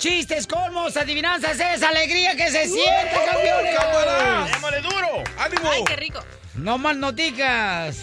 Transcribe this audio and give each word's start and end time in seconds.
Chistes, 0.00 0.46
colmos, 0.46 0.96
adivinanzas! 0.96 1.60
¡Es 1.60 1.82
alegría 1.82 2.34
que 2.34 2.50
se 2.50 2.66
siente, 2.66 3.16
campeones! 3.26 4.52
¡Démosle 4.52 4.80
duro! 4.80 5.24
¡Ánimo! 5.38 5.70
Ay, 5.70 5.84
qué 5.86 5.96
rico. 5.96 6.20
No 6.54 6.78
más 6.78 6.96
noticas. 6.96 8.02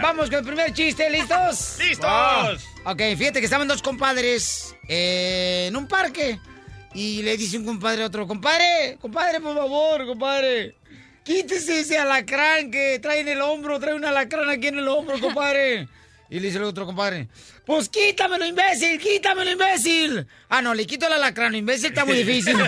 Vamos 0.00 0.30
con 0.30 0.38
el 0.38 0.44
primer 0.44 0.72
chiste, 0.72 1.10
¿listos? 1.10 1.76
¡Listos! 1.78 2.64
Ok, 2.86 3.02
fíjate 3.18 3.40
que 3.40 3.44
estaban 3.44 3.68
dos 3.68 3.82
compadres 3.82 4.74
eh, 4.88 5.66
en 5.68 5.76
un 5.76 5.86
parque. 5.86 6.40
Y 6.94 7.22
le 7.22 7.36
dice 7.36 7.58
un 7.58 7.66
compadre 7.66 8.02
a 8.02 8.06
otro, 8.06 8.26
compadre, 8.26 8.96
compadre, 8.98 9.38
por 9.38 9.54
favor, 9.54 10.06
compadre. 10.06 10.74
Quítese 11.22 11.80
ese 11.80 11.98
alacrán 11.98 12.70
que 12.70 12.98
trae 12.98 13.20
en 13.20 13.28
el 13.28 13.42
hombro, 13.42 13.78
trae 13.78 13.94
un 13.94 14.06
alacrán 14.06 14.48
aquí 14.48 14.68
en 14.68 14.78
el 14.78 14.88
hombro, 14.88 15.20
compadre. 15.20 15.86
Y 16.28 16.40
le 16.40 16.48
dice 16.48 16.58
el 16.58 16.64
otro 16.64 16.86
compadre, 16.86 17.28
pues 17.66 17.88
quítamelo, 17.88 18.46
imbécil, 18.46 18.98
quítamelo, 19.00 19.50
imbécil. 19.50 20.26
Ah, 20.48 20.62
no, 20.62 20.72
le 20.72 20.86
quito 20.86 21.08
el 21.08 21.14
alacrán, 21.14 21.54
imbécil, 21.56 21.86
está 21.86 22.04
muy 22.04 22.22
difícil. 22.22 22.56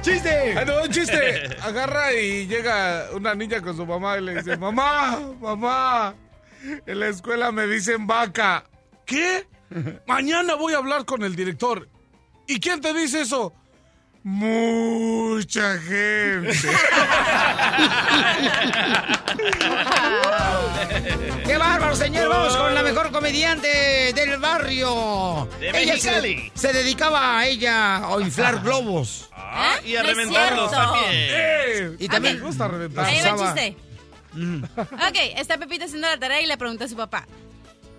¡Chiste! 0.00 0.56
Ay, 0.56 0.64
no, 0.64 0.82
un 0.82 0.88
chiste. 0.88 1.56
Agarra 1.62 2.14
y 2.14 2.46
llega 2.46 3.08
una 3.12 3.34
niña 3.34 3.60
con 3.60 3.76
su 3.76 3.84
mamá 3.84 4.16
y 4.16 4.22
le 4.22 4.36
dice, 4.36 4.56
mamá, 4.56 5.20
mamá, 5.40 6.14
en 6.86 7.00
la 7.00 7.08
escuela 7.08 7.52
me 7.52 7.66
dicen 7.66 8.06
vaca. 8.06 8.64
¿Qué? 9.04 9.46
Mañana 10.06 10.54
voy 10.54 10.72
a 10.72 10.78
hablar 10.78 11.04
con 11.04 11.22
el 11.22 11.36
director. 11.36 11.88
¿Y 12.46 12.60
quién 12.60 12.80
te 12.80 12.94
dice 12.94 13.20
eso? 13.22 13.52
Mucha 14.28 15.78
gente. 15.78 16.50
¡Qué 21.46 21.56
bárbaro, 21.56 21.94
señor! 21.94 22.28
Vamos 22.28 22.56
con 22.56 22.74
la 22.74 22.82
mejor 22.82 23.12
comediante 23.12 24.12
del 24.14 24.40
barrio. 24.40 25.48
De 25.60 25.68
Ella 25.68 25.92
Mexicali. 25.94 26.50
se, 26.56 26.72
se 26.72 26.72
dedicaba 26.72 27.38
a 27.38 27.46
ella 27.46 27.98
a 27.98 28.20
inflar 28.20 28.62
globos. 28.62 29.30
Ah, 29.32 29.76
y 29.84 29.94
a 29.94 30.02
No 30.02 30.08
es 30.08 30.16
reventarlos 30.16 30.70
también. 30.72 31.04
Eh, 31.12 31.96
Y 32.00 32.08
también... 32.08 32.40
Me 32.40 32.46
gusta 32.46 32.66
reventar. 32.66 33.04
Ahí 33.04 33.20
va 33.22 33.54
chiste. 33.54 33.76
Ok, 34.92 35.16
está 35.36 35.56
Pepito 35.56 35.84
haciendo 35.84 36.08
la 36.08 36.18
tarea 36.18 36.40
y 36.40 36.46
le 36.46 36.58
pregunta 36.58 36.86
a 36.86 36.88
su 36.88 36.96
papá. 36.96 37.24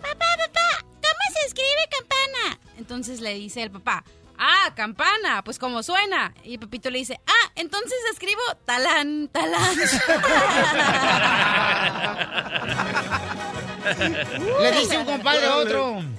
Papá, 0.02 0.26
papá, 0.46 0.82
¿cómo 0.82 1.40
se 1.40 1.48
escribe 1.48 1.88
campana? 1.90 2.60
Entonces 2.78 3.22
le 3.22 3.34
dice 3.36 3.64
el 3.64 3.72
papá. 3.72 4.04
Ah, 4.38 4.74
campana, 4.76 5.44
pues 5.44 5.60
como 5.60 5.84
suena. 5.84 6.34
Y 6.44 6.58
Pepito 6.58 6.90
le 6.90 7.00
dice, 7.00 7.20
ah, 7.26 7.52
entonces 7.56 7.98
escribo 8.12 8.42
talán, 8.66 9.30
talán. 9.30 9.78
Le 14.62 14.72
dice 14.80 14.98
un 14.98 15.06
compadre 15.06 15.46
a 15.46 15.56
otro. 15.58 16.02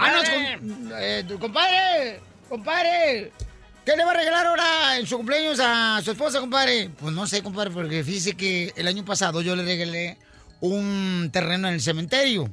Ah, 0.00 0.12
no, 0.12 0.18
com- 0.22 0.92
eh, 0.96 1.24
tu 1.26 1.40
compadre, 1.40 2.20
compadre. 2.48 3.32
¿Qué 3.84 3.96
le 3.96 4.04
va 4.04 4.12
a 4.12 4.14
regalar 4.14 4.46
ahora 4.46 4.96
en 4.96 5.08
su 5.08 5.16
cumpleaños 5.16 5.58
a 5.60 6.00
su 6.04 6.12
esposa, 6.12 6.38
compadre? 6.38 6.88
Pues 7.00 7.12
no 7.12 7.26
sé, 7.26 7.42
compadre, 7.42 7.72
porque 7.72 8.04
fíjese 8.04 8.36
que 8.36 8.72
el 8.76 8.86
año 8.86 9.04
pasado 9.04 9.40
yo 9.40 9.56
le 9.56 9.64
regalé 9.64 10.16
un 10.60 11.30
terreno 11.32 11.66
en 11.66 11.74
el 11.74 11.80
cementerio. 11.80 12.48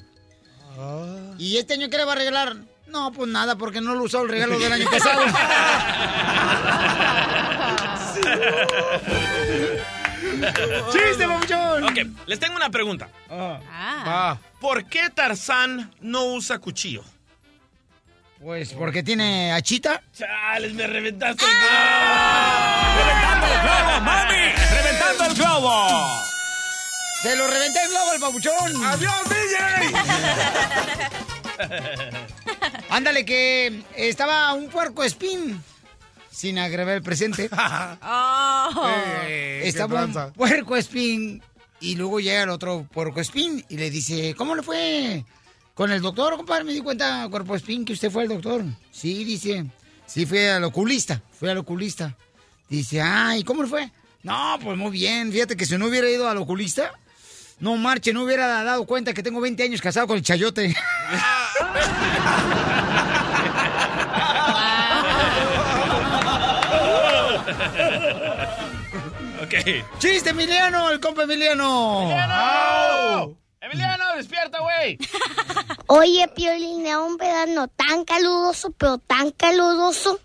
¿Y 1.38 1.57
este 1.57 1.75
año 1.75 1.88
qué 1.91 1.97
le 1.97 2.05
va 2.05 2.13
a 2.13 2.16
regalar? 2.16 2.55
No, 2.88 3.12
pues 3.12 3.29
nada, 3.29 3.56
porque 3.56 3.81
no 3.81 3.94
lo 3.96 4.03
usó 4.03 4.22
el 4.22 4.29
regalo 4.29 4.57
del 4.59 4.72
año 4.72 4.90
pasado. 4.91 5.22
¡Chiste, 10.91 11.28
papuchón! 11.28 11.84
Ok, 11.85 11.97
les 12.28 12.40
tengo 12.40 12.56
una 12.56 12.69
pregunta. 12.69 13.09
Ah, 13.29 13.59
Ah, 14.07 14.38
¿Por 14.59 14.85
qué 14.85 15.09
Tarzán 15.09 15.94
no 16.01 16.25
usa 16.25 16.59
cuchillo? 16.59 17.03
Pues 18.41 18.74
porque 18.74 19.01
tiene 19.03 19.51
achita. 19.53 20.01
Chales, 20.13 20.74
me 20.74 20.85
reventaste 20.88 21.44
el 21.45 21.51
¡Reventando 22.97 23.47
el 23.47 23.62
globo, 23.62 24.01
mami! 24.06 24.51
¡Reventando 24.72 25.25
el 25.25 25.34
globo! 25.35 26.22
¡Se 27.22 27.35
lo 27.35 27.47
reventé 27.47 27.79
el 27.84 27.90
globo 27.90 28.12
al 28.12 28.19
papuchón! 28.19 28.85
¡Adiós, 28.85 29.16
DJ! 29.29 29.56
Ándale, 32.95 33.25
que 33.25 33.83
estaba 33.97 34.53
un 34.53 34.69
puerco 34.69 35.03
espín. 35.03 35.61
Sin 36.31 36.57
agregar 36.57 36.95
el 36.95 37.01
presente. 37.01 37.50
oh. 38.01 38.89
Eh, 39.28 39.63
estaba 39.66 40.06
un 40.06 40.31
puerco 40.31 40.78
espín. 40.78 41.44
Y 41.81 41.97
luego 41.97 42.22
llega 42.22 42.44
el 42.44 42.50
otro 42.50 42.88
puerco 42.89 43.19
espín 43.19 43.66
y 43.67 43.75
le 43.75 43.89
dice, 43.89 44.33
¿cómo 44.38 44.56
le 44.56 44.63
fue 44.63 45.25
con 45.73 45.91
el 45.91 46.01
doctor, 46.01 46.38
compadre? 46.38 46.63
Me 46.63 46.72
di 46.72 46.79
cuenta, 46.79 47.28
cuerpo 47.29 47.57
espín, 47.57 47.83
que 47.83 47.91
usted 47.91 48.09
fue 48.09 48.23
al 48.23 48.29
doctor. 48.29 48.63
Sí, 48.94 49.25
dice. 49.25 49.66
Sí, 50.06 50.25
fue 50.25 50.50
al 50.50 50.63
oculista. 50.63 51.22
Fue 51.38 51.51
al 51.51 51.57
oculista. 51.57 52.16
Dice, 52.69 53.01
ay, 53.01 53.44
¿cómo 53.44 53.63
le 53.63 53.67
fue? 53.67 53.91
No, 54.23 54.57
pues 54.63 54.77
muy 54.77 54.91
bien. 54.91 55.33
Fíjate 55.33 55.57
que 55.57 55.66
si 55.66 55.77
no 55.77 55.88
hubiera 55.88 56.09
ido 56.09 56.29
al 56.29 56.38
oculista, 56.38 56.94
no 57.59 57.75
marche, 57.75 58.13
no 58.13 58.23
hubiera 58.23 58.63
dado 58.63 58.85
cuenta 58.85 59.13
que 59.13 59.22
tengo 59.22 59.41
20 59.41 59.63
años 59.63 59.81
casado 59.81 60.07
con 60.07 60.16
el 60.16 60.23
chayote. 60.23 60.73
Ok. 69.43 69.53
¡Chiste, 69.99 70.31
Emiliano! 70.31 70.89
¡El 70.89 70.99
compa 70.99 71.21
Emiliano! 71.23 72.09
Emiliano, 73.61 74.15
despierta, 74.15 74.59
güey. 74.59 74.97
Oye, 75.88 76.27
Piolín, 76.35 76.85
era 76.85 76.99
un 76.99 77.17
verano 77.17 77.67
tan 77.67 78.05
caluroso, 78.05 78.71
pero 78.71 78.97
tan 78.97 79.31
caluroso, 79.31 80.19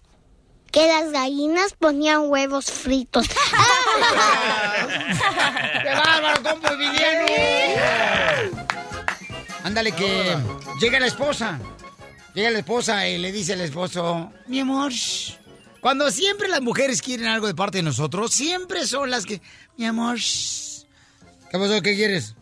que 0.71 0.87
las 0.87 1.11
gallinas 1.11 1.73
ponían 1.75 2.31
huevos 2.31 2.71
fritos. 2.71 3.27
¡Qué 5.83 5.91
bárbaro, 5.91 6.43
compa 6.43 6.73
Emiliano! 6.73 7.27
Ándale, 9.65 9.93
que 9.93 10.37
llega 10.81 10.99
la 11.01 11.07
esposa. 11.07 11.59
Llega 12.35 12.51
la 12.51 12.61
esposa 12.61 13.09
y 13.09 13.19
le 13.19 13.33
dice 13.33 13.55
al 13.55 13.61
esposo, 13.61 14.31
mi 14.47 14.61
amor, 14.61 14.93
shh". 14.93 15.37
cuando 15.81 16.11
siempre 16.11 16.49
las 16.49 16.61
mujeres 16.61 17.03
quieren 17.03 17.27
algo 17.27 17.49
de 17.49 17.55
parte 17.55 17.79
de 17.79 17.83
nosotros, 17.83 18.33
siempre 18.33 18.87
son 18.87 19.11
las 19.11 19.27
que, 19.27 19.41
mi 19.77 19.85
amor, 19.87 20.17
shh". 20.17 20.85
¿qué 21.51 21.59
pasó? 21.59 21.83
¿Qué 21.83 21.97
quieres? 21.97 22.37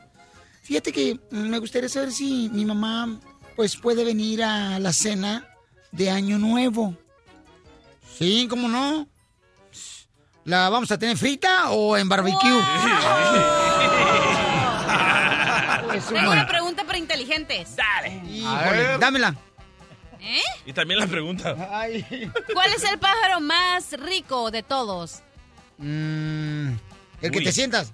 Fíjate 0.62 0.92
que 0.92 1.18
me 1.30 1.58
gustaría 1.58 1.88
saber 1.88 2.12
si 2.12 2.50
mi 2.50 2.66
mamá, 2.66 3.18
pues, 3.56 3.76
puede 3.76 4.04
venir 4.04 4.42
a 4.44 4.78
la 4.78 4.92
cena 4.92 5.48
de 5.90 6.10
Año 6.10 6.38
Nuevo. 6.38 6.94
Sí, 8.18 8.46
¿cómo 8.50 8.68
no? 8.68 9.08
¿La 10.44 10.68
vamos 10.68 10.90
a 10.90 10.98
tener 10.98 11.16
frita 11.16 11.70
o 11.70 11.96
en 11.96 12.08
barbecue? 12.08 12.50
Tengo 16.08 16.30
una 16.32 16.46
pregunta 16.46 16.67
inteligentes. 16.98 17.74
Dale. 17.76 18.20
Híjole, 18.28 18.98
dámela. 18.98 19.34
¿Eh? 20.20 20.40
Y 20.66 20.72
también 20.72 20.98
la 21.00 21.06
pregunta. 21.06 21.54
¿Cuál 22.52 22.72
es 22.74 22.84
el 22.84 22.98
pájaro 22.98 23.40
más 23.40 23.92
rico 23.92 24.50
de 24.50 24.62
todos? 24.64 25.22
Mm, 25.78 26.70
el 27.22 27.30
que 27.30 27.38
Uy. 27.38 27.44
te 27.44 27.52
sientas. 27.52 27.92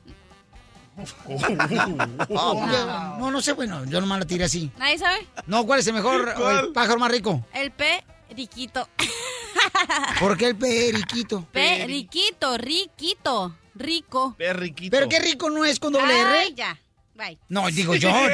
Oh, 1.27 2.67
yo- 2.71 2.87
no, 3.19 3.31
no 3.31 3.41
sé, 3.43 3.53
bueno, 3.53 3.85
yo 3.87 4.01
nomás 4.01 4.21
la 4.21 4.27
tiré 4.27 4.45
así. 4.45 4.71
¿Nadie 4.79 4.99
sabe? 4.99 5.27
No, 5.47 5.67
¿cuál 5.67 5.81
es 5.81 5.87
el 5.87 5.95
mejor, 5.95 6.29
o 6.39 6.51
el 6.51 6.73
pájaro 6.73 6.99
más 6.99 7.11
rico? 7.11 7.45
El 7.53 7.73
periquito. 7.73 8.89
¿Por 10.21 10.37
qué 10.37 10.49
el 10.49 10.57
periquito? 10.57 11.47
Periquito, 11.53 12.57
riquito, 12.59 13.57
rico. 13.75 14.35
Perriquito. 14.39 14.97
¿Pero 14.97 15.09
qué 15.09 15.19
rico 15.19 15.51
no 15.51 15.65
es 15.65 15.79
con 15.81 15.93
doble 15.93 16.13
Ay, 16.15 16.47
R? 16.49 16.55
ya. 16.55 16.79
Bye. 17.15 17.39
No, 17.49 17.69
digo 17.71 17.95
yo. 17.95 18.09
digo, 18.09 18.29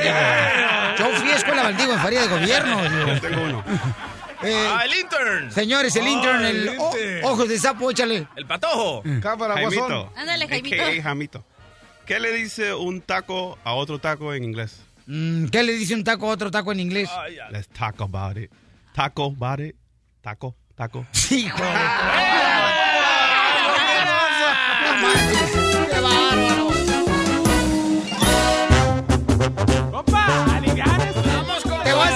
yo 0.99 1.07
fui 1.17 1.31
a 1.31 1.37
escuela 1.37 1.63
Valdigo 1.65 1.93
en 1.93 1.99
Faría 2.01 2.23
de 2.23 2.29
Gobierno. 2.29 2.83
digo. 2.89 3.21
Tengo 3.21 3.43
uno. 3.43 3.65
Eh, 4.43 4.69
Ah, 4.73 4.85
el 4.87 4.95
intern. 4.99 5.53
señores, 5.53 5.95
el 5.97 6.09
intern, 6.09 6.45
el 6.47 6.69
el 6.69 6.79
o- 6.79 6.91
intern. 6.97 7.25
ojos 7.25 7.47
de 7.49 7.59
sapo, 7.59 7.91
échale. 7.91 8.27
El 8.37 8.47
patojo. 8.47 9.03
Cámara, 9.21 9.61
guasón. 9.61 9.81
Jaimito. 9.89 10.13
Ándale, 10.17 10.49
Jaimito. 10.49 10.83
AKA 10.83 11.03
Jamito. 11.03 11.45
¿Qué 12.07 12.19
le 12.21 12.33
dice 12.33 12.73
un 12.75 13.03
taco 13.03 13.59
a 13.65 13.75
otro 13.75 13.99
taco 13.99 14.33
en 14.33 14.45
inglés? 14.45 14.81
Mm, 15.07 15.47
¿Qué 15.49 15.63
le 15.63 15.73
dice 15.75 15.95
un 15.95 16.05
taco 16.05 16.31
a 16.31 16.33
otro 16.33 16.51
taco 16.51 16.73
en 16.73 16.81
inglés? 16.81 17.11
Let's 17.51 17.69
talk 17.69 18.01
about 18.01 18.39
it. 18.39 18.51
Taco 18.95 19.27
about 19.39 19.61
it. 19.61 19.77
Taco, 20.23 20.57
taco. 20.75 21.05
Hijo 21.31 21.59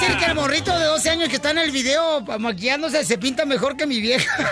decir 0.04 0.18
que 0.18 0.24
el 0.26 0.34
morrito 0.34 0.78
de 0.78 0.84
12 0.84 1.10
años 1.10 1.28
que 1.28 1.36
está 1.36 1.50
en 1.50 1.58
el 1.58 1.70
video 1.70 2.20
maquillándose 2.38 3.04
se 3.04 3.18
pinta 3.18 3.44
mejor 3.44 3.76
que 3.76 3.86
mi 3.86 4.00
vieja. 4.00 4.50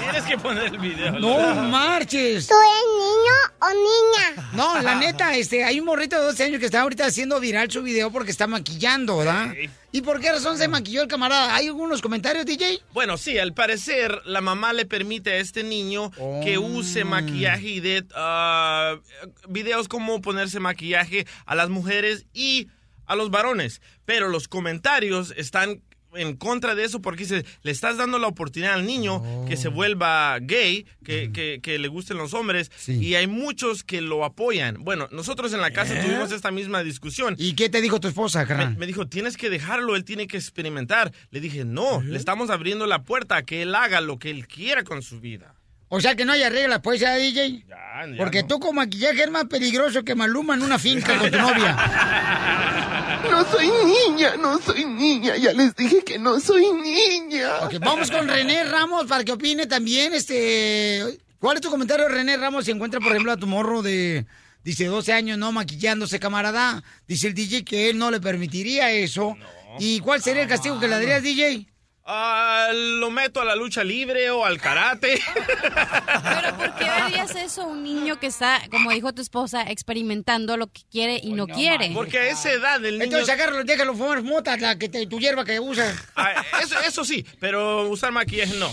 Tienes 0.00 0.24
que 0.24 0.38
poner 0.38 0.64
el 0.64 0.78
video. 0.78 1.12
No 1.12 1.54
marches. 1.68 2.46
¿Tú 2.46 2.54
eres 2.54 2.84
niño 2.98 3.32
o 3.60 3.68
niña? 3.68 4.48
No, 4.52 4.82
la 4.82 4.94
neta, 4.96 5.34
este, 5.36 5.64
hay 5.64 5.80
un 5.80 5.86
morrito 5.86 6.18
de 6.18 6.26
12 6.26 6.44
años 6.44 6.60
que 6.60 6.66
está 6.66 6.82
ahorita 6.82 7.06
haciendo 7.06 7.40
viral 7.40 7.70
su 7.70 7.82
video 7.82 8.10
porque 8.10 8.30
está 8.30 8.46
maquillando, 8.46 9.18
¿verdad? 9.18 9.54
¿Y 9.90 10.02
por 10.02 10.20
qué 10.20 10.32
razón 10.32 10.56
se 10.58 10.68
maquilló 10.68 11.02
el 11.02 11.08
camarada? 11.08 11.54
¿Hay 11.54 11.66
algunos 11.66 12.00
comentarios, 12.00 12.46
DJ? 12.46 12.80
Bueno, 12.92 13.18
sí, 13.18 13.38
al 13.38 13.52
parecer 13.52 14.22
la 14.24 14.40
mamá 14.40 14.72
le 14.72 14.86
permite 14.86 15.32
a 15.32 15.36
este 15.36 15.62
niño 15.62 16.10
que 16.42 16.58
use 16.58 17.04
maquillaje 17.04 17.68
y 17.68 17.80
de 17.80 18.04
ah, 18.14 18.96
videos 19.48 19.88
como 19.88 20.20
ponerse 20.20 20.60
maquillaje 20.60 21.26
a 21.44 21.54
las 21.54 21.68
mujeres 21.68 22.24
y 22.32 22.68
a 23.12 23.16
los 23.16 23.30
varones. 23.30 23.80
Pero 24.04 24.28
los 24.28 24.48
comentarios 24.48 25.32
están 25.36 25.82
en 26.14 26.36
contra 26.36 26.74
de 26.74 26.84
eso 26.84 27.00
porque 27.00 27.22
dice, 27.22 27.46
le 27.62 27.70
estás 27.70 27.96
dando 27.96 28.18
la 28.18 28.26
oportunidad 28.26 28.74
al 28.74 28.84
niño 28.84 29.22
que 29.48 29.56
se 29.56 29.68
vuelva 29.68 30.36
gay, 30.42 30.84
que, 31.02 31.32
que- 31.32 31.60
que 31.62 31.78
le 31.78 31.88
gusten 31.88 32.18
los 32.18 32.34
hombres, 32.34 32.70
y 32.86 33.14
hay 33.14 33.26
muchos 33.26 33.82
que 33.82 34.02
lo 34.02 34.22
apoyan. 34.26 34.84
Bueno, 34.84 35.08
nosotros 35.10 35.54
en 35.54 35.62
la 35.62 35.70
casa 35.70 35.98
¿Eh? 35.98 36.02
tuvimos 36.04 36.30
esta 36.30 36.50
misma 36.50 36.82
discusión. 36.82 37.34
¿Y 37.38 37.54
qué 37.54 37.70
te 37.70 37.80
dijo 37.80 37.98
tu 37.98 38.08
esposa, 38.08 38.44
Me, 38.44 38.76
me 38.76 38.86
dijo, 38.86 39.06
tienes 39.08 39.38
que 39.38 39.48
dejarlo, 39.48 39.96
él 39.96 40.04
tiene 40.04 40.26
que 40.26 40.36
experimentar. 40.36 41.12
Le 41.30 41.40
dije, 41.40 41.64
no, 41.64 42.02
le 42.02 42.18
estamos 42.18 42.50
abriendo 42.50 42.86
la 42.86 43.04
puerta 43.04 43.36
a 43.36 43.42
que 43.44 43.62
él 43.62 43.74
haga 43.74 44.02
lo 44.02 44.18
que 44.18 44.28
él 44.28 44.46
quiera 44.46 44.84
con 44.84 45.00
su 45.00 45.18
vida. 45.18 45.54
O 45.88 46.00
sea 46.00 46.14
que 46.14 46.24
no 46.26 46.32
hay 46.32 46.46
reglas, 46.48 46.80
pues, 46.82 47.00
ya, 47.00 47.14
DJ. 47.16 47.64
Ya, 47.68 47.76
ya 48.06 48.16
Porque 48.18 48.42
no. 48.42 48.48
tú 48.48 48.60
con 48.60 48.74
maquillaje 48.76 49.24
es 49.24 49.30
más 49.30 49.44
peligroso 49.44 50.02
que 50.04 50.14
Maluma 50.14 50.54
en 50.54 50.62
una 50.62 50.78
finca 50.78 51.18
con 51.18 51.30
tu 51.30 51.38
novia. 51.38 51.76
No 53.30 53.44
soy 53.50 53.70
niña, 53.70 54.36
no 54.36 54.58
soy 54.58 54.84
niña. 54.84 55.36
Ya 55.36 55.52
les 55.52 55.74
dije 55.74 56.02
que 56.04 56.18
no 56.18 56.40
soy 56.40 56.72
niña. 56.72 57.60
Ok, 57.62 57.74
vamos 57.80 58.10
con 58.10 58.28
René 58.28 58.64
Ramos 58.64 59.06
para 59.06 59.24
que 59.24 59.32
opine 59.32 59.66
también, 59.66 60.12
este... 60.14 61.18
¿Cuál 61.38 61.56
es 61.56 61.60
tu 61.60 61.70
comentario, 61.70 62.08
René 62.08 62.36
Ramos? 62.36 62.64
Si 62.64 62.70
encuentra, 62.70 63.00
por 63.00 63.10
ejemplo, 63.10 63.32
a 63.32 63.36
tu 63.36 63.48
morro 63.48 63.82
de, 63.82 64.26
dice, 64.62 64.84
12 64.84 65.12
años, 65.12 65.38
no 65.38 65.50
maquillándose, 65.50 66.20
camarada. 66.20 66.84
Dice 67.08 67.26
el 67.26 67.34
DJ 67.34 67.64
que 67.64 67.90
él 67.90 67.98
no 67.98 68.12
le 68.12 68.20
permitiría 68.20 68.92
eso. 68.92 69.36
¿Y 69.80 69.98
cuál 70.00 70.22
sería 70.22 70.42
el 70.42 70.48
castigo 70.48 70.78
que 70.78 70.86
le 70.86 70.94
darías, 70.94 71.22
DJ? 71.22 71.66
Ah, 72.04 72.68
lo 72.72 73.10
meto 73.12 73.40
a 73.40 73.44
la 73.44 73.54
lucha 73.54 73.84
libre 73.84 74.28
o 74.30 74.44
al 74.44 74.60
karate. 74.60 75.20
Pero 75.34 76.56
¿por 76.56 76.74
qué 76.74 76.84
harías 76.84 77.34
eso 77.36 77.62
a 77.62 77.66
un 77.66 77.82
niño 77.84 78.18
que 78.18 78.26
está, 78.26 78.60
como 78.70 78.90
dijo 78.90 79.12
tu 79.12 79.22
esposa, 79.22 79.62
experimentando 79.70 80.56
lo 80.56 80.66
que 80.66 80.82
quiere 80.90 81.20
y 81.22 81.32
no 81.32 81.46
quiere? 81.46 81.92
Porque 81.94 82.18
a 82.18 82.28
esa 82.30 82.50
edad 82.50 82.84
el 82.84 82.94
niño... 82.94 83.04
Entonces 83.04 83.28
agárralo, 83.28 83.62
déjalo 83.64 83.94
fumar 83.94 84.22
mota, 84.22 84.56
la 84.56 84.76
que 84.78 84.88
te- 84.88 85.06
tu 85.06 85.20
hierba 85.20 85.44
que 85.44 85.60
usa. 85.60 85.94
Ah, 86.16 86.42
eso, 86.60 86.78
eso 86.80 87.04
sí, 87.04 87.24
pero 87.38 87.88
usar 87.88 88.10
maquillaje 88.10 88.54
no. 88.56 88.68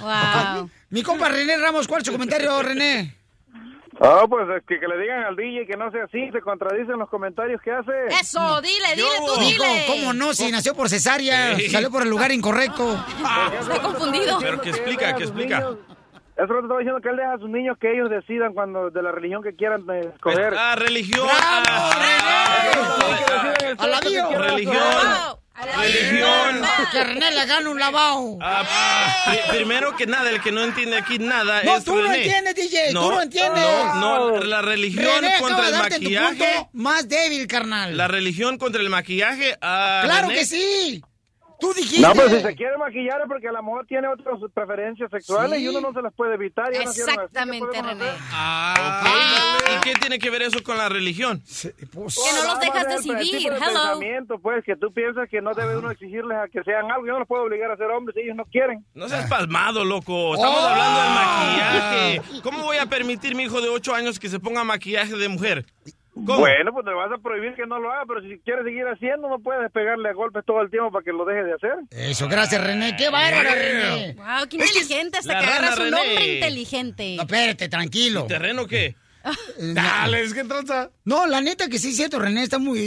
Wow. 0.00 0.70
Mi 0.90 1.02
compa 1.02 1.28
René 1.28 1.56
Ramos, 1.58 1.86
¿cuál 1.86 2.00
es 2.00 2.06
su 2.06 2.12
comentario, 2.12 2.62
René? 2.62 3.14
Ah, 4.04 4.24
pues 4.28 4.48
es 4.56 4.64
que, 4.66 4.80
que 4.80 4.88
le 4.88 4.98
digan 5.00 5.22
al 5.24 5.36
DJ 5.36 5.66
que 5.66 5.76
no 5.76 5.90
sea 5.92 6.04
así, 6.04 6.28
se 6.32 6.40
contradicen 6.40 6.98
los 6.98 7.08
comentarios 7.08 7.60
que 7.62 7.70
hace. 7.70 7.92
Eso, 8.20 8.60
dile, 8.60 8.96
dile 8.96 9.08
tú, 9.24 9.40
dile. 9.40 9.84
¿cómo 9.86 10.12
no? 10.12 10.34
Si 10.34 10.50
nació 10.50 10.74
por 10.74 10.88
cesárea, 10.88 11.54
Sí. 11.56 11.68
salió 11.70 11.90
por 11.90 12.02
el 12.02 12.08
lugar 12.10 12.32
incorrecto. 12.32 12.92
Está 13.60 13.80
confundido. 13.80 14.38
Pero 14.40 14.60
que 14.60 14.70
explica, 14.70 15.14
que 15.14 15.22
explica. 15.24 15.58
Eso 16.34 16.44
es 16.44 16.48
lo 16.48 16.54
que 16.54 16.60
te 16.60 16.62
estaba 16.62 16.78
diciendo, 16.80 17.00
que 17.02 17.08
él 17.10 17.16
deja 17.16 17.34
a 17.34 17.38
sus 17.38 17.50
niños 17.50 17.76
que 17.78 17.92
ellos 17.92 18.08
decidan 18.10 18.54
cuando 18.54 18.90
de 18.90 19.02
la 19.02 19.12
religión 19.12 19.42
que 19.42 19.54
quieran 19.54 19.84
eh, 19.90 20.00
escoger. 20.14 20.54
Ah, 20.58 20.74
religión. 20.76 21.28
¡A 23.78 23.86
la 23.86 24.00
mío! 24.00 24.24
Religión. 24.38 24.76
Religión. 25.54 26.62
Que 26.90 27.04
René 27.04 27.30
le 27.30 27.46
gane 27.46 27.68
un 27.68 27.78
lavado. 27.78 28.38
Ah, 28.40 29.24
pri- 29.26 29.56
primero 29.58 29.94
que 29.96 30.06
nada, 30.06 30.30
el 30.30 30.40
que 30.40 30.50
no 30.50 30.64
entiende 30.64 30.96
aquí 30.96 31.18
nada 31.18 31.62
No, 31.62 31.76
es 31.76 31.84
tú 31.84 31.94
no 31.94 32.02
René. 32.02 32.24
entiendes, 32.24 32.54
DJ, 32.54 32.92
tú 32.92 33.10
no 33.10 33.22
entiendes. 33.22 33.62
No, 33.62 34.30
no, 34.30 34.38
la 34.44 34.62
religión 34.62 35.04
René 35.22 35.38
contra 35.38 35.68
el 35.68 35.72
tu 35.74 35.78
maquillaje. 35.78 36.36
punto 36.54 36.70
más 36.72 37.08
débil, 37.08 37.46
carnal. 37.46 37.96
La 37.96 38.08
religión 38.08 38.58
contra 38.58 38.80
el 38.80 38.88
maquillaje. 38.88 39.56
ah, 39.60 40.00
¡Claro 40.04 40.28
René. 40.28 40.40
que 40.40 40.46
sí! 40.46 41.02
Tú 41.62 41.72
dijiste... 41.72 42.02
No, 42.06 42.12
pues 42.12 42.30
si 42.32 42.40
se 42.40 42.54
quiere 42.56 42.76
maquillar 42.76 43.20
es 43.22 43.28
porque 43.28 43.46
a 43.48 43.52
lo 43.52 43.62
mejor 43.62 43.86
tiene 43.86 44.08
otras 44.08 44.38
preferencias 44.52 45.08
sexuales 45.10 45.58
Sí. 45.60 45.64
y 45.64 45.68
uno 45.68 45.80
no 45.80 45.92
se 45.94 46.02
las 46.02 46.12
puede 46.12 46.34
evitar. 46.34 46.70
¿qué 46.72 46.78
Exactamente, 46.82 47.64
podemos 47.66 47.90
René. 47.92 48.10
Ah, 48.32 49.56
ok. 49.60 49.70
¿Y 49.76 49.80
qué 49.80 49.94
tiene 50.00 50.18
que 50.18 50.28
ver 50.28 50.42
eso 50.42 50.62
con 50.64 50.76
la 50.76 50.88
religión? 50.88 51.40
pues, 51.40 52.16
Que 52.16 52.32
no 52.36 52.52
los 52.52 52.60
dejas 52.60 52.84
el 52.84 53.16
decidir. 53.16 53.40
de 53.52 53.56
Hello. 53.56 53.58
pensamiento, 53.60 54.38
pues, 54.40 54.64
que 54.64 54.74
tú 54.76 54.92
piensas 54.92 55.28
que 55.30 55.40
no 55.40 55.54
debe 55.54 55.76
uno 55.78 55.90
exigirles 55.90 56.36
a 56.36 56.48
que 56.48 56.62
sean 56.64 56.90
algo. 56.90 57.06
Yo 57.06 57.12
no 57.14 57.20
los 57.20 57.28
puedo 57.28 57.44
obligar 57.44 57.70
a 57.70 57.76
ser 57.76 57.86
hombres 57.90 58.14
si 58.16 58.22
ellos 58.22 58.36
no 58.36 58.44
quieren. 58.46 58.84
No 58.94 59.08
seas 59.08 59.28
pasmado, 59.30 59.84
loco. 59.84 60.34
Estamos 60.34 60.58
Oh. 60.60 60.66
hablando 60.66 61.00
del 61.00 61.10
maquillaje. 61.14 62.40
¿Cómo 62.42 62.64
voy 62.64 62.78
a 62.78 62.86
permitir 62.86 63.34
mi 63.36 63.44
hijo 63.44 63.60
de 63.60 63.68
8 63.68 63.94
años 63.94 64.18
que 64.18 64.28
se 64.28 64.40
ponga 64.40 64.64
maquillaje 64.64 65.14
de 65.14 65.28
mujer? 65.28 65.64
¿Cómo? 66.14 66.40
Bueno, 66.40 66.72
pues 66.72 66.84
le 66.84 66.92
vas 66.92 67.10
a 67.10 67.18
prohibir 67.18 67.54
que 67.54 67.66
no 67.66 67.78
lo 67.78 67.90
haga, 67.90 68.04
pero 68.06 68.20
si 68.20 68.38
quiere 68.40 68.62
seguir 68.64 68.84
haciendo, 68.86 69.28
no 69.28 69.38
puedes 69.38 69.70
pegarle 69.72 70.10
a 70.10 70.12
golpes 70.12 70.44
todo 70.44 70.60
el 70.60 70.70
tiempo 70.70 70.92
para 70.92 71.02
que 71.02 71.12
lo 71.12 71.24
deje 71.24 71.42
de 71.42 71.54
hacer. 71.54 71.72
Eso, 71.90 72.28
gracias, 72.28 72.62
René. 72.62 72.94
¡Qué 72.96 73.08
bárbaro, 73.08 73.48
René! 73.50 74.14
Wow, 74.14 74.48
qué 74.48 74.56
inteligente. 74.56 75.18
Hasta 75.18 75.38
que 75.38 75.46
agarras 75.46 75.78
un 75.78 75.94
hombre 75.94 76.34
inteligente. 76.34 77.14
No, 77.16 77.22
espérate, 77.22 77.68
tranquilo. 77.68 78.26
¿Terreno 78.26 78.66
qué? 78.66 78.94
Dale, 79.58 80.22
es 80.22 80.34
que 80.34 80.44
tranza. 80.44 80.90
No, 81.04 81.26
la 81.26 81.40
neta 81.40 81.68
que 81.68 81.78
sí 81.78 81.90
es 81.90 81.96
cierto, 81.96 82.18
René 82.18 82.42
está 82.42 82.58
muy 82.58 82.78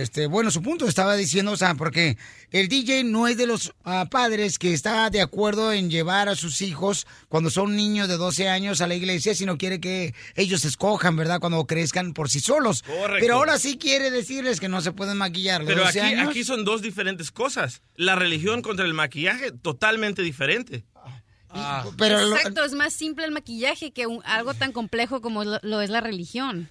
este, 0.00 0.26
bueno 0.26 0.50
su 0.50 0.62
punto, 0.62 0.86
estaba 0.86 1.16
diciendo, 1.16 1.52
o 1.52 1.56
sea, 1.56 1.74
porque 1.74 2.16
el 2.50 2.68
DJ 2.68 3.04
no 3.04 3.28
es 3.28 3.36
de 3.36 3.46
los 3.46 3.72
ah, 3.84 4.08
padres 4.10 4.58
que 4.58 4.72
está 4.72 5.10
de 5.10 5.20
acuerdo 5.20 5.72
en 5.72 5.90
llevar 5.90 6.28
a 6.28 6.36
sus 6.36 6.62
hijos 6.62 7.06
cuando 7.28 7.50
son 7.50 7.76
niños 7.76 8.08
de 8.08 8.16
12 8.16 8.48
años 8.48 8.80
a 8.80 8.86
la 8.86 8.94
iglesia, 8.94 9.34
sino 9.34 9.56
quiere 9.58 9.80
que 9.80 10.14
ellos 10.34 10.64
escojan, 10.64 11.16
¿verdad? 11.16 11.40
Cuando 11.40 11.64
crezcan 11.66 12.12
por 12.12 12.30
sí 12.30 12.40
solos. 12.40 12.82
Correcto. 12.82 13.16
Pero 13.20 13.34
ahora 13.34 13.58
sí 13.58 13.78
quiere 13.78 14.10
decirles 14.10 14.60
que 14.60 14.68
no 14.68 14.80
se 14.80 14.92
pueden 14.92 15.16
maquillar. 15.16 15.64
Pero 15.64 15.84
12 15.84 16.00
aquí, 16.00 16.14
años. 16.14 16.28
aquí 16.30 16.44
son 16.44 16.64
dos 16.64 16.82
diferentes 16.82 17.30
cosas. 17.30 17.82
La 17.94 18.16
religión 18.16 18.62
contra 18.62 18.84
el 18.84 18.94
maquillaje, 18.94 19.52
totalmente 19.52 20.22
diferente. 20.22 20.84
Pero 21.96 22.24
lo- 22.26 22.36
Exacto, 22.36 22.64
es 22.64 22.72
más 22.72 22.92
simple 22.92 23.24
el 23.24 23.32
maquillaje 23.32 23.90
que 23.92 24.06
un- 24.06 24.22
algo 24.24 24.54
tan 24.54 24.72
complejo 24.72 25.20
como 25.20 25.44
lo, 25.44 25.58
lo 25.62 25.80
es 25.80 25.90
la 25.90 26.00
religión. 26.00 26.68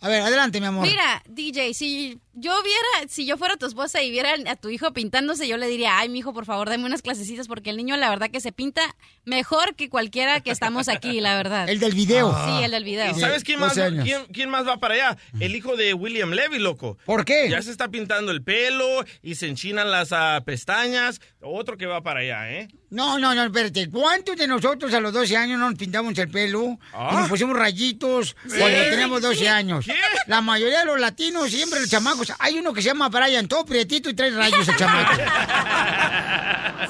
a 0.00 0.08
ver, 0.08 0.22
adelante, 0.22 0.60
mi 0.60 0.66
amor. 0.66 0.86
Mira, 0.86 1.22
DJ, 1.28 1.72
si 1.74 2.20
yo 2.38 2.52
viera, 2.62 3.08
si 3.08 3.24
yo 3.24 3.38
fuera 3.38 3.56
tu 3.56 3.64
esposa 3.64 4.02
y 4.02 4.10
viera 4.10 4.34
a 4.46 4.56
tu 4.56 4.68
hijo 4.68 4.92
pintándose, 4.92 5.48
yo 5.48 5.56
le 5.56 5.66
diría, 5.68 5.98
ay, 5.98 6.10
mi 6.10 6.18
hijo, 6.18 6.34
por 6.34 6.44
favor, 6.44 6.68
dame 6.68 6.84
unas 6.84 7.00
clasecitas 7.00 7.48
porque 7.48 7.70
el 7.70 7.78
niño, 7.78 7.96
la 7.96 8.10
verdad, 8.10 8.30
que 8.30 8.40
se 8.40 8.52
pinta 8.52 8.82
mejor 9.24 9.74
que 9.74 9.88
cualquiera 9.88 10.40
que 10.40 10.50
estamos 10.50 10.88
aquí, 10.88 11.20
la 11.20 11.34
verdad. 11.34 11.66
El 11.68 11.80
del 11.80 11.94
video. 11.94 12.36
Sí, 12.46 12.64
el 12.64 12.70
del 12.70 12.84
video. 12.84 13.16
¿Y 13.16 13.20
sabes 13.20 13.42
quién 13.42 13.58
más, 13.58 13.74
12 13.74 13.82
años. 13.82 14.04
quién, 14.04 14.26
quién 14.26 14.50
más 14.50 14.66
va 14.66 14.78
para 14.78 14.94
allá? 14.94 15.18
El 15.40 15.56
hijo 15.56 15.76
de 15.76 15.94
William 15.94 16.30
Levy, 16.30 16.58
loco. 16.58 16.98
¿Por 17.06 17.24
qué? 17.24 17.48
Ya 17.48 17.62
se 17.62 17.70
está 17.70 17.88
pintando 17.88 18.30
el 18.30 18.42
pelo 18.42 19.04
y 19.22 19.36
se 19.36 19.48
enchinan 19.48 19.90
las 19.90 20.12
ah, 20.12 20.42
pestañas. 20.44 21.20
Otro 21.40 21.76
que 21.76 21.86
va 21.86 22.02
para 22.02 22.20
allá, 22.20 22.50
¿eh? 22.52 22.68
No, 22.90 23.18
no, 23.18 23.34
no, 23.34 23.44
espérate. 23.44 23.90
¿Cuántos 23.90 24.36
de 24.36 24.46
nosotros 24.46 24.92
a 24.94 25.00
los 25.00 25.12
12 25.12 25.36
años 25.36 25.58
no 25.58 25.70
nos 25.70 25.78
pintamos 25.78 26.16
el 26.18 26.28
pelo? 26.28 26.78
Ah. 26.92 27.10
Y 27.12 27.16
nos 27.16 27.28
pusimos 27.28 27.56
rayitos 27.56 28.36
cuando 28.46 28.78
teníamos 28.90 29.22
12 29.22 29.48
años. 29.48 29.84
¿Qué? 29.86 29.94
La 30.26 30.40
mayoría 30.40 30.80
de 30.80 30.86
los 30.86 31.00
latinos, 31.00 31.50
siempre 31.50 31.80
los 31.80 31.90
chamacos. 31.90 32.25
Hay 32.38 32.58
uno 32.58 32.72
que 32.72 32.82
se 32.82 32.88
llama 32.88 33.08
Brian, 33.08 33.48
todo 33.48 33.64
prietito 33.64 34.10
y 34.10 34.14
trae 34.14 34.30
rayos 34.30 34.68
el 34.68 34.76
chamaco. 34.76 35.12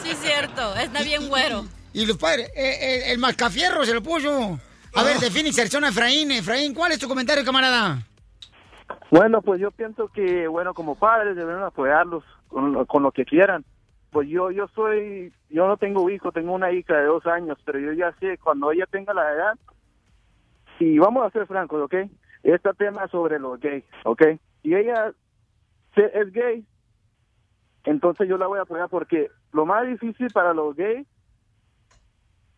Sí, 0.03 0.15
cierto, 0.15 0.75
está 0.77 1.03
bien 1.03 1.29
güero. 1.29 1.65
Y 1.93 2.07
los 2.07 2.17
padres, 2.17 2.49
eh, 2.55 2.79
eh, 2.81 3.13
el 3.13 3.19
mascafierro 3.19 3.85
se 3.85 3.95
lo 3.95 4.03
puso. 4.03 4.59
A 4.95 5.03
ver, 5.03 5.19
de 5.19 5.31
Phoenix, 5.31 5.59
Arizona, 5.59 5.89
Efraín. 5.89 6.31
Efraín, 6.31 6.75
¿cuál 6.75 6.93
es 6.93 6.99
tu 6.99 7.09
comentario, 7.09 7.45
camarada? 7.45 7.99
Bueno, 9.11 9.43
pues 9.43 9.61
yo 9.61 9.71
pienso 9.71 10.09
que, 10.09 10.47
bueno, 10.47 10.75
como 10.75 10.95
padres 10.95 11.37
deben 11.37 11.57
apoyarlos 11.63 12.25
con 12.49 12.73
lo, 12.73 12.87
con 12.87 13.03
lo 13.03 13.13
que 13.13 13.25
quieran. 13.25 13.65
Pues 14.11 14.29
yo, 14.29 14.51
yo 14.51 14.69
soy, 14.75 15.33
yo 15.51 15.67
no 15.67 15.77
tengo 15.77 16.09
hijo, 16.11 16.33
tengo 16.33 16.53
una 16.53 16.71
hija 16.73 16.95
de 16.95 17.05
dos 17.05 17.27
años, 17.27 17.59
pero 17.65 17.79
yo 17.79 17.93
ya 17.93 18.13
sé, 18.21 18.39
cuando 18.39 18.73
ella 18.73 18.87
tenga 18.91 19.13
la 19.13 19.33
edad, 19.33 19.55
y 20.79 20.99
vamos 20.99 21.27
a 21.27 21.31
ser 21.31 21.47
francos, 21.47 21.83
¿ok? 21.83 21.95
Este 22.43 22.73
tema 22.75 23.09
sobre 23.09 23.39
los 23.39 23.59
gays, 23.61 23.85
¿ok? 24.05 24.23
Si 24.63 24.75
ella 24.75 25.13
es 26.05 26.33
gay, 26.33 26.65
entonces 27.85 28.29
yo 28.29 28.37
la 28.39 28.47
voy 28.47 28.59
a 28.59 28.63
apoyar 28.63 28.89
porque 28.89 29.31
lo 29.53 29.65
más 29.67 29.87
difícil 29.87 30.29
para 30.33 30.53
los 30.55 30.75
gays 30.77 31.07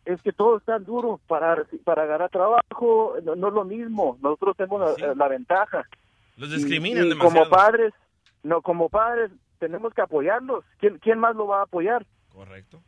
es 0.05 0.21
que 0.23 0.33
todo 0.33 0.57
está 0.57 0.79
duro 0.79 1.21
para, 1.27 1.65
para 1.85 2.03
agarrar 2.05 2.31
trabajo, 2.31 3.15
no, 3.23 3.37
no 3.37 3.49
es 3.49 3.55
lo 3.55 3.65
mismo, 3.65 4.17
nosotros 4.23 4.57
tenemos 4.57 4.99
la, 5.01 5.15
la 5.15 5.29
ventaja 5.29 5.85
Los 6.37 6.49
Y- 6.51 6.55
discriminan 6.55 7.07
y 7.07 7.09
demasiado. 7.11 7.45
como 7.45 7.51
padres, 7.51 7.93
no, 8.43 8.63
como 8.63 8.89
padres 8.89 9.31
tenemos 9.59 9.93
que 9.93 10.01
apoyarlos. 10.01 10.65
¿Quién, 10.79 10.99
quién 10.99 11.19
más 11.19 11.35
lo 11.37 11.47
va 11.49 11.61
a 11.61 11.65
apoyar? 11.65 12.07
Correcto. 12.33 12.81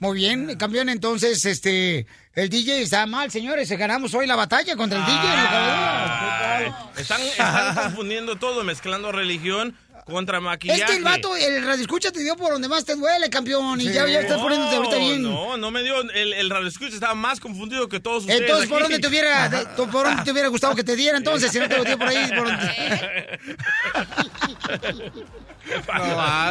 Muy 0.00 0.16
bien, 0.16 0.56
campeón, 0.56 0.88
entonces, 0.88 1.44
este, 1.44 2.06
el 2.34 2.48
DJ 2.48 2.80
está 2.80 3.04
mal, 3.04 3.30
señores, 3.30 3.70
ganamos 3.70 4.14
hoy 4.14 4.26
la 4.26 4.34
batalla 4.34 4.74
contra 4.74 4.98
el 4.98 5.04
Ay, 5.06 6.72
están, 6.96 7.20
están 7.20 7.74
confundiendo 7.84 8.36
todo, 8.36 8.64
mezclando 8.64 9.12
religión 9.12 9.76
contra 10.04 10.40
maquillaje. 10.40 10.80
Es 10.82 10.86
que 10.90 10.96
el 10.96 11.04
vato, 11.04 11.36
el 11.36 11.64
radio 11.64 11.82
escucha 11.82 12.10
te 12.12 12.20
dio 12.20 12.36
por 12.36 12.52
donde 12.52 12.68
más 12.68 12.84
te 12.84 12.94
duele, 12.96 13.28
campeón, 13.30 13.80
y 13.80 13.84
ya, 13.84 14.06
ya 14.06 14.20
estás 14.20 14.38
poniéndote 14.40 14.76
ahorita 14.76 14.96
bien. 14.96 15.22
No, 15.22 15.56
no 15.56 15.70
me 15.70 15.82
dio. 15.82 16.00
El, 16.10 16.32
el 16.32 16.50
radio 16.50 16.66
escucha 16.68 16.94
estaba 16.94 17.14
más 17.14 17.40
confundido 17.40 17.88
que 17.88 18.00
todos 18.00 18.22
ustedes. 18.24 18.40
Entonces, 18.42 18.68
¿por 18.68 18.82
dónde 18.82 18.98
te 18.98 19.08
hubiera, 19.08 19.48
de- 19.48 19.64
por 19.66 19.90
dónde 20.04 20.22
te 20.24 20.30
hubiera 20.32 20.48
gustado 20.48 20.74
que 20.74 20.84
te 20.84 20.96
diera 20.96 21.16
entonces? 21.18 21.50
Si 21.52 21.58
no 21.58 21.68
te 21.68 21.76
lo 21.76 21.84
dio 21.84 21.98
por 21.98 22.08
ahí, 22.08 22.28
por 22.36 22.46
donde... 22.48 23.40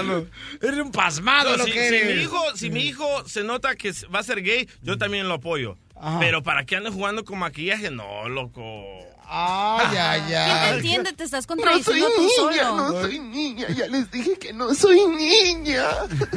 No. 0.03 0.25
Eres 0.61 0.79
un 0.79 0.91
pasmado 0.91 1.57
No, 1.57 1.63
si, 1.65 1.71
que 1.71 1.89
si 1.89 1.95
eres. 1.95 2.15
mi 2.15 2.21
hijo, 2.23 2.41
si 2.55 2.69
mi 2.69 2.81
hijo 2.81 3.27
se 3.27 3.43
nota 3.43 3.75
que 3.75 3.91
va 4.13 4.19
a 4.19 4.23
ser 4.23 4.41
gay, 4.41 4.67
yo 4.81 4.97
también 4.97 5.27
lo 5.27 5.35
apoyo. 5.35 5.77
Pero 6.19 6.41
para 6.43 6.65
que 6.65 6.77
ande 6.77 6.89
jugando 6.89 7.25
con 7.25 7.39
maquillaje, 7.39 7.91
no, 7.91 8.29
loco. 8.29 8.61
Ay, 9.31 9.95
ay, 9.97 10.21
¿Quién 10.21 10.29
te 10.29 10.35
ay. 10.39 10.75
entiende? 10.77 11.13
Te 11.13 11.23
estás 11.23 11.47
No 11.47 11.55
soy 11.55 11.57
contradiciendo 11.63 12.07
tú 12.15 12.21
niña, 12.21 12.63
solo. 12.63 12.75
no 12.77 13.01
soy 13.01 13.19
niña. 13.19 13.67
Ya 13.77 13.87
les 13.87 14.09
dije 14.09 14.39
que 14.39 14.53
no 14.53 14.73
soy 14.73 15.05
niña. 15.05 15.83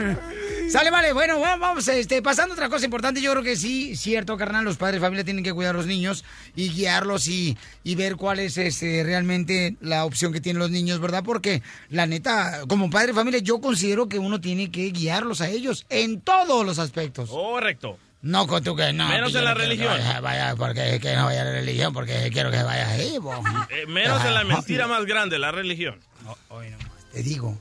Sale, 0.70 0.90
vale, 0.90 1.12
bueno, 1.12 1.40
va- 1.40 1.56
vamos, 1.56 1.86
este, 1.88 2.22
pasando 2.22 2.52
a 2.52 2.56
otra 2.56 2.68
cosa 2.68 2.84
importante, 2.84 3.20
yo 3.20 3.30
creo 3.32 3.42
que 3.42 3.56
sí, 3.56 3.96
cierto, 3.96 4.36
carnal, 4.36 4.64
los 4.64 4.76
padres 4.76 5.00
de 5.00 5.06
familia 5.06 5.24
tienen 5.24 5.44
que 5.44 5.52
cuidar 5.52 5.74
a 5.74 5.78
los 5.78 5.86
niños 5.86 6.24
y 6.54 6.68
guiarlos 6.70 7.28
y, 7.28 7.56
y 7.82 7.94
ver 7.94 8.16
cuál 8.16 8.38
es 8.38 8.56
este, 8.58 9.02
realmente 9.04 9.76
la 9.80 10.04
opción 10.04 10.32
que 10.32 10.40
tienen 10.40 10.60
los 10.60 10.70
niños, 10.70 11.00
¿verdad? 11.00 11.22
Porque, 11.24 11.62
la 11.90 12.06
neta, 12.06 12.60
como 12.68 12.90
padre 12.90 13.08
de 13.08 13.14
familia, 13.14 13.40
yo 13.40 13.60
considero 13.60 14.08
que 14.08 14.18
uno 14.18 14.40
tiene 14.40 14.70
que 14.70 14.90
guiarlos 14.90 15.40
a 15.40 15.48
ellos 15.48 15.84
en 15.90 16.20
todos 16.20 16.64
los 16.64 16.78
aspectos. 16.78 17.28
Correcto. 17.30 17.98
No, 18.22 18.46
con 18.46 18.62
tú 18.62 18.76
que 18.76 18.92
no. 18.92 19.08
Menos 19.08 19.34
en 19.34 19.44
la 19.44 19.52
no 19.52 19.60
religión. 19.60 19.98
Vaya, 20.22 20.54
porque 20.56 21.00
que 21.00 21.16
no 21.16 21.24
vaya 21.26 21.42
a 21.42 21.44
la 21.44 21.52
religión, 21.52 21.92
porque 21.92 22.30
quiero 22.32 22.50
que 22.50 22.62
vaya 22.62 22.88
ahí. 22.88 23.18
Eh, 23.70 23.86
menos 23.86 24.24
en 24.24 24.34
la 24.34 24.44
mentira 24.44 24.86
más 24.86 25.04
grande, 25.06 25.38
la 25.38 25.50
religión. 25.50 25.98
Te 27.12 27.22
digo. 27.22 27.58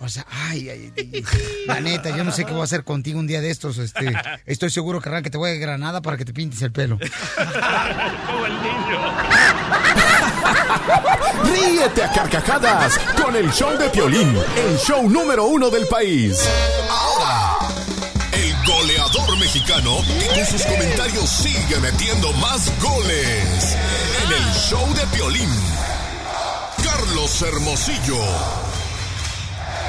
O 0.00 0.08
sea, 0.08 0.26
ay, 0.30 0.68
ay, 0.68 0.92
ay, 0.96 1.24
la 1.66 1.80
neta, 1.80 2.14
yo 2.14 2.24
no 2.24 2.32
sé 2.32 2.44
qué 2.44 2.52
voy 2.52 2.60
a 2.60 2.64
hacer 2.64 2.84
contigo 2.84 3.18
un 3.18 3.26
día 3.26 3.40
de 3.40 3.50
estos. 3.50 3.78
Este, 3.78 4.12
estoy 4.46 4.70
seguro, 4.70 5.00
carnal, 5.00 5.22
que 5.22 5.30
te 5.30 5.38
voy 5.38 5.50
a 5.50 5.54
Granada 5.54 6.02
para 6.02 6.16
que 6.16 6.24
te 6.24 6.34
pintes 6.34 6.60
el 6.62 6.72
pelo. 6.72 6.98
Como 8.26 8.46
el 8.46 8.52
niño. 8.52 8.98
Ríete 11.44 12.02
a 12.02 12.12
carcajadas 12.12 12.98
con 13.22 13.34
el 13.36 13.50
show 13.50 13.78
de 13.78 13.88
Piolín, 13.88 14.36
el 14.56 14.76
show 14.78 15.08
número 15.08 15.44
uno 15.46 15.70
del 15.70 15.86
país. 15.86 16.46
Mexicano 19.54 20.02
que 20.18 20.26
con 20.34 20.44
sus 20.46 20.64
comentarios 20.66 21.30
sigue 21.30 21.78
metiendo 21.78 22.32
más 22.32 22.72
goles. 22.82 23.76
En 24.24 24.32
el 24.32 24.52
show 24.52 24.84
de 24.94 25.06
Piolín, 25.16 25.48
Carlos 26.82 27.40
Hermosillo. 27.40 28.18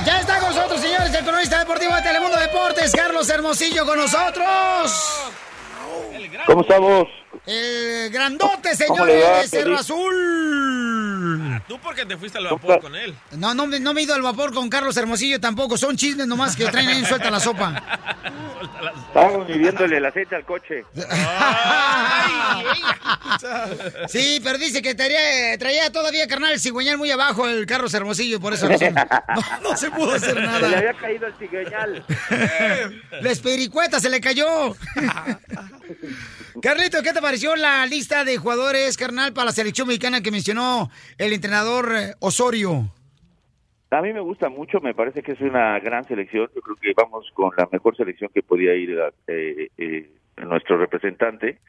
Ya 0.05 0.19
está 0.19 0.37
con 0.39 0.53
nosotros, 0.53 0.79
señores, 0.79 1.11
el 1.15 1.25
cronista 1.25 1.57
deportivo 1.57 1.95
de 1.95 2.03
Telemundo 2.03 2.37
Deportes, 2.39 2.91
Carlos 2.91 3.27
Hermosillo 3.27 3.87
con 3.87 3.97
nosotros. 3.97 4.91
¿Cómo 6.45 6.61
estamos? 6.61 7.07
El 7.47 8.11
grandote, 8.11 8.69
¿Cómo 8.87 9.03
le 9.03 9.15
va, 9.15 9.43
señores, 9.45 9.49
Cerro 9.49 9.63
Piolín? 9.63 9.79
Azul. 9.79 11.63
Tú 11.67 11.79
porque 11.79 12.05
te 12.05 12.17
fuiste 12.17 12.37
al 12.37 12.43
vapor 12.45 12.81
con 12.81 12.95
él. 12.95 13.15
No, 13.31 13.55
no, 13.55 13.65
me- 13.65 13.79
no 13.79 13.95
me 13.95 14.01
he 14.01 14.03
ido 14.03 14.13
al 14.13 14.21
vapor 14.21 14.53
con 14.53 14.69
Carlos 14.69 14.95
Hermosillo 14.95 15.39
tampoco. 15.41 15.75
Son 15.75 15.97
chismes 15.97 16.27
nomás 16.27 16.55
que 16.55 16.67
traen 16.67 16.87
ahí 16.89 16.97
en 16.99 17.05
suelta 17.07 17.31
la 17.31 17.39
sopa. 17.39 17.81
Estábamos 19.07 19.47
midiéndole 19.47 19.97
el 19.97 20.05
aceite 20.05 20.35
al 20.35 20.45
coche. 20.45 20.83
Sí, 24.07 24.39
pero 24.43 24.57
dice 24.57 24.81
que 24.81 24.95
traía, 24.95 25.57
traía 25.57 25.91
todavía, 25.91 26.27
carnal, 26.27 26.53
el 26.53 26.59
cigüeñal 26.59 26.97
muy 26.97 27.11
abajo 27.11 27.47
el 27.47 27.65
Carlos 27.65 27.93
Hermosillo, 27.93 28.39
por 28.39 28.53
eso. 28.53 28.67
No, 28.69 29.69
no 29.69 29.77
se 29.77 29.91
pudo 29.91 30.13
hacer 30.13 30.35
Se 30.35 30.39
le 30.39 30.45
nada. 30.47 30.77
había 30.77 30.93
caído 30.93 31.27
el 31.27 31.33
cigüeñal. 31.35 32.05
La 33.21 33.31
espericueta 33.31 33.99
se 33.99 34.09
le 34.09 34.19
cayó. 34.21 34.75
Carlito, 36.61 37.01
¿qué 37.03 37.13
te 37.13 37.21
pareció 37.21 37.55
la 37.55 37.85
lista 37.85 38.23
de 38.23 38.37
jugadores, 38.37 38.97
carnal, 38.97 39.33
para 39.33 39.45
la 39.47 39.51
selección 39.51 39.87
mexicana 39.87 40.21
que 40.21 40.31
mencionó 40.31 40.89
el 41.17 41.33
entrenador 41.33 41.93
eh, 41.95 42.15
Osorio? 42.19 42.89
A 43.95 44.01
mí 44.01 44.11
me 44.11 44.19
gusta 44.19 44.49
mucho, 44.49 44.81
me 44.81 44.93
parece 44.93 45.23
que 45.23 45.31
es 45.31 45.39
una 45.39 45.79
gran 45.79 46.03
selección. 46.03 46.49
Yo 46.53 46.61
creo 46.61 46.75
que 46.75 46.93
vamos 46.97 47.31
con 47.33 47.51
la 47.55 47.65
mejor 47.71 47.95
selección 47.95 48.29
que 48.33 48.43
podía 48.43 48.75
ir 48.75 48.99
eh, 49.27 49.69
eh, 49.77 50.09
nuestro 50.35 50.77
representante. 50.77 51.59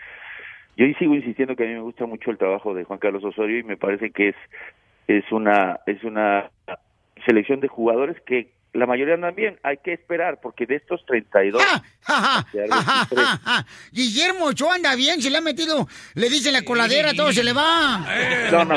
Yo 0.77 0.87
sigo 0.99 1.15
insistiendo 1.15 1.55
que 1.55 1.63
a 1.63 1.69
mí 1.69 1.75
me 1.75 1.83
gusta 1.83 2.05
mucho 2.05 2.33
el 2.33 2.37
trabajo 2.37 2.75
de 2.75 2.83
Juan 2.83 2.99
Carlos 2.99 3.23
Osorio 3.23 3.61
y 3.61 3.63
me 3.63 3.77
parece 3.77 4.11
que 4.11 4.31
es 4.31 4.37
es 5.07 5.31
una 5.31 5.79
es 5.87 6.03
una 6.03 6.51
selección 7.25 7.61
de 7.61 7.69
jugadores 7.69 8.21
que 8.23 8.51
la 8.77 8.87
mayoría 8.87 9.15
andan 9.15 9.35
bien. 9.35 9.59
Hay 9.63 9.79
que 9.79 9.93
esperar 9.93 10.41
porque 10.41 10.67
de 10.67 10.77
estos 10.77 11.05
32 11.07 11.63
de 12.53 12.69
los 12.69 12.87
23, 12.87 13.29
Guillermo 13.93 14.47
Ochoa 14.47 14.75
anda 14.75 14.95
bien, 14.95 15.21
se 15.21 15.31
le 15.31 15.39
ha 15.39 15.41
metido, 15.41 15.89
le 16.15 16.29
dicen 16.29 16.53
la 16.53 16.63
coladera, 16.63 17.15
todo 17.15 17.33
se 17.33 17.43
le 17.43 17.53
va. 17.53 18.07
No, 18.51 18.65
no, 18.65 18.77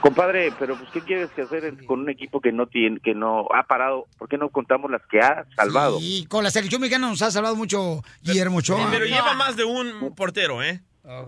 compadre, 0.00 0.52
pero 0.58 0.76
pues 0.76 0.90
qué 0.90 1.00
quieres 1.00 1.30
que 1.30 1.42
hacer 1.42 1.84
con 1.86 2.00
un 2.00 2.10
equipo 2.10 2.40
que 2.40 2.52
no 2.52 2.66
tiene 2.66 3.00
que 3.00 3.14
no 3.14 3.46
ha 3.54 3.64
parado? 3.64 4.06
¿Por 4.18 4.28
qué 4.28 4.38
no 4.38 4.48
contamos 4.50 4.90
las 4.90 5.02
que 5.10 5.20
ha 5.20 5.46
salvado? 5.56 5.98
Y 6.00 6.26
con 6.26 6.44
la 6.44 6.50
selección 6.50 6.80
mexicana 6.80 7.08
nos 7.08 7.22
ha 7.22 7.30
salvado 7.30 7.56
mucho 7.56 8.02
Guillermo 8.22 8.58
Ochoa. 8.58 8.88
Pero 8.90 9.06
lleva 9.06 9.34
más 9.34 9.56
de 9.56 9.64
un 9.64 10.14
portero, 10.14 10.62
¿eh? 10.62 10.80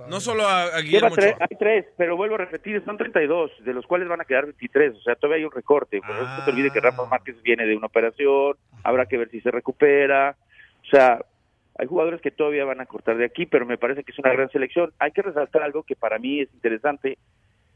No 0.09 0.21
solo 0.21 0.47
a, 0.47 0.63
a 0.63 0.67
Lleva 0.67 0.83
Guillermo 0.83 1.15
tres, 1.17 1.35
Ochoa. 1.35 1.47
hay 1.51 1.57
tres, 1.59 1.87
pero 1.97 2.17
vuelvo 2.17 2.37
a 2.37 2.39
repetir, 2.39 2.83
son 2.85 2.97
32, 2.97 3.51
de 3.65 3.75
los 3.75 3.85
cuales 3.87 4.09
van 4.09 4.21
a 4.21 4.25
quedar 4.25 4.45
23, 4.45 4.95
o 4.95 5.01
sea, 5.01 5.17
todavía 5.17 5.39
hay 5.39 5.45
un 5.45 5.51
recorte. 5.51 6.01
Por 6.01 6.15
eso 6.15 6.25
no 6.25 6.45
se 6.45 6.51
olvide 6.51 6.71
que 6.71 6.81
Rafa 6.81 7.07
Márquez 7.07 7.43
viene 7.43 7.67
de 7.67 7.77
una 7.77 7.89
operación, 7.89 8.57
habrá 8.85 9.07
que 9.07 9.19
ver 9.19 9.31
si 9.31 9.41
se 9.41 9.51
recupera. 9.51 10.37
O 10.83 10.87
sea, 10.87 11.25
hay 11.77 11.87
jugadores 11.89 12.21
que 12.21 12.31
todavía 12.31 12.65
van 12.65 12.81
a 12.81 12.87
cortar 12.87 13.17
de 13.17 13.25
aquí, 13.25 13.47
pero 13.47 13.67
me 13.67 13.79
parece 13.79 14.05
que 14.05 14.13
es 14.13 14.19
una 14.21 14.33
gran 14.33 14.49
selección. 14.51 14.93
Hay 15.01 15.11
que 15.11 15.23
resaltar 15.23 15.63
algo 15.63 15.83
que 15.83 15.97
para 15.97 16.19
mí 16.19 16.41
es 16.41 16.55
interesante. 16.55 17.19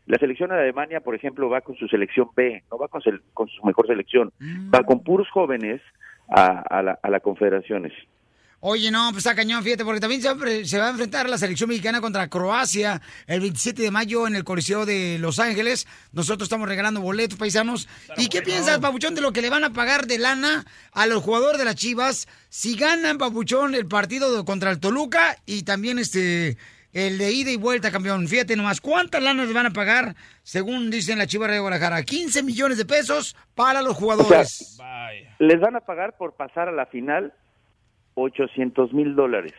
La 0.07 0.19
selección 0.19 0.51
de 0.51 0.57
Alemania, 0.57 1.01
por 1.01 1.17
ejemplo, 1.17 1.51
va 1.51 1.63
con 1.63 1.77
su 1.77 1.89
selección 1.89 2.29
B, 2.37 2.63
no 2.71 2.79
va 2.79 2.89
con, 2.89 3.03
su 3.03 3.65
mejor 3.65 3.87
selección, 3.89 4.33
va 4.73 4.85
con 4.85 5.03
puros 5.03 5.29
jóvenes 5.31 5.83
a, 6.29 6.61
a 6.61 6.83
la, 6.83 6.99
a 7.03 7.11
la 7.11 7.21
confederaciones. 7.21 7.93
Oye, 8.61 8.91
no, 8.91 9.11
pues 9.13 9.19
está 9.19 9.37
cañón, 9.37 9.63
fíjate, 9.63 9.85
porque 9.85 10.01
también 10.01 10.21
se 10.21 10.79
va, 10.79 10.87
a 10.87 10.91
enfrentar 10.91 11.29
la 11.29 11.39
selección 11.39 11.69
mexicana 11.69 12.01
contra 12.01 12.29
Croacia 12.29 13.01
el 13.29 13.39
27 13.39 13.83
de 13.83 13.93
mayo 13.93 14.27
en 14.27 14.35
el 14.35 14.43
Coliseo 14.43 14.85
de 14.85 15.17
Los 15.21 15.39
Ángeles. 15.39 15.87
Nosotros 16.11 16.47
estamos 16.47 16.69
regalando 16.69 17.01
boletos, 17.01 17.39
paisanos. 17.39 17.89
¿Y 18.17 18.29
qué 18.29 18.43
piensas, 18.43 18.81
Papuchón, 18.81 19.15
de 19.15 19.21
lo 19.21 19.33
que 19.33 19.43
le 19.43 19.51
van 19.51 19.63
a 19.63 19.73
pagar 19.73 20.07
de 20.07 20.19
lana 20.19 20.65
a 20.91 21.07
los 21.07 21.23
jugadores 21.23 21.61
de 21.61 21.67
las 21.67 21.77
Chivas 21.77 22.27
si 22.49 22.75
ganan, 22.75 23.17
Papuchón, 23.17 23.77
el 23.77 23.87
partido 23.87 24.45
contra 24.45 24.73
el 24.73 24.81
Toluca 24.81 25.37
y 25.47 25.63
también 25.63 26.01
este 26.01 26.57
el 26.93 27.19
de 27.19 27.31
ida 27.31 27.53
y 27.53 27.57
vuelta, 27.57 27.93
campeón? 27.93 28.27
Fíjate 28.27 28.57
nomás, 28.57 28.81
¿cuántas 28.81 29.23
lanas 29.23 29.47
les 29.47 29.55
van 29.55 29.67
a 29.67 29.71
pagar, 29.71 30.17
según 30.43 30.91
dicen 30.91 31.19
la 31.19 31.29
Chivas 31.29 31.49
de 31.51 31.61
Guadalajara? 31.61 32.03
15 32.03 32.43
millones 32.43 32.77
de 32.77 32.87
pesos 32.87 33.37
para 33.55 33.83
los 33.83 33.97
jugadores. 33.97 34.81
Les 35.39 35.61
van 35.61 35.77
a 35.77 35.81
pagar 35.81 36.17
por 36.17 36.35
pasar 36.35 36.69
a 36.69 36.73
la 36.73 36.87
final 36.87 37.33
800 38.19 38.93
mil 38.93 39.15
dólares. 39.15 39.55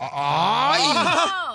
¡Ay! 0.00 0.82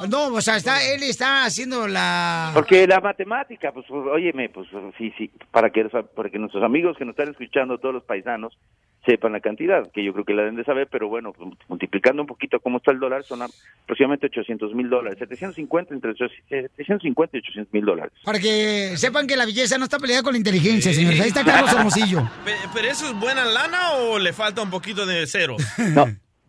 No, 0.09 0.27
o 0.27 0.41
sea, 0.41 0.57
está, 0.57 0.83
él 0.83 1.03
está 1.03 1.45
haciendo 1.45 1.87
la... 1.87 2.51
Porque 2.53 2.87
la 2.87 2.99
matemática, 2.99 3.71
pues, 3.71 3.85
pues, 3.87 4.05
óyeme, 4.07 4.49
pues 4.49 4.67
sí, 4.97 5.13
sí, 5.17 5.31
para 5.51 5.69
que, 5.69 5.85
para 5.85 6.29
que 6.29 6.39
nuestros 6.39 6.63
amigos 6.63 6.97
que 6.97 7.05
nos 7.05 7.13
están 7.13 7.29
escuchando, 7.29 7.77
todos 7.77 7.95
los 7.95 8.03
paisanos, 8.03 8.57
sepan 9.05 9.31
la 9.31 9.39
cantidad, 9.39 9.89
que 9.93 10.03
yo 10.03 10.11
creo 10.11 10.25
que 10.25 10.33
la 10.33 10.41
deben 10.41 10.57
de 10.57 10.65
saber, 10.65 10.87
pero 10.91 11.07
bueno, 11.07 11.31
pues, 11.31 11.49
multiplicando 11.69 12.21
un 12.23 12.27
poquito 12.27 12.59
cómo 12.59 12.77
está 12.77 12.91
el 12.91 12.99
dólar, 12.99 13.23
son 13.23 13.41
aproximadamente 13.41 14.25
800 14.27 14.73
mil 14.75 14.89
dólares, 14.89 15.17
750 15.19 15.93
entre 15.93 16.13
750 16.13 17.37
y 17.37 17.39
800 17.39 17.73
mil 17.73 17.85
dólares. 17.85 18.11
Para 18.25 18.39
que 18.39 18.97
sepan 18.97 19.25
que 19.25 19.37
la 19.37 19.45
belleza 19.45 19.77
no 19.77 19.85
está 19.85 19.97
peleada 19.97 20.23
con 20.23 20.33
la 20.33 20.37
inteligencia, 20.39 20.93
señores. 20.93 21.21
Ahí 21.21 21.29
está 21.29 21.45
Carlos 21.45 21.71
Hermosillo. 21.73 22.29
Pe- 22.45 22.53
¿Pero 22.73 22.87
eso 22.89 23.05
es 23.07 23.13
buena 23.17 23.45
lana 23.45 23.91
o 23.93 24.19
le 24.19 24.33
falta 24.33 24.61
un 24.61 24.69
poquito 24.69 25.05
de 25.05 25.25
cero? 25.25 25.55
No, 25.93 26.05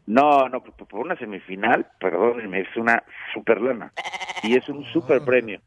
no, 0.08 0.48
no, 0.48 0.62
por, 0.62 1.00
una 1.00 1.16
semifinal, 1.16 1.86
perdónenme, 2.00 2.60
es 2.62 2.76
una 2.76 3.02
super 3.34 3.60
lana 3.60 3.92
y 4.42 4.56
es 4.56 4.66
un 4.68 4.82
super 4.92 5.22
premio. 5.22 5.60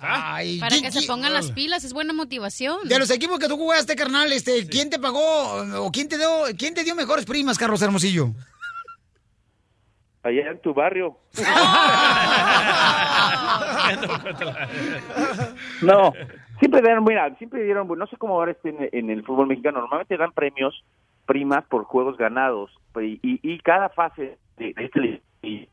Ay, 0.00 0.58
Para 0.60 0.70
¿quién- 0.70 0.82
que 0.84 0.92
se 0.92 1.06
pongan 1.06 1.32
las 1.32 1.50
pilas, 1.52 1.84
es 1.84 1.92
buena 1.92 2.12
motivación. 2.12 2.88
De 2.88 2.98
los 2.98 3.10
equipos 3.10 3.38
que 3.38 3.48
tú 3.48 3.56
jugaste, 3.56 3.96
carnal, 3.96 4.32
este, 4.32 4.66
¿quién 4.68 4.90
te 4.90 4.98
pagó 4.98 5.20
o 5.82 5.90
quién 5.92 6.08
te 6.08 6.16
dio, 6.18 6.28
quién 6.58 6.74
te 6.74 6.84
dio 6.84 6.94
mejores 6.94 7.24
primas, 7.24 7.56
Carlos 7.58 7.80
Hermosillo? 7.82 8.28
Allá 10.22 10.50
en 10.50 10.60
tu 10.60 10.74
barrio. 10.74 11.16
No, 15.82 16.12
Siempre 16.58 16.82
dieron, 16.82 17.04
mira, 17.04 17.32
siempre 17.38 17.62
dieron, 17.62 17.86
no 17.86 18.06
sé 18.08 18.16
cómo 18.16 18.34
ahora 18.34 18.50
esté 18.52 18.70
en, 18.70 18.88
en 18.92 19.10
el 19.10 19.24
fútbol 19.24 19.46
mexicano, 19.46 19.80
normalmente 19.80 20.16
dan 20.16 20.32
premios 20.32 20.84
primas 21.28 21.64
por 21.66 21.84
juegos 21.84 22.16
ganados 22.16 22.70
y, 22.96 23.20
y, 23.22 23.38
y 23.42 23.58
cada 23.60 23.90
fase 23.90 24.38
de, 24.56 24.72
de 24.72 24.84
este 24.86 25.22
y- 25.42 25.68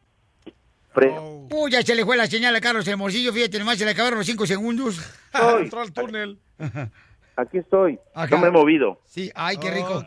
pre- 0.93 1.17
Uy, 1.19 1.71
ya 1.71 1.81
se 1.81 1.95
le 1.95 2.05
fue 2.05 2.17
la 2.17 2.27
señal 2.27 2.55
a 2.55 2.61
Carlos 2.61 2.87
Hermosillo, 2.87 3.31
fíjate, 3.33 3.57
nomás 3.57 3.77
se 3.77 3.85
le 3.85 3.91
acabaron 3.91 4.19
los 4.19 4.27
cinco 4.27 4.45
segundos. 4.45 4.99
Entró 5.61 5.81
al 5.81 5.91
túnel. 5.93 6.37
aquí 7.37 7.57
estoy, 7.57 7.97
no 8.29 8.37
me 8.37 8.47
he 8.47 8.51
movido. 8.51 8.99
Sí, 9.05 9.31
ay, 9.33 9.57
qué 9.57 9.71
rico. 9.71 10.03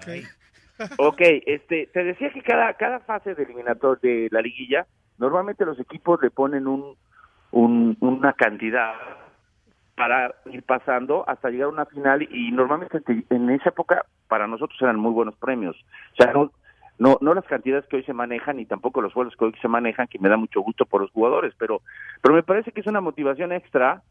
Ok, 0.98 1.20
este, 1.46 1.88
te 1.92 2.04
decía 2.04 2.30
que 2.32 2.42
cada, 2.42 2.74
cada 2.74 3.00
fase 3.00 3.34
de 3.34 3.42
eliminator 3.42 3.98
de 4.00 4.28
la 4.30 4.40
liguilla, 4.40 4.86
normalmente 5.18 5.64
los 5.64 5.80
equipos 5.80 6.20
le 6.22 6.30
ponen 6.30 6.68
un, 6.68 6.94
un- 7.50 7.96
una 8.00 8.32
cantidad 8.34 8.92
para 9.98 10.32
ir 10.46 10.62
pasando 10.62 11.24
hasta 11.28 11.50
llegar 11.50 11.66
a 11.66 11.72
una 11.72 11.84
final 11.86 12.22
y 12.22 12.52
normalmente 12.52 13.00
te- 13.00 13.24
en 13.30 13.50
esa 13.50 13.70
época 13.70 14.06
para 14.28 14.46
nosotros 14.46 14.80
eran 14.80 14.98
muy 14.98 15.10
buenos 15.12 15.36
premios. 15.36 15.76
O 16.12 16.22
sea, 16.22 16.32
no, 16.32 16.52
no, 16.98 17.18
no 17.20 17.34
las 17.34 17.44
cantidades 17.44 17.84
que 17.88 17.96
hoy 17.96 18.04
se 18.04 18.12
manejan 18.12 18.60
y 18.60 18.66
tampoco 18.66 19.02
los 19.02 19.12
sueldos 19.12 19.34
que 19.36 19.44
hoy 19.46 19.54
se 19.60 19.68
manejan, 19.68 20.06
que 20.06 20.18
me 20.20 20.28
da 20.28 20.36
mucho 20.36 20.60
gusto 20.60 20.86
por 20.86 21.00
los 21.02 21.10
jugadores, 21.10 21.52
pero, 21.58 21.82
pero 22.22 22.34
me 22.34 22.42
parece 22.44 22.70
que 22.72 22.80
es 22.80 22.86
una 22.86 23.00
motivación 23.00 23.52
extra, 23.52 24.02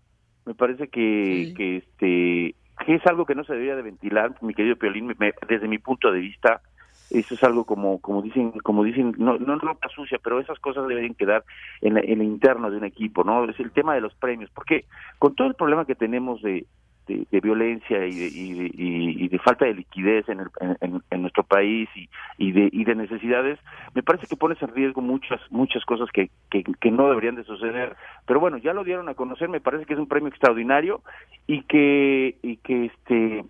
me 0.45 0.53
parece 0.53 0.89
que, 0.89 1.53
que 1.55 1.77
este 1.77 2.55
que 2.85 2.93
es 2.93 3.05
algo 3.07 3.25
que 3.25 3.33
no 3.33 3.43
se 3.43 3.53
debería 3.53 3.75
de 3.75 3.81
ventilar, 3.81 4.35
mi 4.41 4.53
querido 4.53 4.75
Piolín, 4.75 5.07
me- 5.17 5.33
desde 5.47 5.67
mi 5.67 5.79
punto 5.79 6.11
de 6.11 6.19
vista, 6.19 6.61
eso 7.09 7.35
es 7.35 7.43
algo 7.43 7.63
como 7.65 7.99
como 8.01 8.21
dicen 8.21 8.51
como 8.63 8.83
dicen 8.83 9.13
no 9.17 9.37
no 9.37 9.57
ropa 9.59 9.87
sucia 9.89 10.19
pero 10.23 10.39
esas 10.39 10.59
cosas 10.59 10.87
deberían 10.87 11.15
quedar 11.15 11.43
en, 11.81 11.93
la- 11.95 12.01
en 12.01 12.21
el 12.21 12.27
interno 12.27 12.69
de 12.69 12.77
un 12.77 12.83
equipo 12.85 13.23
no 13.23 13.45
es 13.49 13.59
el 13.59 13.71
tema 13.71 13.95
de 13.95 14.01
los 14.01 14.13
premios 14.15 14.49
porque 14.53 14.85
con 15.19 15.35
todo 15.35 15.47
el 15.47 15.55
problema 15.55 15.85
que 15.85 15.95
tenemos 15.95 16.41
de 16.41 16.65
de, 17.07 17.39
violencia 17.39 18.05
y 18.05 18.15
de, 18.15 18.27
y, 18.27 18.53
de, 18.53 18.71
y- 18.73 19.27
de 19.29 19.39
falta 19.39 19.63
de 19.63 19.73
liquidez 19.75 20.27
en, 20.27 20.41
el- 20.41 20.49
en- 20.59 20.77
en- 20.81 21.01
en 21.09 21.21
nuestro 21.21 21.43
país 21.43 21.87
y, 21.95 22.09
y 22.37 22.51
de 22.51 22.69
y 22.71 22.83
de 22.83 22.95
necesidades 22.95 23.57
me 23.95 24.03
parece 24.03 24.27
que 24.27 24.35
pones 24.35 24.61
en 24.61 24.75
riesgo 24.75 24.99
muchas 25.01 25.39
muchas 25.49 25.85
cosas 25.85 26.09
que, 26.11 26.29
que, 26.51 26.65
que 26.81 26.91
no 26.91 27.07
deberían 27.07 27.35
de 27.35 27.45
suceder. 27.45 27.95
Pero 28.25 28.41
bueno 28.41 28.57
ya 28.57 28.73
lo 28.73 28.83
dieron 28.83 29.07
a 29.07 29.13
conocer 29.13 29.47
me 29.47 29.61
parece 29.61 29.85
que 29.85 29.93
es 29.93 29.99
un 29.99 30.07
premio 30.09 30.27
extraordinario 30.27 31.01
y 31.47 31.61
que 31.63 32.35
y 32.43 32.57
que 32.57 32.85
este 32.87 33.45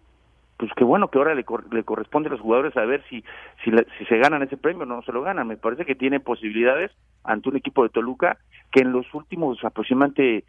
pues 0.58 0.72
que 0.76 0.84
bueno 0.84 1.10
que 1.10 1.18
ahora 1.20 1.36
le, 1.36 1.44
cor- 1.44 1.72
le 1.74 1.84
corresponde 1.84 2.30
a 2.30 2.32
los 2.32 2.42
jugadores 2.42 2.74
saber 2.74 3.04
si 3.10 3.24
si, 3.64 3.72
la- 3.72 3.86
si 3.98 4.06
se 4.06 4.18
ganan 4.18 4.42
ese 4.44 4.58
premio 4.58 4.84
o 4.84 4.86
no 4.88 5.02
se 5.04 5.12
lo 5.12 5.22
ganan. 5.22 5.48
Me 5.48 5.58
parece 5.58 5.86
que 5.86 5.96
tiene 5.96 6.20
posibilidades 6.20 6.92
ante 7.24 7.50
un 7.50 7.58
equipo 7.58 7.84
de 7.84 7.90
Toluca 7.90 8.38
que 8.72 8.82
en 8.82 8.92
los 8.92 9.12
últimos 9.14 9.64
aproximadamente 9.64 10.44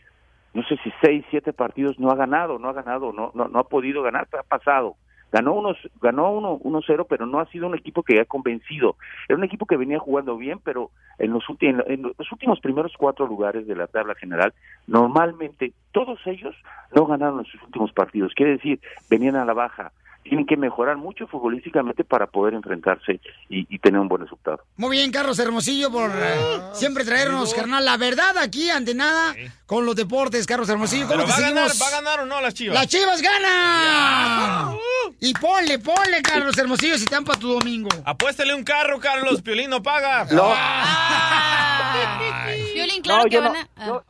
no 0.55 0.63
sé 0.65 0.77
si 0.83 0.91
seis 1.03 1.25
siete 1.31 1.53
partidos 1.53 1.99
no 2.01 2.11
ha 2.11 2.17
ganado, 2.17 2.59
no 2.59 2.69
ha 2.69 2.73
ganado, 2.73 3.13
no 3.13 3.31
no, 3.35 3.49
no 3.49 3.59
ha 3.59 3.65
podido 3.69 4.03
ganar, 4.03 4.27
pero 4.31 4.41
ha 4.43 4.47
pasado. 4.59 4.97
Ganó 5.31 5.53
unos 5.55 5.77
ganó 6.01 6.31
uno 6.31 6.59
uno 6.63 6.81
cero, 6.87 7.07
pero 7.09 7.27
no 7.27 7.41
ha 7.41 7.47
sido 7.47 7.67
un 7.67 7.75
equipo 7.75 8.03
que 8.03 8.21
ha 8.21 8.25
convencido. 8.25 8.97
Era 9.29 9.37
un 9.37 9.45
equipo 9.45 9.67
que 9.67 9.77
venía 9.77 9.99
jugando 9.99 10.37
bien, 10.37 10.59
pero 10.63 10.91
en 11.19 11.33
los 11.33 11.49
últimos 11.49 11.85
en 11.87 12.03
los 12.03 12.33
últimos 12.33 12.61
primeros 12.61 12.93
cuatro 12.97 13.27
lugares 13.27 13.67
de 13.67 13.77
la 13.77 13.87
tabla 13.87 14.15
general, 14.15 14.55
normalmente 14.87 15.73
todos 15.93 16.19
ellos 16.27 16.55
no 16.95 17.07
ganaron 17.07 17.41
en 17.41 17.47
sus 17.47 17.63
últimos 17.63 17.93
partidos. 17.93 18.33
Quiere 18.35 18.53
decir, 18.53 18.81
venían 19.11 19.37
a 19.37 19.45
la 19.45 19.53
baja. 19.53 19.93
Tienen 20.29 20.47
que 20.47 20.57
mejorar 20.59 20.97
mucho 20.99 21.27
futbolísticamente 21.27 22.05
para 22.05 22.27
poder 22.27 22.53
enfrentarse 22.55 23.21
y, 23.49 23.67
y 23.75 23.79
tener 23.79 23.99
un 24.01 24.09
buen 24.09 24.23
resultado. 24.23 24.63
Muy 24.77 24.97
bien, 24.99 25.11
Carlos 25.11 25.39
Hermosillo, 25.39 25.91
por 25.91 26.11
eh, 26.15 26.61
siempre 26.75 27.05
traernos, 27.05 27.55
carnal, 27.55 27.83
la 27.85 27.97
verdad 27.97 28.37
aquí, 28.39 28.69
ante 28.69 28.95
nada, 28.95 29.35
con 29.65 29.87
los 29.87 29.97
deportes, 29.97 30.47
Carlos 30.47 30.69
Hermosillo. 30.69 31.07
¿Cómo 31.09 31.23
¿Pero 31.23 31.25
te 31.25 31.31
va 31.31 31.37
a 31.37 31.41
ganar, 31.51 31.71
seguimos? 31.71 31.83
va 31.83 31.89
a 31.97 32.01
ganar 32.03 32.21
o 32.21 32.27
no 32.27 32.41
las 32.43 32.53
chivas? 32.55 32.75
¡Las 32.75 32.89
chivas 32.89 33.23
ganan! 33.23 34.77
Y 35.21 35.33
ponle, 35.35 35.79
ponle, 35.79 36.21
Carlos 36.23 36.57
Hermosillo, 36.59 36.97
si 36.99 37.05
están 37.05 37.25
para 37.25 37.39
tu 37.39 37.55
domingo. 37.55 37.89
Apuéstale 38.05 38.55
un 38.55 38.65
carro, 38.65 39.01
Carlos. 39.01 39.41
Piolín 39.43 39.71
no 39.71 39.83
paga. 39.83 40.27
No. 40.31 40.53
Violín, 42.75 42.97
No, 42.99 43.03
claro 43.03 43.25
que 43.25 43.31
yo 43.31 43.43
van 43.43 43.53
no- 43.55 43.59
a... 43.77 43.87
yo- 43.87 44.05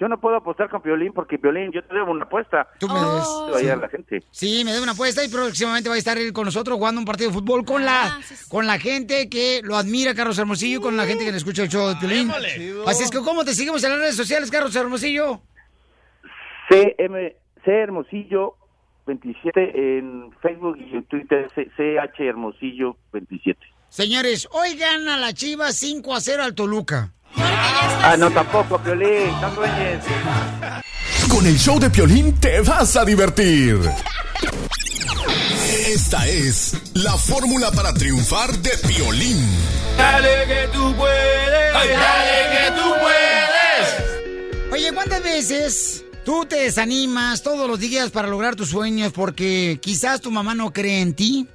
Yo 0.00 0.06
no 0.08 0.20
puedo 0.20 0.36
apostar 0.36 0.70
con 0.70 0.80
Piolín 0.80 1.12
porque 1.12 1.38
Piolín, 1.38 1.72
yo 1.72 1.82
te 1.82 1.92
debo 1.92 2.12
una 2.12 2.24
apuesta. 2.24 2.68
Tú 2.78 2.86
me 2.88 2.94
debes. 3.00 3.24
Te 3.60 3.66
va 3.66 3.72
a 3.72 3.76
la 3.76 3.88
gente. 3.88 4.22
Sí, 4.30 4.62
me 4.64 4.72
da 4.72 4.80
una 4.80 4.92
apuesta 4.92 5.24
y 5.24 5.28
próximamente 5.28 5.88
va 5.88 5.96
a 5.96 5.98
estar 5.98 6.16
él 6.18 6.32
con 6.32 6.44
nosotros 6.44 6.78
jugando 6.78 7.00
un 7.00 7.04
partido 7.04 7.30
de 7.30 7.34
fútbol 7.34 7.64
con 7.64 7.82
Ah, 7.82 8.18
la 8.20 8.20
con 8.48 8.66
la 8.68 8.78
gente 8.78 9.28
que 9.28 9.60
lo 9.64 9.76
admira, 9.76 10.14
Carlos 10.14 10.38
Hermosillo, 10.38 10.80
con 10.80 10.96
la 10.96 11.04
gente 11.04 11.24
que 11.24 11.32
le 11.32 11.36
escucha 11.38 11.64
el 11.64 11.68
show 11.68 11.88
de 11.88 11.96
Piolín. 11.96 12.30
Así 12.86 13.02
es 13.02 13.10
que, 13.10 13.18
¿cómo 13.18 13.44
te 13.44 13.54
seguimos 13.54 13.82
en 13.82 13.90
las 13.90 13.98
redes 13.98 14.16
sociales, 14.16 14.50
Carlos 14.52 14.74
Hermosillo? 14.76 15.40
CM, 16.70 17.36
C 17.64 17.70
Hermosillo 17.72 18.54
27 19.06 19.98
en 19.98 20.30
Facebook 20.42 20.76
y 20.78 20.94
en 20.96 21.04
Twitter 21.04 21.50
C- 21.54 21.70
CH 21.76 22.20
Hermosillo 22.20 22.96
27. 23.12 23.58
Señores, 23.88 24.46
hoy 24.52 24.76
gana 24.76 25.16
la 25.16 25.32
Chivas 25.32 25.74
5 25.76 26.14
a 26.14 26.20
0 26.20 26.42
al 26.44 26.54
Toluca. 26.54 27.14
Ah, 27.36 28.16
no, 28.18 28.30
tampoco, 28.30 28.78
Piolín, 28.78 29.40
no 29.40 29.54
sueñes. 29.54 30.04
Con 31.28 31.46
el 31.46 31.58
show 31.58 31.78
de 31.78 31.90
Piolín 31.90 32.34
te 32.40 32.60
vas 32.60 32.96
a 32.96 33.04
divertir. 33.04 33.78
Esta 35.86 36.26
es 36.26 36.74
la 36.94 37.12
fórmula 37.16 37.70
para 37.70 37.92
triunfar 37.92 38.56
de 38.58 38.70
Piolín. 38.86 39.46
Dale 39.96 40.46
que 40.46 40.68
tú 40.72 40.94
puedes. 40.96 41.74
dale 41.74 42.56
que 42.56 42.80
tú 42.80 42.94
puedes. 43.00 44.72
Oye, 44.72 44.92
¿cuántas 44.92 45.22
veces 45.22 46.04
tú 46.24 46.46
te 46.46 46.56
desanimas 46.56 47.42
todos 47.42 47.68
los 47.68 47.78
días 47.78 48.10
para 48.10 48.28
lograr 48.28 48.54
tus 48.56 48.70
sueños 48.70 49.12
porque 49.12 49.78
quizás 49.82 50.20
tu 50.20 50.30
mamá 50.30 50.54
no 50.54 50.72
cree 50.72 51.00
en 51.00 51.14
ti? 51.14 51.48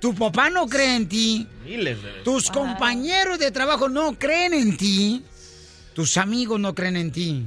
Tu 0.00 0.14
papá 0.14 0.50
no 0.50 0.66
cree 0.66 0.96
en 0.96 1.08
ti. 1.08 1.46
Miles 1.64 2.02
de 2.02 2.08
veces. 2.08 2.24
Tus 2.24 2.50
compañeros 2.50 3.38
de 3.38 3.50
trabajo 3.50 3.88
no 3.88 4.18
creen 4.18 4.54
en 4.54 4.76
ti. 4.76 5.24
Tus 5.94 6.16
amigos 6.16 6.60
no 6.60 6.74
creen 6.74 6.96
en 6.96 7.10
ti. 7.10 7.46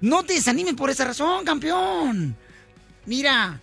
No 0.00 0.22
te 0.22 0.34
desanimes 0.34 0.74
por 0.74 0.90
esa 0.90 1.04
razón, 1.04 1.44
campeón. 1.44 2.36
Mira, 3.06 3.60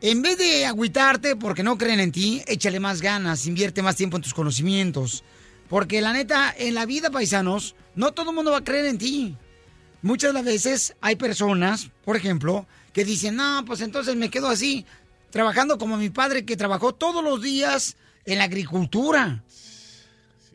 en 0.00 0.22
vez 0.22 0.38
de 0.38 0.66
agüitarte 0.66 1.36
porque 1.36 1.62
no 1.62 1.76
creen 1.76 2.00
en 2.00 2.12
ti, 2.12 2.42
échale 2.46 2.80
más 2.80 3.02
ganas, 3.02 3.46
invierte 3.46 3.82
más 3.82 3.96
tiempo 3.96 4.16
en 4.16 4.22
tus 4.22 4.34
conocimientos. 4.34 5.24
Porque 5.68 6.00
la 6.00 6.12
neta, 6.12 6.54
en 6.56 6.74
la 6.74 6.86
vida, 6.86 7.10
paisanos, 7.10 7.74
no 7.94 8.12
todo 8.12 8.30
el 8.30 8.36
mundo 8.36 8.52
va 8.52 8.58
a 8.58 8.64
creer 8.64 8.86
en 8.86 8.98
ti. 8.98 9.36
Muchas 10.02 10.30
de 10.30 10.34
las 10.34 10.44
veces 10.44 10.94
hay 11.00 11.16
personas, 11.16 11.90
por 12.04 12.16
ejemplo, 12.16 12.66
que 12.92 13.04
dicen, 13.04 13.36
no, 13.36 13.62
pues 13.66 13.80
entonces 13.80 14.16
me 14.16 14.30
quedo 14.30 14.48
así, 14.48 14.86
trabajando 15.30 15.78
como 15.78 15.96
mi 15.96 16.10
padre 16.10 16.44
que 16.44 16.56
trabajó 16.56 16.94
todos 16.94 17.22
los 17.24 17.42
días 17.42 17.96
en 18.24 18.38
la 18.38 18.44
agricultura. 18.44 19.42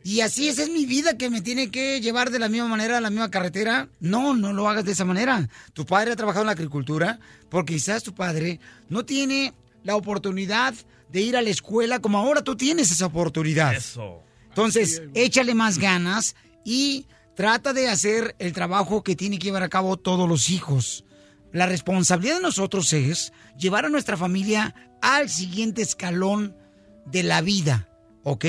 Y 0.04 0.20
así 0.20 0.48
esa 0.48 0.62
es 0.62 0.70
mi 0.70 0.86
vida 0.86 1.18
que 1.18 1.30
me 1.30 1.40
tiene 1.40 1.70
que 1.70 2.00
llevar 2.00 2.30
de 2.30 2.38
la 2.38 2.48
misma 2.48 2.68
manera 2.68 2.98
a 2.98 3.00
la 3.00 3.10
misma 3.10 3.30
carretera. 3.30 3.88
No, 3.98 4.34
no 4.34 4.52
lo 4.52 4.68
hagas 4.68 4.84
de 4.84 4.92
esa 4.92 5.04
manera. 5.04 5.48
Tu 5.72 5.84
padre 5.84 6.12
ha 6.12 6.16
trabajado 6.16 6.42
en 6.42 6.46
la 6.46 6.52
agricultura 6.52 7.18
porque 7.48 7.74
quizás 7.74 8.04
tu 8.04 8.14
padre 8.14 8.60
no 8.88 9.04
tiene 9.04 9.52
la 9.82 9.96
oportunidad 9.96 10.74
de 11.08 11.20
ir 11.20 11.36
a 11.36 11.42
la 11.42 11.50
escuela 11.50 11.98
como 11.98 12.18
ahora 12.18 12.42
tú 12.42 12.56
tienes 12.56 12.92
esa 12.92 13.06
oportunidad. 13.06 13.74
Eso. 13.74 14.22
Entonces, 14.48 15.02
échale 15.14 15.54
más 15.54 15.78
ganas 15.78 16.36
y 16.64 17.06
trata 17.34 17.72
de 17.72 17.88
hacer 17.88 18.34
el 18.38 18.52
trabajo 18.52 19.02
que 19.02 19.16
tiene 19.16 19.38
que 19.38 19.46
llevar 19.46 19.62
a 19.62 19.68
cabo 19.68 19.96
todos 19.96 20.28
los 20.28 20.50
hijos. 20.50 21.04
La 21.52 21.66
responsabilidad 21.66 22.36
de 22.36 22.42
nosotros 22.42 22.92
es 22.92 23.32
llevar 23.56 23.86
a 23.86 23.88
nuestra 23.88 24.16
familia 24.16 24.74
al 25.00 25.28
siguiente 25.28 25.82
escalón 25.82 26.56
de 27.06 27.22
la 27.22 27.40
vida, 27.40 27.88
¿ok? 28.24 28.44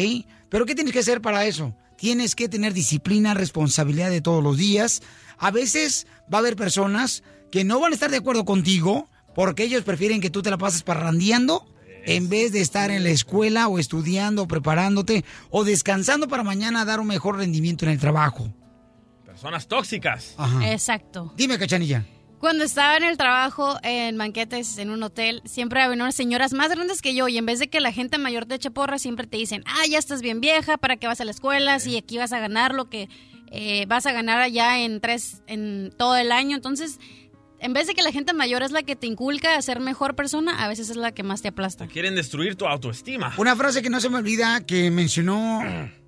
Pero 0.49 0.65
¿qué 0.65 0.75
tienes 0.75 0.93
que 0.93 0.99
hacer 0.99 1.21
para 1.21 1.45
eso? 1.45 1.75
Tienes 1.97 2.35
que 2.35 2.49
tener 2.49 2.73
disciplina, 2.73 3.33
responsabilidad 3.33 4.09
de 4.09 4.21
todos 4.21 4.43
los 4.43 4.57
días. 4.57 5.01
A 5.37 5.51
veces 5.51 6.07
va 6.31 6.37
a 6.37 6.41
haber 6.41 6.55
personas 6.55 7.23
que 7.51 7.63
no 7.63 7.79
van 7.79 7.91
a 7.91 7.95
estar 7.95 8.11
de 8.11 8.17
acuerdo 8.17 8.45
contigo 8.45 9.09
porque 9.33 9.63
ellos 9.63 9.83
prefieren 9.83 10.21
que 10.21 10.29
tú 10.29 10.41
te 10.41 10.49
la 10.49 10.57
pases 10.57 10.83
parrandeando 10.83 11.65
en 12.05 12.29
vez 12.29 12.51
de 12.51 12.61
estar 12.61 12.89
en 12.89 13.03
la 13.03 13.09
escuela 13.09 13.67
o 13.67 13.79
estudiando 13.79 14.43
o 14.43 14.47
preparándote 14.47 15.25
o 15.49 15.63
descansando 15.63 16.27
para 16.27 16.43
mañana 16.43 16.85
dar 16.85 16.99
un 16.99 17.07
mejor 17.07 17.37
rendimiento 17.37 17.85
en 17.85 17.91
el 17.91 17.99
trabajo. 17.99 18.53
Personas 19.25 19.67
tóxicas. 19.67 20.33
Ajá. 20.37 20.71
Exacto. 20.71 21.33
Dime, 21.35 21.59
Cachanilla. 21.59 22.05
Cuando 22.39 22.63
estaba 22.63 22.97
en 22.97 23.03
el 23.03 23.17
trabajo 23.17 23.77
en 23.81 24.17
banquetes 24.17 24.77
en 24.77 24.91
un 24.91 25.01
hotel, 25.01 25.41
siempre 25.45 25.81
había 25.81 25.95
unas 25.95 26.13
señoras 26.13 26.53
más 26.53 26.69
grandes 26.69 27.01
que 27.01 27.15
yo 27.15 27.27
y 27.27 27.37
en 27.37 27.47
vez 27.47 27.57
de 27.57 27.67
que 27.67 27.79
la 27.79 27.91
gente 27.91 28.19
mayor 28.19 28.45
te 28.45 28.55
eche 28.55 28.69
porra, 28.69 28.99
siempre 28.99 29.25
te 29.25 29.37
dicen, 29.37 29.63
ah, 29.65 29.87
ya 29.89 29.97
estás 29.97 30.21
bien 30.21 30.39
vieja, 30.39 30.77
¿para 30.77 30.97
qué 30.97 31.07
vas 31.07 31.19
a 31.19 31.25
la 31.25 31.31
escuela? 31.31 31.79
Si 31.79 31.97
aquí 31.97 32.17
vas 32.17 32.33
a 32.33 32.39
ganar 32.39 32.75
lo 32.75 32.89
que 32.89 33.09
eh, 33.51 33.85
vas 33.87 34.05
a 34.05 34.11
ganar 34.11 34.39
allá 34.39 34.79
en 34.79 35.01
tres, 35.01 35.41
en 35.47 35.91
todo 35.97 36.15
el 36.15 36.31
año. 36.31 36.55
Entonces, 36.55 36.99
en 37.59 37.73
vez 37.73 37.87
de 37.87 37.95
que 37.95 38.03
la 38.03 38.11
gente 38.11 38.33
mayor 38.33 38.61
es 38.61 38.71
la 38.71 38.83
que 38.83 38.95
te 38.95 39.07
inculca 39.07 39.55
a 39.55 39.61
ser 39.63 39.79
mejor 39.79 40.15
persona, 40.15 40.63
a 40.63 40.67
veces 40.67 40.91
es 40.91 40.95
la 40.95 41.13
que 41.13 41.23
más 41.23 41.41
te 41.41 41.47
aplasta. 41.47 41.87
Quieren 41.87 42.15
destruir 42.15 42.55
tu 42.55 42.67
autoestima. 42.67 43.33
Una 43.37 43.55
frase 43.55 43.81
que 43.81 43.89
no 43.89 43.99
se 43.99 44.09
me 44.09 44.17
olvida 44.17 44.63
que 44.65 44.91
mencionó 44.91 45.61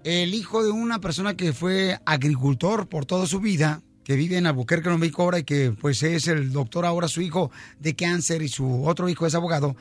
el 0.04 0.34
hijo 0.36 0.64
de 0.64 0.70
una 0.70 1.00
persona 1.00 1.36
que 1.36 1.54
fue 1.54 2.00
agricultor 2.06 2.88
por 2.88 3.06
toda 3.06 3.26
su 3.26 3.40
vida, 3.40 3.82
que 4.10 4.16
vive 4.16 4.38
en 4.38 4.48
Albuquerque, 4.48 4.86
Nuevo 4.86 5.02
México 5.02 5.22
ahora 5.22 5.38
y 5.38 5.44
que 5.44 5.72
pues 5.72 6.02
es 6.02 6.28
el 6.28 6.52
doctor 6.52 6.84
ahora 6.84 7.08
su 7.08 7.22
hijo 7.22 7.52
de 7.80 7.96
cáncer 7.96 8.42
y 8.42 8.48
su 8.48 8.84
otro 8.88 9.08
hijo 9.08 9.28
es 9.28 9.36
abogado. 9.36 9.76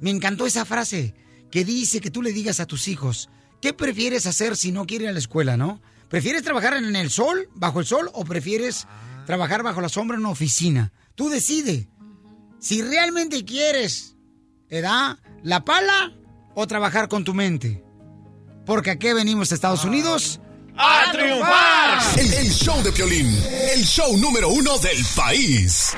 Me 0.00 0.08
encantó 0.08 0.46
esa 0.46 0.64
frase 0.64 1.14
que 1.50 1.66
dice 1.66 2.00
que 2.00 2.10
tú 2.10 2.22
le 2.22 2.32
digas 2.32 2.60
a 2.60 2.66
tus 2.66 2.88
hijos, 2.88 3.28
¿qué 3.60 3.74
prefieres 3.74 4.24
hacer 4.24 4.56
si 4.56 4.72
no 4.72 4.86
quieres 4.86 5.04
ir 5.04 5.08
a 5.10 5.12
la 5.12 5.18
escuela, 5.18 5.58
no? 5.58 5.82
¿Prefieres 6.08 6.42
trabajar 6.42 6.78
en 6.78 6.96
el 6.96 7.10
sol, 7.10 7.50
bajo 7.56 7.78
el 7.78 7.84
sol, 7.84 8.08
o 8.14 8.24
prefieres 8.24 8.86
trabajar 9.26 9.62
bajo 9.62 9.82
la 9.82 9.90
sombra 9.90 10.14
en 10.14 10.22
una 10.22 10.30
oficina? 10.30 10.90
Tú 11.14 11.28
decide. 11.28 11.90
Si 12.60 12.80
realmente 12.80 13.44
quieres, 13.44 14.16
¿edad? 14.70 15.18
¿La 15.42 15.62
pala 15.66 16.14
o 16.54 16.66
trabajar 16.66 17.10
con 17.10 17.22
tu 17.22 17.34
mente? 17.34 17.84
Porque 18.64 18.92
aquí 18.92 19.12
venimos 19.12 19.52
a 19.52 19.54
Estados 19.56 19.84
Unidos 19.84 20.40
¡A 20.76 21.12
triunfar! 21.12 22.00
El, 22.18 22.32
el 22.34 22.50
show 22.50 22.82
de 22.82 22.90
Piolín, 22.90 23.28
el 23.72 23.84
show 23.84 24.16
número 24.16 24.48
uno 24.48 24.76
del 24.78 25.04
país. 25.14 25.94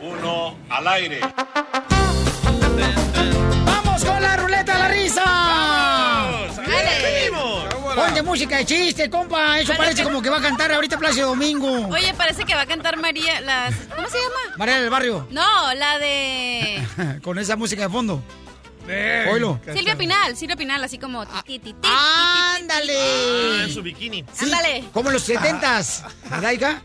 3, 0.00 0.10
2, 0.10 0.18
1, 0.18 0.56
al 0.70 0.88
aire. 0.88 1.20
¡Vamos 3.64 4.04
con 4.04 4.22
la 4.22 4.36
ruleta 4.38 4.72
de 4.72 4.78
la 4.78 4.88
risa! 4.88 5.24
¡Vamos! 5.24 6.56
Ponte 7.94 8.22
música 8.22 8.58
de 8.58 8.66
chiste, 8.66 9.08
compa. 9.10 9.58
Eso 9.60 9.74
parece 9.76 10.02
como 10.02 10.20
que 10.22 10.28
va 10.28 10.38
a 10.38 10.42
cantar 10.42 10.70
ahorita 10.72 10.98
Plácido 10.98 11.28
Domingo. 11.28 11.88
Oye, 11.88 12.12
parece 12.14 12.44
que 12.44 12.54
va 12.54 12.62
a 12.62 12.66
cantar 12.66 12.96
María, 12.98 13.40
las... 13.40 13.74
¿Cómo 13.94 14.08
se 14.08 14.18
llama? 14.18 14.56
María 14.58 14.80
del 14.80 14.90
Barrio. 14.90 15.26
No, 15.30 15.74
la 15.74 15.98
de... 15.98 16.82
Con 17.22 17.38
esa 17.38 17.56
música 17.56 17.82
de 17.82 17.88
fondo. 17.88 18.22
Oilo. 19.30 19.60
Silvia 19.72 19.96
Pinal, 19.96 20.36
Silvia 20.36 20.56
Pinal, 20.56 20.84
así 20.84 20.98
como... 20.98 21.24
¡Ándale! 21.82 23.64
En 23.64 23.70
su 23.70 23.82
bikini. 23.82 24.24
Ándale. 24.40 24.84
Como 24.92 25.10
los 25.10 25.22
setentas. 25.22 26.04
¿Verdad? 26.30 26.82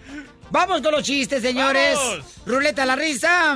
Vamos 0.49 0.81
con 0.81 0.91
los 0.91 1.03
chistes, 1.03 1.41
señores. 1.41 1.95
¡Vamos! 1.95 2.25
Ruleta 2.45 2.83
a 2.83 2.85
la 2.85 2.95
risa. 2.95 3.55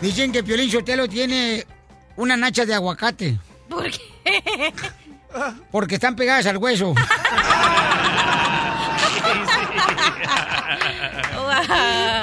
Dicen 0.00 0.32
que 0.32 0.44
Piolín 0.44 0.70
Sotelo 0.70 1.08
tiene 1.08 1.66
una 2.16 2.36
nacha 2.36 2.64
de 2.64 2.74
aguacate. 2.74 3.38
¿Por 3.68 3.90
qué? 3.90 4.72
Porque 5.70 5.94
están 5.94 6.14
pegadas 6.14 6.46
al 6.46 6.58
hueso. 6.58 6.94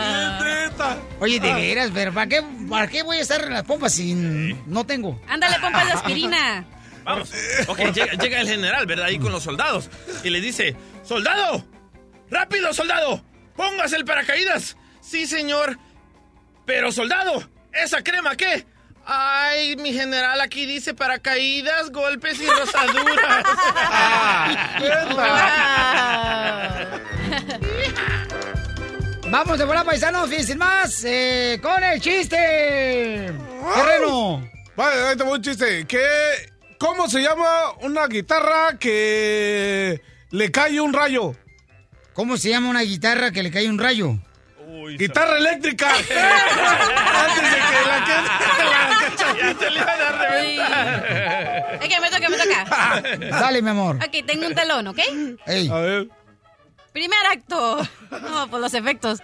Oye, 1.20 1.40
de 1.40 1.54
veras, 1.54 1.92
pero 1.94 2.14
¿para 2.14 2.28
qué, 2.28 2.44
¿para 2.70 2.88
qué 2.88 3.04
voy 3.04 3.18
a 3.18 3.22
estar 3.22 3.44
en 3.44 3.54
las 3.54 3.64
pompas 3.64 3.94
si 3.94 4.14
no 4.14 4.86
tengo? 4.86 5.22
Ándale, 5.28 5.60
pompas 5.60 5.86
de 5.86 5.92
aspirina. 5.94 6.66
Vamos. 7.04 7.32
Ok, 7.68 7.80
llega, 7.94 8.14
llega 8.14 8.42
el 8.42 8.48
general, 8.48 8.86
¿verdad? 8.86 9.06
Ahí 9.06 9.20
con 9.20 9.32
los 9.32 9.44
soldados. 9.44 9.90
Y 10.24 10.30
le 10.30 10.42
dice, 10.42 10.76
¡Soldado! 11.04 11.66
¡Rápido, 12.30 12.72
soldado! 12.74 13.24
¡Póngase 13.56 13.96
el 13.96 14.06
paracaídas! 14.06 14.78
Sí, 15.02 15.26
señor. 15.26 15.80
Pero, 16.66 16.92
soldado, 16.92 17.50
¿esa 17.74 18.04
crema 18.04 18.36
qué? 18.36 18.66
Ay, 19.06 19.76
mi 19.78 19.92
general, 19.92 20.40
aquí 20.40 20.68
dice 20.68 20.94
paracaídas, 20.94 21.90
golpes 21.90 22.40
y 22.40 22.46
rosaduras. 22.46 23.44
Vamos 29.32 29.60
de 29.60 29.66
volar, 29.66 29.86
paisanos, 29.86 30.28
fíjense 30.28 30.56
más 30.56 31.04
eh, 31.06 31.60
con 31.62 31.84
el 31.84 32.02
chiste. 32.02 32.36
Terreno. 33.76 34.50
Vale, 34.76 35.02
ahí 35.04 35.16
te 35.16 35.24
voy 35.24 35.38
un 35.38 35.42
chiste. 35.44 35.86
¿Qué, 35.86 36.02
¿Cómo 36.80 37.08
se 37.08 37.22
llama 37.22 37.74
una 37.82 38.08
guitarra 38.08 38.80
que 38.80 40.02
le 40.32 40.52
cae 40.52 40.82
un 40.82 40.94
rayo? 40.94 41.36
¿Cómo 42.14 42.38
se 42.38 42.50
llama 42.50 42.70
una 42.70 42.82
guitarra 42.82 43.30
que 43.30 43.44
le 43.44 43.52
cae 43.52 43.70
un 43.70 43.78
rayo? 43.78 44.18
¡Guitarra 44.98 45.38
eléctrica! 45.38 45.90
Antes 45.94 47.52
de 47.52 47.58
que 47.58 47.82
la 47.88 48.06
que... 48.06 49.44
ya 49.44 49.54
te 49.60 49.70
le 49.70 49.80
iban 49.80 50.02
a 50.02 50.12
reventar. 50.12 51.80
Que 51.80 52.00
me 52.00 52.10
toca, 52.10 52.30
me 52.30 52.38
toca. 52.38 53.40
Dale, 53.40 53.62
mi 53.62 53.70
amor. 53.70 53.98
Ok, 53.98 54.26
tengo 54.26 54.48
un 54.48 54.56
telón, 54.56 54.88
¿ok? 54.88 55.00
Ey. 55.46 55.70
A 55.70 55.76
ver. 55.76 56.08
Primer 56.94 57.26
acto. 57.32 57.82
No, 58.12 58.50
por 58.50 58.60
los 58.60 58.74
efectos. 58.74 59.20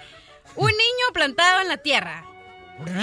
Un 0.55 0.67
niño 0.67 1.13
plantado 1.13 1.61
en 1.61 1.67
la 1.67 1.77
tierra. 1.77 2.23
¿Me 2.79 2.93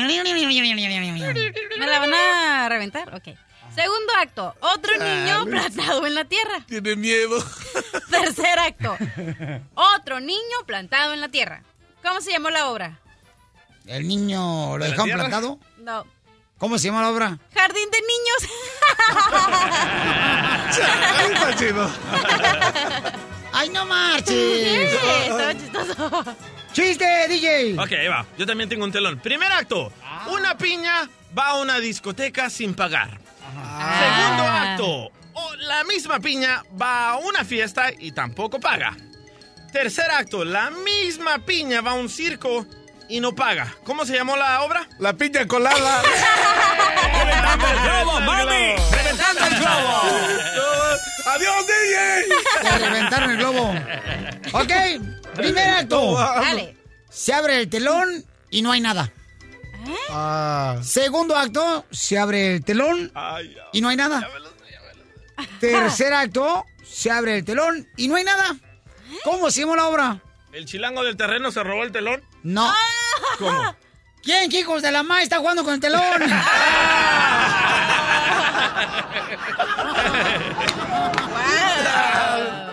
la 1.86 1.98
van 1.98 2.14
a 2.14 2.68
reventar? 2.68 3.14
Ok. 3.14 3.28
Segundo 3.74 4.12
acto. 4.20 4.54
Otro 4.60 4.98
niño 4.98 5.44
plantado 5.46 6.06
en 6.06 6.14
la 6.14 6.24
tierra. 6.24 6.60
Tiene 6.66 6.96
miedo. 6.96 7.42
Tercer 8.10 8.58
acto. 8.58 8.96
Otro 9.74 10.20
niño 10.20 10.58
plantado 10.66 11.14
en 11.14 11.20
la 11.20 11.28
tierra. 11.28 11.62
¿Cómo 12.02 12.20
se 12.20 12.32
llamó 12.32 12.50
la 12.50 12.68
obra? 12.68 12.98
¿El 13.86 14.06
niño 14.06 14.76
lo 14.76 14.84
¿De 14.84 14.90
la 14.90 14.96
dejaron 14.96 15.18
plantado? 15.18 15.58
No. 15.78 16.06
¿Cómo 16.58 16.78
se 16.78 16.88
llama 16.88 17.02
la 17.02 17.10
obra? 17.10 17.38
Jardín 17.54 17.88
de 17.90 18.00
niños. 18.00 18.48
Está 21.32 21.56
chido. 21.56 21.90
¡Ay, 23.90 24.22
no 24.22 24.26
Sí, 24.26 24.34
marches! 24.34 24.92
estaba 25.22 25.54
chistoso. 25.54 26.36
¡Chiste, 26.72 27.04
DJ! 27.28 27.78
Ok, 27.78 27.92
ahí 27.92 28.08
va. 28.08 28.24
Yo 28.38 28.46
también 28.46 28.68
tengo 28.68 28.84
un 28.84 28.92
telón. 28.92 29.18
Primer 29.20 29.50
acto. 29.52 29.92
Una 30.30 30.56
piña 30.56 31.08
va 31.36 31.48
a 31.50 31.54
una 31.58 31.78
discoteca 31.80 32.48
sin 32.50 32.74
pagar. 32.74 33.10
Segundo 33.10 34.42
Ah. 34.44 34.72
acto. 34.72 35.10
la 35.60 35.84
misma 35.84 36.18
piña 36.20 36.62
va 36.80 37.10
a 37.10 37.16
una 37.16 37.44
fiesta 37.44 37.90
y 37.96 38.12
tampoco 38.12 38.58
paga. 38.60 38.96
Tercer 39.72 40.10
acto. 40.10 40.44
La 40.44 40.70
misma 40.70 41.38
piña 41.44 41.80
va 41.80 41.92
a 41.92 41.94
un 41.94 42.08
circo 42.08 42.66
y 43.12 43.20
no 43.20 43.34
paga. 43.34 43.76
¿Cómo 43.84 44.06
se 44.06 44.14
llamó 44.14 44.36
la 44.36 44.62
obra? 44.62 44.88
La 44.98 45.12
piña 45.12 45.46
colada. 45.46 46.02
¡Reventando 47.14 47.66
el 47.68 47.78
globo, 47.82 48.20
mami! 48.20 48.74
¡Reventando 48.90 49.44
el 49.44 49.54
globo! 49.60 50.02
¡Adiós, 51.26 51.66
DJ! 51.66 52.78
Reventaron 52.78 53.30
el 53.32 53.36
globo. 53.36 53.74
Ok, 54.52 54.72
primer 55.34 55.68
acto. 55.68 56.14
Dale. 56.14 56.74
Se 57.10 57.34
abre 57.34 57.60
el 57.60 57.68
telón 57.68 58.24
y 58.48 58.62
no 58.62 58.72
hay 58.72 58.80
nada. 58.80 59.12
Ah. 60.08 60.78
Segundo 60.82 61.36
acto, 61.36 61.84
se 61.90 62.18
abre 62.18 62.54
el 62.54 62.64
telón 62.64 63.12
Ay, 63.14 63.52
ya. 63.54 63.62
y 63.74 63.82
no 63.82 63.90
hay 63.90 63.96
nada. 63.96 64.26
Tercer 65.60 66.14
acto, 66.14 66.64
se 66.82 67.10
abre 67.10 67.36
el 67.36 67.44
telón 67.44 67.86
y 67.98 68.08
no 68.08 68.16
hay 68.16 68.24
nada. 68.24 68.56
¿Cómo 69.22 69.50
se 69.50 69.60
llama 69.60 69.76
la 69.76 69.88
obra? 69.88 70.22
¿El 70.52 70.64
chilango 70.64 71.04
del 71.04 71.18
terreno 71.18 71.50
se 71.50 71.62
robó 71.62 71.82
el 71.82 71.92
telón? 71.92 72.22
No. 72.42 72.72
¿Cómo? 73.38 73.76
¿Quién, 74.22 74.52
hijos 74.52 74.82
de 74.82 74.92
la 74.92 75.02
ma 75.02 75.22
está 75.22 75.38
jugando 75.38 75.64
con 75.64 75.74
el 75.74 75.80
telón? 75.80 76.00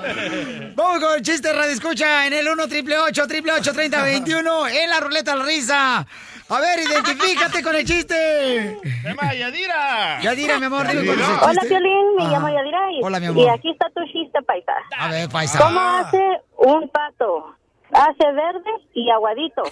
Vamos 0.75 0.99
con 0.99 1.15
el 1.15 1.21
chiste 1.21 1.51
radio 1.53 1.71
escucha 1.71 2.25
en 2.27 2.33
el 2.33 2.47
1 2.47 2.67
triple 2.67 2.97
8 2.97 3.27
triple 3.27 3.51
8 3.53 3.73
30 3.73 4.03
21 4.03 4.67
en 4.67 4.89
la 4.89 4.99
ruleta 4.99 5.35
la 5.35 5.43
risa. 5.45 6.05
A 6.51 6.59
ver, 6.59 6.79
identifícate 6.79 7.61
con 7.61 7.75
el 7.75 7.85
chiste. 7.85 8.77
¡Llama 9.03 9.33
Yadira! 9.35 10.19
Yadira, 10.21 10.57
mi 10.57 10.65
amor, 10.65 10.87
dime 10.87 11.05
cuál 11.05 11.19
es 11.19 11.27
el 11.27 11.35
Hola. 11.43 11.61
Piolín, 11.67 12.15
me 12.17 12.23
Ajá. 12.23 12.31
llamo 12.33 12.49
Yadira 12.49 12.91
y, 12.91 13.03
Hola, 13.03 13.19
mi 13.19 13.25
y 13.25 13.29
amor. 13.29 13.49
aquí 13.51 13.69
está 13.69 13.85
tu 13.93 14.03
chiste, 14.05 14.41
paisa. 14.41 14.71
A 14.97 15.09
ver, 15.09 15.29
paisa. 15.29 15.59
¿Cómo 15.59 15.79
hace 15.79 16.41
un 16.57 16.89
pato? 16.89 17.55
Hace 17.91 18.31
verde 18.31 18.69
y 18.93 19.09
aguadito. 19.09 19.63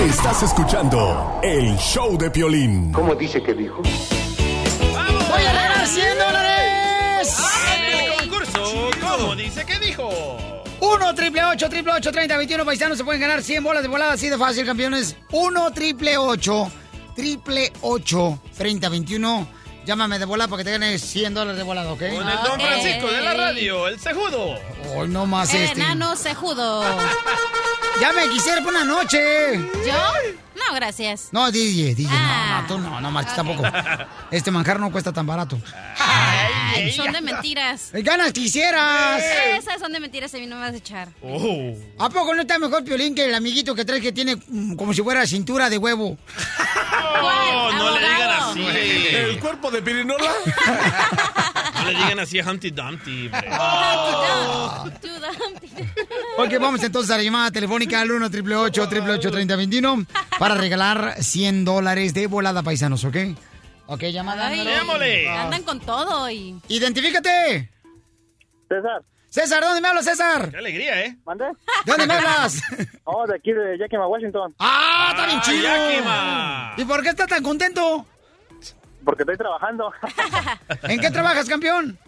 Estás 0.00 0.42
escuchando 0.42 1.40
el 1.42 1.76
show 1.78 2.18
de 2.18 2.30
Piolín. 2.30 2.92
¿Cómo 2.92 3.14
dice 3.14 3.42
que 3.42 3.54
dijo? 3.54 3.80
¡Voy 3.82 5.42
a 5.42 5.52
regalar 5.52 5.86
100 5.86 6.18
dólares! 6.18 7.38
¡El 7.90 8.28
concurso! 8.28 8.90
¿Cómo 9.00 9.34
dice 9.34 9.64
que 9.64 9.78
dijo? 9.78 10.10
1 10.80 11.14
triple 11.14 11.44
8 11.44 11.68
triple 11.70 11.92
8 11.94 12.12
30 12.12 12.36
21 12.36 12.64
paisanos 12.64 12.98
se 12.98 13.04
pueden 13.04 13.20
ganar 13.20 13.42
100 13.42 13.64
bolas 13.64 13.82
de 13.82 13.88
volada 13.88 14.12
así 14.12 14.28
de 14.28 14.36
fácil, 14.36 14.66
campeones. 14.66 15.16
1 15.32 15.72
triple 15.72 16.18
8 16.18 16.70
triple 17.16 17.72
8 17.80 18.38
30 18.56 18.88
21. 18.90 19.48
Llámame 19.88 20.18
de 20.18 20.26
volada 20.26 20.48
para 20.48 20.58
que 20.58 20.64
te 20.64 20.72
ganes 20.72 21.00
100 21.00 21.32
dólares 21.32 21.56
de 21.56 21.62
volada, 21.62 21.90
¿ok? 21.90 21.98
Con 21.98 22.28
el 22.28 22.38
Don 22.44 22.60
Francisco 22.60 23.10
de 23.10 23.22
la 23.22 23.32
radio, 23.32 23.88
el 23.88 23.98
cejudo. 23.98 24.58
Hoy 24.94 25.08
no 25.08 25.24
más 25.24 25.54
El 25.54 25.62
este. 25.62 25.80
enano 25.80 26.14
cejudo. 26.14 26.82
Ya 27.98 28.12
me 28.12 28.28
quisiera 28.28 28.60
por 28.60 28.74
una 28.74 28.84
noche. 28.84 29.56
¿Yo? 29.86 30.36
No, 30.66 30.74
gracias. 30.74 31.28
No, 31.32 31.50
DJ, 31.50 31.94
DJ, 31.94 32.08
Ah. 32.12 32.64
no, 32.68 32.76
no, 32.78 32.82
tú 32.82 32.90
no, 32.90 33.00
no 33.00 33.10
marches 33.10 33.34
tampoco. 33.36 33.62
Este 34.30 34.50
manjar 34.50 34.80
no 34.80 34.90
cuesta 34.92 35.12
tan 35.12 35.26
barato. 35.26 35.58
Ay, 35.98 36.92
son 36.92 37.12
de 37.12 37.20
mentiras. 37.20 37.90
Ganas 37.92 38.32
quisieras. 38.32 39.22
Esas 39.56 39.80
son 39.80 39.92
de 39.92 40.00
mentiras, 40.00 40.34
a 40.34 40.38
mí 40.38 40.46
no 40.46 40.56
me 40.56 40.62
vas 40.62 40.72
a 40.74 40.76
echar. 40.76 41.08
Oh. 41.22 41.74
¿A 41.98 42.10
poco 42.10 42.34
no 42.34 42.42
está 42.42 42.58
mejor 42.58 42.84
Piolín 42.84 43.14
que 43.14 43.24
el 43.26 43.34
amiguito 43.34 43.74
que 43.74 43.84
traes 43.84 44.02
que 44.02 44.12
tiene 44.12 44.36
mm, 44.36 44.74
como 44.74 44.92
si 44.92 45.02
fuera 45.02 45.26
cintura 45.26 45.68
de 45.70 45.78
huevo? 45.78 46.16
Oh, 47.20 47.70
no 47.72 47.90
le 47.98 48.00
digan 48.00 48.30
así. 48.30 48.60
¿El 49.10 49.40
cuerpo 49.40 49.70
de 49.72 49.82
pirinola? 49.82 50.30
le 51.92 51.98
digan 51.98 52.18
así 52.20 52.38
a 52.40 52.50
Humpty 52.50 52.70
Dumpty. 52.70 53.26
hombre. 53.26 53.48
Ok, 56.38 56.52
vamos 56.60 56.82
entonces 56.82 57.10
a 57.10 57.16
la 57.16 57.22
llamada 57.22 57.50
telefónica 57.50 58.00
al 58.00 58.10
1 58.10 58.26
888 58.26 59.30
3021 59.30 60.06
para 60.38 60.54
regalar 60.54 61.16
100 61.22 61.64
dólares 61.64 62.14
de 62.14 62.26
volada 62.26 62.62
paisanos, 62.62 63.04
¿ok? 63.04 63.16
Ok, 63.86 64.02
llamada. 64.04 64.50
Número- 64.50 65.30
Andan 65.40 65.62
con 65.64 65.80
todo 65.80 66.30
y... 66.30 66.60
Identifícate. 66.68 67.70
César. 68.68 69.02
César, 69.30 69.62
¿dónde 69.62 69.80
me 69.80 69.88
hablas, 69.88 70.04
César? 70.04 70.50
Qué 70.50 70.56
alegría, 70.58 71.04
¿eh? 71.04 71.16
¿Mande? 71.26 71.44
¿De 71.46 71.92
dónde 71.92 72.06
me 72.06 72.14
hablas? 72.14 72.62
Oh, 73.10 73.26
de 73.26 73.36
aquí, 73.36 73.52
de 73.52 73.78
Yakima, 73.78 74.06
Washington. 74.06 74.54
¡Ah, 74.58 75.08
está 75.12 75.26
bien 75.26 75.38
Ah, 75.38 75.42
chido! 75.42 75.62
Yakima. 75.62 76.74
¿Y 76.76 76.84
por 76.84 77.02
qué 77.02 77.08
estás 77.08 77.26
tan 77.26 77.42
contento? 77.42 78.04
Porque 79.08 79.22
estoy 79.22 79.38
trabajando. 79.38 79.90
¿En 80.82 81.00
qué 81.00 81.10
trabajas, 81.10 81.48
campeón? 81.48 81.98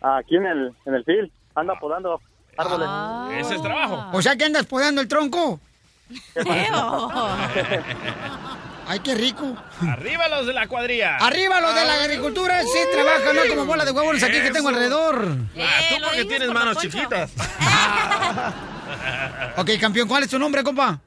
Aquí 0.00 0.34
en 0.34 0.46
el, 0.46 0.74
en 0.86 0.94
el 0.96 1.04
field. 1.04 1.30
Ando 1.54 1.72
podando 1.78 2.20
árboles. 2.56 3.46
Ese 3.46 3.54
es 3.54 3.62
trabajo. 3.62 4.08
O 4.12 4.20
sea 4.20 4.34
que 4.34 4.46
andas 4.46 4.66
podando 4.66 5.00
el 5.00 5.06
tronco. 5.06 5.60
Ay, 8.88 8.98
qué 9.04 9.14
rico. 9.14 9.56
Arriba 9.88 10.26
los 10.26 10.44
de 10.44 10.52
la 10.52 10.66
cuadrilla. 10.66 11.18
Arriba 11.18 11.60
los 11.60 11.76
de 11.76 11.84
la 11.84 11.94
agricultura, 12.02 12.60
sí 12.62 12.78
trabajan, 12.92 13.36
no 13.36 13.42
como 13.48 13.64
bola 13.64 13.84
de 13.84 13.92
huevones 13.92 14.24
aquí 14.24 14.40
que 14.40 14.50
tengo 14.50 14.70
alrededor. 14.70 15.36
Ah, 15.60 15.80
tú 15.90 15.94
porque 16.02 16.24
tienes 16.24 16.48
manos 16.48 16.76
chiquitas. 16.78 17.30
Ok, 19.58 19.70
campeón, 19.80 20.08
¿cuál 20.08 20.24
es 20.24 20.30
tu 20.30 20.40
nombre, 20.40 20.64
compa? 20.64 20.98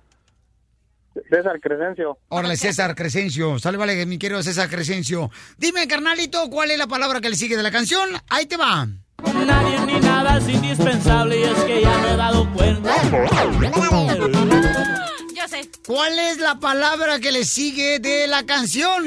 César 1.30 1.60
Crescencio. 1.62 2.18
Órale, 2.30 2.58
César 2.58 2.96
Crescencio. 2.96 3.58
Sale, 3.60 3.78
vale, 3.78 4.06
mi 4.06 4.18
querido 4.18 4.44
César 4.44 4.70
Crescencio. 4.70 5.32
Dime, 5.58 5.88
carnalito, 5.88 6.50
¿cuál 6.50 6.72
es 6.72 6.78
la 6.78 6.88
palabra 6.88 7.22
que 7.22 7.30
le 7.30 7.36
sigue 7.36 7.56
de 7.56 7.64
la 7.64 7.72
canción? 7.72 8.10
Ahí 8.30 8.46
te 8.46 8.58
va. 8.58 8.88
Nadie 9.46 9.80
ni 9.86 10.00
nada 10.00 10.38
es 10.38 10.50
indispensable 10.50 11.40
y 11.40 11.44
es 11.44 11.64
que 11.64 11.82
ya 11.82 11.98
me 12.00 12.12
he 12.12 12.18
dado 12.18 12.52
cuenta. 12.54 12.96
Yo 15.34 15.48
sé. 15.48 15.70
¿Cuál 15.88 16.20
es 16.20 16.38
la 16.40 16.60
palabra 16.60 17.20
que 17.20 17.32
le 17.32 17.46
sigue 17.46 18.00
de 18.00 18.28
la 18.28 18.46
canción? 18.46 19.04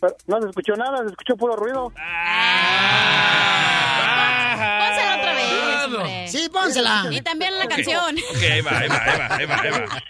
Pero 0.00 0.16
no 0.26 0.40
se 0.40 0.48
escuchó 0.48 0.76
nada, 0.76 0.98
se 0.98 1.10
escuchó 1.10 1.36
puro 1.36 1.56
ruido. 1.56 1.92
Pónsela 4.78 5.16
otra 5.18 5.34
vez, 5.34 5.84
hombre. 5.84 6.28
Sí, 6.28 6.48
pónsela. 6.52 7.06
Y 7.10 7.20
también 7.20 7.58
la 7.58 7.66
canción. 7.66 8.16
Ok, 8.16 8.42
ahí 8.42 8.60
va, 8.60 8.78
ahí 8.78 8.88
va, 8.88 8.96
ahí 9.04 9.18
va, 9.18 9.36
ahí 9.36 9.46
va, 9.46 9.56
ahí 9.56 9.70
va. 9.70 10.02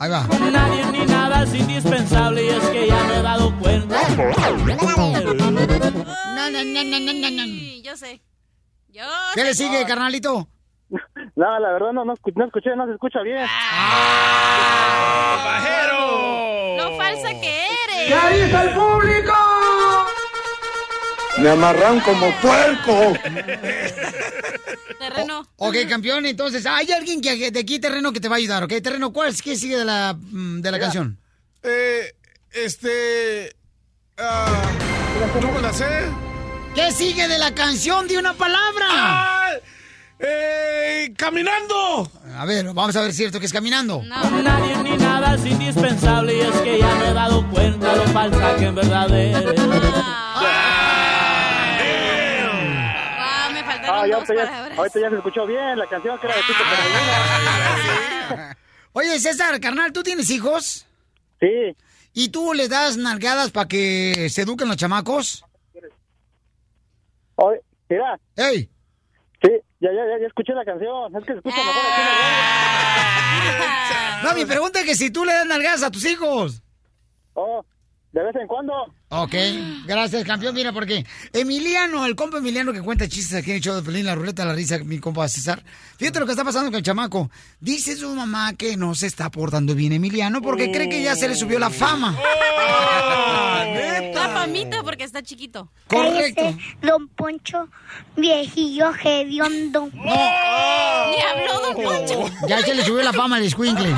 Ahí 0.00 0.10
va. 0.10 0.22
Nadie 0.52 0.84
ni 0.92 1.04
nada 1.06 1.42
es 1.42 1.54
indispensable 1.54 2.44
y 2.44 2.48
es 2.50 2.68
que 2.70 2.86
ya 2.86 3.02
me 3.04 3.16
he 3.18 3.22
dado 3.22 3.52
cuenta. 3.58 4.00
No, 4.08 4.24
no, 6.50 6.64
no, 6.64 6.84
no, 6.84 7.00
no, 7.00 7.30
no, 7.30 7.44
yo 7.82 7.96
sé. 7.96 8.22
Yo 8.90 9.02
¿Qué 9.34 9.40
sé. 9.40 9.46
le 9.46 9.54
sigue, 9.54 9.84
carnalito? 9.86 10.48
No, 11.36 11.58
la 11.58 11.72
verdad 11.72 11.92
no, 11.92 12.04
no, 12.04 12.14
escu- 12.14 12.32
no 12.34 12.46
escuché, 12.46 12.74
no 12.76 12.86
se 12.86 12.92
escucha 12.92 13.20
bien. 13.22 13.46
Lo 16.76 16.96
falsa 16.96 17.28
que 17.40 17.66
eres. 17.66 18.08
¡Ya 18.08 18.28
dice 18.30 18.62
el 18.62 18.70
público! 18.74 19.32
Me 21.40 21.50
amarran 21.50 22.00
como 22.00 22.30
puerco. 22.40 23.12
Terreno. 24.98 25.46
Ok, 25.56 25.76
campeón, 25.88 26.26
entonces, 26.26 26.66
hay 26.66 26.90
alguien 26.90 27.20
que 27.20 27.50
de 27.50 27.60
aquí, 27.60 27.78
terreno, 27.78 28.12
que 28.12 28.20
te 28.20 28.28
va 28.28 28.34
a 28.36 28.38
ayudar, 28.38 28.64
¿ok? 28.64 28.72
Terreno, 28.82 29.12
¿cuál 29.12 29.28
es 29.28 29.40
que 29.40 29.54
sigue 29.56 29.76
de 29.76 29.84
la, 29.84 30.16
mm, 30.18 30.60
de 30.60 30.70
la 30.72 30.78
canción? 30.80 31.18
Eh, 31.62 32.14
este. 32.50 33.54
ah, 34.18 34.62
no 35.40 35.52
me 35.52 35.60
la 35.60 35.72
sé. 35.72 35.86
¿Qué 36.74 36.90
sigue 36.92 37.28
de 37.28 37.38
la 37.38 37.54
canción 37.54 38.08
de 38.08 38.18
una 38.18 38.34
palabra? 38.34 38.86
Ah, 38.90 39.50
eh, 40.18 41.12
¡Caminando! 41.16 42.10
A 42.36 42.44
ver, 42.44 42.66
vamos 42.72 42.96
a 42.96 43.02
ver 43.02 43.10
si 43.10 43.10
es 43.10 43.16
cierto 43.16 43.38
que 43.40 43.46
es 43.46 43.52
caminando. 43.52 44.02
Nadie 44.02 44.76
ni 44.82 44.96
nada 44.96 45.34
es 45.34 45.46
indispensable 45.46 46.36
y 46.36 46.40
es 46.40 46.56
que 46.60 46.78
ya 46.78 46.94
me 46.96 47.08
he 47.08 47.14
dado 47.14 47.48
cuenta 47.50 47.94
lo 47.94 48.04
falsa 48.08 48.56
que 48.56 48.66
en 48.66 48.74
verdad 48.74 49.10
eres. 49.12 49.60
Ah, 49.60 50.67
Ah, 54.00 54.06
ya, 54.06 54.14
ahorita, 54.16 54.34
ya, 54.34 54.44
palabras. 54.44 54.78
ahorita 54.78 55.00
ya 55.00 55.10
se 55.10 55.16
escuchó 55.16 55.46
bien 55.46 55.78
la 55.78 55.86
canción 55.88 56.18
que 56.18 56.26
era 56.26 56.36
de 56.36 56.42
Tito 56.42 56.58
Carolina. 58.28 58.56
Oye, 58.92 59.18
César, 59.18 59.60
carnal, 59.60 59.92
¿tú 59.92 60.02
tienes 60.02 60.30
hijos? 60.30 60.86
Sí. 61.40 61.76
¿Y 62.14 62.28
tú 62.30 62.52
les 62.54 62.68
das 62.68 62.96
nalgadas 62.96 63.50
para 63.50 63.68
que 63.68 64.28
se 64.30 64.42
eduquen 64.42 64.68
los 64.68 64.76
chamacos? 64.76 65.44
Oye, 67.36 67.60
mira. 67.88 68.18
¡Ey! 68.36 68.68
Sí, 69.42 69.50
ya, 69.80 69.90
ya, 69.92 70.04
ya, 70.04 70.18
ya 70.20 70.26
escuché 70.26 70.52
la 70.52 70.64
canción. 70.64 71.14
Es 71.16 71.24
que 71.24 71.32
se 71.32 71.38
escucha 71.38 71.56
mejor 71.56 71.82
aquí 71.92 72.00
en 74.22 74.28
No, 74.28 74.34
mi 74.34 74.44
pregunta 74.44 74.80
es 74.80 74.86
que 74.86 74.94
si 74.96 75.10
tú 75.10 75.24
le 75.24 75.32
das 75.32 75.46
nalgadas 75.46 75.82
a 75.84 75.90
tus 75.90 76.04
hijos. 76.06 76.62
Oh, 77.34 77.64
de 78.12 78.22
vez 78.24 78.34
en 78.34 78.48
cuando. 78.48 78.72
Ok, 79.10 79.34
gracias, 79.86 80.22
campeón. 80.24 80.54
Mira, 80.54 80.72
porque 80.72 81.06
Emiliano, 81.32 82.04
el 82.04 82.14
compa 82.14 82.38
Emiliano 82.38 82.74
que 82.74 82.82
cuenta 82.82 83.08
chistes 83.08 83.38
aquí 83.38 83.50
en 83.50 83.56
el 83.56 83.62
show 83.62 83.74
de 83.74 83.82
Pelín, 83.82 84.04
la 84.04 84.14
ruleta 84.14 84.44
la 84.44 84.52
risa, 84.52 84.78
mi 84.84 84.98
compa 84.98 85.26
César. 85.28 85.62
Fíjate 85.96 86.20
lo 86.20 86.26
que 86.26 86.32
está 86.32 86.44
pasando 86.44 86.70
con 86.70 86.76
el 86.76 86.82
chamaco. 86.82 87.30
Dice 87.58 87.96
su 87.96 88.14
mamá 88.14 88.52
que 88.52 88.76
no 88.76 88.94
se 88.94 89.06
está 89.06 89.30
portando 89.30 89.74
bien 89.74 89.94
Emiliano 89.94 90.42
porque 90.42 90.70
cree 90.70 90.90
que 90.90 91.02
ya 91.02 91.16
se 91.16 91.26
le 91.26 91.34
subió 91.36 91.58
la 91.58 91.70
fama. 91.70 92.16
La 94.14 94.28
famita 94.30 94.82
porque 94.82 95.04
está 95.04 95.22
chiquito. 95.22 95.70
Correcto. 95.86 96.56
Don 96.82 97.08
Poncho, 97.08 97.68
viejillo 98.16 98.90
hediondo. 99.02 99.90
Ni 99.92 100.10
habló 100.10 101.60
Don 101.62 101.74
Poncho. 101.84 102.30
Ya 102.48 102.60
se 102.62 102.74
le 102.74 102.84
subió 102.84 103.02
la 103.02 103.12
fama 103.12 103.36
al 103.36 103.44
escuincle. 103.44 103.94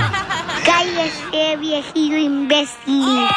Cállese, 0.65 1.57
viejillo 1.57 2.19
imbécil. 2.19 3.29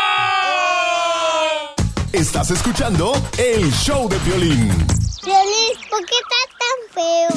Estás 2.14 2.52
escuchando 2.52 3.12
el 3.40 3.72
show 3.72 4.08
de 4.08 4.20
violín. 4.20 4.70
Feliz, 5.20 5.78
¿por 5.90 6.06
qué 6.06 6.14
estás 6.22 6.48
tan 6.60 6.78
feo? 6.94 7.34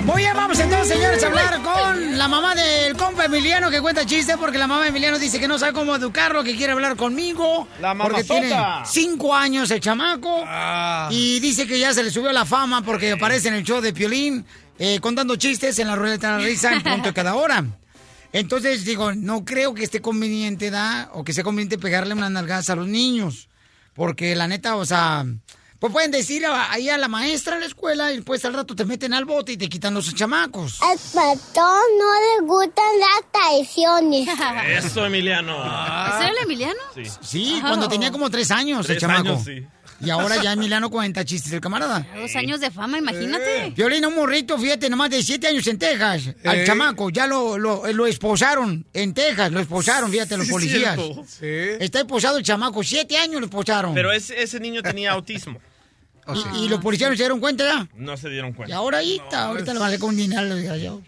Muy 0.04 0.22
bien, 0.22 0.32
vamos 0.36 0.58
entonces, 0.60 0.96
señores, 0.96 1.22
a 1.24 1.26
hablar 1.26 1.60
con 1.60 2.16
la 2.16 2.28
mamá 2.28 2.54
del 2.54 2.96
compa 2.96 3.24
Emiliano 3.24 3.68
que 3.70 3.80
cuenta 3.80 4.06
chistes 4.06 4.36
porque 4.38 4.58
la 4.58 4.68
mamá 4.68 4.82
de 4.82 4.88
Emiliano 4.90 5.18
dice 5.18 5.40
que 5.40 5.48
no 5.48 5.58
sabe 5.58 5.72
cómo 5.72 5.96
educarlo, 5.96 6.44
que 6.44 6.56
quiere 6.56 6.72
hablar 6.72 6.94
conmigo. 6.96 7.66
La 7.80 7.94
Porque 7.96 8.22
mamazota. 8.22 8.40
tiene 8.40 8.56
cinco 8.86 9.34
años 9.34 9.68
el 9.72 9.80
chamaco. 9.80 10.44
Ah. 10.46 11.08
Y 11.10 11.40
dice 11.40 11.66
que 11.66 11.80
ya 11.80 11.92
se 11.92 12.04
le 12.04 12.10
subió 12.12 12.30
la 12.32 12.44
fama 12.46 12.82
porque 12.82 13.12
aparece 13.12 13.48
en 13.48 13.54
el 13.54 13.64
show 13.64 13.80
de 13.80 13.92
Piolín 13.92 14.46
eh, 14.78 15.00
contando 15.00 15.34
chistes 15.34 15.78
en 15.80 15.88
la 15.88 15.96
ruleta 15.96 16.36
de 16.36 16.42
la 16.42 16.48
risa 16.48 16.72
en 16.72 16.82
punto 16.84 17.08
de 17.08 17.14
cada 17.14 17.34
hora. 17.34 17.64
Entonces 18.32 18.84
digo, 18.84 19.14
no 19.14 19.44
creo 19.44 19.74
que 19.74 19.84
esté 19.84 20.00
conveniente, 20.02 20.70
¿da? 20.70 21.10
O 21.14 21.24
que 21.24 21.32
sea 21.32 21.44
conveniente 21.44 21.78
pegarle 21.78 22.14
unas 22.14 22.30
nalgadas 22.30 22.68
a 22.70 22.76
los 22.76 22.86
niños. 22.86 23.48
Porque 23.94 24.36
la 24.36 24.46
neta, 24.46 24.76
o 24.76 24.84
sea, 24.86 25.24
pues 25.80 25.92
pueden 25.92 26.10
decir 26.10 26.44
a- 26.46 26.70
ahí 26.70 26.88
a 26.90 26.98
la 26.98 27.08
maestra 27.08 27.54
en 27.54 27.60
la 27.60 27.66
escuela 27.66 28.12
y 28.12 28.16
después 28.16 28.44
al 28.44 28.54
rato 28.54 28.76
te 28.76 28.84
meten 28.84 29.14
al 29.14 29.24
bote 29.24 29.52
y 29.52 29.56
te 29.56 29.68
quitan 29.68 29.94
los 29.94 30.14
chamacos. 30.14 30.80
Al 30.82 30.98
patrón 30.98 31.82
no 31.98 32.40
le 32.42 32.46
gustan 32.46 32.84
las 33.00 33.32
traiciones. 33.32 34.28
Eso, 34.84 35.06
Emiliano. 35.06 35.56
¿Ese 35.56 36.18
era 36.18 36.28
el 36.28 36.44
Emiliano? 36.44 36.80
Sí. 36.94 37.02
Sí, 37.22 37.58
cuando 37.60 37.88
tenía 37.88 38.10
como 38.12 38.28
tres 38.30 38.50
años 38.50 38.80
el 38.80 38.86
Tres 38.86 39.00
chamaco. 39.00 39.20
años, 39.30 39.44
sí. 39.44 39.64
Y 40.00 40.10
ahora 40.10 40.40
ya 40.42 40.52
Emiliano 40.52 40.90
cuenta 40.90 41.24
chistes 41.24 41.52
el 41.52 41.60
camarada. 41.60 42.06
Dos 42.14 42.34
años 42.36 42.60
de 42.60 42.70
fama, 42.70 42.98
imagínate. 42.98 43.70
Violina, 43.76 44.06
un 44.08 44.14
morrito, 44.14 44.56
fíjate, 44.56 44.88
nomás 44.88 45.10
de 45.10 45.22
siete 45.22 45.48
años 45.48 45.66
en 45.66 45.76
Texas. 45.78 46.34
Al 46.44 46.58
Eh. 46.60 46.64
chamaco, 46.64 47.10
ya 47.10 47.26
lo, 47.26 47.58
lo, 47.58 47.84
lo 47.92 48.06
esposaron 48.06 48.86
en 48.94 49.12
Texas, 49.12 49.50
lo 49.50 49.58
esposaron, 49.58 50.10
fíjate, 50.10 50.36
los 50.36 50.46
Sí, 50.46 50.52
policías. 50.52 50.94
cierto. 50.96 51.82
Está 51.82 51.98
esposado 52.00 52.38
el 52.38 52.44
chamaco, 52.44 52.82
siete 52.84 53.16
años 53.18 53.40
lo 53.40 53.46
esposaron. 53.46 53.92
Pero 53.94 54.12
ese, 54.12 54.40
ese 54.40 54.60
niño 54.60 54.82
tenía 54.82 55.12
autismo. 55.12 55.58
y, 56.54 56.64
y 56.64 56.68
los 56.68 56.80
policías 56.80 57.10
no 57.10 57.16
se 57.16 57.22
dieron 57.22 57.40
cuenta 57.40 57.64
ya. 57.64 57.88
No 57.96 58.16
se 58.16 58.28
dieron 58.28 58.50
Y 58.50 58.54
cuenta. 58.54 58.76
ahora 58.76 58.98
ahí 58.98 59.16
está, 59.16 59.46
ahorita 59.46 59.72
le 59.74 59.80
vale 59.80 59.98
con 59.98 60.14
dinero, 60.16 60.42
los 60.42 60.58
desgraciados. 60.58 61.02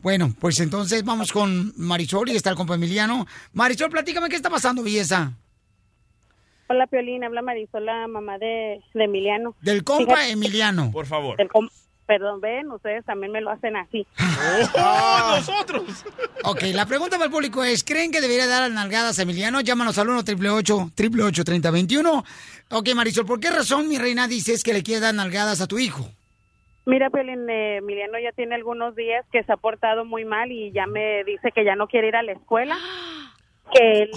Bueno, 0.00 0.34
pues 0.38 0.60
entonces 0.60 1.02
vamos 1.02 1.32
con 1.32 1.72
Marisol 1.78 2.28
y 2.28 2.36
está 2.36 2.50
el 2.50 2.56
compa 2.56 2.74
Emiliano. 2.74 3.26
Marisol, 3.54 3.90
platícame 3.90 4.28
qué 4.28 4.36
está 4.36 4.50
pasando, 4.50 4.82
belleza. 4.82 5.32
Hola, 6.68 6.86
Piolín. 6.86 7.24
Habla 7.24 7.42
Marisol, 7.42 7.84
la 7.86 8.06
mamá 8.08 8.38
de, 8.38 8.80
de 8.94 9.04
Emiliano. 9.04 9.54
Del 9.60 9.84
compa 9.84 10.16
Fíjate- 10.16 10.32
Emiliano. 10.32 10.90
Por 10.92 11.06
favor. 11.06 11.36
del 11.36 11.48
com- 11.48 11.68
Perdón, 12.06 12.42
ven, 12.42 12.70
ustedes 12.70 13.02
también 13.06 13.32
me 13.32 13.40
lo 13.40 13.48
hacen 13.50 13.76
así. 13.76 14.06
¡Oh, 14.76 15.34
nosotros! 15.36 16.04
Ok, 16.46 16.60
la 16.74 16.84
pregunta 16.84 17.16
para 17.16 17.24
el 17.26 17.30
público 17.30 17.64
es, 17.64 17.82
¿creen 17.82 18.10
que 18.12 18.20
debería 18.20 18.46
dar 18.46 18.60
las 18.62 18.70
nalgadas 18.72 19.18
a 19.18 19.22
Emiliano? 19.22 19.62
Llámanos 19.62 19.96
al 19.96 20.10
1 20.10 20.18
888 20.18 21.42
3021 21.44 22.22
Ok, 22.70 22.88
Marisol, 22.94 23.24
¿por 23.24 23.40
qué 23.40 23.48
razón, 23.48 23.88
mi 23.88 23.96
reina, 23.96 24.28
dices 24.28 24.62
que 24.62 24.74
le 24.74 24.82
quieres 24.82 25.00
dar 25.00 25.14
nalgadas 25.14 25.62
a 25.62 25.66
tu 25.66 25.78
hijo? 25.78 26.06
Mira, 26.84 27.08
Piolín, 27.08 27.48
eh, 27.48 27.76
Emiliano 27.78 28.18
ya 28.18 28.32
tiene 28.32 28.54
algunos 28.56 28.94
días 28.94 29.24
que 29.32 29.42
se 29.42 29.50
ha 29.52 29.56
portado 29.56 30.04
muy 30.04 30.26
mal 30.26 30.52
y 30.52 30.70
ya 30.72 30.86
me 30.86 31.24
dice 31.24 31.50
que 31.50 31.64
ya 31.64 31.76
no 31.76 31.86
quiere 31.88 32.08
ir 32.08 32.16
a 32.16 32.22
la 32.22 32.32
escuela, 32.32 32.76
que 33.72 34.02
él, 34.02 34.10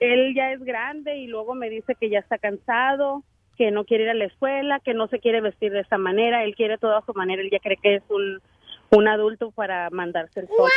él 0.00 0.34
ya 0.34 0.52
es 0.52 0.62
grande 0.64 1.16
y 1.16 1.26
luego 1.26 1.54
me 1.54 1.70
dice 1.70 1.94
que 1.98 2.10
ya 2.10 2.18
está 2.20 2.38
cansado, 2.38 3.22
que 3.56 3.70
no 3.70 3.84
quiere 3.84 4.04
ir 4.04 4.10
a 4.10 4.14
la 4.14 4.26
escuela, 4.26 4.80
que 4.84 4.94
no 4.94 5.08
se 5.08 5.18
quiere 5.18 5.40
vestir 5.40 5.72
de 5.72 5.80
esa 5.80 5.98
manera, 5.98 6.44
él 6.44 6.54
quiere 6.54 6.78
todo 6.78 6.96
a 6.96 7.04
su 7.04 7.12
manera, 7.14 7.42
él 7.42 7.50
ya 7.50 7.58
cree 7.58 7.76
que 7.82 7.96
es 7.96 8.02
un, 8.08 8.40
un 8.90 9.08
adulto 9.08 9.50
para 9.50 9.90
mandarse 9.90 10.40
el 10.40 10.48
sol. 10.48 10.70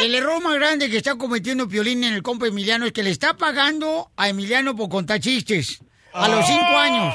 El 0.00 0.14
error 0.14 0.42
más 0.42 0.54
grande 0.54 0.88
que 0.88 0.96
está 0.96 1.16
cometiendo 1.16 1.68
Piolín 1.68 2.04
en 2.04 2.14
el 2.14 2.22
compa 2.22 2.46
Emiliano 2.46 2.86
es 2.86 2.92
que 2.92 3.02
le 3.02 3.10
está 3.10 3.34
pagando 3.34 4.10
a 4.16 4.28
Emiliano 4.28 4.74
por 4.74 4.88
contar 4.88 5.20
chistes. 5.20 5.84
A 6.12 6.26
los 6.26 6.44
cinco 6.46 6.76
años. 6.76 7.14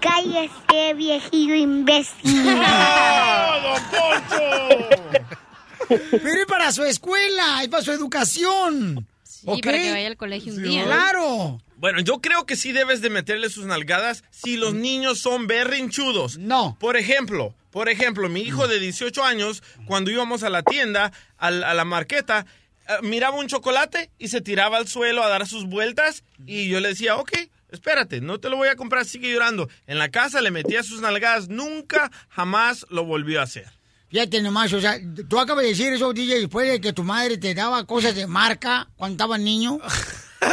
Cállese, 0.00 0.94
viejito 0.94 1.54
imbécil. 1.54 2.50
Pero 5.88 6.40
es 6.40 6.46
para 6.46 6.72
su 6.72 6.82
escuela, 6.82 7.62
es 7.62 7.68
para 7.68 7.82
su 7.82 7.92
educación. 7.92 9.06
Sí, 9.54 9.62
para 9.62 9.78
que 9.78 9.90
vaya 9.92 10.06
al 10.08 10.16
colegio 10.16 10.52
un 10.52 10.62
día. 10.62 10.84
Claro. 10.84 11.60
Bueno, 11.76 12.00
yo 12.00 12.20
creo 12.20 12.46
que 12.46 12.56
sí 12.56 12.72
debes 12.72 13.00
de 13.02 13.10
meterle 13.10 13.48
sus 13.50 13.66
nalgadas 13.66 14.24
si 14.30 14.56
los 14.56 14.74
niños 14.74 15.18
son 15.20 15.46
berrinchudos. 15.46 16.38
No. 16.38 16.76
Por 16.80 16.96
ejemplo, 16.96 17.54
por 17.70 17.88
ejemplo, 17.88 18.28
mi 18.28 18.40
hijo 18.40 18.66
de 18.66 18.80
18 18.80 19.22
años, 19.24 19.62
cuando 19.86 20.10
íbamos 20.10 20.42
a 20.42 20.50
la 20.50 20.62
tienda, 20.62 21.12
al- 21.36 21.62
a, 21.64 21.74
la 21.74 21.84
marqueta, 21.84 22.46
eh, 22.88 22.92
miraba 23.02 23.36
un 23.38 23.46
chocolate 23.48 24.10
y 24.18 24.28
se 24.28 24.40
tiraba 24.40 24.78
al 24.78 24.88
suelo 24.88 25.22
a 25.22 25.28
dar 25.28 25.46
sus 25.46 25.66
vueltas 25.66 26.24
y 26.46 26.68
yo 26.68 26.80
le 26.80 26.88
decía, 26.88 27.16
ok, 27.16 27.32
espérate, 27.70 28.20
no 28.22 28.40
te 28.40 28.48
lo 28.48 28.56
voy 28.56 28.68
a 28.68 28.76
comprar, 28.76 29.04
sigue 29.04 29.30
llorando. 29.30 29.68
En 29.86 29.98
la 29.98 30.08
casa 30.08 30.40
le 30.40 30.50
metía 30.50 30.82
sus 30.82 31.02
nalgadas, 31.02 31.48
nunca, 31.48 32.10
jamás 32.30 32.86
lo 32.88 33.04
volvió 33.04 33.40
a 33.40 33.44
hacer. 33.44 33.66
Fíjate 34.08 34.40
nomás, 34.40 34.72
o 34.72 34.80
sea, 34.80 34.96
tú 35.28 35.38
acabas 35.38 35.62
de 35.64 35.70
decir 35.70 35.92
eso, 35.92 36.12
DJ, 36.12 36.38
después 36.40 36.68
de 36.70 36.80
que 36.80 36.92
tu 36.92 37.02
madre 37.02 37.38
te 37.38 37.54
daba 37.54 37.84
cosas 37.84 38.14
de 38.14 38.26
marca 38.26 38.88
cuando 38.96 39.14
estabas 39.14 39.40
niño. 39.40 39.78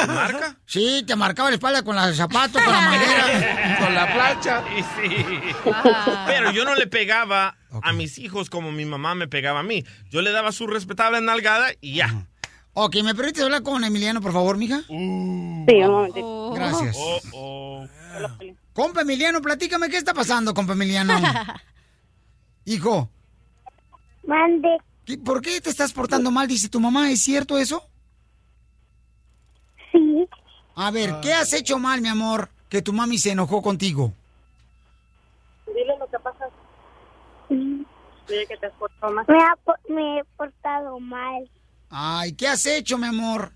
¿Marca? 0.07 0.57
Sí, 0.65 1.03
te 1.05 1.15
marcaba 1.15 1.49
la 1.49 1.55
espalda 1.55 1.83
con 1.83 1.95
los 1.95 2.15
zapatos, 2.15 2.61
con 2.63 2.71
la 2.73 2.81
manguera. 2.89 3.77
Con 3.79 3.93
la 3.93 4.13
plancha. 4.13 4.63
Sí, 4.75 4.83
sí. 5.07 5.25
Pero 6.25 6.51
yo 6.51 6.65
no 6.65 6.73
le 6.75 6.87
pegaba 6.87 7.57
a 7.81 7.93
mis 7.93 8.17
hijos 8.17 8.49
como 8.49 8.71
mi 8.71 8.85
mamá 8.85 9.13
me 9.13 9.27
pegaba 9.27 9.59
a 9.59 9.63
mí. 9.63 9.83
Yo 10.09 10.21
le 10.21 10.31
daba 10.31 10.51
su 10.51 10.65
respetable 10.67 11.21
nalgada 11.21 11.67
y 11.79 11.95
ya. 11.95 12.27
Ok, 12.73 12.95
¿me 13.03 13.13
permites 13.13 13.43
hablar 13.43 13.61
con 13.61 13.83
Emiliano, 13.83 14.19
por 14.19 14.33
favor, 14.33 14.57
mija? 14.57 14.81
Sí, 14.87 14.93
un 14.95 15.65
momentito. 15.67 16.51
Gracias. 16.55 16.97
Oh, 17.33 17.85
Compa 18.73 19.01
Emiliano, 19.01 19.41
platícame 19.41 19.89
qué 19.89 19.97
está 19.97 20.13
pasando, 20.13 20.53
compa 20.55 20.73
Emiliano. 20.73 21.13
Hijo. 22.65 23.11
Mande. 24.25 24.77
¿Por 25.25 25.41
qué 25.41 25.59
te 25.61 25.69
estás 25.69 25.91
portando 25.93 26.31
mal? 26.31 26.47
Dice 26.47 26.69
tu 26.69 26.79
mamá, 26.79 27.11
¿es 27.11 27.21
cierto 27.21 27.57
eso? 27.57 27.83
Sí. 29.91 30.27
A 30.75 30.91
ver, 30.91 31.15
¿qué 31.21 31.33
has 31.33 31.53
hecho 31.53 31.77
mal, 31.77 32.01
mi 32.01 32.07
amor, 32.07 32.49
que 32.69 32.81
tu 32.81 32.93
mami 32.93 33.17
se 33.17 33.31
enojó 33.31 33.61
contigo? 33.61 34.13
Dile 35.67 35.97
lo 35.99 36.07
que 36.07 36.19
pasa. 36.19 36.45
Dile 37.49 38.47
que 38.47 38.57
te 38.57 38.65
has 38.67 38.73
portado 38.73 39.13
mal. 39.13 39.25
Me, 39.27 39.37
ha 39.43 39.55
me 39.89 40.19
he 40.19 40.23
portado 40.37 40.99
mal. 40.99 41.49
Ay, 41.89 42.33
¿qué 42.33 42.47
has 42.47 42.65
hecho, 42.65 42.97
mi 42.97 43.07
amor? 43.07 43.51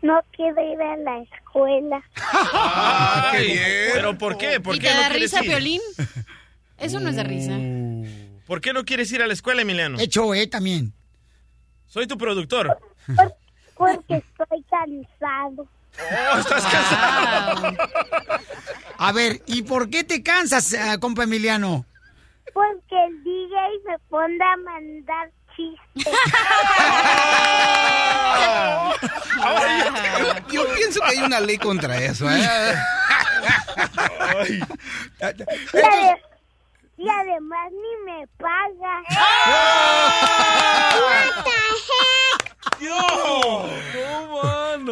No 0.00 0.20
quiero 0.32 0.60
ir 0.62 0.80
a 0.80 0.96
la 0.96 1.18
escuela. 1.18 2.02
Ay, 3.32 3.58
¿Pero 3.92 4.16
por 4.16 4.38
qué? 4.38 4.60
¿Por 4.60 4.76
¿Y 4.76 4.78
qué 4.78 4.88
te 4.88 4.94
no 4.94 5.00
da 5.00 5.08
risa, 5.08 5.44
ir? 5.44 5.50
Piolín? 5.50 5.80
Eso 6.78 7.00
no 7.00 7.08
es 7.08 7.16
de 7.16 7.24
risa. 7.24 7.58
¿Por 8.46 8.60
qué 8.60 8.72
no 8.72 8.84
quieres 8.84 9.10
ir 9.12 9.20
a 9.22 9.26
la 9.26 9.32
escuela, 9.32 9.62
Emiliano? 9.62 9.98
Hecho, 9.98 10.32
eh, 10.34 10.46
también. 10.46 10.92
Soy 11.86 12.06
tu 12.06 12.16
productor. 12.16 12.78
Porque 13.74 14.16
estoy 14.16 14.62
cansado. 14.70 15.66
Oh, 16.32 16.38
estás 16.38 16.64
cansado. 16.64 17.76
A 18.98 19.12
ver, 19.12 19.42
¿y 19.46 19.62
por 19.62 19.90
qué 19.90 20.04
te 20.04 20.22
cansas, 20.22 20.72
eh, 20.72 20.98
compa 21.00 21.24
Emiliano? 21.24 21.84
Porque 22.52 23.04
el 23.06 23.24
DJ 23.24 23.56
me 23.86 23.98
pone 24.08 24.38
a 24.44 24.56
mandar 24.56 25.30
chistes. 25.56 26.04
Yo 30.52 30.64
pienso 30.74 31.00
que 31.00 31.06
hay 31.06 31.18
una 31.18 31.40
ley 31.40 31.58
contra 31.58 32.00
eso, 32.02 32.30
¿eh? 32.30 32.42
y 36.98 37.08
además 37.08 37.70
ni 37.70 38.12
me 38.12 38.26
paga. 38.36 39.02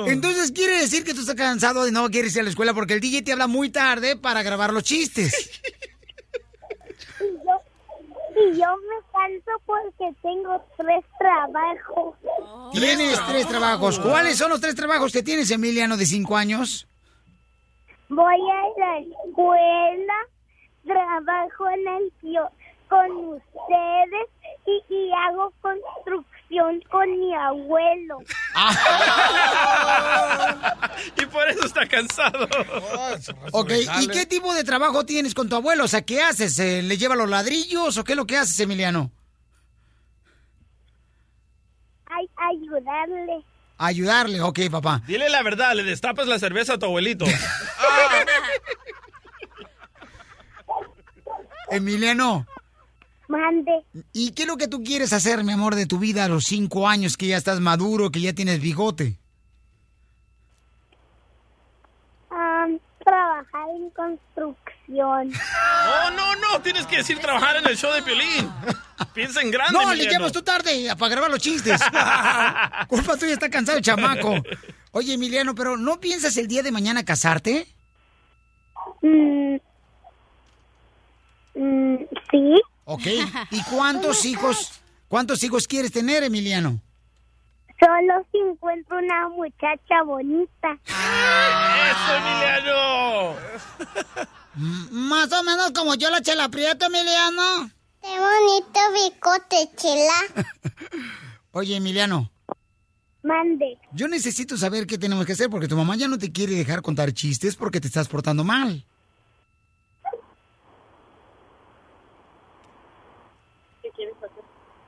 Entonces 0.07 0.53
quiere 0.53 0.79
decir 0.81 1.05
que 1.05 1.15
tú 1.15 1.21
estás 1.21 1.35
cansado 1.35 1.85
de 1.85 1.93
no 1.93 2.09
quieres 2.11 2.35
ir 2.37 2.41
a 2.41 2.45
la 2.45 2.51
escuela 2.51 2.75
porque 2.75 2.95
el 2.95 3.01
DJ 3.01 3.23
te 3.23 3.33
habla 3.33 3.47
muy 3.49 3.71
tarde 3.71 4.17
para 4.17 4.43
grabar 4.43 4.73
los 4.73 4.85
chistes. 4.85 5.61
Y 7.21 7.25
yo, 7.45 7.61
y 8.41 8.59
yo 8.59 8.67
me 8.77 9.01
canso 9.13 9.51
porque 9.65 10.15
tengo 10.23 10.65
tres 10.77 11.05
trabajos. 11.19 12.15
Tienes 12.73 13.21
tres 13.27 13.49
trabajos. 13.49 13.99
¿Cuáles 13.99 14.39
son 14.39 14.51
los 14.51 14.61
tres 14.61 14.75
trabajos 14.75 15.13
que 15.13 15.23
tienes, 15.23 15.51
Emiliano, 15.51 15.97
de 15.97 16.07
cinco 16.07 16.37
años? 16.37 16.87
Voy 18.09 18.35
a 18.35 18.79
la 18.79 18.99
escuela, 18.99 20.15
trabajo 20.87 21.69
en 21.71 21.89
el 21.89 22.13
pio- 22.23 22.51
con 22.89 23.11
ustedes 23.35 24.29
y, 24.67 24.83
y 24.95 25.11
hago 25.13 25.53
construcción 25.61 26.81
con 26.91 27.11
mi 27.19 27.35
abuelo. 27.35 28.19
y 31.21 31.27
por 31.27 31.49
eso 31.49 31.67
está 31.67 31.85
cansado. 31.87 32.47
Ok, 33.53 33.73
¿y 34.03 34.09
qué 34.09 34.25
tipo 34.27 34.55
de 34.55 34.63
trabajo 34.65 35.05
tienes 35.05 35.35
con 35.35 35.49
tu 35.49 35.57
abuelo? 35.57 35.85
O 35.85 35.89
sea, 35.89 36.03
¿qué 36.03 36.23
haces? 36.23 36.57
Eh, 36.61 36.83
¿Le 36.83 36.97
lleva 36.97 37.17
los 37.17 37.29
ladrillos 37.29 37.99
o 37.99 38.05
qué 38.05 38.13
es 38.13 38.17
lo 38.17 38.27
que 38.27 38.37
haces, 38.37 38.59
Emiliano? 38.61 39.11
Ay, 42.07 42.29
ayudarle. 42.37 43.45
Ayudarle, 43.79 44.41
ok, 44.41 44.61
papá. 44.71 45.03
Dile 45.07 45.29
la 45.29 45.43
verdad, 45.43 45.75
le 45.75 45.83
destapas 45.83 46.27
la 46.29 46.39
cerveza 46.39 46.75
a 46.75 46.79
tu 46.79 46.87
abuelito. 46.87 47.25
Emiliano. 51.71 52.47
Mande. 53.29 53.73
¿Y 54.13 54.31
qué 54.33 54.43
es 54.43 54.49
lo 54.49 54.57
que 54.57 54.69
tú 54.69 54.83
quieres 54.85 55.13
hacer, 55.13 55.43
mi 55.43 55.53
amor, 55.53 55.75
de 55.75 55.87
tu 55.87 55.99
vida 55.99 56.25
a 56.25 56.29
los 56.29 56.45
cinco 56.45 56.89
años 56.89 57.17
que 57.17 57.27
ya 57.27 57.37
estás 57.37 57.61
maduro, 57.61 58.11
que 58.11 58.21
ya 58.21 58.33
tienes 58.33 58.61
bigote? 58.61 59.19
Am, 62.31 62.79
trabajar 63.05 63.69
en 63.77 63.91
construcción. 63.91 65.33
No, 65.87 66.11
no, 66.11 66.37
no, 66.37 66.61
tienes 66.63 66.87
que 66.87 66.97
decir 66.99 67.19
trabajar 67.19 67.57
en 67.57 67.67
el 67.67 67.77
show 67.77 67.93
de 67.93 68.03
Piolín. 68.03 68.51
Piensa 69.13 69.41
en 69.41 69.51
grande, 69.51 69.73
No, 69.73 69.81
le 69.87 69.95
Emiliano. 69.95 70.19
llevas 70.19 70.33
tú 70.33 70.43
tarde 70.43 70.89
para 70.99 71.09
grabar 71.11 71.31
los 71.31 71.41
chistes. 71.41 71.81
Culpa 72.89 73.17
tuya, 73.17 73.33
está 73.35 73.49
cansado 73.51 73.79
el 73.79 73.85
chamaco. 73.85 74.35
Oye, 74.93 75.15
Emiliano, 75.15 75.55
pero 75.55 75.77
¿no 75.77 76.01
piensas 76.01 76.37
el 76.37 76.49
día 76.49 76.63
de 76.63 76.73
mañana 76.73 77.05
casarte? 77.05 77.67
Mm, 79.03 79.57
mm, 81.57 81.97
sí. 82.31 82.63
Ok. 82.85 83.07
¿Y 83.51 83.63
cuántos 83.65 84.25
hijos, 84.31 84.81
cuántos 85.09 85.43
hijos 85.43 85.67
quieres 85.67 85.93
tener, 85.93 86.23
Emiliano? 86.23 86.81
Solo 87.79 88.27
si 88.33 88.39
encuentro 88.39 88.99
una 88.99 89.29
muchacha 89.29 90.03
bonita. 90.05 90.79
¡Eso, 90.87 92.17
Emiliano! 92.17 93.35
Más 94.91 95.31
o 95.33 95.43
menos 95.43 95.73
como 95.73 95.95
yo 95.95 96.09
la 96.09 96.23
chela 96.23 96.49
prieto, 96.49 96.87
Emiliano. 96.87 97.71
Qué 98.01 98.09
bonito 98.19 98.81
bicote, 98.95 99.71
chela. 99.77 100.47
Oye, 101.53 101.77
Emiliano. 101.77 102.31
Mande. 103.23 103.79
Yo 103.93 104.09
necesito 104.09 104.57
saber 104.57 104.87
qué 104.87 104.97
tenemos 104.97 105.27
que 105.27 105.33
hacer 105.33 105.51
porque 105.51 105.69
tu 105.69 105.77
mamá 105.77 105.97
ya 105.97 106.07
no 106.09 106.17
te 106.17 106.31
quiere 106.33 106.55
dejar 106.55 106.81
contar 106.81 107.13
chistes 107.13 107.57
porque 107.57 107.81
te 107.81 107.89
estás 107.89 108.09
portando 108.09 108.45
mal. 108.45 108.85
¿Qué 113.83 113.91
quieres 113.91 114.17
hacer? 114.17 114.45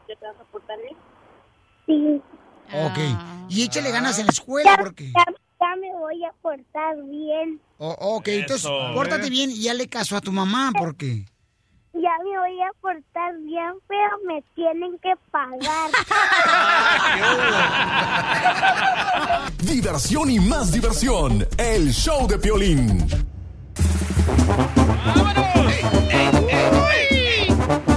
¿Ya 0.09 0.16
te 0.16 0.26
vas 0.26 0.36
a 0.40 0.45
portar 0.45 0.78
bien? 0.78 0.97
Sí. 1.89 2.22
Ok. 2.72 2.99
Y 3.49 3.62
échale 3.64 3.91
ganas 3.91 4.18
en 4.18 4.26
la 4.26 4.32
escuela 4.32 4.76
porque... 4.78 5.07
Ya, 5.07 5.24
ya 5.59 5.76
me 5.80 5.91
voy 5.99 6.22
a 6.24 6.32
portar 6.43 6.97
bien. 7.09 7.61
Oh, 7.78 7.97
ok, 8.16 8.28
entonces 8.28 8.66
Eso. 8.66 8.93
pórtate 8.95 9.30
bien 9.30 9.51
y 9.51 9.68
hazle 9.68 9.89
caso 9.89 10.16
a 10.16 10.20
tu 10.20 10.30
mamá 10.32 10.70
porque... 10.78 11.24
Ya 11.95 12.11
me 12.22 12.39
voy 12.39 12.61
a 12.62 12.70
portar 12.80 13.36
bien, 13.39 13.72
pero 13.89 14.18
me 14.26 14.43
tienen 14.55 14.99
que 14.99 15.14
pagar. 15.32 15.91
Diversión 19.62 20.30
y 20.30 20.39
más 20.39 20.70
diversión. 20.70 21.49
El 21.57 21.91
show 21.93 22.28
de 22.28 22.39
Piolín. 22.39 23.09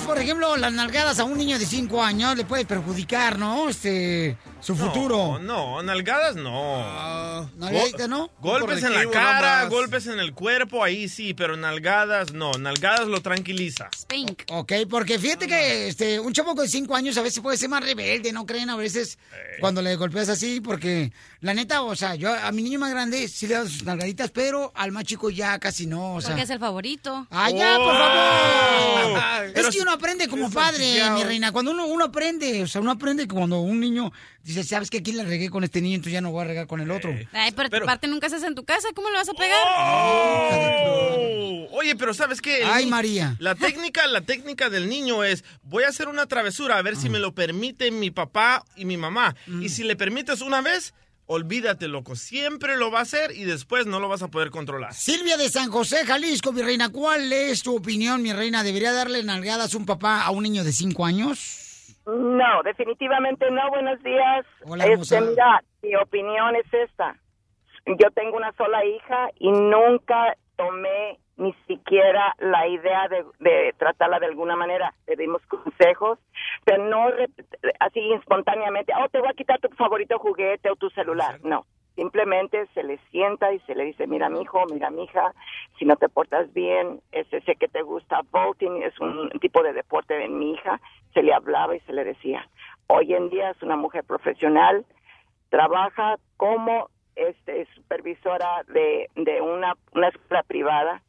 por 0.00 0.18
ejemplo, 0.18 0.56
las 0.56 0.72
nalgadas 0.72 1.18
a 1.18 1.24
un 1.24 1.36
niño 1.36 1.58
de 1.58 1.66
5 1.66 2.02
años 2.02 2.36
le 2.36 2.44
puede 2.44 2.64
perjudicar, 2.64 3.38
¿no? 3.38 3.68
Este, 3.68 4.38
su 4.62 4.76
futuro. 4.76 5.38
No, 5.38 5.76
no, 5.76 5.82
nalgadas 5.82 6.36
no. 6.36 7.50
Nalgadita, 7.56 8.06
¿no? 8.08 8.30
Golpes 8.40 8.82
en 8.82 8.94
la 8.94 9.10
cara, 9.10 9.66
golpes 9.66 10.06
en 10.06 10.20
el 10.20 10.32
cuerpo, 10.32 10.82
ahí 10.82 11.08
sí, 11.08 11.34
pero 11.34 11.56
nalgadas 11.56 12.32
no. 12.32 12.52
Nalgadas 12.52 13.08
lo 13.08 13.20
tranquiliza. 13.20 13.90
Spink. 13.94 14.44
Ok, 14.50 14.72
porque 14.88 15.18
fíjate 15.18 15.46
que 15.46 15.88
este, 15.88 16.20
un 16.20 16.32
chamaco 16.32 16.62
de 16.62 16.68
5 16.68 16.94
años 16.94 17.16
a 17.16 17.22
veces 17.22 17.40
puede 17.40 17.56
ser 17.56 17.68
más 17.68 17.84
rebelde, 17.84 18.32
¿no 18.32 18.46
creen? 18.46 18.70
A 18.70 18.76
veces 18.76 19.18
cuando 19.60 19.82
le 19.82 19.96
golpeas 19.96 20.28
así, 20.28 20.60
porque 20.60 21.12
la 21.40 21.54
neta, 21.54 21.82
o 21.82 21.96
sea, 21.96 22.14
yo 22.14 22.32
a 22.32 22.52
mi 22.52 22.62
niño 22.62 22.78
más 22.78 22.90
grande 22.90 23.28
sí 23.28 23.46
le 23.46 23.56
doy 23.56 23.68
sus 23.68 23.84
nalgaditas, 23.84 24.30
pero 24.30 24.72
al 24.74 24.92
más 24.92 25.04
chico 25.04 25.30
ya 25.30 25.58
casi 25.58 25.86
no, 25.86 26.14
o 26.14 26.20
sea. 26.20 26.30
Porque 26.30 26.44
es 26.44 26.50
el 26.50 26.58
favorito. 26.58 27.26
¡Ah, 27.30 27.50
ya, 27.50 27.76
por 27.76 27.94
favor! 27.96 29.52
Pero 29.54 29.68
es 29.68 29.74
que 29.74 29.82
uno 29.82 29.92
aprende 29.92 30.28
como 30.28 30.50
padre, 30.50 31.02
mi 31.14 31.24
reina. 31.24 31.52
Cuando 31.52 31.72
uno, 31.72 31.86
uno 31.86 32.04
aprende, 32.04 32.62
o 32.62 32.66
sea, 32.66 32.80
uno 32.80 32.92
aprende 32.92 33.26
que 33.26 33.34
cuando 33.34 33.60
un 33.60 33.80
niño 33.80 34.12
dice, 34.44 34.64
¿sabes 34.64 34.90
qué? 34.90 34.98
Aquí 34.98 35.12
la 35.12 35.24
regué 35.24 35.50
con 35.50 35.64
este 35.64 35.80
niño, 35.80 35.96
entonces 35.96 36.12
ya 36.14 36.20
no 36.20 36.30
voy 36.32 36.42
a 36.42 36.46
regar 36.48 36.66
con 36.66 36.80
el 36.80 36.90
otro. 36.90 37.14
Ay, 37.32 37.52
pero, 37.52 37.84
aparte 37.84 38.06
nunca 38.08 38.26
estás 38.26 38.42
en 38.42 38.54
tu 38.54 38.64
casa, 38.64 38.88
¿cómo 38.94 39.10
le 39.10 39.16
vas 39.16 39.28
a 39.28 39.32
pegar? 39.34 39.58
Oh. 39.76 41.68
Oye, 41.72 41.96
pero 41.96 42.14
¿sabes 42.14 42.40
qué? 42.40 42.62
El 42.62 42.68
Ay, 42.70 42.84
ni- 42.84 42.90
María. 42.90 43.36
La 43.38 43.54
técnica, 43.54 44.06
la 44.06 44.20
técnica 44.20 44.68
del 44.70 44.88
niño 44.88 45.24
es, 45.24 45.44
voy 45.62 45.84
a 45.84 45.88
hacer 45.88 46.08
una 46.08 46.26
travesura 46.26 46.76
a 46.78 46.82
ver 46.82 46.96
si 46.96 47.08
me 47.08 47.18
lo 47.18 47.34
permiten 47.34 47.98
mi 47.98 48.10
papá 48.10 48.64
y 48.76 48.84
mi 48.84 48.96
mamá. 48.96 49.34
Y 49.60 49.68
si 49.70 49.82
le 49.82 49.96
permites 49.96 50.40
una 50.42 50.60
vez, 50.60 50.94
olvídate, 51.26 51.88
loco. 51.88 52.14
Siempre 52.14 52.76
lo 52.76 52.90
va 52.90 53.00
a 53.00 53.02
hacer 53.02 53.32
y 53.34 53.44
después 53.44 53.86
no 53.86 54.00
lo 54.00 54.08
vas 54.08 54.22
a 54.22 54.28
poder 54.28 54.50
controlar. 54.50 54.94
Silvia 54.94 55.36
de 55.36 55.48
San 55.48 55.70
José, 55.70 56.04
Jalisco, 56.06 56.52
mi 56.52 56.62
reina, 56.62 56.90
¿cuál 56.90 57.32
es 57.32 57.62
tu 57.62 57.74
opinión, 57.76 58.22
mi 58.22 58.32
reina? 58.32 58.62
¿Debería 58.62 58.92
darle 58.92 59.22
nalgadas 59.24 59.74
un 59.74 59.86
papá 59.86 60.22
a 60.22 60.30
un 60.30 60.42
niño 60.42 60.62
de 60.64 60.72
5 60.72 61.04
años? 61.06 61.71
No, 62.06 62.62
definitivamente 62.64 63.50
no. 63.50 63.68
Buenos 63.70 64.02
días. 64.02 64.44
Hola, 64.66 64.84
este, 64.86 65.20
mira, 65.20 65.62
mi 65.82 65.94
opinión 65.96 66.56
es 66.56 66.72
esta. 66.74 67.16
Yo 67.86 68.10
tengo 68.14 68.36
una 68.36 68.52
sola 68.52 68.84
hija 68.84 69.28
y 69.38 69.50
nunca 69.50 70.36
tomé 70.56 71.18
ni 71.36 71.52
siquiera 71.66 72.34
la 72.38 72.66
idea 72.68 73.08
de, 73.08 73.24
de 73.40 73.74
tratarla 73.78 74.18
de 74.20 74.26
alguna 74.26 74.54
manera. 74.56 74.92
Le 75.06 75.16
dimos 75.16 75.42
consejos, 75.46 76.18
pero 76.64 76.84
no 76.84 77.10
re- 77.10 77.28
así 77.80 78.12
espontáneamente, 78.12 78.92
oh, 79.00 79.08
te 79.08 79.18
voy 79.18 79.28
a 79.28 79.34
quitar 79.34 79.58
tu 79.60 79.68
favorito 79.70 80.18
juguete 80.18 80.70
o 80.70 80.76
tu 80.76 80.90
celular. 80.90 81.40
No. 81.42 81.64
Simplemente 81.94 82.66
se 82.74 82.82
le 82.82 82.98
sienta 83.10 83.52
y 83.52 83.60
se 83.60 83.74
le 83.74 83.84
dice, 83.84 84.06
mira 84.06 84.28
mi 84.30 84.42
hijo, 84.42 84.64
mira 84.66 84.88
mi 84.90 85.04
hija, 85.04 85.34
si 85.78 85.84
no 85.84 85.96
te 85.96 86.08
portas 86.08 86.52
bien, 86.54 87.00
ese 87.12 87.40
sé 87.42 87.56
que 87.56 87.68
te 87.68 87.82
gusta 87.82 88.20
vaulting, 88.30 88.82
es 88.82 88.98
un 88.98 89.28
tipo 89.40 89.62
de 89.62 89.74
deporte 89.74 90.14
de 90.14 90.28
mi 90.28 90.52
hija, 90.54 90.80
se 91.12 91.22
le 91.22 91.34
hablaba 91.34 91.76
y 91.76 91.80
se 91.80 91.92
le 91.92 92.04
decía. 92.04 92.48
Hoy 92.86 93.12
en 93.12 93.28
día 93.28 93.50
es 93.50 93.62
una 93.62 93.76
mujer 93.76 94.04
profesional, 94.04 94.86
trabaja 95.50 96.16
como 96.38 96.88
este 97.14 97.66
supervisora 97.74 98.62
de, 98.68 99.08
de 99.14 99.40
una, 99.42 99.74
una 99.92 100.08
escuela 100.08 100.42
privada. 100.44 101.02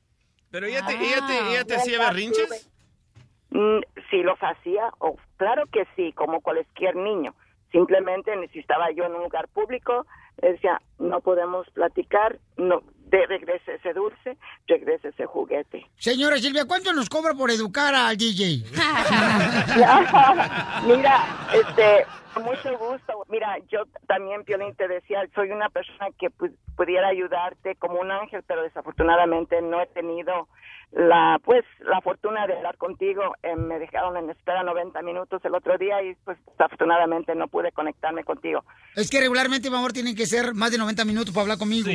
Pero 0.51 0.65
ella 0.65 0.85
te, 0.85 0.93
ella 0.95 1.25
te, 1.25 1.49
ella 1.49 1.63
te 1.63 1.75
hacía 1.75 1.99
berrinches. 1.99 2.69
Mm, 3.51 3.79
Si 4.09 4.21
los 4.21 4.37
hacía, 4.39 4.89
o 4.99 5.15
claro 5.37 5.63
que 5.71 5.87
sí, 5.95 6.11
como 6.11 6.41
cualquier 6.41 6.95
niño. 6.95 7.33
Simplemente 7.71 8.35
necesitaba 8.35 8.91
yo 8.91 9.05
en 9.05 9.15
un 9.15 9.23
lugar 9.23 9.47
público, 9.47 10.05
decía, 10.41 10.81
no 10.99 11.21
podemos 11.21 11.69
platicar, 11.71 12.37
no, 12.57 12.81
de, 13.05 13.25
regrese 13.27 13.75
ese 13.75 13.93
dulce, 13.93 14.37
regrese 14.67 15.09
ese 15.09 15.25
juguete. 15.25 15.85
Señora 15.97 16.37
Silvia, 16.37 16.65
¿cuánto 16.65 16.91
nos 16.93 17.09
cobra 17.09 17.33
por 17.33 17.51
educar 17.51 17.93
al 17.93 18.17
DJ? 18.17 18.63
Mira, 20.85 21.19
este, 21.53 22.05
con 22.33 22.43
mucho 22.43 22.77
gusto. 22.77 23.25
Mira, 23.29 23.57
yo 23.69 23.83
también, 24.07 24.43
Piolín, 24.43 24.75
te 24.75 24.87
decía, 24.87 25.21
soy 25.35 25.51
una 25.51 25.69
persona 25.69 26.07
que 26.19 26.27
pu- 26.31 26.55
pudiera 26.75 27.07
ayudarte 27.09 27.75
como 27.75 27.99
un 27.99 28.11
ángel, 28.11 28.43
pero 28.47 28.63
desafortunadamente 28.63 29.61
no 29.61 29.81
he 29.81 29.87
tenido 29.87 30.47
la, 30.95 31.39
pues, 31.43 31.63
la 31.79 32.01
fortuna 32.01 32.45
de 32.45 32.55
hablar 32.55 32.77
contigo. 32.77 33.21
Eh, 33.41 33.55
me 33.55 33.79
dejaron 33.79 34.15
en 34.17 34.29
espera 34.29 34.63
90 34.63 35.01
minutos 35.01 35.41
el 35.43 35.55
otro 35.55 35.77
día 35.77 36.03
y, 36.03 36.13
pues, 36.23 36.37
desafortunadamente 36.51 37.33
no 37.35 37.47
pude 37.47 37.71
conectarme 37.71 38.23
contigo. 38.23 38.63
Es 38.95 39.09
que 39.09 39.19
regularmente, 39.19 39.69
mi 39.71 39.75
amor, 39.75 39.91
tienen 39.91 40.15
que 40.15 40.27
ser 40.27 40.53
más 40.53 40.71
de 40.71 40.77
90 40.77 41.03
minutos 41.05 41.33
para 41.33 41.41
hablar 41.43 41.57
conmigo. 41.57 41.89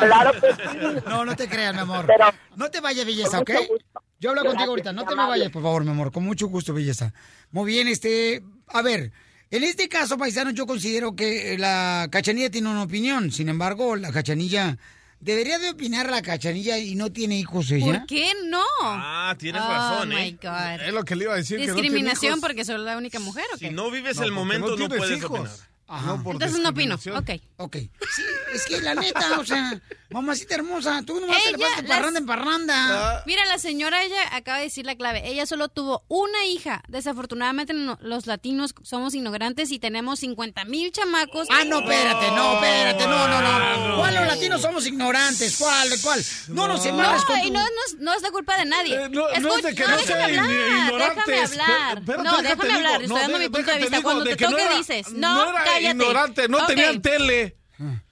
Claro 0.00 0.32
que 0.32 0.52
sí. 0.54 1.02
No, 1.08 1.24
no 1.24 1.36
te 1.36 1.48
creas, 1.48 1.72
mi 1.74 1.80
amor. 1.80 2.04
Pero- 2.06 2.30
no 2.56 2.68
te 2.70 2.80
vayas, 2.80 3.06
belleza, 3.06 3.38
¿ok? 3.40 3.50
Gusto. 3.68 4.00
Yo 4.18 4.30
hablo 4.30 4.44
contigo 4.44 4.70
ahorita. 4.70 4.92
No 4.92 5.04
te 5.04 5.14
me 5.14 5.26
vayas, 5.26 5.50
por 5.50 5.62
favor, 5.62 5.84
mi 5.84 5.90
amor. 5.90 6.10
Con 6.10 6.24
mucho 6.24 6.48
gusto, 6.48 6.74
belleza. 6.74 7.12
Muy 7.52 7.66
bien, 7.70 7.86
este... 7.86 8.42
A 8.68 8.82
ver, 8.82 9.12
en 9.50 9.62
este 9.62 9.88
caso, 9.88 10.18
paisano, 10.18 10.50
yo 10.50 10.66
considero 10.66 11.14
que 11.14 11.56
la 11.58 12.08
cachanilla 12.10 12.50
tiene 12.50 12.70
una 12.70 12.82
opinión. 12.82 13.30
Sin 13.30 13.48
embargo, 13.48 13.94
la 13.94 14.10
cachanilla... 14.10 14.76
¿Debería 15.20 15.58
de 15.58 15.70
opinar 15.70 16.08
la 16.10 16.22
cachanilla 16.22 16.78
y 16.78 16.94
no 16.94 17.10
tiene 17.10 17.38
hijos 17.38 17.70
ella? 17.70 17.86
¿Por 18.00 18.06
qué 18.06 18.32
no? 18.46 18.62
Ah, 18.82 19.34
tienes 19.38 19.62
oh, 19.62 19.68
razón, 19.68 20.08
my 20.10 20.14
¿eh? 20.16 20.38
God. 20.40 20.86
Es 20.86 20.92
lo 20.92 21.04
que 21.04 21.16
le 21.16 21.24
iba 21.24 21.32
a 21.32 21.36
decir. 21.36 21.58
que 21.58 21.66
no 21.66 21.72
tiene 21.74 21.82
Discriminación 21.88 22.32
hijos. 22.32 22.40
porque 22.40 22.64
soy 22.64 22.78
la 22.78 22.96
única 22.96 23.18
mujer, 23.18 23.44
¿o 23.54 23.58
qué? 23.58 23.68
Si 23.68 23.74
no 23.74 23.90
vives 23.90 24.18
No, 24.18 24.24
el 24.24 24.32
momento, 24.32 24.76
no 24.76 24.88
no, 24.88 24.88
puedes 24.88 25.18
hijos. 25.18 25.30
opinar. 25.40 25.56
Ajá. 25.88 26.20
por 26.22 26.34
Entonces 26.34 26.58
no 26.60 26.70
opino. 26.70 26.96
Ok. 26.96 27.30
Ok. 27.58 27.76
Sí, 27.76 28.22
es 28.54 28.64
que 28.66 28.80
la 28.80 28.94
neta, 28.94 29.38
o 29.38 29.44
sea, 29.44 29.80
mamacita 30.10 30.56
hermosa, 30.56 31.02
tú 31.06 31.20
nomás 31.20 31.42
te 31.44 31.52
la 31.52 31.58
las- 31.58 31.82
parranda 31.82 32.18
en 32.20 32.26
parranda. 32.26 33.22
Mira, 33.26 33.44
la 33.46 33.58
señora, 33.58 34.02
ella 34.02 34.16
acaba 34.32 34.58
de 34.58 34.64
decir 34.64 34.84
la 34.84 34.96
clave. 34.96 35.28
Ella 35.28 35.46
solo 35.46 35.68
tuvo 35.68 36.04
una 36.08 36.44
hija. 36.46 36.82
Desafortunadamente, 36.88 37.72
no- 37.72 37.98
los 38.02 38.26
latinos 38.26 38.74
somos 38.82 39.14
ignorantes 39.14 39.70
y 39.70 39.78
tenemos 39.78 40.20
50 40.20 40.64
mil 40.64 40.90
chamacos. 40.92 41.46
Ah, 41.50 41.64
no, 41.64 41.80
espérate, 41.80 42.30
no, 42.32 42.54
espérate, 42.54 43.06
no, 43.06 43.28
no, 43.28 43.40
no. 43.88 43.96
¿Cuál 43.98 44.14
los 44.16 44.26
latinos 44.26 44.60
somos 44.62 44.86
ignorantes? 44.86 45.56
¿Cuál, 45.56 45.88
cuál? 46.02 46.24
No 46.48 46.66
nos 46.68 46.84
embarres 46.84 47.24
con 47.24 47.36
No, 47.36 47.42
tu... 47.42 47.48
y 47.48 47.50
no, 47.52 47.60
no 47.60 47.66
es- 47.86 47.96
no 48.00 48.12
es 48.14 48.22
la 48.22 48.30
culpa 48.30 48.56
de 48.58 48.64
nadie. 48.66 48.94
Eh, 49.04 49.08
no- 49.08 49.28
no 49.40 49.56
es 49.56 49.62
de 49.62 49.74
que 49.74 49.86
no 49.86 49.96
déjame 49.96 50.22
hablar, 50.24 50.46
déjame 50.46 51.42
hablar. 51.42 52.02
Pero- 52.04 52.22
no, 52.24 52.42
déjame 52.42 52.64
digo, 52.64 52.76
hablar, 52.76 52.92
no, 53.00 53.04
estoy 53.06 53.20
dando 53.20 53.38
de- 53.38 53.44
mi 53.44 53.48
punto 53.50 53.70
de 53.72 53.78
vista. 53.78 53.96
digo 53.96 54.02
Cuando 54.02 54.24
de 54.24 54.30
te 54.30 54.36
que 54.36 54.44
no 54.44 54.50
toque 54.50 54.62
era- 54.62 54.76
dices, 54.76 55.12
no 55.12 55.34
no, 55.36 55.50
era 55.50 55.64
cállate. 55.76 55.90
ignorante, 55.96 56.48
no 56.48 56.58
Ok. 56.58 56.66
tenían 56.66 57.00
tele. 57.02 57.56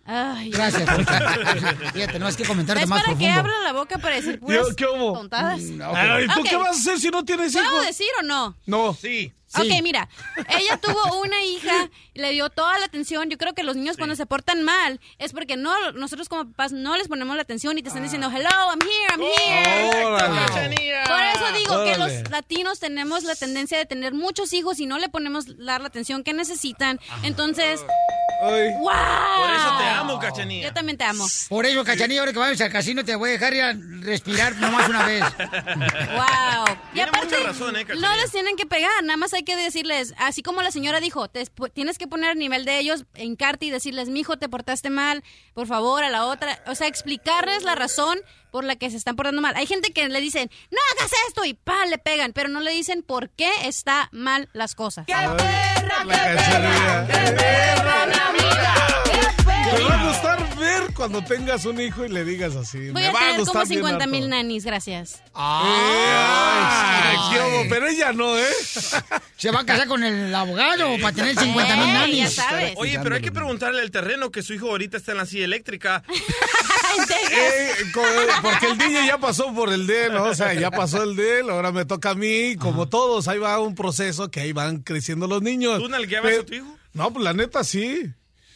Ay, 0.06 0.50
Gracias. 0.50 0.86
Fíjate, 1.94 2.18
no 2.18 2.28
es 2.28 2.36
que 2.36 2.44
comentar 2.44 2.76
de 2.76 2.82
Es 2.82 2.88
más 2.88 3.02
para 3.02 3.16
que 3.16 3.24
profundo. 3.24 3.40
abra 3.40 3.60
la 3.62 3.72
boca 3.72 3.98
para 3.98 4.16
decir 4.16 4.38
puras 4.38 4.74
¿Qué 4.76 4.84
hubo? 4.84 5.14
tontadas. 5.14 5.60
Ay, 5.94 6.26
¿tú 6.34 6.40
Ok. 6.40 6.46
qué 6.50 6.56
vas 6.56 6.68
a 6.68 6.70
hacer 6.72 7.00
si 7.00 7.08
no 7.08 7.24
tienes 7.24 7.52
¿Puedo 7.52 7.66
hijos? 7.66 7.86
decir 7.86 8.06
o 8.20 8.22
no? 8.22 8.56
No. 8.66 8.92
Sí. 8.94 9.32
Ok, 9.56 9.82
mira, 9.82 10.08
ella 10.48 10.76
tuvo 10.78 11.20
una 11.20 11.44
hija, 11.44 11.90
le 12.14 12.30
dio 12.30 12.50
toda 12.50 12.78
la 12.78 12.86
atención. 12.86 13.30
Yo 13.30 13.38
creo 13.38 13.54
que 13.54 13.62
los 13.62 13.76
niños 13.76 13.96
cuando 13.96 14.16
se 14.16 14.26
portan 14.26 14.62
mal 14.62 15.00
es 15.18 15.32
porque 15.32 15.56
no 15.56 15.92
nosotros 15.92 16.28
como 16.28 16.44
papás 16.46 16.72
no 16.72 16.96
les 16.96 17.08
ponemos 17.08 17.36
la 17.36 17.42
atención 17.42 17.78
y 17.78 17.82
te 17.82 17.88
están 17.88 18.02
diciendo, 18.02 18.30
hello, 18.34 18.48
I'm 18.50 18.80
here, 18.80 19.08
I'm 19.10 19.22
here. 19.22 20.04
Órale. 20.04 21.04
Por 21.06 21.22
eso 21.22 21.58
digo 21.58 21.84
que 21.84 21.96
los 21.96 22.30
latinos 22.30 22.80
tenemos 22.80 23.24
la 23.24 23.34
tendencia 23.34 23.78
de 23.78 23.86
tener 23.86 24.14
muchos 24.14 24.52
hijos 24.52 24.80
y 24.80 24.86
no 24.86 24.98
le 24.98 25.08
ponemos 25.08 25.46
dar 25.64 25.80
la 25.80 25.88
atención 25.88 26.24
que 26.24 26.32
necesitan. 26.32 27.00
Entonces, 27.22 27.84
Ay. 28.44 28.70
¡wow! 28.78 28.84
Por 28.84 29.54
eso 29.54 29.76
te 29.78 29.84
amo, 29.88 30.18
cachanilla. 30.18 30.68
Yo 30.68 30.74
también 30.74 30.98
te 30.98 31.04
amo. 31.04 31.26
Por 31.48 31.66
ello, 31.66 31.84
cachanilla, 31.84 32.20
ahora 32.20 32.32
que 32.32 32.38
vayas 32.38 32.60
al 32.60 32.70
casino 32.72 33.04
te 33.04 33.14
voy 33.16 33.30
a 33.30 33.32
dejar 33.32 33.54
ir 33.54 33.62
a 33.62 33.74
respirar 34.02 34.54
nomás 34.56 34.88
una 34.88 35.04
vez. 35.06 35.24
Wow. 36.14 36.76
Y 36.92 36.94
Tiene 36.94 37.08
aparte, 37.08 37.26
mucha 37.36 37.48
razón, 37.48 37.76
¿eh, 37.76 37.84
Cachanilla? 37.84 38.08
no 38.08 38.16
les 38.16 38.30
tienen 38.30 38.56
que 38.56 38.66
pegar, 38.66 38.90
nada 39.02 39.16
más 39.16 39.32
hay 39.34 39.42
que 39.42 39.56
decirles, 39.56 40.14
así 40.18 40.42
como 40.42 40.62
la 40.62 40.70
señora 40.70 41.00
dijo, 41.00 41.28
te- 41.28 41.46
tienes 41.72 41.98
que 41.98 42.06
poner 42.06 42.30
a 42.30 42.34
nivel 42.34 42.64
de 42.64 42.78
ellos, 42.78 43.04
encarte 43.14 43.66
y 43.66 43.70
decirles, 43.70 44.08
mijo, 44.08 44.36
te 44.38 44.48
portaste 44.48 44.90
mal, 44.90 45.24
por 45.54 45.66
favor, 45.66 46.04
a 46.04 46.10
la 46.10 46.26
otra, 46.26 46.62
o 46.66 46.74
sea, 46.74 46.86
explicarles 46.86 47.62
la 47.64 47.74
razón 47.74 48.18
por 48.54 48.62
la 48.62 48.76
que 48.76 48.88
se 48.88 48.96
están 48.96 49.16
portando 49.16 49.42
mal. 49.42 49.56
Hay 49.56 49.66
gente 49.66 49.92
que 49.92 50.08
le 50.08 50.20
dicen, 50.20 50.48
no 50.70 50.78
hagas 50.92 51.10
esto 51.26 51.44
y 51.44 51.54
pa, 51.54 51.86
le 51.86 51.98
pegan, 51.98 52.32
pero 52.32 52.48
no 52.48 52.60
le 52.60 52.70
dicen 52.70 53.02
por 53.02 53.30
qué 53.30 53.50
está 53.64 54.08
mal 54.12 54.48
las 54.52 54.76
cosas. 54.76 55.06
La 55.08 55.34
cachanilla. 56.06 57.04
Te 59.74 59.82
va 59.82 60.00
a 60.00 60.06
gustar 60.06 60.56
ver 60.56 60.94
cuando 60.94 61.24
tengas 61.24 61.64
un 61.64 61.80
hijo 61.80 62.04
y 62.04 62.10
le 62.10 62.24
digas 62.24 62.54
así. 62.54 62.90
Voy 62.90 63.02
me 63.02 63.08
a 63.08 63.12
va 63.12 63.18
a 63.18 63.22
tener 63.22 63.40
gustar 63.40 63.62
como 63.62 63.68
bien 63.68 63.80
50 63.80 64.06
mil 64.06 64.28
nanis, 64.28 64.64
gracias. 64.64 65.20
Ay, 65.34 67.16
qué 67.32 67.40
hubo, 67.40 67.68
pero 67.68 67.88
ella 67.88 68.12
no, 68.12 68.38
¿eh? 68.38 68.44
¿Se 69.36 69.50
va 69.50 69.62
a 69.62 69.66
casar 69.66 69.88
con 69.88 70.04
el 70.04 70.32
abogado 70.32 70.96
para 71.02 71.12
tener 71.12 71.36
50 71.36 71.76
mil 71.76 71.92
nanis? 71.92 72.18
ya 72.18 72.30
sabes. 72.30 72.74
Oye, 72.76 73.00
pero 73.02 73.16
hay 73.16 73.22
que 73.22 73.32
preguntarle 73.32 73.82
al 73.82 73.90
terreno 73.90 74.30
que 74.30 74.44
su 74.44 74.54
hijo 74.54 74.68
ahorita 74.68 74.96
está 74.96 75.10
en 75.10 75.18
la 75.18 75.26
silla 75.26 75.44
eléctrica. 75.44 76.04
Eh, 77.36 77.72
porque 78.44 78.66
el 78.66 78.78
DJ 78.78 79.06
ya 79.06 79.18
pasó 79.18 79.52
por 79.54 79.72
el 79.72 79.86
de 79.86 80.06
él, 80.06 80.12
¿no? 80.12 80.24
O 80.24 80.34
sea, 80.34 80.54
ya 80.54 80.70
pasó 80.70 81.02
el 81.02 81.16
de 81.16 81.40
él, 81.40 81.50
ahora 81.50 81.72
me 81.72 81.84
toca 81.84 82.10
a 82.10 82.14
mí, 82.14 82.56
como 82.56 82.88
todos, 82.88 83.26
ahí 83.28 83.38
va 83.38 83.58
un 83.60 83.74
proceso 83.74 84.30
que 84.30 84.40
ahí 84.40 84.52
van 84.52 84.78
creciendo 84.82 85.26
los 85.26 85.42
niños. 85.42 85.78
¿Tú 85.82 85.88
nalgueabas 85.88 86.30
Pe- 86.32 86.38
a 86.40 86.46
tu 86.46 86.54
hijo? 86.54 86.76
No, 86.92 87.12
pues 87.12 87.24
la 87.24 87.32
neta 87.32 87.64
sí. 87.64 88.04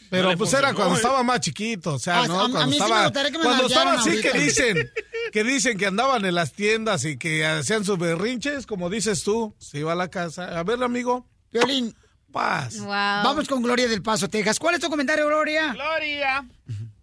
Pero 0.09 0.35
pues 0.37 0.53
era 0.53 0.73
cuando 0.73 0.95
¿eh? 0.95 0.97
estaba 0.97 1.21
más 1.21 1.39
chiquito, 1.41 1.93
o 1.93 1.99
sea, 1.99 2.21
Ah, 2.21 2.27
¿no? 2.27 2.33
a- 2.39 2.45
a 2.45 2.49
cuando 2.49 2.65
mí 2.67 2.73
sí 2.73 2.79
me 2.79 2.85
estaba, 2.85 3.03
gustaría 3.03 3.31
que 3.31 3.37
me 3.37 3.43
cuando 3.43 3.67
estaba 3.67 3.93
así 3.93 4.21
que 4.21 4.31
dicen, 4.33 4.89
que 5.31 5.43
dicen 5.43 5.77
que 5.77 5.85
andaban 5.85 6.25
en 6.25 6.33
las 6.35 6.51
tiendas 6.53 7.05
y 7.05 7.17
que 7.17 7.45
hacían 7.45 7.83
sus 7.85 7.97
berrinches, 7.99 8.65
como 8.65 8.89
dices 8.89 9.23
tú, 9.23 9.53
se 9.59 9.79
iba 9.79 9.91
a 9.91 9.95
la 9.95 10.07
casa. 10.09 10.57
A 10.57 10.63
ver, 10.63 10.81
amigo. 10.83 11.27
Violín. 11.51 11.93
Paz. 12.31 12.79
Vamos 12.85 13.47
con 13.47 13.61
Gloria 13.63 13.87
del 13.87 14.03
Paso, 14.03 14.29
Texas. 14.29 14.59
¿Cuál 14.59 14.75
es 14.75 14.81
tu 14.81 14.87
comentario, 14.89 15.25
Gloria? 15.27 15.73
Gloria. 15.73 16.45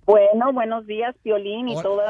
Bueno, 0.04 0.52
buenos 0.52 0.86
días, 0.86 1.16
Piolín 1.24 1.68
y 1.68 1.74
todo, 1.74 1.82
todo 1.82 2.06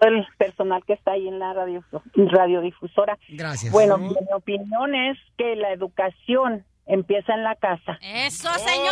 el 0.00 0.26
personal 0.38 0.82
que 0.84 0.94
está 0.94 1.12
ahí 1.12 1.28
en 1.28 1.38
la 1.38 1.52
radio, 1.52 1.84
radiodifusora. 2.14 3.18
Gracias. 3.28 3.72
Bueno, 3.72 3.98
mi 3.98 4.14
opinión 4.34 4.94
es 4.94 5.18
que 5.36 5.56
la 5.56 5.72
educación 5.72 6.64
empieza 6.86 7.34
en 7.34 7.44
la 7.44 7.54
casa. 7.56 7.98
¡Eso, 8.02 8.48
señora! 8.54 8.90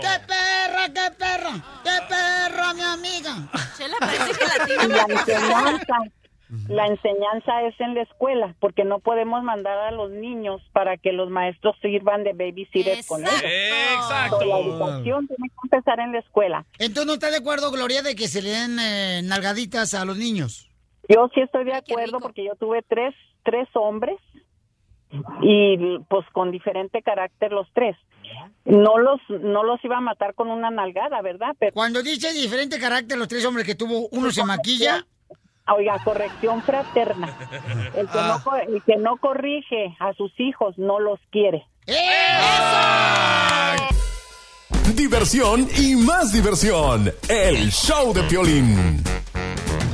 ¡Qué 0.00 0.20
perra, 0.26 0.86
qué 0.92 1.10
perra! 1.16 1.52
¡Qué 1.82 1.98
perra, 2.08 2.74
mi 2.74 2.82
amiga! 2.82 3.48
Chela, 3.76 3.96
parece 4.00 4.32
que 4.32 4.84
Y 4.84 4.88
la 4.88 5.02
enseñanza, 5.02 5.96
la 6.68 6.86
enseñanza 6.86 7.62
es 7.62 7.78
en 7.80 7.94
la 7.94 8.02
escuela, 8.02 8.54
porque 8.60 8.84
no 8.84 8.98
podemos 8.98 9.42
mandar 9.42 9.78
a 9.78 9.90
los 9.90 10.10
niños 10.10 10.60
para 10.72 10.96
que 10.96 11.12
los 11.12 11.30
maestros 11.30 11.76
sirvan 11.82 12.24
de 12.24 12.32
babysitters 12.32 13.06
con 13.06 13.22
ellos. 13.22 13.42
Exacto. 13.42 14.40
So, 14.40 14.44
La 14.46 14.58
educación 14.58 15.26
tiene 15.26 15.48
que 15.48 15.54
empezar 15.64 16.00
en 16.00 16.12
la 16.12 16.18
escuela. 16.18 16.66
Entonces, 16.78 17.06
¿no 17.06 17.14
está 17.14 17.30
de 17.30 17.38
acuerdo, 17.38 17.70
Gloria, 17.70 18.02
de 18.02 18.14
que 18.14 18.28
se 18.28 18.42
le 18.42 18.50
den 18.50 18.78
eh, 18.78 19.22
nalgaditas 19.24 19.94
a 19.94 20.04
los 20.04 20.16
niños? 20.16 20.70
Yo 21.08 21.28
sí 21.34 21.40
estoy 21.40 21.64
de 21.64 21.74
acuerdo 21.74 22.20
porque 22.20 22.44
yo 22.44 22.54
tuve 22.56 22.82
tres, 22.88 23.14
tres 23.42 23.68
hombres 23.74 24.18
y 25.42 25.98
pues 26.08 26.26
con 26.32 26.50
diferente 26.50 27.02
carácter 27.02 27.52
los 27.52 27.68
tres. 27.72 27.96
No 28.64 28.98
los, 28.98 29.20
no 29.28 29.62
los 29.62 29.84
iba 29.84 29.98
a 29.98 30.00
matar 30.00 30.34
con 30.34 30.48
una 30.48 30.70
nalgada, 30.70 31.20
¿verdad? 31.22 31.54
Pero 31.58 31.72
Cuando 31.72 32.02
dice 32.02 32.32
diferente 32.32 32.80
carácter 32.80 33.18
los 33.18 33.28
tres 33.28 33.44
hombres 33.44 33.66
que 33.66 33.74
tuvo, 33.74 34.08
uno 34.10 34.30
se 34.30 34.44
maquilla. 34.44 35.06
Oiga, 35.66 35.98
corrección 36.04 36.62
fraterna. 36.62 37.36
El 37.96 38.08
que, 38.08 38.18
no, 38.18 38.42
co- 38.44 38.56
el 38.56 38.82
que 38.82 38.96
no 38.96 39.16
corrige 39.16 39.96
a 39.98 40.12
sus 40.12 40.32
hijos 40.38 40.76
no 40.78 41.00
los 41.00 41.18
quiere. 41.30 41.66
Diversión 44.94 45.66
y 45.78 45.96
más 45.96 46.32
diversión. 46.32 47.12
El 47.28 47.70
show 47.70 48.12
de 48.12 48.22
Piolín. 48.24 49.02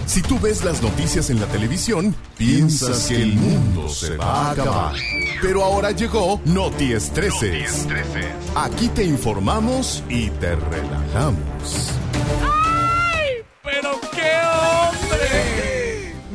Si 0.07 0.23
tú 0.23 0.41
ves 0.41 0.65
las 0.65 0.83
noticias 0.83 1.31
en 1.31 1.41
la 1.41 1.47
televisión, 1.47 2.15
piensas 2.37 3.07
que 3.07 3.23
el 3.23 3.35
mundo 3.37 3.89
se 3.89 4.17
va 4.17 4.25
a 4.49 4.51
acabar. 4.51 4.95
Pero 5.41 5.63
ahora 5.63 5.93
llegó 5.93 6.41
Noti 6.47 6.93
Estreses. 6.93 7.87
Aquí 8.57 8.89
te 8.89 9.05
informamos 9.05 10.03
y 10.09 10.31
te 10.31 10.57
relajamos. 10.57 11.95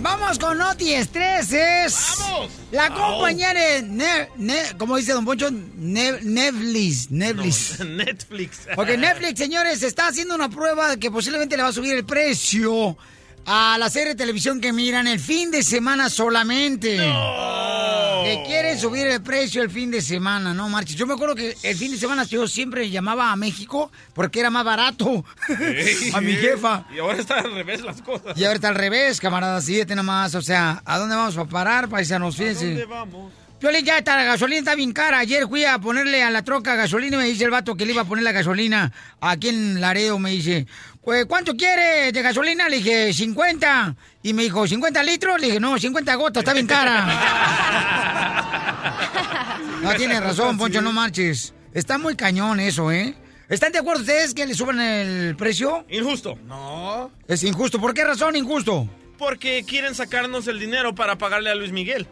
Vamos 0.05 0.37
con 0.37 0.55
Noti 0.59 0.93
Estreses. 0.93 1.95
¡Vamos! 2.19 2.51
La 2.71 2.93
compañía 2.93 3.55
de, 3.55 3.81
Ne- 3.81 4.29
Ne- 4.37 4.77
¿cómo 4.77 4.97
dice 4.97 5.13
Don 5.13 5.25
Poncho? 5.25 5.49
Ne- 5.49 6.21
Netflix. 6.21 7.09
Netflix. 7.09 7.79
Netflix. 7.83 8.59
Porque 8.75 8.97
Netflix, 8.99 9.39
señores, 9.39 9.81
está 9.81 10.05
haciendo 10.09 10.35
una 10.35 10.47
prueba 10.49 10.95
que 10.97 11.09
posiblemente 11.09 11.57
le 11.57 11.63
va 11.63 11.69
a 11.69 11.73
subir 11.73 11.95
el 11.95 12.05
precio 12.05 12.95
a 13.47 13.77
la 13.79 13.89
serie 13.89 14.09
de 14.09 14.15
televisión 14.15 14.61
que 14.61 14.71
miran 14.71 15.07
el 15.07 15.19
fin 15.19 15.49
de 15.49 15.63
semana 15.63 16.07
solamente. 16.11 16.97
Que 18.23 18.43
quieren 18.45 18.79
subir 18.79 19.07
el 19.07 19.21
precio 19.21 19.61
el 19.61 19.69
fin 19.69 19.91
de 19.91 20.01
semana, 20.01 20.53
no 20.53 20.69
marches. 20.69 20.95
Yo 20.95 21.05
me 21.05 21.13
acuerdo 21.13 21.35
que 21.35 21.55
el 21.63 21.75
fin 21.75 21.91
de 21.91 21.97
semana 21.97 22.23
yo 22.23 22.47
siempre 22.47 22.89
llamaba 22.89 23.31
a 23.31 23.35
México 23.35 23.91
porque 24.13 24.39
era 24.39 24.49
más 24.49 24.63
barato. 24.63 25.25
a 26.13 26.21
mi 26.21 26.33
jefa. 26.33 26.85
Y 26.95 26.99
ahora 26.99 27.17
está 27.17 27.39
al 27.39 27.53
revés 27.53 27.81
las 27.81 28.01
cosas. 28.01 28.37
Y 28.37 28.43
ahora 28.43 28.55
está 28.55 28.69
al 28.69 28.75
revés, 28.75 29.19
camarada, 29.19 29.59
síguete 29.61 29.95
nomás. 29.95 30.35
O 30.35 30.41
sea, 30.41 30.81
¿a 30.85 30.97
dónde 30.97 31.15
vamos 31.15 31.37
a 31.37 31.45
parar, 31.45 31.89
paisanos? 31.89 32.35
Fíjense. 32.35 32.65
¿Dónde 32.67 32.85
vamos? 32.85 33.33
Piolín, 33.59 33.85
ya 33.85 33.97
está, 33.97 34.17
la 34.17 34.25
gasolina 34.25 34.59
está 34.59 34.75
bien 34.75 34.91
cara. 34.91 35.19
Ayer 35.19 35.47
fui 35.47 35.63
a 35.63 35.79
ponerle 35.79 36.21
a 36.21 36.29
la 36.29 36.43
troca 36.43 36.75
gasolina 36.75 37.15
y 37.15 37.19
me 37.19 37.25
dice 37.25 37.45
el 37.45 37.51
vato 37.51 37.75
que 37.75 37.85
le 37.85 37.93
iba 37.93 38.01
a 38.01 38.05
poner 38.05 38.23
la 38.23 38.33
gasolina 38.33 38.91
aquí 39.21 39.47
en 39.49 39.79
Laredo. 39.79 40.19
Me 40.19 40.31
dice, 40.31 40.67
pues, 41.01 41.25
¿cuánto 41.25 41.55
quiere 41.55 42.11
de 42.11 42.21
gasolina? 42.21 42.67
Le 42.67 42.77
dije, 42.77 43.13
50. 43.13 43.95
Y 44.23 44.33
me 44.33 44.43
dijo, 44.43 44.67
¿50 44.67 45.05
litros? 45.05 45.39
Le 45.39 45.47
dije, 45.47 45.59
no, 45.59 45.79
50 45.79 46.15
gotas, 46.15 46.41
está 46.41 46.53
bien 46.53 46.67
cara. 46.67 48.01
No, 49.85 49.95
tiene 49.95 50.19
razón, 50.19 50.57
Poncho, 50.57 50.81
no 50.81 50.91
marches. 50.91 51.53
Está 51.73 51.97
muy 51.97 52.15
cañón 52.15 52.59
eso, 52.59 52.91
¿eh? 52.91 53.15
¿Están 53.49 53.71
de 53.71 53.79
acuerdo 53.79 54.01
ustedes 54.01 54.33
que 54.33 54.45
le 54.45 54.55
suban 54.55 54.79
el 54.79 55.35
precio? 55.35 55.85
Injusto. 55.89 56.37
No. 56.45 57.11
Es 57.27 57.43
injusto. 57.43 57.79
¿Por 57.79 57.93
qué 57.93 58.03
razón 58.03 58.35
injusto? 58.35 58.89
Porque 59.17 59.63
quieren 59.67 59.93
sacarnos 59.93 60.47
el 60.47 60.59
dinero 60.59 60.95
para 60.95 61.17
pagarle 61.17 61.51
a 61.51 61.55
Luis 61.55 61.71
Miguel. 61.71 62.07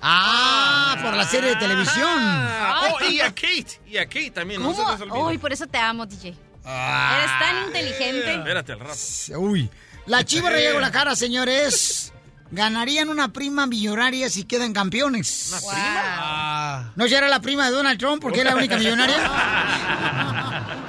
Ah, 0.00 0.98
por 1.00 1.14
la 1.14 1.24
serie 1.24 1.50
de 1.50 1.56
televisión. 1.56 2.08
Ah, 2.18 2.94
oh, 2.94 3.04
y 3.04 3.20
a 3.20 3.28
Kate. 3.28 3.80
Y 3.86 3.98
a 3.98 4.06
Kate 4.06 4.32
también, 4.32 4.60
no 4.60 4.74
se. 4.74 5.06
¿Cómo? 5.08 5.28
Uy, 5.28 5.38
por 5.38 5.52
eso 5.52 5.66
te 5.68 5.78
amo, 5.78 6.04
DJ. 6.04 6.30
Eres 6.30 7.38
tan 7.38 7.66
inteligente. 7.66 8.34
Espérate 8.34 8.72
al 8.72 8.80
rato. 8.80 8.98
Uy. 9.38 9.70
La 10.06 10.24
Chiva 10.24 10.50
Rayego 10.50 10.80
la 10.80 10.90
cara, 10.90 11.14
señores. 11.14 12.11
Ganarían 12.52 13.08
una 13.08 13.32
prima 13.32 13.66
millonaria 13.66 14.28
si 14.28 14.44
quedan 14.44 14.74
campeones. 14.74 15.48
¿Una 15.48 15.60
prima? 15.72 16.92
¿No 16.96 17.06
ya 17.06 17.16
era 17.16 17.28
la 17.28 17.40
prima 17.40 17.64
de 17.64 17.72
Donald 17.72 17.98
Trump 17.98 18.20
porque 18.20 18.40
es 18.40 18.44
la 18.44 18.54
única 18.54 18.76
millonaria? 18.76 19.16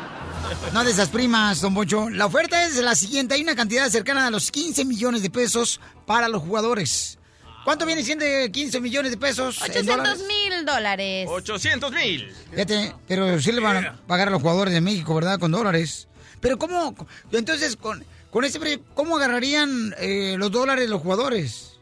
No 0.72 0.84
de 0.84 0.90
esas 0.90 1.10
primas, 1.10 1.62
don 1.62 1.76
Poncho. 1.76 2.10
La 2.10 2.26
oferta 2.26 2.66
es 2.66 2.76
la 2.78 2.96
siguiente. 2.96 3.36
Hay 3.36 3.44
una 3.44 3.56
cantidad 3.56 3.88
cercana 3.90 4.26
a 4.26 4.32
los 4.32 4.50
15 4.50 4.86
millones 4.86 5.22
de 5.22 5.30
pesos 5.30 5.80
para 6.08 6.28
los 6.28 6.42
jugadores. 6.42 7.20
¿Cuánto 7.64 7.86
viene 7.86 8.04
siendo 8.04 8.26
15 8.52 8.80
millones 8.80 9.12
de 9.12 9.18
pesos 9.18 9.58
en 9.58 9.72
800 9.72 9.98
dólares? 9.98 10.24
mil 10.28 10.66
dólares. 10.66 11.28
800 11.30 11.92
mil. 11.92 12.34
Fíjate, 12.52 12.96
pero 13.08 13.40
sí 13.40 13.52
le 13.52 13.62
van 13.62 13.86
a 13.86 14.00
pagar 14.08 14.30
a 14.30 14.32
los 14.32 14.42
jugadores 14.42 14.74
de 14.74 14.82
México, 14.82 15.14
¿verdad? 15.14 15.38
Con 15.38 15.52
dólares. 15.52 16.08
Pero 16.40 16.58
¿cómo? 16.58 16.96
Entonces, 17.32 17.76
con, 17.76 18.04
con 18.34 18.44
ese 18.44 18.60
precio, 18.60 18.84
¿cómo 18.96 19.16
agarrarían 19.18 19.94
eh, 20.00 20.36
los 20.40 20.52
dólares 20.52 20.90
los 20.90 21.02
jugadores? 21.02 21.80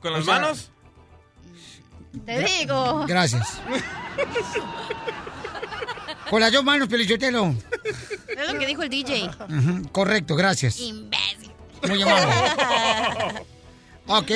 ¿Con 0.00 0.12
las 0.12 0.22
O 0.22 0.24
sea, 0.24 0.34
manos? 0.34 0.70
Te 2.24 2.44
digo. 2.44 3.04
Gracias. 3.08 3.60
Con 6.30 6.40
las 6.40 6.52
dos 6.52 6.62
manos, 6.64 6.88
Pelichotelo. 6.88 7.54
Es 8.28 8.52
lo 8.52 8.58
que 8.58 8.66
dijo 8.66 8.82
el 8.82 8.88
DJ. 8.88 9.30
Correcto, 9.90 10.36
gracias. 10.36 10.78
Imbécil. 10.80 11.50
Muy 11.88 12.00
amable. 12.02 13.44
Ok, 14.06 14.30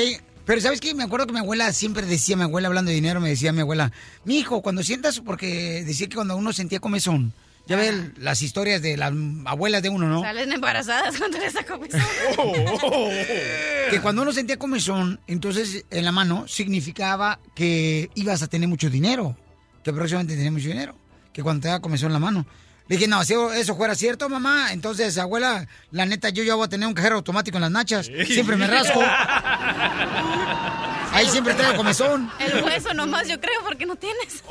pero 0.45 0.61
¿sabes 0.61 0.81
qué? 0.81 0.93
Me 0.93 1.05
acuerdo 1.05 1.27
que 1.27 1.33
mi 1.33 1.39
abuela 1.39 1.73
siempre 1.73 2.05
decía, 2.05 2.37
mi 2.37 2.43
abuela 2.43 2.69
hablando 2.69 2.89
de 2.91 2.97
dinero, 2.97 3.21
me 3.21 3.29
decía 3.29 3.53
mi 3.53 3.61
abuela, 3.61 3.93
mi 4.25 4.39
hijo, 4.39 4.61
cuando 4.61 4.83
sientas, 4.83 5.21
porque 5.21 5.85
decía 5.85 6.09
que 6.09 6.17
cuando 6.17 6.37
uno 6.37 6.53
sentía 6.53 6.81
comezón, 6.81 7.33
ya 7.67 7.77
ves 7.77 7.95
las 8.19 8.43
historias 8.43 8.83
de 8.83 8.97
las 8.97 9.13
abuelas 9.47 9.83
de 9.83 9.89
uno, 9.89 10.07
¿no? 10.07 10.21
Salen 10.23 10.53
embarazadas 10.53 11.17
cuando 11.17 11.39
les 11.39 11.55
da 11.55 11.65
comezón. 11.65 12.01
Que 13.91 14.01
cuando 14.01 14.23
uno 14.23 14.33
sentía 14.33 14.59
comezón, 14.59 15.21
entonces 15.27 15.85
en 15.91 16.05
la 16.05 16.13
mano 16.13 16.49
significaba 16.49 17.39
que 17.55 18.11
ibas 18.15 18.43
a 18.43 18.47
tener 18.49 18.69
mucho 18.69 18.89
dinero, 18.91 19.37
que 19.83 19.93
próximamente 19.93 20.35
tenías 20.35 20.53
mucho 20.53 20.69
dinero, 20.69 20.97
que 21.33 21.43
cuando 21.43 21.63
te 21.63 21.69
da 21.69 21.81
comezón 21.81 22.09
en 22.09 22.15
la 22.15 22.19
mano. 22.19 22.47
Le 22.87 22.97
dije, 22.97 23.09
no, 23.09 23.25
si 23.25 23.35
eso 23.57 23.77
fuera 23.77 23.95
cierto, 23.95 24.29
mamá, 24.29 24.73
entonces, 24.73 25.17
abuela, 25.17 25.67
la 25.91 26.05
neta, 26.05 26.29
yo 26.29 26.43
ya 26.43 26.55
voy 26.55 26.67
a 26.67 26.69
tener 26.69 26.87
un 26.87 26.93
cajero 26.93 27.17
automático 27.17 27.57
en 27.57 27.63
las 27.63 27.71
nachas. 27.71 28.11
Siempre 28.27 28.57
me 28.57 28.67
rasco. 28.67 29.01
Ahí 31.15 31.29
siempre 31.29 31.55
traigo 31.55 31.77
comezón. 31.77 32.31
El 32.41 32.63
hueso 32.65 32.93
nomás, 32.93 33.29
yo 33.29 33.41
creo, 33.41 33.61
porque 33.65 33.87
no 33.87 33.95
tienes. 33.97 34.43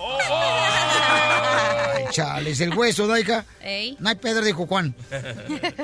Ay, 1.95 2.05
chales, 2.11 2.59
el 2.61 2.73
hueso, 2.73 3.05
Daika. 3.07 3.45
Ey. 3.61 3.97
No 3.99 4.09
hay 4.09 4.15
Pedro, 4.15 4.43
dijo 4.45 4.65
Juan. 4.65 4.95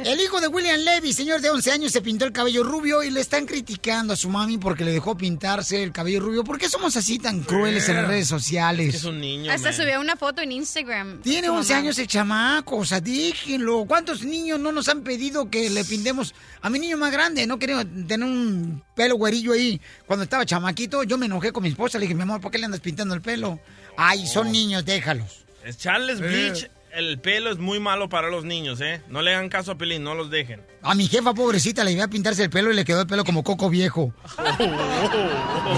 El 0.06 0.20
hijo 0.22 0.40
de 0.42 0.48
William 0.48 0.80
Levy, 0.80 1.14
señor 1.14 1.42
de 1.42 1.50
11 1.50 1.72
años, 1.72 1.92
se 1.92 2.02
pintó 2.02 2.26
el 2.26 2.32
cabello 2.32 2.64
rubio 2.64 3.04
y 3.04 3.10
le 3.12 3.20
están 3.22 3.46
criticando 3.46 4.14
a 4.14 4.16
su 4.16 4.30
mami 4.30 4.58
porque 4.58 4.86
le 4.86 4.92
dejó 4.92 5.18
pintarse 5.18 5.84
el 5.84 5.92
cabello 5.92 6.22
rubio. 6.22 6.44
¿Por 6.44 6.58
qué 6.58 6.70
somos 6.70 6.96
así 6.98 7.20
tan 7.20 7.42
crueles 7.44 7.88
en 7.90 7.96
las 7.98 8.08
redes 8.08 8.28
sociales? 8.28 8.96
Es 8.96 9.04
un 9.04 9.20
niño, 9.20 9.52
Hasta 9.52 9.70
man. 9.70 9.78
subió 9.78 10.00
una 10.00 10.16
foto 10.16 10.42
en 10.42 10.52
Instagram. 10.52 11.22
Tiene 11.22 11.48
Su 11.48 11.54
11 11.54 11.74
mamá. 11.74 11.84
años 11.84 12.00
el 12.00 12.08
chamaco, 12.08 12.78
o 12.78 12.86
sea, 12.86 13.02
déjenlo. 13.02 13.86
¿Cuántos 13.86 14.24
niños 14.24 14.60
no 14.60 14.72
nos 14.72 14.88
han 14.90 15.02
pedido 15.04 15.50
que 15.50 15.70
le 15.70 15.84
pintemos? 15.84 16.34
A 16.62 16.70
mi 16.70 16.80
niño 16.80 16.98
más 16.98 17.12
grande, 17.12 17.46
no 17.48 17.58
quería 17.60 17.84
tener 17.84 18.24
un 18.24 18.84
pelo 19.00 19.16
güerillo 19.16 19.54
ahí. 19.54 19.80
Cuando 20.06 20.24
estaba 20.24 20.46
chamaquito, 20.46 21.04
yo 21.04 21.18
me 21.18 21.28
enojé 21.28 21.54
con 21.54 21.64
mi 21.64 21.70
esposa. 21.70 21.98
Le 21.98 22.04
dije, 22.04 22.16
mi 22.16 22.24
amor, 22.24 22.42
¿por 22.42 22.52
qué 22.52 22.58
le 22.58 22.66
andas 22.66 22.82
pintando 22.82 23.16
el 23.16 23.22
pelo? 23.22 23.58
Ay, 23.96 24.28
son 24.28 24.52
niños, 24.52 24.84
déjalos. 24.84 25.46
Echarles 25.64 26.20
bleach, 26.20 26.70
el 26.94 27.18
pelo 27.20 27.50
es 27.50 27.60
muy 27.60 27.80
malo 27.80 28.10
para 28.10 28.30
los 28.30 28.44
niños, 28.44 28.82
¿eh? 28.82 29.02
No 29.08 29.22
le 29.22 29.34
hagan 29.34 29.48
caso 29.48 29.72
a 29.72 29.78
Pelín, 29.78 30.04
no 30.04 30.16
los 30.16 30.30
dejen. 30.30 30.62
A 30.82 30.96
mi 30.96 31.08
jefa, 31.08 31.34
pobrecita, 31.34 31.86
le 31.86 31.94
iba 31.94 32.04
a 32.04 32.08
pintarse 32.10 32.44
el 32.44 32.50
pelo 32.50 32.72
y 32.72 32.76
le 32.76 32.84
quedó 32.84 33.00
el 33.02 33.08
pelo 33.08 33.24
como 33.24 33.42
coco 33.44 33.70
viejo. 33.70 34.14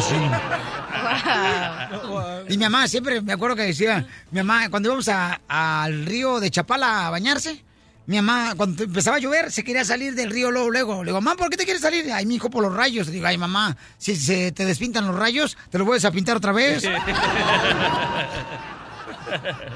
Sí. 0.09 0.15
Y 2.49 2.57
mi 2.57 2.63
mamá 2.63 2.87
siempre 2.87 3.21
me 3.21 3.33
acuerdo 3.33 3.55
que 3.55 3.63
decía, 3.63 4.05
mi 4.31 4.39
mamá, 4.41 4.69
cuando 4.69 4.89
íbamos 4.89 5.07
a- 5.09 5.41
al 5.47 6.05
río 6.05 6.39
de 6.39 6.49
Chapala 6.49 7.07
a 7.07 7.09
bañarse, 7.11 7.63
Mi 8.07 8.15
mamá, 8.17 8.55
cuando 8.57 8.83
empezaba 8.83 9.17
a 9.17 9.19
llover, 9.19 9.51
se 9.51 9.63
quería 9.63 9.85
salir 9.85 10.15
del 10.15 10.31
río 10.31 10.51
luego, 10.51 10.69
luego. 10.69 11.03
Le 11.03 11.11
digo, 11.11 11.21
mamá, 11.21 11.37
¿por 11.37 11.49
qué 11.49 11.57
te 11.57 11.65
quieres 11.65 11.81
salir? 11.81 12.11
Ay, 12.11 12.25
mi 12.25 12.35
hijo, 12.35 12.49
por 12.49 12.63
los 12.63 12.73
rayos. 12.73 13.07
Le 13.07 13.13
digo, 13.13 13.27
ay, 13.27 13.37
mamá, 13.37 13.77
si 13.97 14.15
se 14.15 14.51
te 14.51 14.65
despintan 14.65 15.07
los 15.07 15.15
rayos, 15.15 15.55
te 15.69 15.77
los 15.77 15.85
vuelves 15.85 16.05
a 16.05 16.11
pintar 16.11 16.37
otra 16.37 16.51
vez. 16.51 16.83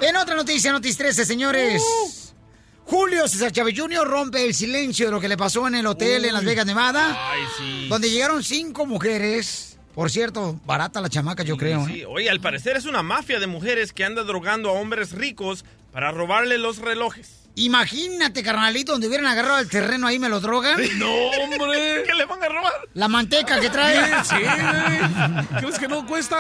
En 0.01 0.17
otra 0.17 0.36
noticia, 0.36 0.71
Notis 0.73 0.97
13, 0.97 1.26
señores. 1.26 2.34
Julio 2.86 3.28
César 3.28 3.51
Chávez 3.51 3.73
Jr. 3.78 4.05
rompe 4.07 4.45
el 4.45 4.53
silencio 4.53 5.07
de 5.07 5.11
lo 5.11 5.19
que 5.19 5.28
le 5.28 5.38
pasó 5.38 5.67
en 5.67 5.76
el 5.76 5.88
hotel 5.88 6.26
en 6.26 6.34
Las 6.34 6.43
Vegas, 6.43 6.65
Nevada. 6.65 7.32
Ay, 7.32 7.41
sí. 7.57 7.88
Donde 7.88 8.09
llegaron 8.09 8.43
cinco 8.43 8.86
mujeres. 8.86 9.78
Por 9.95 10.11
cierto, 10.11 10.59
barata 10.65 10.99
la 10.99 11.09
chamaca, 11.09 11.43
yo 11.43 11.55
creo. 11.55 11.86
Sí, 11.88 12.01
¿eh? 12.01 12.05
Oye, 12.05 12.30
al 12.30 12.41
parecer 12.41 12.76
es 12.76 12.86
una 12.86 13.01
mafia 13.01 13.39
de 13.39 13.47
mujeres 13.47 13.93
que 13.93 14.03
anda 14.03 14.23
drogando 14.23 14.69
a 14.69 14.73
hombres 14.73 15.13
ricos 15.13 15.63
para 15.93 16.11
robarle 16.11 16.57
los 16.57 16.80
relojes. 16.80 17.44
Imagínate, 17.55 18.43
carnalito, 18.43 18.91
donde 18.91 19.07
hubieran 19.07 19.27
agarrado 19.27 19.59
el 19.59 19.69
terreno 19.69 20.07
ahí 20.07 20.19
me 20.19 20.27
lo 20.27 20.41
drogan. 20.41 20.77
No, 20.97 21.09
hombre. 21.09 22.03
¿Qué 22.07 22.13
le 22.13 22.25
van 22.25 22.43
a 22.43 22.49
robar? 22.49 22.73
La 22.93 23.07
manteca 23.07 23.59
que 23.59 23.69
trae. 23.69 24.23
Sí. 24.23 24.35
¿Crees 25.59 25.79
que 25.79 25.87
no 25.87 26.05
cuesta? 26.05 26.37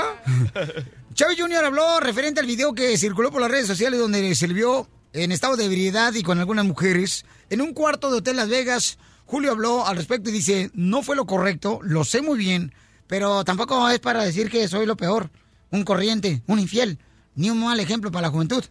Chávez 1.13 1.39
Jr. 1.39 1.63
habló 1.63 2.01
referente 2.01 2.41
al 2.41 2.45
video 2.45 2.73
que 2.73 2.97
circuló 2.97 3.31
por 3.31 3.41
las 3.41 3.49
redes 3.49 3.67
sociales 3.67 3.99
donde 3.99 4.35
se 4.35 4.47
le 4.49 4.53
vio 4.53 4.89
en 5.13 5.31
estado 5.31 5.55
de 5.55 5.65
ebriedad 5.65 6.13
y 6.13 6.23
con 6.23 6.39
algunas 6.39 6.65
mujeres 6.65 7.25
en 7.49 7.61
un 7.61 7.73
cuarto 7.73 8.11
de 8.11 8.17
Hotel 8.17 8.35
Las 8.35 8.49
Vegas. 8.49 8.97
Julio 9.25 9.51
habló 9.51 9.87
al 9.87 9.95
respecto 9.95 10.29
y 10.29 10.33
dice, 10.33 10.69
no 10.73 11.01
fue 11.01 11.15
lo 11.15 11.25
correcto, 11.25 11.79
lo 11.81 12.03
sé 12.03 12.21
muy 12.21 12.37
bien, 12.37 12.73
pero 13.07 13.45
tampoco 13.45 13.89
es 13.89 13.99
para 13.99 14.23
decir 14.23 14.49
que 14.49 14.67
soy 14.67 14.85
lo 14.85 14.97
peor, 14.97 15.31
un 15.71 15.83
corriente, 15.83 16.43
un 16.47 16.59
infiel, 16.59 16.99
ni 17.35 17.49
un 17.49 17.63
mal 17.63 17.79
ejemplo 17.79 18.11
para 18.11 18.27
la 18.27 18.31
juventud. 18.31 18.63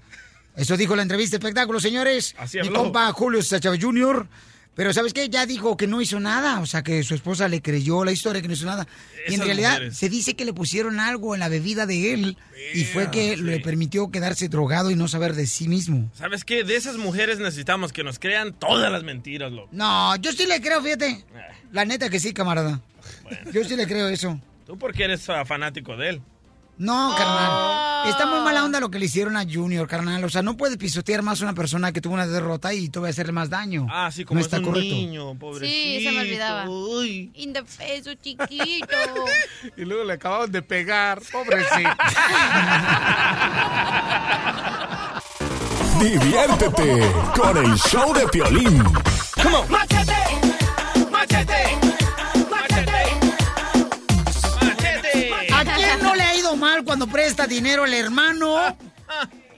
Eso 0.57 0.77
dijo 0.77 0.95
la 0.97 1.03
entrevista 1.03 1.37
de 1.37 1.39
espectáculo, 1.39 1.81
señores. 1.81 2.35
Así 2.39 2.59
Mi 2.61 2.69
habló. 2.69 2.85
compa 2.85 3.13
Julio 3.13 3.41
Chávez 3.43 3.83
Jr., 3.83 4.27
pero 4.75 4.93
¿sabes 4.93 5.13
qué? 5.13 5.29
Ya 5.29 5.47
dijo 5.47 5.77
que 5.77 5.87
no 5.87 6.01
hizo 6.01 6.19
nada, 6.19 6.59
o 6.59 6.67
sea, 6.67 6.83
que 6.83 7.05
su 7.05 7.15
esposa 7.15 7.47
le 7.47 7.63
creyó 7.63 8.05
la 8.05 8.11
historia, 8.11 8.43
que 8.43 8.49
no 8.49 8.55
hizo 8.55 8.67
nada. 8.67 8.89
y 9.29 9.35
en 9.35 9.41
realidad 9.41 9.75
mujeres. 9.75 9.97
se 9.97 10.09
dice 10.09 10.35
que 10.35 10.45
le 10.45 10.53
pusieron 10.53 10.99
algo 10.99 11.35
en 11.35 11.41
la 11.41 11.49
bebida 11.49 11.87
de 11.87 12.13
él 12.13 12.37
y 12.75 12.83
fue 12.85 13.09
que 13.11 13.37
le 13.37 13.61
permitió 13.61 14.11
quedarse 14.11 14.49
drogado 14.49 14.91
y 14.91 14.97
no 14.97 15.07
saber 15.07 15.35
de 15.35 15.47
sí 15.47 15.69
mismo. 15.69 16.11
¿Sabes 16.15 16.45
qué? 16.45 16.65
De 16.65 16.75
esas 16.75 16.97
mujeres 16.97 17.39
necesitamos 17.39 17.93
que 17.93 18.03
nos 18.03 18.19
crean 18.19 18.53
todas 18.53 18.91
las 18.91 19.05
mentiras, 19.05 19.53
loco. 19.53 19.69
No, 19.71 20.17
yo 20.17 20.33
sí 20.33 20.45
le 20.45 20.61
creo, 20.61 20.83
fíjate. 20.83 21.25
La 21.71 21.85
neta 21.85 22.11
que 22.11 22.19
sí, 22.19 22.33
camarada. 22.33 22.81
Yo 23.53 23.63
sí 23.65 23.77
le 23.77 23.87
creo 23.87 24.09
eso. 24.09 24.41
Tú 24.67 24.77
porque 24.77 25.05
eres 25.05 25.29
ah, 25.31 25.45
fanático 25.45 25.97
de 25.97 26.09
él. 26.11 26.23
No, 26.77 27.15
carnal. 27.17 28.09
Está 28.09 28.27
muy 28.27 28.41
mala 28.41 28.65
onda 28.65 28.81
lo 28.81 28.91
que 28.91 28.99
le 28.99 29.07
hicieron 29.07 29.37
a 29.37 29.45
Junior, 29.51 29.87
carnal. 29.89 30.23
O 30.25 30.29
sea, 30.29 30.43
no 30.43 30.57
puede 30.57 30.77
pisotear 30.77 31.23
más 31.23 31.41
a 31.41 31.45
una 31.45 31.55
persona 31.55 31.93
que 31.93 32.01
tuvo 32.01 32.15
una 32.15 32.27
derrota 32.27 32.75
y 32.75 32.89
todavía 32.89 33.13
hacerle 33.13 33.33
más 33.33 33.49
daño. 33.49 33.87
Ah, 33.91 34.11
sí, 34.13 34.25
como 34.25 34.37
no 34.37 34.41
es 34.41 34.47
está 34.47 34.59
un 34.59 34.65
correcto. 34.65 34.95
niño, 34.95 35.35
pobrecito. 35.39 35.73
Sí, 35.73 36.05
se 36.05 36.13
me 36.13 36.21
olvidaba. 36.21 36.65
Indefenso, 37.35 38.15
chiquito. 38.15 38.87
Y 39.77 39.85
luego 39.85 40.05
le 40.05 40.13
acababan 40.15 40.51
de 40.53 40.63
pegar. 40.63 41.21
Pobrecito. 41.33 41.75
Diviértete 46.01 47.13
con 47.37 47.57
el 47.57 47.75
show 47.79 48.13
de 48.13 48.27
Piolín. 48.29 48.83
¡Machete! 49.37 49.71
¡Machete! 49.71 50.24
No 56.15 56.23
le 56.23 56.23
ha 56.23 56.37
ido 56.37 56.57
mal 56.57 56.85
cuando 56.85 57.07
presta 57.09 57.47
dinero 57.47 57.85
el 57.85 57.95
hermano? 57.95 58.57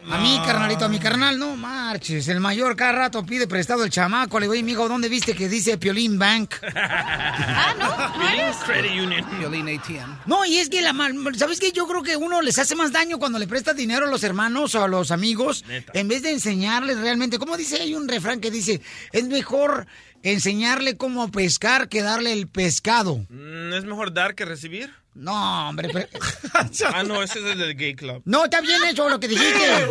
A 0.08 0.18
mí, 0.18 0.40
carnalito, 0.46 0.84
a 0.84 0.88
mi 0.88 1.00
carnal, 1.00 1.36
no 1.36 1.56
marches. 1.56 2.28
El 2.28 2.38
mayor 2.38 2.76
cada 2.76 2.92
rato 2.92 3.26
pide 3.26 3.48
prestado 3.48 3.82
el 3.82 3.90
chamaco. 3.90 4.38
Le 4.38 4.44
digo, 4.44 4.52
"Oye, 4.52 4.62
mijo, 4.62 4.88
¿dónde 4.88 5.08
viste 5.08 5.34
que 5.34 5.48
dice 5.48 5.78
Piolín 5.78 6.16
Bank? 6.16 6.54
Ah, 6.68 7.74
no. 7.76 8.64
Credit 8.64 9.02
Union. 9.02 9.24
Piolín 9.36 9.68
ATM. 9.68 10.20
No, 10.26 10.44
y 10.44 10.58
es 10.58 10.68
que 10.68 10.80
la 10.80 10.92
mal, 10.92 11.12
¿sabes 11.36 11.58
qué? 11.58 11.72
Yo 11.72 11.88
creo 11.88 12.04
que 12.04 12.16
uno 12.16 12.40
les 12.40 12.56
hace 12.60 12.76
más 12.76 12.92
daño 12.92 13.18
cuando 13.18 13.40
le 13.40 13.48
presta 13.48 13.74
dinero 13.74 14.06
a 14.06 14.08
los 14.08 14.22
hermanos 14.22 14.76
o 14.76 14.84
a 14.84 14.86
los 14.86 15.10
amigos 15.10 15.64
Neta. 15.66 15.90
en 15.98 16.06
vez 16.06 16.22
de 16.22 16.30
enseñarles 16.30 16.98
realmente. 17.00 17.40
Como 17.40 17.56
dice, 17.56 17.82
hay 17.82 17.96
un 17.96 18.06
refrán 18.06 18.40
que 18.40 18.52
dice, 18.52 18.80
es 19.10 19.24
mejor 19.26 19.88
enseñarle 20.22 20.96
cómo 20.96 21.32
pescar 21.32 21.88
que 21.88 22.02
darle 22.02 22.32
el 22.32 22.46
pescado. 22.46 23.26
Mm, 23.28 23.72
¿Es 23.72 23.84
mejor 23.84 24.12
dar 24.14 24.36
que 24.36 24.44
recibir? 24.44 24.94
No, 25.16 25.68
hombre, 25.70 25.88
pero- 25.92 26.08
ah, 26.94 27.02
no, 27.02 27.22
ese 27.22 27.38
es 27.38 27.44
el 27.46 27.58
del 27.58 27.74
gay 27.74 27.94
club. 27.94 28.22
no, 28.26 28.44
está 28.44 28.60
bien 28.60 28.82
eso 28.84 29.08
lo 29.08 29.18
que 29.18 29.28
dijiste. 29.28 29.58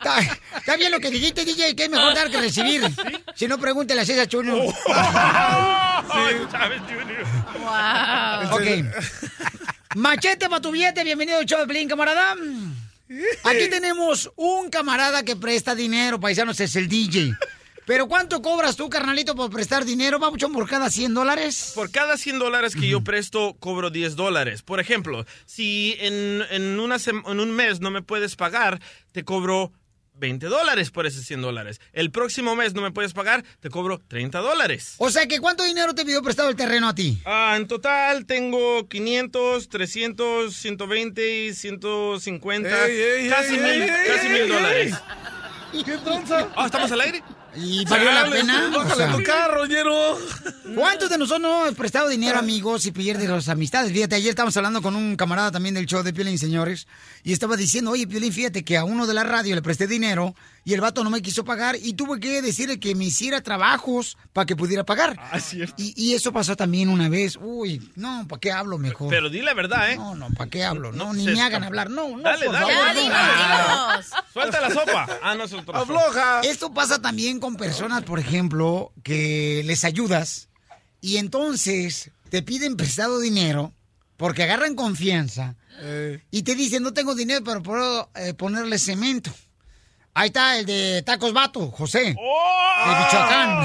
Está, 0.00 0.18
está 0.56 0.76
bien 0.76 0.90
lo 0.92 0.98
que 0.98 1.10
dijiste, 1.10 1.44
DJ, 1.44 1.76
que 1.76 1.84
es 1.84 1.90
mejor 1.90 2.14
dar 2.14 2.30
que 2.30 2.40
recibir. 2.40 2.82
Si 3.34 3.46
no, 3.46 3.58
pregúntele 3.58 4.00
a 4.00 4.06
César 4.06 4.26
Chuno. 4.26 4.56
Ay, 4.88 6.36
Chávez 6.50 6.80
Jr. 6.88 7.26
Wow. 7.58 8.56
Ok. 8.56 9.96
Machete 9.96 10.48
para 10.48 10.62
tu 10.62 10.70
billete, 10.70 11.04
bienvenido 11.04 11.36
al 11.38 11.44
show 11.44 11.58
de 11.58 11.66
Blin, 11.66 11.86
camarada. 11.86 12.34
Aquí 13.44 13.68
tenemos 13.68 14.30
un 14.36 14.70
camarada 14.70 15.22
que 15.22 15.36
presta 15.36 15.74
dinero, 15.74 16.18
paisanos, 16.18 16.58
es 16.60 16.74
el 16.76 16.88
DJ. 16.88 17.34
Pero 17.90 18.06
¿cuánto 18.06 18.40
cobras 18.40 18.76
tú, 18.76 18.88
carnalito, 18.88 19.34
por 19.34 19.50
prestar 19.50 19.84
dinero, 19.84 20.20
papuchón, 20.20 20.52
por 20.52 20.68
cada 20.68 20.88
100 20.90 21.12
dólares? 21.12 21.72
Por 21.74 21.90
cada 21.90 22.16
100 22.16 22.38
dólares 22.38 22.76
que 22.76 22.86
yo 22.86 23.00
presto, 23.02 23.56
cobro 23.58 23.90
10 23.90 24.14
dólares. 24.14 24.62
Por 24.62 24.78
ejemplo, 24.78 25.26
si 25.44 25.96
en, 25.98 26.40
en, 26.52 26.78
una 26.78 26.98
en 27.04 27.40
un 27.40 27.50
mes 27.50 27.80
no 27.80 27.90
me 27.90 28.00
puedes 28.00 28.36
pagar, 28.36 28.80
te 29.10 29.24
cobro 29.24 29.72
20 30.14 30.46
dólares 30.46 30.92
por 30.92 31.04
esos 31.04 31.24
100 31.24 31.42
dólares. 31.42 31.80
El 31.92 32.12
próximo 32.12 32.54
mes 32.54 32.74
no 32.74 32.80
me 32.80 32.92
puedes 32.92 33.12
pagar, 33.12 33.42
te 33.58 33.70
cobro 33.70 34.00
30 34.06 34.38
dólares. 34.38 34.94
O 34.98 35.10
sea, 35.10 35.26
que 35.26 35.40
¿cuánto 35.40 35.64
dinero 35.64 35.92
te 35.92 36.04
pidió 36.04 36.22
prestado 36.22 36.48
el 36.48 36.54
terreno 36.54 36.90
a 36.90 36.94
ti? 36.94 37.18
Ah, 37.24 37.54
en 37.56 37.66
total 37.66 38.24
tengo 38.24 38.86
500, 38.88 39.68
300, 39.68 40.54
120 40.54 41.44
y 41.46 41.54
150. 41.54 42.86
Ey, 42.86 43.00
ey, 43.00 43.28
casi 43.28 43.56
ey, 43.56 43.80
mil, 43.80 43.90
casi 44.06 44.28
mil 44.28 44.48
dólares. 44.48 44.94
¿Qué 45.84 45.98
tonza? 45.98 46.48
Ah, 46.54 46.66
¿estamos 46.66 46.92
al 46.92 47.00
aire? 47.00 47.24
¿Y 47.56 47.84
valió 47.84 48.12
la 48.12 48.30
pena? 48.30 48.70
O 48.74 48.78
Bájale 48.78 49.16
tu 49.16 49.22
carro, 49.22 49.66
ñero. 49.66 50.18
¿Cuántos 50.74 51.10
de 51.10 51.18
nosotros 51.18 51.40
no 51.40 51.62
hemos 51.66 51.76
prestado 51.76 52.08
dinero, 52.08 52.38
amigos, 52.38 52.86
y 52.86 52.92
pierdes 52.92 53.28
las 53.28 53.48
amistades? 53.48 53.92
Fíjate, 53.92 54.14
ayer 54.14 54.30
estábamos 54.30 54.56
hablando 54.56 54.82
con 54.82 54.94
un 54.94 55.16
camarada 55.16 55.50
también 55.50 55.74
del 55.74 55.86
show 55.86 56.02
de 56.02 56.12
Piolín, 56.12 56.38
señores, 56.38 56.86
y 57.24 57.32
estaba 57.32 57.56
diciendo, 57.56 57.90
oye, 57.90 58.06
Piolín, 58.06 58.32
fíjate 58.32 58.64
que 58.64 58.76
a 58.76 58.84
uno 58.84 59.06
de 59.06 59.14
la 59.14 59.24
radio 59.24 59.54
le 59.54 59.62
presté 59.62 59.86
dinero 59.86 60.34
y 60.64 60.74
el 60.74 60.80
vato 60.80 61.02
no 61.02 61.10
me 61.10 61.22
quiso 61.22 61.44
pagar 61.44 61.76
y 61.80 61.94
tuve 61.94 62.20
que 62.20 62.42
decirle 62.42 62.78
que 62.78 62.94
me 62.94 63.06
hiciera 63.06 63.40
trabajos 63.42 64.16
para 64.32 64.44
que 64.46 64.54
pudiera 64.56 64.84
pagar. 64.84 65.16
Ah, 65.18 65.40
cierto. 65.40 65.74
Y, 65.78 65.94
y 65.96 66.14
eso 66.14 66.32
pasó 66.32 66.54
también 66.56 66.88
una 66.88 67.08
vez. 67.08 67.38
Uy, 67.40 67.90
no, 67.96 68.26
¿para 68.28 68.40
qué 68.40 68.52
hablo 68.52 68.76
mejor? 68.78 69.08
Pero 69.08 69.30
di 69.30 69.40
la 69.40 69.54
verdad, 69.54 69.90
¿eh? 69.92 69.96
No, 69.96 70.14
no, 70.14 70.28
¿para 70.30 70.50
qué 70.50 70.62
hablo? 70.64 70.92
No, 70.92 71.06
No, 71.06 71.12
ni 71.14 71.24
me 71.26 71.40
hagan 71.40 71.64
hablar. 71.64 71.88
No, 71.90 72.08
no, 72.16 72.22
Dale, 72.22 72.44
por 72.46 72.54
dale. 72.54 72.72
favor, 72.72 72.86
Ya, 72.86 72.94
no. 72.94 73.00
dinos, 73.00 74.06
dinos. 74.12 74.24
Suelta 74.32 74.60
la 74.60 74.70
sopa. 74.70 75.18
Ah, 75.22 75.34
no 75.34 75.44
es. 75.44 75.52
Afloja. 75.54 76.40
Esto 76.42 76.72
pasa 76.74 77.00
también 77.00 77.40
con 77.40 77.56
personas, 77.56 78.02
por 78.02 78.18
ejemplo, 78.18 78.92
que 79.02 79.62
les 79.64 79.84
ayudas 79.84 80.48
y 81.00 81.16
entonces 81.16 82.10
te 82.28 82.42
piden 82.42 82.76
prestado 82.76 83.18
dinero 83.18 83.72
porque 84.16 84.42
agarran 84.42 84.74
confianza 84.74 85.56
Eh, 85.82 86.22
y 86.30 86.42
te 86.42 86.54
dicen, 86.54 86.82
no 86.82 86.92
tengo 86.92 87.14
dinero, 87.14 87.42
pero 87.42 87.62
puedo 87.62 88.10
eh, 88.14 88.34
ponerle 88.34 88.78
cemento. 88.78 89.32
Ahí 90.20 90.26
está 90.26 90.58
el 90.58 90.66
de 90.66 91.02
Tacos 91.02 91.32
Vato, 91.32 91.70
José, 91.70 92.14
¡Oh! 92.18 92.84
de 92.86 92.94
Michoacán. 92.94 93.64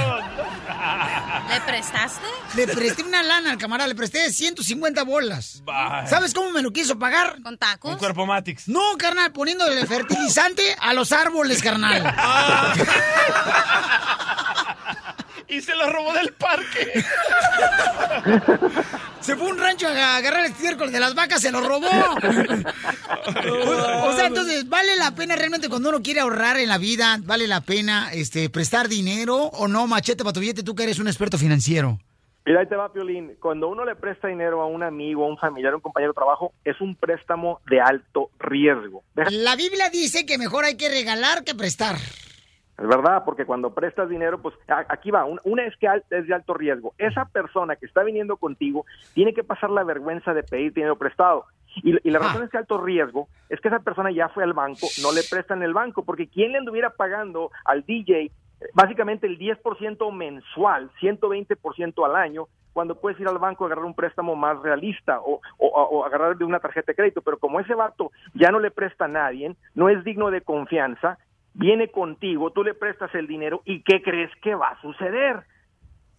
¿Le 1.50 1.60
prestaste? 1.60 2.28
Le 2.56 2.66
presté 2.70 3.04
una 3.04 3.22
lana 3.24 3.52
al 3.52 3.58
camarada, 3.58 3.90
le 3.90 3.96
presté 3.96 4.32
150 4.32 5.04
bolas. 5.04 5.62
Vaya. 5.66 6.08
¿Sabes 6.08 6.34
cómo 6.34 6.52
me 6.52 6.62
lo 6.62 6.72
quiso 6.72 6.98
pagar? 6.98 7.42
¿Con 7.44 7.58
tacos? 7.58 7.92
Un 7.92 7.98
cuerpo 7.98 8.26
Matix. 8.26 8.70
No, 8.70 8.96
carnal, 8.98 9.34
poniéndole 9.34 9.86
fertilizante 9.86 10.78
a 10.80 10.94
los 10.94 11.12
árboles, 11.12 11.62
carnal. 11.62 12.04
Y 15.48 15.62
se 15.62 15.76
lo 15.76 15.90
robó 15.92 16.12
del 16.14 16.34
parque. 16.34 17.04
Se 19.22 19.36
fue 19.36 19.48
a 19.48 19.52
un 19.52 19.58
rancho 19.60 19.88
a 19.88 20.18
agarrar 20.18 20.46
el 20.46 20.52
estiércol 20.52 20.92
de 20.92 21.00
las 21.00 21.16
vacas, 21.16 21.42
se 21.42 21.52
lo 21.52 21.62
robó. 21.62 21.88
o, 21.88 22.16
o 24.08 24.14
sea, 24.16 24.28
entonces, 24.28 24.68
¿vale 24.70 24.96
la 24.98 25.12
pena 25.16 25.36
realmente 25.36 25.70
cuando 25.70 25.90
uno 25.90 26.02
quiere 26.02 26.20
ahorrar 26.22 26.58
en 26.58 26.70
la 26.70 26.78
vida? 26.78 27.18
¿Vale 27.24 27.48
la 27.48 27.62
pena 27.62 28.10
este 28.14 28.50
prestar 28.50 28.88
dinero 28.88 29.36
o 29.36 29.68
no? 29.68 29.88
Machete 29.88 30.24
para 30.24 30.34
tu 30.34 30.40
billete, 30.40 30.64
tú 30.64 30.76
que 30.76 30.84
eres 30.84 31.00
un 31.00 31.08
experto 31.08 31.38
financiero. 31.38 32.00
Mira, 32.46 32.60
ahí 32.60 32.68
te 32.68 32.76
va, 32.76 32.94
Piolín. 32.94 33.36
Cuando 33.42 33.68
uno 33.70 33.86
le 33.86 33.96
presta 33.96 34.28
dinero 34.28 34.62
a 34.62 34.68
un 34.68 34.84
amigo, 34.84 35.26
a 35.26 35.30
un 35.30 35.38
familiar, 35.38 35.74
a 35.74 35.78
un 35.78 35.82
compañero 35.82 36.12
de 36.14 36.16
trabajo, 36.16 36.54
es 36.64 36.80
un 36.80 36.96
préstamo 36.96 37.60
de 37.68 37.82
alto 37.82 38.30
riesgo. 38.40 39.04
Deja- 39.16 39.32
La 39.32 39.56
Biblia 39.56 39.90
dice 39.90 40.28
que 40.28 40.38
mejor 40.38 40.64
hay 40.66 40.78
que 40.78 40.90
regalar 40.90 41.44
que 41.44 41.56
prestar. 41.56 41.96
Es 42.78 42.88
verdad, 42.88 43.24
porque 43.24 43.46
cuando 43.46 43.74
prestas 43.74 44.10
dinero, 44.10 44.42
pues 44.42 44.54
aquí 44.90 45.10
va, 45.12 45.24
un- 45.26 45.40
una 45.46 45.64
es 45.66 45.76
que 45.78 45.88
es 46.10 46.28
de 46.28 46.34
alto 46.34 46.54
riesgo. 46.54 46.94
Esa 46.98 47.26
persona 47.26 47.76
que 47.78 47.86
está 47.86 48.04
viniendo 48.04 48.36
contigo 48.38 48.86
tiene 49.14 49.34
que 49.34 49.44
pasar 49.46 49.70
la 49.70 49.84
vergüenza 49.84 50.34
de 50.34 50.44
pedir 50.44 50.74
dinero 50.74 50.98
prestado. 50.98 51.46
Y, 51.84 51.96
y 52.08 52.12
la 52.12 52.20
razón 52.20 52.44
es 52.44 52.50
que 52.50 52.58
alto 52.58 52.82
riesgo 52.82 53.28
es 53.50 53.60
que 53.62 53.68
esa 53.70 53.80
persona 53.80 54.12
ya 54.12 54.30
fue 54.30 54.44
al 54.44 54.54
banco, 54.54 54.88
no 55.02 55.12
le 55.14 55.22
prestan 55.30 55.62
el 55.64 55.74
banco, 55.74 56.04
porque 56.04 56.28
¿quién 56.28 56.52
le 56.54 56.58
anduviera 56.58 56.90
pagando 56.90 57.52
al 57.66 57.84
DJ 57.86 58.32
básicamente 58.74 59.28
el 59.28 59.38
10% 59.38 60.12
mensual, 60.14 60.90
120% 61.02 62.06
al 62.06 62.16
año, 62.16 62.48
cuando 62.74 62.96
puedes 62.96 63.20
ir 63.20 63.28
al 63.28 63.38
banco 63.38 63.64
a 63.64 63.68
agarrar 63.68 63.86
un 63.86 63.94
préstamo 63.94 64.36
más 64.36 64.60
realista 64.62 65.20
o, 65.22 65.40
o, 65.58 65.68
o 65.68 66.06
agarrar 66.06 66.38
de 66.38 66.46
una 66.46 66.60
tarjeta 66.60 66.92
de 66.92 66.96
crédito, 66.96 67.22
pero 67.22 67.38
como 67.38 67.60
ese 67.60 67.74
vato 67.76 68.12
ya 68.34 68.52
no 68.52 68.60
le 68.60 68.72
presta 68.72 69.06
a 69.06 69.10
nadie, 69.10 69.56
no 69.76 69.90
es 69.90 70.04
digno 70.04 70.32
de 70.32 70.42
confianza, 70.42 71.18
viene 71.56 71.90
contigo, 71.90 72.52
tú 72.52 72.64
le 72.64 72.74
prestas 72.74 73.14
el 73.16 73.28
dinero 73.28 73.62
y 73.66 73.82
¿qué 73.82 74.02
crees 74.02 74.32
que 74.42 74.54
va 74.54 74.70
a 74.70 74.82
suceder? 74.82 75.44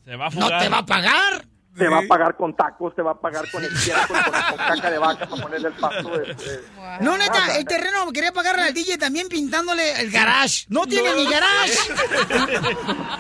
Se 0.05 0.17
va 0.17 0.27
a 0.27 0.31
¿No 0.31 0.49
te 0.49 0.69
va 0.69 0.79
a 0.79 0.87
pagar? 0.87 1.45
Te 1.77 1.89
va 1.89 1.99
a 1.99 2.03
pagar 2.03 2.37
con 2.37 2.57
tacos, 2.57 2.95
te 2.95 3.03
va 3.03 3.13
a 3.13 3.21
pagar 3.21 3.51
con 3.51 3.63
estiércol, 3.65 4.17
con, 4.25 4.33
con 4.33 4.57
caca 4.67 4.91
de 4.91 4.99
vaca 4.99 5.27
para 5.29 5.43
ponerle 5.43 5.69
el 5.69 5.75
pasto 5.75 6.09
de... 6.11 6.35
de- 6.35 6.61
No, 7.01 7.17
neta, 7.19 7.57
el 7.59 7.65
terreno 7.67 8.11
quería 8.13 8.33
pagarle 8.33 8.63
al 8.63 8.75
DJ 8.75 8.99
también 8.99 9.29
pintándole 9.29 10.01
el 10.01 10.11
garage. 10.11 10.65
No 10.69 10.87
tiene 10.87 11.15
ni 11.15 11.27
garage. 11.31 11.79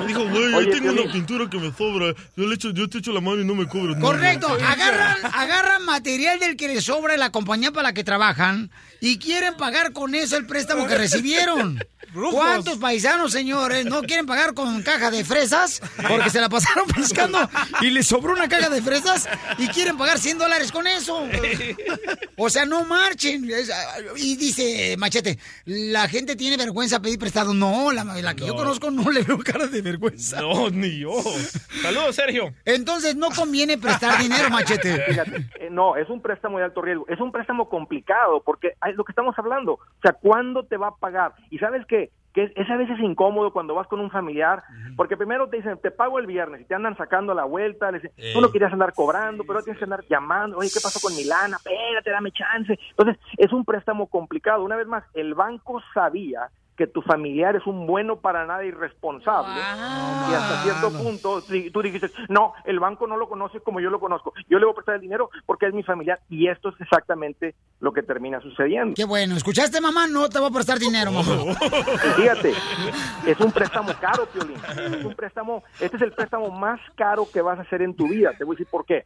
Me 0.01 0.07
dijo, 0.07 0.25
güey, 0.29 0.65
yo 0.67 0.71
tengo 0.71 0.93
una 1.03 1.13
pintura 1.13 1.51
que 1.51 1.59
me 1.59 1.73
sobra. 1.73 2.15
Yo, 2.37 2.47
le 2.47 2.55
echo, 2.55 2.71
yo 2.71 2.89
te 2.89 2.99
echo 2.99 3.13
la 3.13 3.21
mano 3.21 3.41
y 3.41 3.45
no 3.45 3.55
me 3.55 3.65
nada. 3.67 4.01
Correcto, 4.01 4.49
agarran, 4.49 5.17
agarran 5.33 5.85
material 5.85 6.39
del 6.39 6.57
que 6.57 6.69
les 6.69 6.85
sobra 6.85 7.13
de 7.13 7.19
la 7.19 7.31
compañía 7.31 7.71
para 7.73 7.85
la 7.89 7.93
que 7.93 8.05
trabajan 8.05 8.71
y 9.01 9.19
quieren 9.19 9.57
pagar 9.57 9.93
con 9.93 10.15
eso 10.15 10.37
el 10.37 10.47
préstamo 10.47 10.87
que 10.87 10.97
recibieron. 10.97 11.79
¿Cuántos 12.31 12.79
paisanos, 12.79 13.33
señores, 13.33 13.85
no 13.85 14.01
quieren 14.03 14.25
pagar 14.27 14.55
con 14.55 14.81
caja 14.83 15.11
de 15.11 15.23
fresas 15.25 15.83
porque 16.09 16.31
se 16.31 16.41
la 16.41 16.49
pasaron 16.49 16.87
pescando 16.95 17.39
y 17.83 17.91
les 17.91 18.07
sobró 18.07 18.33
una 18.33 18.46
caja 18.49 18.69
de 18.71 18.83
fresas 18.83 19.29
y 19.59 19.69
quieren 19.69 19.97
pagar 19.97 20.19
100 20.19 20.39
dólares 20.39 20.73
con 20.73 20.87
eso? 20.87 21.27
O 22.39 22.51
sea, 22.51 22.67
no 22.67 22.85
marchen. 22.85 23.49
Y 24.17 24.37
dice 24.37 24.95
Machete, 24.99 25.39
la 25.65 26.07
gente 26.07 26.37
tiene 26.37 26.59
vergüenza 26.59 27.01
pedir 27.01 27.19
prestado. 27.19 27.55
No, 27.55 27.93
la, 27.93 28.05
la 28.05 28.35
que 28.35 28.43
yo 28.47 28.49
No. 28.53 28.57
conozco 28.57 28.91
no 28.91 29.11
le 29.11 29.23
veo 29.23 29.39
cara 29.39 29.67
de 29.67 29.81
vergüenza. 29.81 30.43
No, 30.43 30.69
ni 30.69 30.99
yo. 30.99 31.13
Saludos, 31.81 32.15
Sergio. 32.15 32.53
Entonces 32.67 33.17
no 33.17 33.31
conviene 33.31 33.79
prestar 33.79 34.21
dinero, 34.21 34.51
Machete. 34.51 35.01
Fíjate, 35.09 35.37
eh, 35.61 35.69
no, 35.71 35.97
es 35.97 36.09
un 36.11 36.21
préstamo 36.21 36.59
de 36.59 36.65
alto 36.65 36.83
riesgo, 36.83 37.07
es 37.09 37.19
un 37.21 37.33
préstamo 37.33 37.69
complicado, 37.71 38.43
porque 38.45 38.73
es 38.87 38.97
lo 38.97 39.05
que 39.05 39.13
estamos 39.13 39.35
hablando, 39.39 39.73
o 39.75 39.81
sea, 40.03 40.13
¿cuándo 40.13 40.65
te 40.65 40.77
va 40.77 40.89
a 40.89 40.95
pagar? 40.97 41.33
Y 41.51 41.59
sabes 41.59 41.87
qué? 41.89 42.11
Que 42.37 42.53
es, 42.55 42.71
a 42.71 42.77
veces 42.77 43.01
incómodo 43.01 43.51
cuando 43.51 43.75
vas 43.75 43.87
con 43.87 43.99
un 43.99 44.11
familiar, 44.11 44.63
porque 44.95 45.17
primero 45.17 45.49
te 45.49 45.57
dicen, 45.57 45.79
te 45.79 45.91
pago 45.91 46.19
el 46.19 46.27
viernes, 46.27 46.61
y 46.61 46.65
te 46.65 46.75
andan 46.75 46.95
sacando 46.95 47.33
a 47.33 47.35
la 47.35 47.45
vuelta, 47.45 47.91
le 47.91 48.01
dicen, 48.01 48.35
tú 48.35 48.43
no 48.43 48.53
querías 48.53 48.75
andar 48.75 48.93
cobrando, 48.93 49.43
pero 49.45 49.63
tienes 49.63 49.79
que 49.79 49.85
andar 49.85 50.05
llamando, 50.07 50.59
oye, 50.59 50.69
¿qué 50.69 50.81
pasó 50.83 51.01
con 51.01 51.17
mi 51.17 51.25
lana? 51.25 51.57
Espérate, 51.57 52.11
dame 52.11 52.33
chance. 52.33 52.79
Entonces, 52.91 53.17
es 53.39 53.51
un 53.55 53.65
préstamo 53.65 54.07
complicado. 54.09 54.63
Una 54.63 54.77
vez 54.77 54.87
más, 54.87 55.03
el 55.15 55.33
banco 55.33 55.81
sabía 55.95 56.51
que 56.77 56.87
tu 56.87 57.03
familiar 57.03 57.57
es 57.57 57.67
un 57.67 57.87
bueno 57.87 58.17
para 58.17 58.47
nada 58.47 58.65
irresponsable 58.65 59.55
y 59.55 60.35
hasta 60.35 60.63
cierto 60.63 60.91
punto 60.91 61.43
tú 61.73 61.83
dijiste 61.83 62.11
no 62.29 62.53
el 62.65 62.79
banco 62.79 63.07
no 63.07 63.17
lo 63.17 63.29
conoce 63.29 63.61
como 63.61 63.81
yo 63.81 63.91
lo 63.91 63.99
conozco 63.99 64.33
yo 64.49 64.59
le 64.59 64.67
voy 64.67 64.73
a 64.73 64.77
prestar 64.77 64.97
el 64.97 65.01
dinero 65.01 65.31
porque 65.47 65.67
es 65.67 65.75
mi 65.75 65.83
familiar 65.83 66.21
y 66.29 66.49
esto 66.49 66.69
es 66.69 66.81
exactamente 66.81 67.55
lo 67.81 67.93
que 67.93 68.03
termina 68.03 68.41
sucediendo. 68.41 68.95
Qué 68.95 69.05
bueno, 69.05 69.37
¿escuchaste, 69.37 69.81
mamá? 69.81 70.07
No 70.07 70.29
te 70.29 70.39
voy 70.39 70.49
a 70.49 70.53
prestar 70.53 70.79
dinero, 70.79 71.13
mamá. 71.13 71.33
Y 71.33 72.21
fíjate 72.21 72.53
es 73.27 73.41
un 73.41 73.53
préstamo 73.53 73.93
caro 74.01 74.27
Piolín. 74.27 74.57
Es 74.99 75.05
un 75.05 75.15
préstamo 75.15 75.63
este 75.81 75.97
es 75.97 76.03
el 76.03 76.13
préstamo 76.13 76.51
más 76.51 76.81
caro 76.95 77.27
que 77.33 77.41
vas 77.41 77.59
a 77.59 77.63
hacer 77.63 77.83
en 77.83 77.95
tu 77.95 78.09
vida. 78.09 78.33
Te 78.37 78.45
voy 78.45 78.55
a 78.55 78.57
decir 78.57 78.71
por 78.71 78.85
qué. 78.85 79.05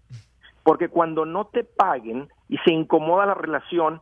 Porque 0.62 0.88
cuando 0.88 1.24
no 1.24 1.46
te 1.46 1.64
paguen 1.64 2.28
y 2.48 2.58
se 2.58 2.72
incomoda 2.72 3.26
la 3.26 3.34
relación 3.34 4.00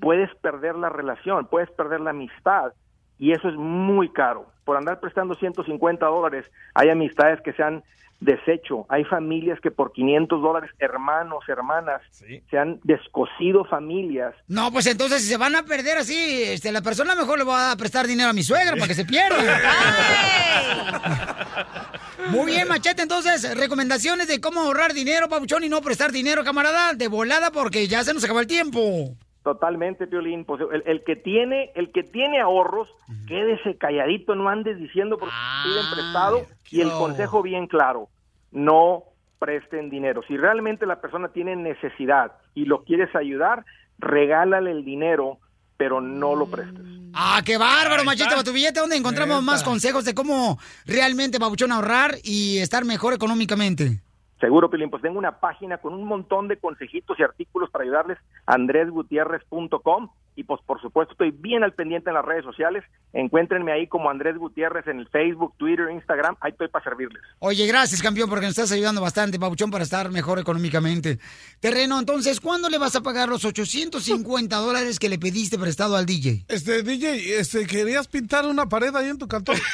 puedes 0.00 0.34
perder 0.36 0.74
la 0.74 0.90
relación 0.90 1.46
puedes 1.46 1.70
perder 1.70 2.00
la 2.00 2.10
amistad 2.10 2.72
y 3.18 3.32
eso 3.32 3.48
es 3.48 3.56
muy 3.56 4.08
caro. 4.10 4.46
Por 4.64 4.76
andar 4.76 5.00
prestando 5.00 5.34
150 5.34 6.06
dólares, 6.06 6.46
hay 6.74 6.88
amistades 6.88 7.40
que 7.42 7.52
se 7.52 7.62
han 7.62 7.82
deshecho, 8.20 8.86
hay 8.88 9.04
familias 9.04 9.60
que 9.60 9.70
por 9.70 9.92
500 9.92 10.40
dólares, 10.40 10.70
hermanos, 10.78 11.44
hermanas, 11.48 12.00
se 12.12 12.58
han 12.58 12.80
descosido 12.82 13.64
familias. 13.64 14.34
No, 14.48 14.72
pues 14.72 14.86
entonces 14.86 15.22
si 15.22 15.28
se 15.28 15.36
van 15.36 15.54
a 15.54 15.64
perder 15.64 15.98
así, 15.98 16.42
este, 16.44 16.72
la 16.72 16.82
persona 16.82 17.14
mejor 17.14 17.38
le 17.38 17.44
va 17.44 17.70
a 17.70 17.76
prestar 17.76 18.06
dinero 18.06 18.30
a 18.30 18.32
mi 18.32 18.42
suegra 18.42 18.72
para 18.72 18.88
que 18.88 18.94
se 18.94 19.04
pierda. 19.04 19.36
Muy 22.30 22.46
bien, 22.46 22.68
Machete. 22.68 23.02
Entonces, 23.02 23.56
recomendaciones 23.56 24.28
de 24.28 24.40
cómo 24.40 24.60
ahorrar 24.60 24.94
dinero, 24.94 25.28
Pabuchón, 25.28 25.64
y 25.64 25.68
no 25.68 25.82
prestar 25.82 26.10
dinero, 26.10 26.42
camarada, 26.42 26.94
de 26.94 27.08
volada 27.08 27.50
porque 27.50 27.86
ya 27.86 28.02
se 28.02 28.14
nos 28.14 28.24
acaba 28.24 28.40
el 28.40 28.46
tiempo. 28.46 29.14
Totalmente, 29.44 30.06
Piolín. 30.06 30.46
Pues 30.46 30.62
el, 30.72 30.82
el 30.86 31.04
que 31.04 31.16
tiene, 31.16 31.70
el 31.74 31.92
que 31.92 32.02
tiene 32.02 32.40
ahorros, 32.40 32.88
quédese 33.28 33.76
calladito, 33.76 34.34
no 34.34 34.48
andes 34.48 34.78
diciendo 34.78 35.18
porque 35.18 35.34
piden 35.64 35.84
prestado. 35.92 36.46
Y 36.70 36.80
el 36.80 36.90
consejo 36.90 37.42
bien 37.42 37.66
claro, 37.66 38.08
no 38.50 39.04
presten 39.38 39.90
dinero. 39.90 40.22
Si 40.26 40.38
realmente 40.38 40.86
la 40.86 41.02
persona 41.02 41.28
tiene 41.28 41.56
necesidad 41.56 42.32
y 42.54 42.64
lo 42.64 42.84
quieres 42.84 43.14
ayudar, 43.14 43.66
regálale 43.98 44.70
el 44.70 44.82
dinero, 44.82 45.38
pero 45.76 46.00
no 46.00 46.34
lo 46.34 46.46
prestes. 46.46 46.82
Ah, 47.12 47.42
qué 47.44 47.58
bárbaro, 47.58 48.02
Machete, 48.02 48.30
para 48.30 48.44
tu 48.44 48.52
billete, 48.52 48.80
donde 48.80 48.96
encontramos 48.96 49.42
más 49.42 49.62
consejos 49.62 50.06
de 50.06 50.14
cómo 50.14 50.58
realmente, 50.86 51.38
Pabuchón, 51.38 51.70
ahorrar 51.70 52.16
y 52.24 52.58
estar 52.58 52.86
mejor 52.86 53.12
económicamente. 53.12 54.00
Seguro, 54.44 54.68
Pilín, 54.68 54.90
pues 54.90 55.00
tengo 55.00 55.18
una 55.18 55.40
página 55.40 55.78
con 55.78 55.94
un 55.94 56.04
montón 56.06 56.48
de 56.48 56.58
consejitos 56.58 57.18
y 57.18 57.22
artículos 57.22 57.70
para 57.70 57.84
ayudarles, 57.84 58.18
andresgutierrez.com. 58.44 60.10
Y 60.36 60.44
pues 60.44 60.60
por 60.66 60.82
supuesto 60.82 61.12
estoy 61.12 61.30
bien 61.30 61.64
al 61.64 61.72
pendiente 61.72 62.10
en 62.10 62.14
las 62.14 62.26
redes 62.26 62.44
sociales. 62.44 62.84
Encuéntrenme 63.14 63.72
ahí 63.72 63.86
como 63.86 64.10
Andrés 64.10 64.36
Gutiérrez 64.36 64.86
en 64.86 64.98
el 64.98 65.08
Facebook, 65.08 65.54
Twitter, 65.56 65.88
Instagram. 65.90 66.36
Ahí 66.42 66.50
estoy 66.50 66.68
para 66.68 66.84
servirles. 66.84 67.22
Oye, 67.38 67.66
gracias, 67.66 68.02
campeón, 68.02 68.28
porque 68.28 68.44
nos 68.44 68.50
estás 68.50 68.70
ayudando 68.72 69.00
bastante, 69.00 69.38
Pabuchón, 69.38 69.70
para 69.70 69.84
estar 69.84 70.10
mejor 70.10 70.38
económicamente. 70.38 71.18
Terreno, 71.58 71.98
entonces, 71.98 72.38
¿cuándo 72.38 72.68
le 72.68 72.76
vas 72.76 72.96
a 72.96 73.02
pagar 73.02 73.30
los 73.30 73.46
850 73.46 74.54
dólares 74.56 74.98
que 74.98 75.08
le 75.08 75.18
pediste 75.18 75.58
prestado 75.58 75.96
al 75.96 76.04
DJ? 76.04 76.44
Este, 76.48 76.82
DJ, 76.82 77.38
este, 77.40 77.66
¿querías 77.66 78.08
pintar 78.08 78.44
una 78.44 78.68
pared 78.68 78.94
ahí 78.94 79.08
en 79.08 79.16
tu 79.16 79.26
cantón? 79.26 79.56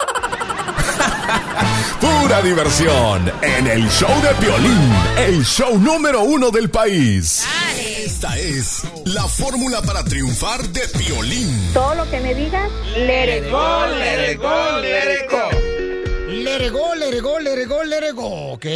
Pura 2.00 2.42
diversión 2.42 3.30
en 3.42 3.66
el 3.66 3.88
show 3.88 4.10
de 4.22 4.34
Piolín, 4.34 4.92
el 5.18 5.44
show 5.44 5.78
número 5.78 6.22
uno 6.22 6.50
del 6.50 6.70
país. 6.70 7.46
Esta 7.78 8.38
es 8.38 8.82
la 9.04 9.22
fórmula 9.24 9.82
para 9.82 10.02
triunfar 10.04 10.62
de 10.68 10.80
Piolín. 10.98 11.72
Todo 11.72 11.94
lo 11.94 12.10
que 12.10 12.20
me 12.20 12.34
digas, 12.34 12.70
let 12.96 13.38
it 13.38 13.50
go, 13.50 13.86
let 13.98 14.32
it 14.32 14.38
go, 14.40 14.80
let 14.80 15.14
it 15.14 15.30
go. 15.30 15.70
Let 16.28 16.66
it 16.66 16.72
go, 16.72 16.94
let 16.94 17.16
it 17.16 17.22
go, 17.22 17.38
let 17.38 17.62
it 17.62 17.68
go, 17.68 17.82
let 17.84 18.08
it 18.08 18.14
go, 18.14 18.52
¿ok? 18.52 18.66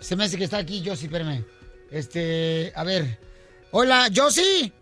Se 0.00 0.16
me 0.16 0.24
hace 0.24 0.36
que 0.36 0.44
está 0.44 0.58
aquí 0.58 0.82
Josie, 0.84 1.06
espérame. 1.06 1.44
Este, 1.90 2.72
a 2.74 2.82
ver. 2.82 3.18
Hola, 3.70 4.08
Josie. 4.14 4.72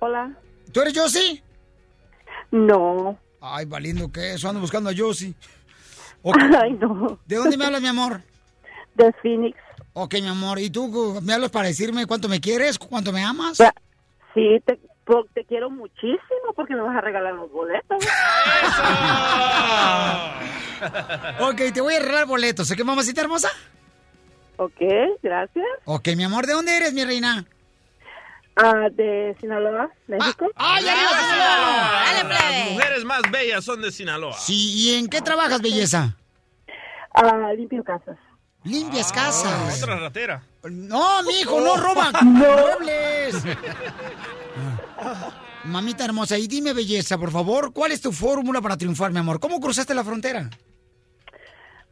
Hola. 0.00 0.36
¿Tú 0.72 0.80
eres 0.80 0.92
Josie? 0.96 1.42
No. 2.50 3.18
Ay, 3.40 3.64
valiendo 3.66 4.10
que 4.10 4.34
eso, 4.34 4.48
ando 4.48 4.60
buscando 4.60 4.90
a 4.90 4.94
Josie. 4.96 5.34
Ay, 6.62 6.72
no. 6.80 7.18
¿De 7.26 7.36
dónde 7.36 7.56
me 7.56 7.64
hablas, 7.66 7.82
mi 7.82 7.88
amor? 7.88 8.20
De 8.94 9.12
Phoenix. 9.22 9.58
Ok, 9.92 10.14
mi 10.14 10.28
amor. 10.28 10.58
¿Y 10.58 10.70
tú 10.70 11.20
me 11.22 11.34
hablas 11.34 11.50
para 11.50 11.68
decirme 11.68 12.06
cuánto 12.06 12.28
me 12.28 12.40
quieres, 12.40 12.78
cuánto 12.78 13.12
me 13.12 13.22
amas? 13.22 13.58
Sí, 14.34 14.60
te, 14.64 14.80
quiero 15.46 15.70
muchísimo 15.70 16.52
porque 16.56 16.74
me 16.74 16.80
vas 16.80 16.96
a 16.96 17.00
regalar 17.00 17.34
los 17.34 17.50
boletos. 17.52 18.04
ok, 21.40 21.72
te 21.72 21.80
voy 21.80 21.94
a 21.94 21.98
arreglar 21.98 22.26
boletos. 22.26 22.70
¿Ok, 22.70 22.82
mamacita 22.84 23.20
hermosa? 23.20 23.50
Ok, 24.56 24.80
gracias. 25.22 25.66
Ok, 25.84 26.08
mi 26.16 26.24
amor, 26.24 26.46
¿de 26.46 26.54
dónde 26.54 26.76
eres, 26.76 26.92
mi 26.94 27.04
reina? 27.04 27.44
Ah, 28.56 28.88
de 28.92 29.36
Sinaloa, 29.40 29.90
México. 30.06 30.46
¡Ay, 30.54 30.84
Las 30.84 32.70
mujeres 32.72 33.04
más 33.04 33.22
bellas 33.30 33.64
son 33.64 33.82
de 33.82 33.90
Sinaloa. 33.90 34.34
Sí, 34.34 34.72
¿y 34.74 34.94
en 34.98 35.08
qué 35.08 35.20
trabajas, 35.20 35.60
belleza? 35.60 36.16
Ah, 37.12 37.52
limpio 37.56 37.82
casas. 37.82 38.16
Limpias 38.62 39.10
Ah, 39.12 39.14
casas. 39.14 39.82
Otra 39.82 39.96
ratera. 39.98 40.42
No, 40.70 41.22
mijo, 41.24 41.60
no 41.60 41.76
roba 41.76 42.10
muebles. 42.22 43.42
Mamita 45.64 46.04
hermosa, 46.04 46.38
y 46.38 46.46
dime, 46.46 46.72
belleza, 46.72 47.18
por 47.18 47.30
favor, 47.30 47.72
¿cuál 47.72 47.92
es 47.92 48.00
tu 48.00 48.12
fórmula 48.12 48.60
para 48.60 48.76
triunfar, 48.76 49.10
mi 49.12 49.18
amor? 49.18 49.40
¿Cómo 49.40 49.60
cruzaste 49.60 49.94
la 49.94 50.04
frontera? 50.04 50.48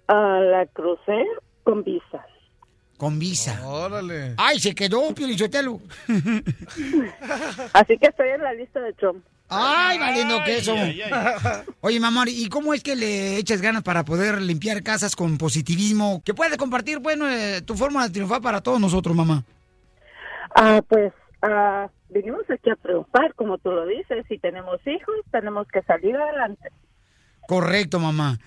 Ah, 0.08 0.38
la 0.42 0.66
crucé 0.66 1.24
con 1.64 1.82
visa. 1.82 2.24
Con 3.02 3.18
visa. 3.18 3.60
Órale. 3.66 4.34
Ay, 4.36 4.60
se 4.60 4.76
quedó, 4.76 5.12
Piolichotelo. 5.12 5.80
Así 7.72 7.98
que 7.98 8.06
estoy 8.06 8.28
en 8.28 8.42
la 8.44 8.52
lista 8.52 8.78
de 8.78 8.92
Trump. 8.92 9.24
Ay, 9.48 9.98
valiendo 9.98 10.40
queso. 10.44 10.72
Oye, 11.80 11.98
mi 11.98 12.06
amor, 12.06 12.28
¿y 12.28 12.48
cómo 12.48 12.72
es 12.72 12.80
que 12.84 12.94
le 12.94 13.38
echas 13.38 13.60
ganas 13.60 13.82
para 13.82 14.04
poder 14.04 14.40
limpiar 14.40 14.84
casas 14.84 15.16
con 15.16 15.36
positivismo? 15.36 16.22
Que 16.24 16.32
puedes 16.32 16.56
compartir, 16.56 17.00
bueno, 17.00 17.28
eh, 17.28 17.60
tu 17.62 17.74
forma 17.74 18.06
de 18.06 18.12
triunfar 18.12 18.40
para 18.40 18.60
todos 18.60 18.80
nosotros, 18.80 19.16
mamá. 19.16 19.42
Ah, 20.54 20.80
pues 20.88 21.12
ah, 21.42 21.88
venimos 22.08 22.48
aquí 22.50 22.70
a 22.70 22.76
triunfar, 22.76 23.34
como 23.34 23.58
tú 23.58 23.72
lo 23.72 23.84
dices. 23.84 24.24
Si 24.28 24.38
tenemos 24.38 24.78
hijos, 24.86 25.16
tenemos 25.32 25.66
que 25.66 25.82
salir 25.82 26.14
adelante. 26.14 26.68
Correcto, 27.48 27.98
mamá. 27.98 28.38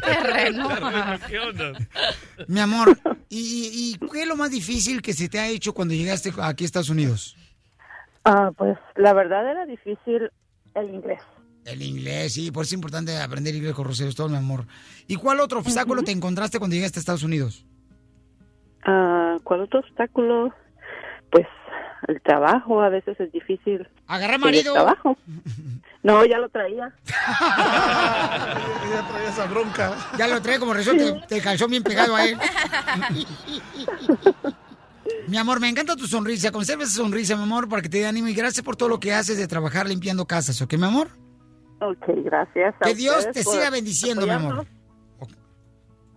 Terreno. 0.00 0.68
¿Qué 1.28 1.38
onda? 1.38 1.72
Mi 2.46 2.60
amor, 2.60 2.96
¿y, 3.28 3.96
y 4.00 4.06
qué 4.08 4.22
es 4.22 4.28
lo 4.28 4.36
más 4.36 4.50
difícil 4.50 5.02
que 5.02 5.12
se 5.12 5.28
te 5.28 5.38
ha 5.38 5.48
hecho 5.48 5.74
cuando 5.74 5.94
llegaste 5.94 6.32
aquí 6.40 6.64
a 6.64 6.66
Estados 6.66 6.90
Unidos? 6.90 7.36
Ah, 8.24 8.52
pues 8.56 8.78
la 8.96 9.12
verdad 9.12 9.50
era 9.50 9.66
difícil 9.66 10.30
el 10.74 10.94
inglés. 10.94 11.20
El 11.64 11.82
inglés, 11.82 12.34
sí, 12.34 12.50
por 12.50 12.62
eso 12.62 12.70
es 12.70 12.74
importante 12.74 13.18
aprender 13.18 13.54
inglés 13.54 13.74
con 13.74 13.86
Rocío 13.86 14.12
todo, 14.14 14.28
mi 14.28 14.36
amor. 14.36 14.66
¿Y 15.06 15.16
cuál 15.16 15.40
otro 15.40 15.60
obstáculo 15.60 16.02
te 16.02 16.12
encontraste 16.12 16.58
cuando 16.58 16.76
llegaste 16.76 16.98
a 16.98 17.00
Estados 17.00 17.22
Unidos? 17.22 17.64
Ah, 18.84 19.36
¿Cuál 19.44 19.62
otro 19.62 19.80
obstáculo? 19.80 20.54
Pues 21.30 21.46
el 22.08 22.20
trabajo 22.22 22.80
a 22.82 22.88
veces 22.88 23.18
es 23.20 23.30
difícil. 23.32 23.86
Agarra 24.06 24.34
El 24.34 24.40
marido. 24.40 24.72
trabajo. 24.74 25.16
No, 26.04 26.22
ya 26.26 26.36
lo 26.36 26.50
traía. 26.50 26.92
Ya 27.08 29.06
traía 29.08 29.30
esa 29.30 29.46
bronca. 29.46 29.96
Ya 30.18 30.28
lo 30.28 30.42
trae 30.42 30.58
como 30.58 30.74
resorte, 30.74 31.18
te 31.26 31.40
calzó 31.40 31.66
bien 31.66 31.82
pegado 31.82 32.14
a 32.14 32.26
él. 32.26 32.36
Mi 35.28 35.38
amor, 35.38 35.60
me 35.60 35.68
encanta 35.70 35.96
tu 35.96 36.06
sonrisa. 36.06 36.52
Conserva 36.52 36.84
esa 36.84 36.96
sonrisa, 36.96 37.36
mi 37.36 37.44
amor, 37.44 37.70
para 37.70 37.80
que 37.80 37.88
te 37.88 38.00
dé 38.00 38.06
ánimo 38.06 38.28
y 38.28 38.34
gracias 38.34 38.62
por 38.62 38.76
todo 38.76 38.90
lo 38.90 39.00
que 39.00 39.14
haces 39.14 39.38
de 39.38 39.48
trabajar 39.48 39.88
limpiando 39.88 40.26
casas, 40.26 40.60
¿ok, 40.60 40.74
mi 40.74 40.84
amor? 40.84 41.08
Ok, 41.80 42.04
gracias. 42.22 42.74
a 42.80 42.84
Que 42.84 42.94
Dios 42.94 43.26
te 43.32 43.42
siga 43.42 43.70
bendiciendo, 43.70 44.26
mi 44.26 44.32
amor. 44.32 44.66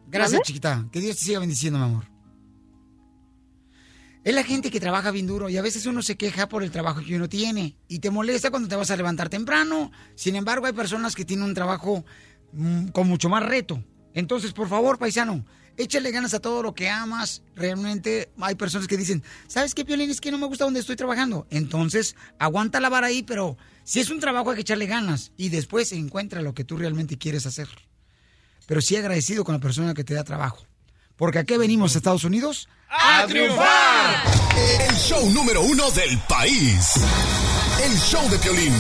Gracias, 0.08 0.42
chiquita. 0.42 0.84
Que 0.92 1.00
Dios 1.00 1.16
te 1.18 1.24
siga 1.24 1.40
bendiciendo, 1.40 1.80
mi 1.80 1.86
amor. 1.86 2.04
Es 4.28 4.36
la 4.36 4.44
gente 4.44 4.70
que 4.72 4.82
trabaja 4.82 5.10
bien 5.12 5.26
duro 5.26 5.48
y 5.48 5.56
a 5.56 5.62
veces 5.62 5.86
uno 5.86 6.02
se 6.02 6.18
queja 6.18 6.50
por 6.50 6.62
el 6.62 6.70
trabajo 6.70 7.00
que 7.00 7.16
uno 7.16 7.30
tiene 7.30 7.78
y 7.88 8.00
te 8.00 8.12
molesta 8.12 8.50
cuando 8.50 8.68
te 8.68 8.76
vas 8.76 8.92
a 8.92 8.98
levantar 8.98 9.30
temprano. 9.30 9.90
Sin 10.16 10.36
embargo, 10.36 10.66
hay 10.66 10.74
personas 10.74 11.16
que 11.16 11.24
tienen 11.24 11.46
un 11.46 11.54
trabajo 11.54 12.04
mm, 12.52 12.88
con 12.88 13.08
mucho 13.08 13.30
más 13.30 13.42
reto. 13.46 13.82
Entonces, 14.14 14.52
por 14.52 14.68
favor, 14.68 15.00
paisano, 15.00 15.46
échale 15.78 16.12
ganas 16.12 16.34
a 16.34 16.42
todo 16.42 16.62
lo 16.62 16.76
que 16.76 16.90
amas. 16.90 17.42
Realmente 17.56 18.30
hay 18.42 18.56
personas 18.56 18.90
que 18.90 18.98
dicen, 18.98 19.24
¿sabes 19.48 19.74
qué, 19.74 19.86
Piolín? 19.86 20.10
Es 20.10 20.20
que 20.20 20.30
no 20.30 20.38
me 20.38 20.48
gusta 20.48 20.66
donde 20.66 20.82
estoy 20.82 20.98
trabajando. 20.98 21.48
Entonces, 21.50 22.18
aguanta 22.38 22.82
la 22.82 22.90
vara 22.90 23.08
ahí, 23.08 23.24
pero 23.24 23.56
si 23.86 24.02
es 24.02 24.10
un 24.10 24.20
trabajo 24.20 24.50
hay 24.50 24.56
que 24.56 24.62
echarle 24.64 24.88
ganas 24.88 25.32
y 25.38 25.48
después 25.48 25.94
encuentra 25.94 26.42
lo 26.42 26.54
que 26.54 26.66
tú 26.66 26.76
realmente 26.76 27.18
quieres 27.18 27.46
hacer. 27.46 27.70
Pero 28.66 28.82
sí 28.82 28.98
agradecido 28.98 29.46
con 29.46 29.56
la 29.56 29.62
persona 29.62 29.94
que 29.94 30.04
te 30.04 30.16
da 30.16 30.26
trabajo. 30.26 30.66
Porque 31.16 31.40
aquí 31.40 31.56
venimos 31.56 31.96
a 31.96 32.00
Estados 32.00 32.26
Unidos 32.26 32.68
¡A 32.90 33.26
triunfar! 33.28 34.24
El 34.88 34.96
show 34.96 35.30
número 35.32 35.62
uno 35.62 35.92
del 35.92 36.18
país. 36.20 36.94
El 37.84 37.98
show 38.00 38.28
de 38.30 38.38
Piolín. 38.40 38.74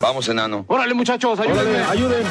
Vamos, 0.00 0.28
enano. 0.28 0.64
Órale, 0.66 0.94
muchachos, 0.94 1.38
ayúdenme, 1.38 1.78
ayuden. 1.84 2.26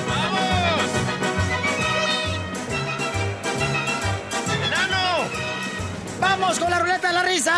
¡Vamos 6.20 6.60
con 6.60 6.70
la 6.70 6.80
ruleta 6.80 7.08
de 7.08 7.14
la 7.14 7.24
risa! 7.24 7.54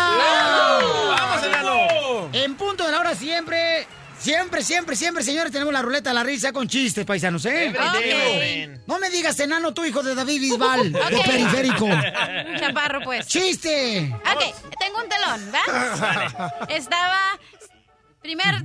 ¡Vamos, 1.08 1.44
enano! 1.44 2.28
En 2.32 2.54
punto 2.54 2.86
de 2.86 2.92
la 2.92 3.00
hora 3.00 3.14
siempre, 3.14 3.88
siempre, 4.24 4.62
siempre, 4.64 4.96
siempre, 4.96 5.22
señores, 5.22 5.52
tenemos 5.52 5.72
la 5.72 5.82
ruleta 5.82 6.10
de 6.10 6.14
la 6.14 6.22
risa 6.22 6.52
con 6.52 6.66
chistes, 6.66 7.04
paisanos, 7.04 7.44
¿eh? 7.44 7.74
No 8.86 8.98
me 8.98 9.10
digas 9.10 9.38
enano, 9.40 9.74
tu 9.74 9.84
hijo 9.84 10.02
de 10.02 10.14
David 10.14 10.40
Bisbal, 10.40 10.92
de 10.92 11.00
Ok. 11.00 11.26
periférico. 11.26 11.86
Chaparro, 12.58 13.00
pues. 13.02 13.26
¡Chiste! 13.26 14.10
Ok, 14.34 14.54
tengo 14.78 14.98
un 15.02 15.08
telón, 15.08 15.52
¿va? 15.54 16.66
Estaba. 16.68 17.38
Primer. 18.22 18.64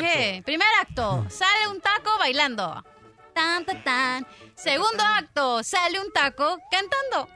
¿Qué? 0.00 0.42
Primer 0.44 0.66
acto. 0.80 1.24
Sale 1.30 1.68
un 1.68 1.80
taco 1.80 2.18
bailando. 2.18 2.84
Tan, 3.32 3.64
tan, 3.64 3.84
tan. 3.84 4.26
Segundo 4.56 5.04
acto. 5.04 5.62
Sale 5.62 6.00
un 6.00 6.12
taco 6.12 6.58
cantando. 6.70 7.28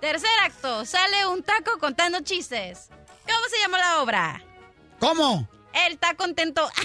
Tercer 0.00 0.30
acto. 0.42 0.84
Sale 0.84 1.26
un 1.26 1.42
taco 1.44 1.78
contando 1.78 2.20
chistes. 2.20 2.88
¿Cómo 3.26 3.48
se 3.48 3.58
llama 3.60 3.78
la 3.78 4.02
obra? 4.02 4.42
¿Cómo? 4.98 5.48
Él 5.72 5.92
está 5.92 6.14
contento. 6.14 6.68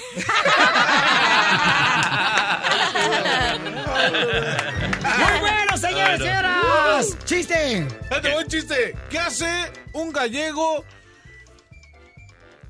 ¡Muy 5.18 5.40
bueno, 5.40 5.78
señores, 5.78 6.20
señoras! 6.20 7.18
¡Chiste! 7.26 7.88
Fíjate, 8.10 8.34
buen 8.34 8.48
chiste. 8.48 8.96
¿Qué 9.10 9.20
hace 9.20 9.72
un 9.94 10.12
gallego 10.12 10.84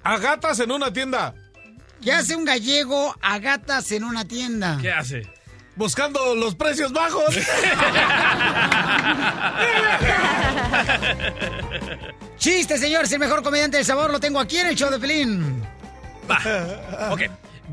a 0.04 0.18
gatas 0.18 0.60
en 0.60 0.72
una 0.72 0.94
tienda? 0.94 1.34
¿Qué 2.02 2.14
hace 2.14 2.36
un 2.36 2.46
gallego 2.46 3.16
a 3.22 3.40
gatas 3.40 3.92
en 3.92 4.04
una 4.04 4.26
tienda? 4.26 4.78
¿Qué 4.82 4.92
hace? 4.92 5.28
Buscando 5.76 6.36
los 6.36 6.56
precios 6.56 6.94
bajos. 6.94 7.36
Chiste, 12.38 12.78
señores, 12.78 13.12
el 13.12 13.20
mejor 13.20 13.44
comediante 13.44 13.78
del 13.78 13.86
sabor 13.86 14.12
lo 14.12 14.20
tengo 14.20 14.40
aquí 14.40 14.58
en 14.58 14.68
el 14.68 14.76
show 14.76 14.90
de 14.90 15.00
Pelín. 15.00 15.64
Va. 16.30 17.10
Ok. 17.12 17.22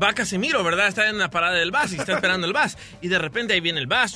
Va 0.01 0.13
Casimiro, 0.13 0.63
¿verdad? 0.63 0.87
Está 0.87 1.07
en 1.09 1.17
la 1.19 1.29
parada 1.29 1.55
del 1.55 1.71
bus 1.71 1.93
y 1.93 1.97
está 1.97 2.13
esperando 2.13 2.47
el 2.47 2.53
bus. 2.53 2.77
Y 3.01 3.09
de 3.09 3.19
repente 3.19 3.53
ahí 3.53 3.59
viene 3.59 3.79
el 3.79 3.87
bus. 3.87 4.11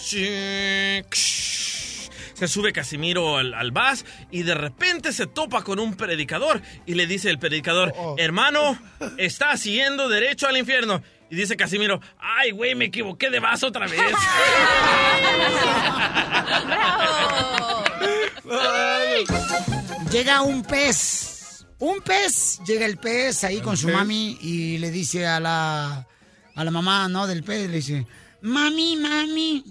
Se 2.34 2.48
sube 2.48 2.72
Casimiro 2.74 3.38
al, 3.38 3.54
al 3.54 3.72
bus 3.72 4.06
y 4.32 4.44
de 4.44 4.54
repente 4.56 5.12
se 5.12 5.28
topa 5.28 5.64
con 5.64 5.80
un 5.80 5.96
predicador 5.96 6.62
y 6.86 6.94
le 6.94 7.08
dice 7.08 7.30
el 7.30 7.40
predicador, 7.40 7.94
hermano, 8.18 8.78
está 9.18 9.56
siguiendo 9.58 10.08
derecho 10.10 10.48
al 10.48 10.58
infierno. 10.58 11.02
Y 11.30 11.36
dice 11.36 11.58
Casimiro, 11.58 12.00
ay, 12.20 12.52
güey, 12.52 12.74
me 12.74 12.86
equivoqué 12.86 13.30
de 13.30 13.40
bus 13.40 13.64
otra 13.64 13.86
vez. 13.88 14.00
Llega 20.12 20.42
un 20.42 20.64
pez. 20.64 21.37
Un 21.80 22.02
pez. 22.02 22.60
Llega 22.66 22.86
el 22.86 22.98
pez 22.98 23.44
ahí 23.44 23.62
con 23.62 23.78
su 23.78 23.88
pez? 23.88 23.96
mami 23.96 24.38
y 24.42 24.78
le 24.78 24.92
dice 24.92 25.28
a 25.28 25.40
la, 25.40 26.08
a 26.56 26.64
la 26.64 26.72
mamá, 26.72 27.08
¿no? 27.08 27.28
Del 27.28 27.44
pez, 27.44 27.70
le 27.70 27.78
dice, 27.78 28.08
mami, 28.42 28.98
mami. 28.98 29.64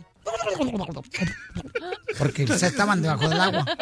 Porque 2.19 2.47
se 2.47 2.67
estaban 2.67 3.03
debajo 3.03 3.29
del 3.29 3.41
agua. 3.41 3.65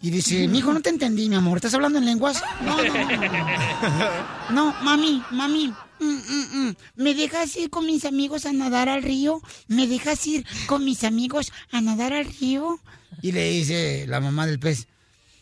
Y 0.00 0.10
dice, 0.10 0.46
mijo, 0.46 0.72
no 0.72 0.80
te 0.80 0.90
entendí, 0.90 1.28
mi 1.28 1.34
amor. 1.34 1.58
¿Estás 1.58 1.74
hablando 1.74 1.98
en 1.98 2.04
lenguas? 2.04 2.42
No, 2.60 2.76
no, 2.82 2.94
no. 2.94 4.10
No, 4.50 4.74
mami, 4.82 5.22
mami. 5.30 5.74
mm, 5.98 6.04
mm, 6.04 6.68
mm. 6.68 6.76
¿Me 6.96 7.14
dejas 7.14 7.56
ir 7.56 7.68
con 7.68 7.84
mis 7.84 8.04
amigos 8.04 8.46
a 8.46 8.52
nadar 8.52 8.88
al 8.88 9.02
río? 9.02 9.42
¿Me 9.66 9.88
dejas 9.88 10.24
ir 10.26 10.46
con 10.66 10.84
mis 10.84 11.02
amigos 11.02 11.52
a 11.72 11.80
nadar 11.80 12.12
al 12.12 12.26
río? 12.26 12.78
Y 13.22 13.32
le 13.32 13.50
dice 13.50 14.06
la 14.06 14.20
mamá 14.20 14.46
del 14.46 14.60
pez, 14.60 14.86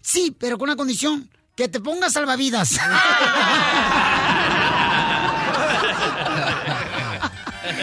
sí, 0.00 0.34
pero 0.38 0.56
con 0.56 0.70
una 0.70 0.76
condición, 0.76 1.28
que 1.54 1.68
te 1.68 1.80
pongas 1.80 2.14
salvavidas. 2.14 2.70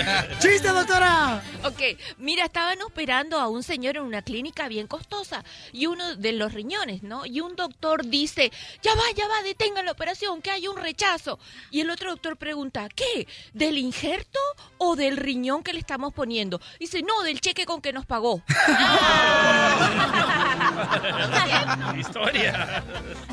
¡Chiste, 0.39 0.67
doctora! 0.67 1.41
Ok, 1.63 1.81
mira, 2.17 2.45
estaban 2.45 2.81
operando 2.81 3.39
a 3.39 3.47
un 3.47 3.63
señor 3.63 3.97
en 3.97 4.03
una 4.03 4.21
clínica 4.21 4.67
bien 4.67 4.87
costosa 4.87 5.43
y 5.71 5.87
uno 5.87 6.15
de 6.15 6.33
los 6.33 6.53
riñones, 6.53 7.03
¿no? 7.03 7.25
Y 7.25 7.41
un 7.41 7.55
doctor 7.55 8.05
dice, 8.05 8.51
ya 8.81 8.93
va, 8.95 9.03
ya 9.15 9.27
va, 9.27 9.41
detengan 9.43 9.85
la 9.85 9.91
operación, 9.91 10.41
que 10.41 10.51
hay 10.51 10.67
un 10.67 10.77
rechazo. 10.77 11.39
Y 11.71 11.81
el 11.81 11.89
otro 11.89 12.11
doctor 12.11 12.37
pregunta, 12.37 12.87
¿qué? 12.89 13.27
¿Del 13.53 13.77
injerto 13.77 14.39
o 14.77 14.95
del 14.95 15.17
riñón 15.17 15.63
que 15.63 15.73
le 15.73 15.79
estamos 15.79 16.13
poniendo? 16.13 16.59
Dice, 16.79 17.01
no, 17.01 17.23
del 17.23 17.41
cheque 17.41 17.65
con 17.65 17.81
que 17.81 17.93
nos 17.93 18.05
pagó. 18.05 18.43
Historia. 21.97 22.83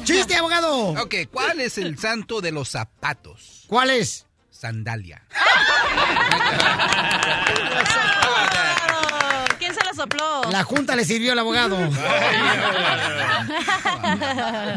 ¡Chiste, 0.04 0.36
abogado! 0.36 0.90
Ok, 1.02 1.14
¿cuál 1.32 1.60
es 1.60 1.78
el 1.78 1.98
santo 1.98 2.40
de 2.40 2.52
los 2.52 2.68
zapatos? 2.68 3.64
¿Cuál 3.66 3.90
es? 3.90 4.26
Sandalia. 4.60 5.22
¿Quién 9.58 9.74
se 9.74 9.82
lo 9.82 9.94
sopló? 9.94 10.42
La 10.50 10.64
junta 10.64 10.94
le 10.96 11.06
sirvió 11.06 11.32
al 11.32 11.38
abogado. 11.38 11.78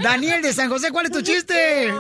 Daniel 0.01 0.41
de 0.41 0.53
San 0.53 0.69
José, 0.69 0.91
¿cuál 0.91 1.07
es 1.07 1.11
tu 1.11 1.21
chiste? 1.21 1.93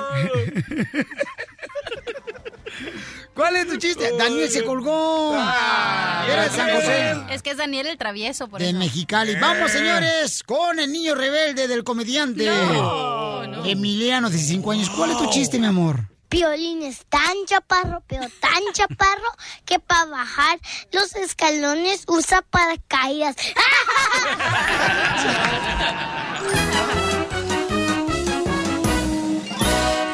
¿Cuál 3.35 3.57
es 3.57 3.67
tu 3.67 3.75
chiste? 3.75 4.11
Daniel 4.17 4.49
se 4.49 4.63
colgó. 4.63 5.35
Era 5.35 6.43
de 6.43 6.49
San 6.51 6.69
José. 6.69 7.15
Es 7.31 7.41
que 7.41 7.51
es 7.51 7.57
Daniel 7.57 7.87
el 7.87 7.97
travieso, 7.97 8.47
por 8.47 8.61
De 8.61 8.69
eso. 8.69 8.77
Mexicali. 8.77 9.35
Vamos, 9.35 9.71
señores, 9.71 10.41
con 10.43 10.79
el 10.79 10.89
niño 10.89 11.15
rebelde 11.15 11.67
del 11.67 11.83
comediante. 11.83 12.45
No, 12.45 13.45
no. 13.45 13.65
Emiliano, 13.65 14.29
de 14.29 14.37
5 14.37 14.71
años. 14.71 14.89
¿Cuál 14.89 15.11
es 15.11 15.17
tu 15.17 15.29
chiste, 15.29 15.59
mi 15.59 15.65
amor? 15.65 16.12
Piolín 16.33 16.81
es 16.81 17.05
tan 17.09 17.45
chaparro, 17.45 18.01
pero 18.07 18.23
tan 18.39 18.59
chaparro, 18.71 19.29
que 19.65 19.77
para 19.77 20.05
bajar 20.05 20.59
los 20.91 21.15
escalones 21.15 22.05
usa 22.07 22.41
paracaídas. 22.41 23.35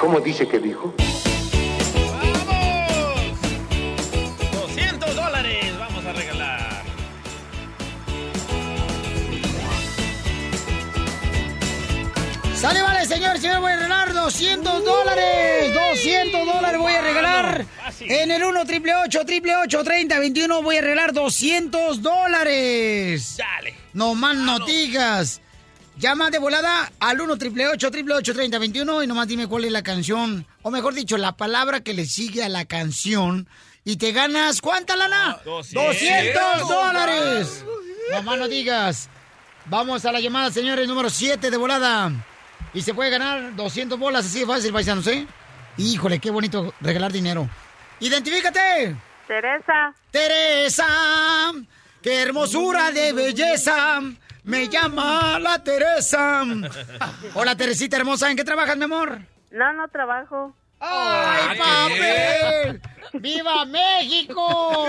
¿Cómo 0.01 0.20
dice 0.20 0.45
que 0.45 0.59
dijo? 0.59 0.93
Sale, 12.60 12.82
vale, 12.82 13.05
señor, 13.05 13.39
señor, 13.39 13.62
voy 13.62 13.72
a 13.72 13.76
regalar 13.78 14.14
200 14.14 14.84
dólares. 14.84 15.74
200 15.74 16.45
dólares 16.45 16.78
voy 16.78 16.91
a 16.91 17.01
regalar. 17.01 17.66
En 18.01 18.32
el 18.32 18.43
1 18.43 18.66
triple 18.66 18.95
8 18.95 19.26
triple 19.26 19.55
8 19.55 19.82
30 19.82 20.20
21 20.20 20.62
voy 20.62 20.76
a 20.76 20.82
regalar 20.82 21.14
200 21.14 22.01
dólares. 22.01 23.38
Dale. 23.38 23.76
No 23.93 24.14
más 24.14 24.36
noticas. 24.36 25.39
Llama 25.97 26.32
de 26.32 26.39
volada 26.39 26.91
al 26.99 27.22
1 27.22 27.38
triple 27.38 27.66
8 27.70 27.91
triple 27.91 28.16
8 28.16 28.34
30 28.34 28.60
21 28.60 29.03
y 29.03 29.07
nomás 29.07 29.30
dime 29.30 29.47
cuál 29.47 29.64
es 29.64 29.72
la 29.72 29.82
canción. 29.82 30.45
O 30.62 30.70
mejor 30.70 30.93
dicho, 30.93 31.18
la 31.18 31.38
palabra 31.38 31.80
que 31.80 31.93
le 31.93 32.05
sigue 32.05 32.43
a 32.43 32.49
la 32.49 32.66
canción. 32.66 33.47
Y 33.86 33.95
te 33.95 34.12
ganas, 34.12 34.60
¿cuánta 34.60 34.97
lana? 34.97 35.39
200 35.45 36.68
dólares. 36.68 37.64
No 38.12 38.22
más 38.24 38.38
no 38.38 38.49
digas. 38.49 39.07
Vamos 39.68 40.03
a 40.03 40.12
la 40.12 40.20
llamada, 40.20 40.51
señores, 40.51 40.89
número 40.89 41.10
7 41.10 41.49
de 41.49 41.55
volada. 41.55 42.12
Y 42.74 42.82
se 42.82 42.93
puede 42.93 43.09
ganar 43.09 43.55
200 43.55 43.97
bolas 43.97 44.26
así 44.26 44.41
de 44.41 44.45
fácil, 44.45 44.72
paisanos, 44.72 45.07
¿eh? 45.07 45.26
Híjole, 45.78 46.20
qué 46.20 46.30
bonito 46.30 46.74
regalar 46.82 47.11
dinero. 47.11 47.49
¡Identifícate! 47.99 48.95
Teresa. 49.28 49.93
Teresa, 50.11 51.51
qué 52.01 52.22
hermosura 52.22 52.91
de 52.91 53.13
belleza. 53.13 54.01
Me 54.43 54.67
llama 54.67 55.39
la 55.39 55.63
Teresa. 55.63 56.43
Hola, 57.34 57.55
Teresita 57.55 57.97
hermosa, 57.97 58.30
¿en 58.30 58.38
qué 58.38 58.43
trabajas, 58.43 58.78
mi 58.78 58.86
amor? 58.86 59.20
No, 59.51 59.74
no 59.74 59.88
trabajo. 59.88 60.55
¡Ay, 60.80 61.57
papel! 61.57 62.82
¡Viva 63.13 63.65
México! 63.65 64.88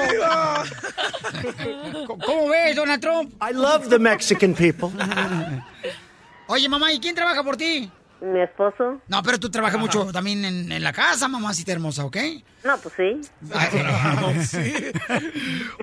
¿Cómo 2.24 2.49
ves, 2.49 2.76
Donald 2.76 3.01
Trump? 3.01 3.33
I 3.43 3.53
love 3.53 3.89
the 3.89 3.99
Mexican 3.99 4.55
people. 4.55 4.91
Oye, 6.51 6.68
mamá, 6.68 6.92
¿y 6.92 6.98
quién 6.98 7.14
trabaja 7.14 7.44
por 7.44 7.57
ti? 7.57 7.88
Mi 8.20 8.40
esposo. 8.42 9.01
No, 9.07 9.22
pero 9.22 9.38
tú 9.38 9.48
trabajas 9.51 9.78
mucho 9.78 10.11
también 10.12 10.44
en, 10.44 10.72
en 10.72 10.82
la 10.82 10.92
casa, 10.92 11.28
mamacita 11.28 11.70
hermosa, 11.70 12.05
¿ok? 12.05 12.16
No, 12.64 12.76
pues 12.78 12.94
sí. 12.96 13.20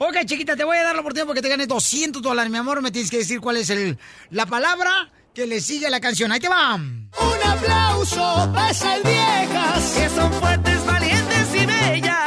Ok, 0.02 0.18
chiquita, 0.26 0.58
te 0.58 0.66
voy 0.66 0.76
a 0.78 0.84
dar 0.84 0.94
la 0.94 1.00
oportunidad 1.00 1.26
porque 1.26 1.42
te 1.42 1.48
ganes 1.48 1.70
200 1.70 2.22
dólares, 2.22 2.52
mi 2.52 2.58
amor. 2.58 2.82
Me 2.82 2.92
tienes 2.92 3.10
que 3.10 3.20
decir 3.20 3.40
cuál 3.40 3.56
es 3.56 3.70
el, 3.70 3.98
la 4.30 4.46
palabra 4.46 5.10
que 5.34 5.48
le 5.48 5.62
sigue 5.62 5.88
a 5.88 5.90
la 5.90 6.02
canción. 6.02 6.34
Ahí 6.34 6.42
te 6.42 6.50
va. 6.50 6.76
Un 6.76 7.50
aplauso 7.50 8.52
para 8.54 8.70
esas 8.72 9.02
viejas 9.04 9.96
que 9.98 10.10
son 10.10 10.34
fuertes, 10.34 10.86
valientes 10.86 11.56
y 11.56 11.66
bellas. 11.66 12.27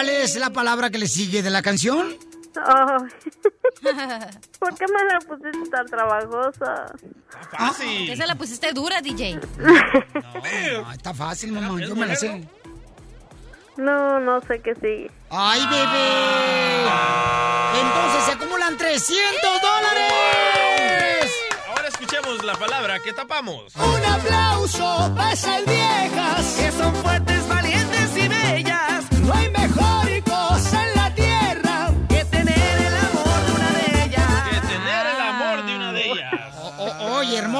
¿Cuál 0.00 0.08
es 0.08 0.34
la 0.36 0.48
palabra 0.48 0.88
que 0.88 0.96
le 0.96 1.06
sigue 1.06 1.42
de 1.42 1.50
la 1.50 1.60
canción? 1.60 2.16
Ay. 2.56 3.02
¿Por 4.58 4.74
qué 4.74 4.86
me 4.86 5.04
la 5.12 5.18
pusiste 5.18 5.70
tan 5.70 5.84
trabajosa? 5.88 6.86
Fácil. 7.50 8.08
Esa 8.08 8.24
la 8.24 8.34
pusiste 8.34 8.72
dura, 8.72 9.02
DJ. 9.02 9.38
No, 9.58 10.90
está 10.90 11.12
fácil, 11.12 11.52
mamá. 11.52 11.78
Yo 11.82 11.94
me 11.94 12.06
la 12.06 12.16
sé. 12.16 12.48
No, 13.76 14.18
no 14.20 14.40
sé 14.40 14.62
qué 14.62 14.74
sigue. 14.76 15.10
¡Ay, 15.28 15.60
bebé! 15.66 16.88
Entonces 17.82 18.24
se 18.24 18.32
acumulan 18.32 18.78
300 18.78 19.60
dólares. 19.60 21.30
Ahora 21.68 21.88
escuchemos 21.88 22.42
la 22.42 22.54
palabra 22.54 23.00
que 23.00 23.12
tapamos. 23.12 23.76
Un 23.76 24.04
aplauso 24.06 25.12
para 25.14 25.32
esas 25.34 25.62
viejas 25.66 26.56
que 26.58 26.72
son 26.72 26.94
fuertes, 26.94 27.39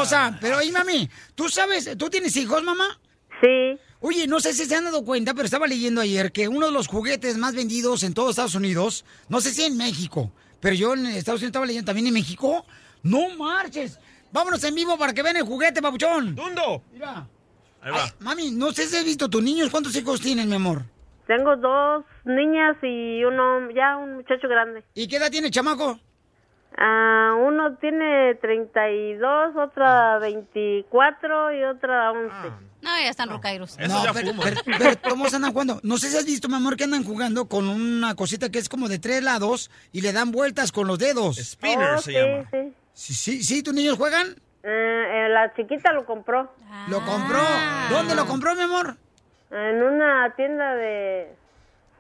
hermosa, 0.01 0.39
pero 0.41 0.59
oye, 0.59 0.73
mami, 0.73 1.09
¿tú 1.35 1.49
sabes, 1.49 1.97
tú 1.97 2.09
tienes 2.09 2.37
hijos, 2.37 2.63
mamá? 2.63 2.99
Sí. 3.41 3.79
Oye, 4.01 4.27
no 4.27 4.41
sé 4.41 4.53
si 4.55 4.65
se 4.65 4.75
han 4.75 4.85
dado 4.85 5.05
cuenta, 5.05 5.35
pero 5.35 5.45
estaba 5.45 5.67
leyendo 5.67 6.01
ayer 6.01 6.33
que 6.33 6.49
uno 6.49 6.67
de 6.67 6.73
los 6.73 6.89
juguetes 6.89 7.37
más 7.37 7.55
vendidos 7.55 8.03
en 8.03 8.15
todos 8.15 8.31
Estados 8.31 8.55
Unidos, 8.55 9.05
no 9.29 9.41
sé 9.41 9.51
si 9.51 9.65
en 9.65 9.77
México, 9.77 10.33
pero 10.61 10.75
yo 10.75 10.95
en 10.95 11.07
Estados 11.07 11.41
Unidos 11.41 11.51
estaba 11.51 11.67
leyendo 11.67 11.87
también 11.87 12.07
en 12.07 12.15
México. 12.15 12.65
¡No 13.03 13.29
marches! 13.37 13.99
Vámonos 14.33 14.63
en 14.65 14.75
vivo 14.75 14.97
para 14.97 15.13
que 15.13 15.23
vean 15.23 15.37
el 15.37 15.43
juguete, 15.43 15.83
papuchón. 15.83 16.35
¡Dundo! 16.35 16.83
Mira. 16.93 17.27
Ahí 17.83 17.91
va. 17.93 18.05
Ay, 18.05 18.11
mami, 18.21 18.51
no 18.53 18.73
sé 18.73 18.87
si 18.87 18.97
has 18.97 19.05
visto 19.05 19.29
tus 19.29 19.43
niños. 19.43 19.71
¿Cuántos 19.71 19.97
hijos 19.97 20.21
tienen, 20.21 20.49
mi 20.49 20.55
amor? 20.55 20.85
Tengo 21.27 21.57
dos 21.57 22.05
niñas 22.25 22.77
y 22.83 23.25
uno, 23.25 23.71
ya 23.75 23.97
un 23.97 24.17
muchacho 24.17 24.49
grande. 24.49 24.85
¿Y 24.95 25.09
qué 25.09 25.17
edad 25.17 25.31
tiene 25.31 25.51
chamaco? 25.51 25.99
Ah, 26.77 27.35
uno 27.39 27.77
tiene 27.77 28.35
32, 28.37 29.57
otra 29.57 30.19
24 30.19 31.53
y 31.53 31.65
otra 31.65 32.13
11. 32.13 32.35
No, 32.83 32.91
ya 32.99 33.11
están 33.11 33.29
rocairos. 33.29 33.77
no, 33.79 34.03
pero, 34.15 34.33
pero, 34.43 34.61
pero 34.79 34.91
¿cómo 35.11 35.29
se 35.29 35.37
andan 35.37 35.53
jugando? 35.53 35.81
No 35.83 35.99
sé 35.99 36.09
si 36.09 36.17
has 36.17 36.25
visto, 36.25 36.49
mi 36.49 36.55
amor, 36.55 36.77
que 36.77 36.85
andan 36.85 37.05
jugando 37.05 37.47
con 37.47 37.69
una 37.69 38.15
cosita 38.15 38.51
que 38.51 38.59
es 38.59 38.69
como 38.69 38.89
de 38.89 38.99
tres 38.99 39.23
lados 39.23 39.71
y 39.93 40.01
le 40.01 40.13
dan 40.13 40.31
vueltas 40.31 40.73
con 40.73 40.87
los 40.87 40.99
dedos. 40.99 41.37
Spinner 41.37 41.95
Oh, 41.97 41.99
se 42.01 42.13
sí, 42.13 42.17
llama. 42.19 42.49
sí. 42.51 42.73
Sí, 42.93 43.15
sí, 43.15 43.43
sí, 43.43 43.63
¿tus 43.63 43.75
niños 43.75 43.97
juegan? 43.99 44.29
Eh, 44.63 44.65
eh, 44.65 45.29
la 45.31 45.53
chiquita 45.55 45.93
lo 45.93 46.05
compró. 46.07 46.53
Lo 46.89 47.05
compró. 47.05 47.41
¿Dónde 47.91 48.15
lo 48.15 48.27
compró, 48.27 48.55
mi 48.55 48.63
amor? 48.63 48.97
En 49.51 49.83
una 49.83 50.33
tienda 50.37 50.75
de... 50.75 51.35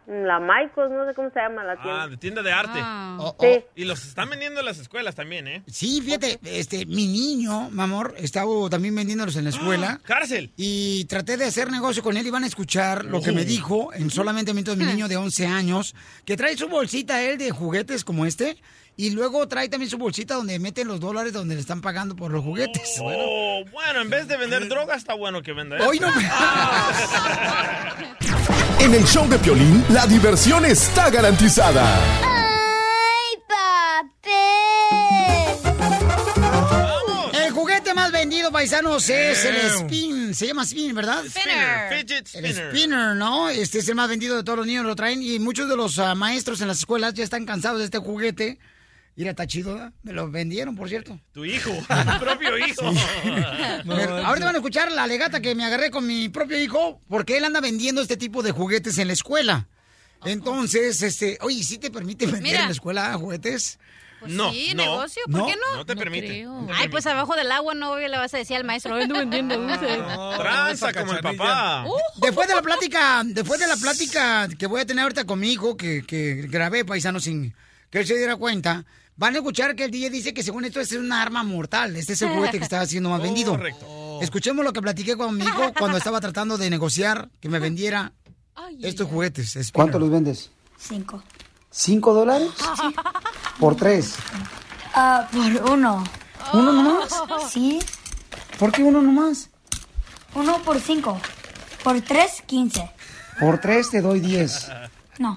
La 0.06 0.40
Maicos, 0.40 0.90
no 0.90 1.06
sé 1.06 1.14
cómo 1.14 1.30
se 1.30 1.38
llama 1.38 1.62
la 1.62 1.74
Ah, 1.74 1.82
tienda. 1.82 2.08
de 2.08 2.16
tienda 2.16 2.42
de 2.42 2.52
arte. 2.52 2.80
Oh, 2.82 3.36
oh. 3.38 3.44
Sí. 3.44 3.64
Y 3.76 3.84
los 3.84 4.04
están 4.04 4.28
vendiendo 4.30 4.58
en 4.60 4.66
las 4.66 4.78
escuelas 4.78 5.14
también, 5.14 5.46
¿eh? 5.46 5.62
Sí, 5.68 6.00
fíjate, 6.02 6.40
este, 6.44 6.84
mi 6.86 7.06
niño, 7.06 7.70
mi 7.70 7.80
amor, 7.82 8.14
estaba 8.18 8.50
también 8.68 8.94
vendiéndolos 8.96 9.36
en 9.36 9.44
la 9.44 9.50
escuela. 9.50 10.00
¡Cárcel! 10.04 10.50
Y 10.56 11.04
traté 11.04 11.36
de 11.36 11.44
hacer 11.44 11.70
negocio 11.70 12.02
con 12.02 12.16
él 12.16 12.26
y 12.26 12.30
van 12.30 12.42
a 12.44 12.48
escuchar 12.48 13.04
lo 13.04 13.22
que 13.22 13.30
me 13.32 13.44
dijo 13.44 13.92
en 13.94 14.10
solamente 14.10 14.52
minutos 14.52 14.76
mi 14.76 14.84
niño 14.84 15.06
de 15.06 15.16
11 15.16 15.46
años, 15.46 15.94
que 16.24 16.36
trae 16.36 16.56
su 16.56 16.68
bolsita 16.68 17.22
él 17.22 17.38
de 17.38 17.50
juguetes 17.52 18.04
como 18.04 18.26
este. 18.26 18.56
Y 18.96 19.10
luego 19.10 19.46
trae 19.48 19.68
también 19.68 19.88
su 19.88 19.96
bolsita 19.96 20.34
donde 20.34 20.58
mete 20.58 20.84
los 20.84 20.98
dólares 21.00 21.32
donde 21.32 21.54
le 21.54 21.60
están 21.62 21.80
pagando 21.80 22.14
por 22.16 22.30
los 22.32 22.42
juguetes. 22.44 22.96
Oh, 23.00 23.62
bueno, 23.72 24.02
en 24.02 24.10
vez 24.10 24.26
de 24.28 24.36
vender 24.36 24.68
droga, 24.68 24.94
está 24.96 25.14
bueno 25.14 25.40
que 25.40 25.52
venda 25.54 25.76
Hoy 25.86 26.00
no 26.00 26.08
esto. 26.08 26.20
En 28.82 28.94
el 28.94 29.04
show 29.04 29.28
de 29.28 29.38
Piolín, 29.38 29.84
la 29.90 30.06
diversión 30.06 30.64
está 30.64 31.10
garantizada. 31.10 31.84
¡Ay, 32.22 33.36
papel! 36.26 37.44
El 37.44 37.50
juguete 37.52 37.92
más 37.92 38.10
vendido, 38.10 38.50
paisanos, 38.50 39.08
es 39.10 39.44
el 39.44 39.56
spin. 39.56 40.34
Se 40.34 40.46
llama 40.46 40.62
spin, 40.64 40.94
¿verdad? 40.94 41.22
Spinner. 41.26 41.90
Fidget 41.90 42.28
El 42.34 42.46
spinner. 42.46 42.70
spinner, 42.70 43.16
¿no? 43.16 43.50
Este 43.50 43.80
es 43.80 43.88
el 43.88 43.96
más 43.96 44.08
vendido 44.08 44.36
de 44.36 44.44
todos 44.44 44.58
los 44.58 44.66
niños, 44.66 44.86
lo 44.86 44.96
traen. 44.96 45.22
Y 45.22 45.38
muchos 45.38 45.68
de 45.68 45.76
los 45.76 45.98
ah, 45.98 46.14
maestros 46.14 46.62
en 46.62 46.68
las 46.68 46.78
escuelas 46.78 47.12
ya 47.14 47.24
están 47.24 47.44
cansados 47.44 47.80
de 47.80 47.84
este 47.84 47.98
juguete. 47.98 48.58
Mira, 49.20 49.32
está 49.32 49.46
chido, 49.46 49.74
¿verdad? 49.74 49.92
Me 50.02 50.14
lo 50.14 50.30
vendieron, 50.30 50.74
por 50.74 50.88
cierto. 50.88 51.20
Tu 51.32 51.44
hijo, 51.44 51.70
tu 51.88 52.18
propio 52.24 52.56
hijo. 52.56 52.82
Ahorita 54.24 54.46
van 54.46 54.54
a 54.54 54.58
escuchar 54.58 54.90
la 54.90 55.06
legata 55.06 55.42
que 55.42 55.54
me 55.54 55.62
agarré 55.62 55.90
con 55.90 56.06
mi 56.06 56.30
propio 56.30 56.58
hijo, 56.58 57.02
porque 57.06 57.36
él 57.36 57.44
anda 57.44 57.60
vendiendo 57.60 58.00
este 58.00 58.16
tipo 58.16 58.42
de 58.42 58.52
juguetes 58.52 58.96
en 58.96 59.08
la 59.08 59.12
escuela. 59.12 59.68
Entonces, 60.24 61.02
este, 61.02 61.36
oye, 61.42 61.62
¿sí 61.62 61.76
te 61.76 61.90
permite 61.90 62.24
vender 62.24 62.42
Mira. 62.42 62.60
en 62.60 62.64
la 62.66 62.72
escuela 62.72 63.12
juguetes? 63.14 63.78
Pues 64.20 64.32
No, 64.32 64.52
sí, 64.52 64.72
no. 64.74 64.82
negocio, 64.84 65.22
¿por 65.26 65.34
¿No? 65.40 65.46
qué 65.46 65.54
no? 65.56 65.76
No 65.76 65.84
te 65.84 65.96
permite. 65.96 66.26
creo. 66.26 66.66
Ay, 66.74 66.88
pues 66.88 67.06
abajo 67.06 67.36
del 67.36 67.52
agua 67.52 67.74
no 67.74 67.98
le 67.98 68.08
vas 68.16 68.32
a 68.32 68.38
decir 68.38 68.56
al 68.56 68.64
maestro, 68.64 68.94
ando 68.94 69.16
vendiendo 69.18 69.58
dulces. 69.58 69.98
Tranza 70.38 70.94
como 70.94 71.12
el 71.12 71.20
papá. 71.20 71.84
Después 72.16 72.48
de 72.48 72.54
la 72.54 72.62
plática, 72.62 73.22
después 73.26 73.60
de 73.60 73.66
la 73.66 73.76
plática 73.76 74.48
que 74.58 74.66
voy 74.66 74.80
a 74.80 74.86
tener 74.86 75.02
ahorita 75.02 75.24
con 75.24 75.40
mi 75.40 75.52
hijo, 75.52 75.76
que, 75.76 76.04
que 76.06 76.46
grabé 76.48 76.86
paisano 76.86 77.20
sin 77.20 77.54
que 77.90 77.98
él 77.98 78.06
se 78.06 78.16
diera 78.16 78.36
cuenta, 78.36 78.84
van 79.20 79.34
a 79.34 79.38
escuchar 79.38 79.76
que 79.76 79.84
el 79.84 79.90
DJ 79.90 80.08
dice 80.08 80.32
que 80.32 80.42
según 80.42 80.64
esto 80.64 80.80
es 80.80 80.92
un 80.92 81.12
arma 81.12 81.42
mortal. 81.42 81.94
Este 81.94 82.14
es 82.14 82.22
el 82.22 82.30
juguete 82.30 82.56
que 82.56 82.64
está 82.64 82.84
siendo 82.86 83.10
más 83.10 83.20
vendido. 83.28 83.52
Correcto. 83.52 84.18
Escuchemos 84.22 84.64
lo 84.64 84.72
que 84.72 84.80
platiqué 84.80 85.14
con 85.14 85.36
mi 85.36 85.44
hijo 85.44 85.72
cuando 85.78 85.98
estaba 85.98 86.20
tratando 86.22 86.56
de 86.56 86.70
negociar 86.70 87.28
que 87.38 87.50
me 87.50 87.58
vendiera 87.58 88.12
estos 88.80 89.08
juguetes. 89.08 89.70
¿Cuánto 89.72 89.98
los 89.98 90.10
vendes? 90.10 90.50
Cinco. 90.78 91.22
¿Cinco 91.70 92.14
dólares? 92.14 92.48
Por 93.58 93.76
tres. 93.76 94.14
Ah, 94.94 95.28
por 95.30 95.70
uno. 95.70 96.02
¿Uno 96.54 96.72
nomás? 96.72 97.12
Sí. 97.50 97.78
¿Por 98.58 98.72
qué 98.72 98.82
uno 98.82 99.02
nomás? 99.02 99.50
Uno 100.34 100.62
por 100.62 100.80
cinco. 100.80 101.20
Por 101.84 102.00
tres, 102.00 102.42
quince. 102.46 102.90
Por 103.38 103.60
tres 103.60 103.90
te 103.90 104.00
doy 104.00 104.20
diez. 104.20 104.66
No. 105.18 105.36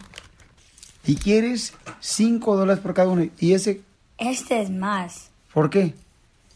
Y 1.05 1.15
quieres 1.15 1.73
cinco 1.99 2.55
dólares 2.55 2.81
por 2.81 2.93
cada 2.93 3.09
uno. 3.09 3.27
¿Y 3.39 3.53
ese 3.53 3.81
Este 4.17 4.61
es 4.61 4.69
más. 4.69 5.29
por 5.53 5.69
qué? 5.69 5.93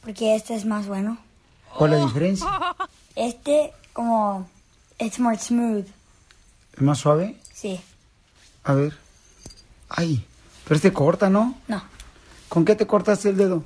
Porque 0.04 0.36
este 0.36 0.56
es 0.56 0.66
más 0.66 0.88
bueno. 0.88 1.18
¿Cuál 1.78 1.94
es 1.94 2.00
la 2.00 2.06
diferencia? 2.06 2.48
Este, 3.16 3.74
como. 3.94 4.48
It's 5.00 5.20
more 5.20 5.38
smooth. 5.40 5.88
¿Es 6.76 6.82
más 6.82 7.00
suave? 7.00 7.36
Sí. 7.52 7.80
A 8.64 8.74
ver. 8.76 8.96
Ay, 9.90 10.24
pero 10.64 10.76
este 10.76 10.94
corta, 10.94 11.28
¿no? 11.28 11.56
No. 11.68 11.82
¿Con 12.48 12.64
qué 12.64 12.76
te 12.76 12.86
cortaste 12.86 13.30
el 13.30 13.38
dedo? 13.38 13.64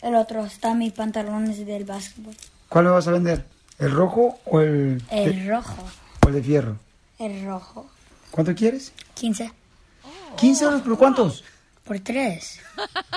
El 0.00 0.14
otro 0.14 0.46
está 0.46 0.70
en 0.72 0.78
mis 0.78 0.94
pantalones 0.94 1.64
del 1.66 1.84
básquetbol. 1.84 2.34
¿Cuál 2.70 2.86
me 2.86 2.90
vas 2.92 3.06
a 3.06 3.10
vender? 3.10 3.44
¿El 3.78 3.90
rojo 3.90 4.38
o 4.46 4.60
el, 4.60 5.02
El 5.10 5.36
de- 5.44 5.50
rojo. 5.50 5.76
o 6.24 6.28
el 6.28 6.34
de 6.34 6.42
fierro? 6.42 6.76
El 7.18 7.44
rojo. 7.44 7.86
¿Cuánto 8.30 8.54
quieres? 8.54 8.92
15. 9.14 9.52
¿15 10.36 10.60
dólares 10.60 10.82
por 10.86 10.98
cuántos? 10.98 11.44
Por 11.84 11.98
tres. 12.00 12.60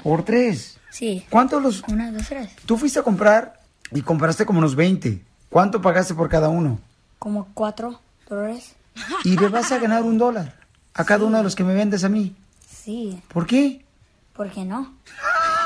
Por 0.04 0.24
tres. 0.24 0.78
Sí. 0.90 1.26
¿Cuántos 1.30 1.62
los...? 1.62 1.84
Una, 1.88 2.12
dos, 2.12 2.28
tres. 2.28 2.52
Tú 2.66 2.78
fuiste 2.78 3.00
a 3.00 3.04
comprar 3.04 3.60
y 3.92 4.02
compraste 4.02 4.46
como 4.46 4.60
unos 4.60 4.76
20. 4.76 5.24
¿Cuánto 5.50 5.82
pagaste 5.82 6.14
por 6.14 6.30
cada 6.30 6.50
uno? 6.50 6.80
Como 7.20 7.48
cuatro 7.54 8.00
dólares. 8.28 8.76
Y 9.24 9.38
le 9.38 9.48
vas 9.50 9.72
a 9.72 9.80
ganar 9.80 10.04
un 10.04 10.18
dólar 10.18 10.56
a 10.94 11.04
cada 11.04 11.26
uno 11.26 11.38
de 11.38 11.44
los 11.44 11.56
que 11.56 11.64
me 11.64 11.74
vendes 11.74 12.04
a 12.04 12.10
mí. 12.10 12.36
Sí. 12.68 13.22
¿Por 13.28 13.46
qué? 13.46 13.86
¿Por 14.34 14.50
qué 14.52 14.66
no? 14.66 14.94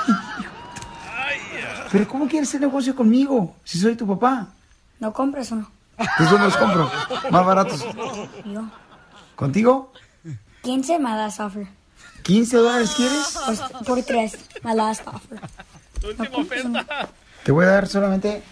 ¿Pero 1.91 2.07
cómo 2.07 2.27
quieres 2.27 2.49
hacer 2.49 2.61
negocio 2.61 2.95
conmigo 2.95 3.55
si 3.63 3.79
soy 3.79 3.95
tu 3.95 4.05
papá? 4.05 4.49
No 4.99 5.13
compres 5.13 5.51
uno. 5.51 5.71
Pues 6.17 6.29
yo 6.29 6.37
me 6.37 6.45
los 6.45 6.57
compro, 6.57 6.91
más 7.31 7.45
baratos. 7.45 7.85
Yo. 8.45 8.63
¿Contigo? 9.35 9.91
15, 10.67 10.99
my 10.99 11.11
last 11.15 11.39
offer. 11.39 11.65
¿15 12.23 12.51
dólares 12.57 12.91
quieres? 12.97 13.37
Pues, 13.45 13.59
por 13.85 14.03
tres, 14.03 14.37
my 14.65 14.73
last 14.75 15.07
offer. 15.07 15.39
No 16.17 16.29
compres 16.31 16.65
uno. 16.65 16.81
Te 17.45 17.53
voy 17.53 17.63
a 17.63 17.69
dar 17.69 17.87
solamente 17.87 18.43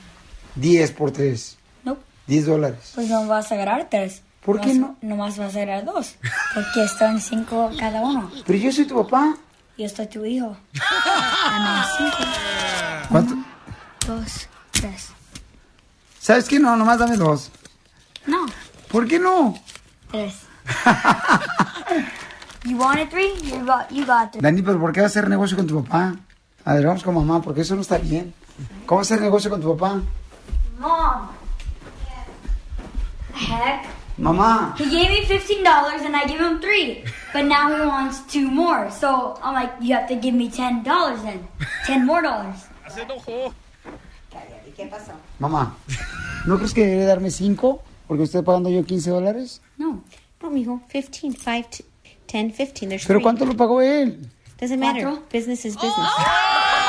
10 0.55 0.91
por 0.93 1.11
3. 1.11 1.57
No. 1.83 1.97
10 2.27 2.45
dólares. 2.45 2.91
Pues 2.95 3.09
no 3.09 3.27
vas 3.27 3.51
a 3.51 3.55
ganar 3.57 3.87
tres. 3.91 4.21
¿Por 4.45 4.61
qué 4.61 4.73
Nomás- 4.75 4.95
Nomás 5.01 5.37
vas 5.37 5.55
a 5.57 5.59
ganar 5.59 5.83
dos. 5.83 6.15
Porque 6.53 6.83
están 6.85 7.19
cinco 7.19 7.69
cada 7.77 7.99
uno. 7.99 8.31
Pero 8.45 8.59
yo 8.59 8.71
soy 8.71 8.85
tu 8.85 8.95
papá. 9.03 9.35
Yo 9.77 9.85
estoy 9.85 10.07
tu 10.07 10.23
hijo. 10.23 10.55
Dame 10.73 11.85
cinco. 11.97 12.17
¿Cuánto? 13.09 13.35
Dos, 14.07 14.47
tres. 14.71 15.07
¿Sabes 16.21 16.45
qué? 16.45 16.59
No, 16.59 16.77
nomás 16.77 16.97
dame 16.97 17.17
dos. 17.17 17.51
No, 18.25 18.45
¿Por 18.89 19.05
qué 19.05 19.19
no? 19.19 19.59
tres. 20.11 20.33
you 22.65 22.77
wanted 22.77 23.09
three? 23.09 23.33
You 23.43 23.65
got, 23.65 23.91
you 23.91 24.05
got 24.05 24.31
three. 24.31 24.41
Dani, 24.41 24.61
¿pero 24.61 24.79
por 24.79 24.91
qué 24.91 25.01
vas 25.01 25.15
a 25.15 25.19
hacer 25.19 25.29
negocio 25.29 25.57
con 25.57 25.67
tu 25.67 25.83
papá? 25.83 26.15
A 26.65 26.73
ver, 26.73 26.85
vamos 26.85 27.03
con 27.03 27.15
mamá, 27.15 27.41
porque 27.41 27.61
eso 27.61 27.75
no 27.75 27.81
está 27.81 27.97
bien. 27.97 28.33
¿Cómo 28.85 29.01
hacer 29.01 29.21
negocio 29.21 29.49
con 29.49 29.61
tu 29.61 29.75
papá? 29.77 30.01
Mom. 30.79 31.27
Heck. 33.33 33.85
Mamá. 34.17 34.75
He 34.77 34.85
gave 34.85 35.09
me 35.09 35.25
fifteen 35.25 35.63
dollars 35.63 36.01
and 36.03 36.15
I 36.15 36.25
give 36.25 36.39
him 36.39 36.59
three, 36.61 37.03
but 37.33 37.43
now 37.43 37.69
he 37.69 37.85
wants 37.85 38.21
two 38.31 38.49
more. 38.49 38.89
So 38.89 39.37
I'm 39.43 39.53
like, 39.53 39.73
you 39.81 39.93
have 39.93 40.07
to 40.07 40.15
give 40.15 40.33
me 40.33 40.49
ten 40.49 40.83
dollars 40.83 41.21
then, 41.23 41.45
ten 41.85 42.05
more 42.05 42.21
dollars. 42.21 42.65
Se 42.87 43.01
enojó. 43.01 43.53
¿Qué 44.75 44.85
pasó? 44.87 45.13
Mamá, 45.39 45.75
¿no 46.45 46.57
crees 46.57 46.73
que 46.73 46.81
debería 46.81 47.07
darme 47.07 47.31
5? 47.31 47.81
Porque 48.07 48.23
estoy 48.23 48.41
pagando 48.41 48.69
yo 48.69 48.83
15 48.83 49.09
dólares. 49.09 49.61
No. 49.77 50.03
No, 50.45 50.51
mijo. 50.51 50.81
15, 50.91 51.09
5, 51.11 51.69
10, 52.27 52.53
15. 52.53 52.87
There's 52.87 53.05
¿Pero 53.07 53.17
three. 53.19 53.23
cuánto 53.23 53.45
lo 53.45 53.57
pagó 53.57 53.81
él? 53.81 54.29
Doesn't 54.59 54.79
matter. 54.79 55.07
Business 55.33 55.65
is 55.65 55.73
business. 55.75 55.93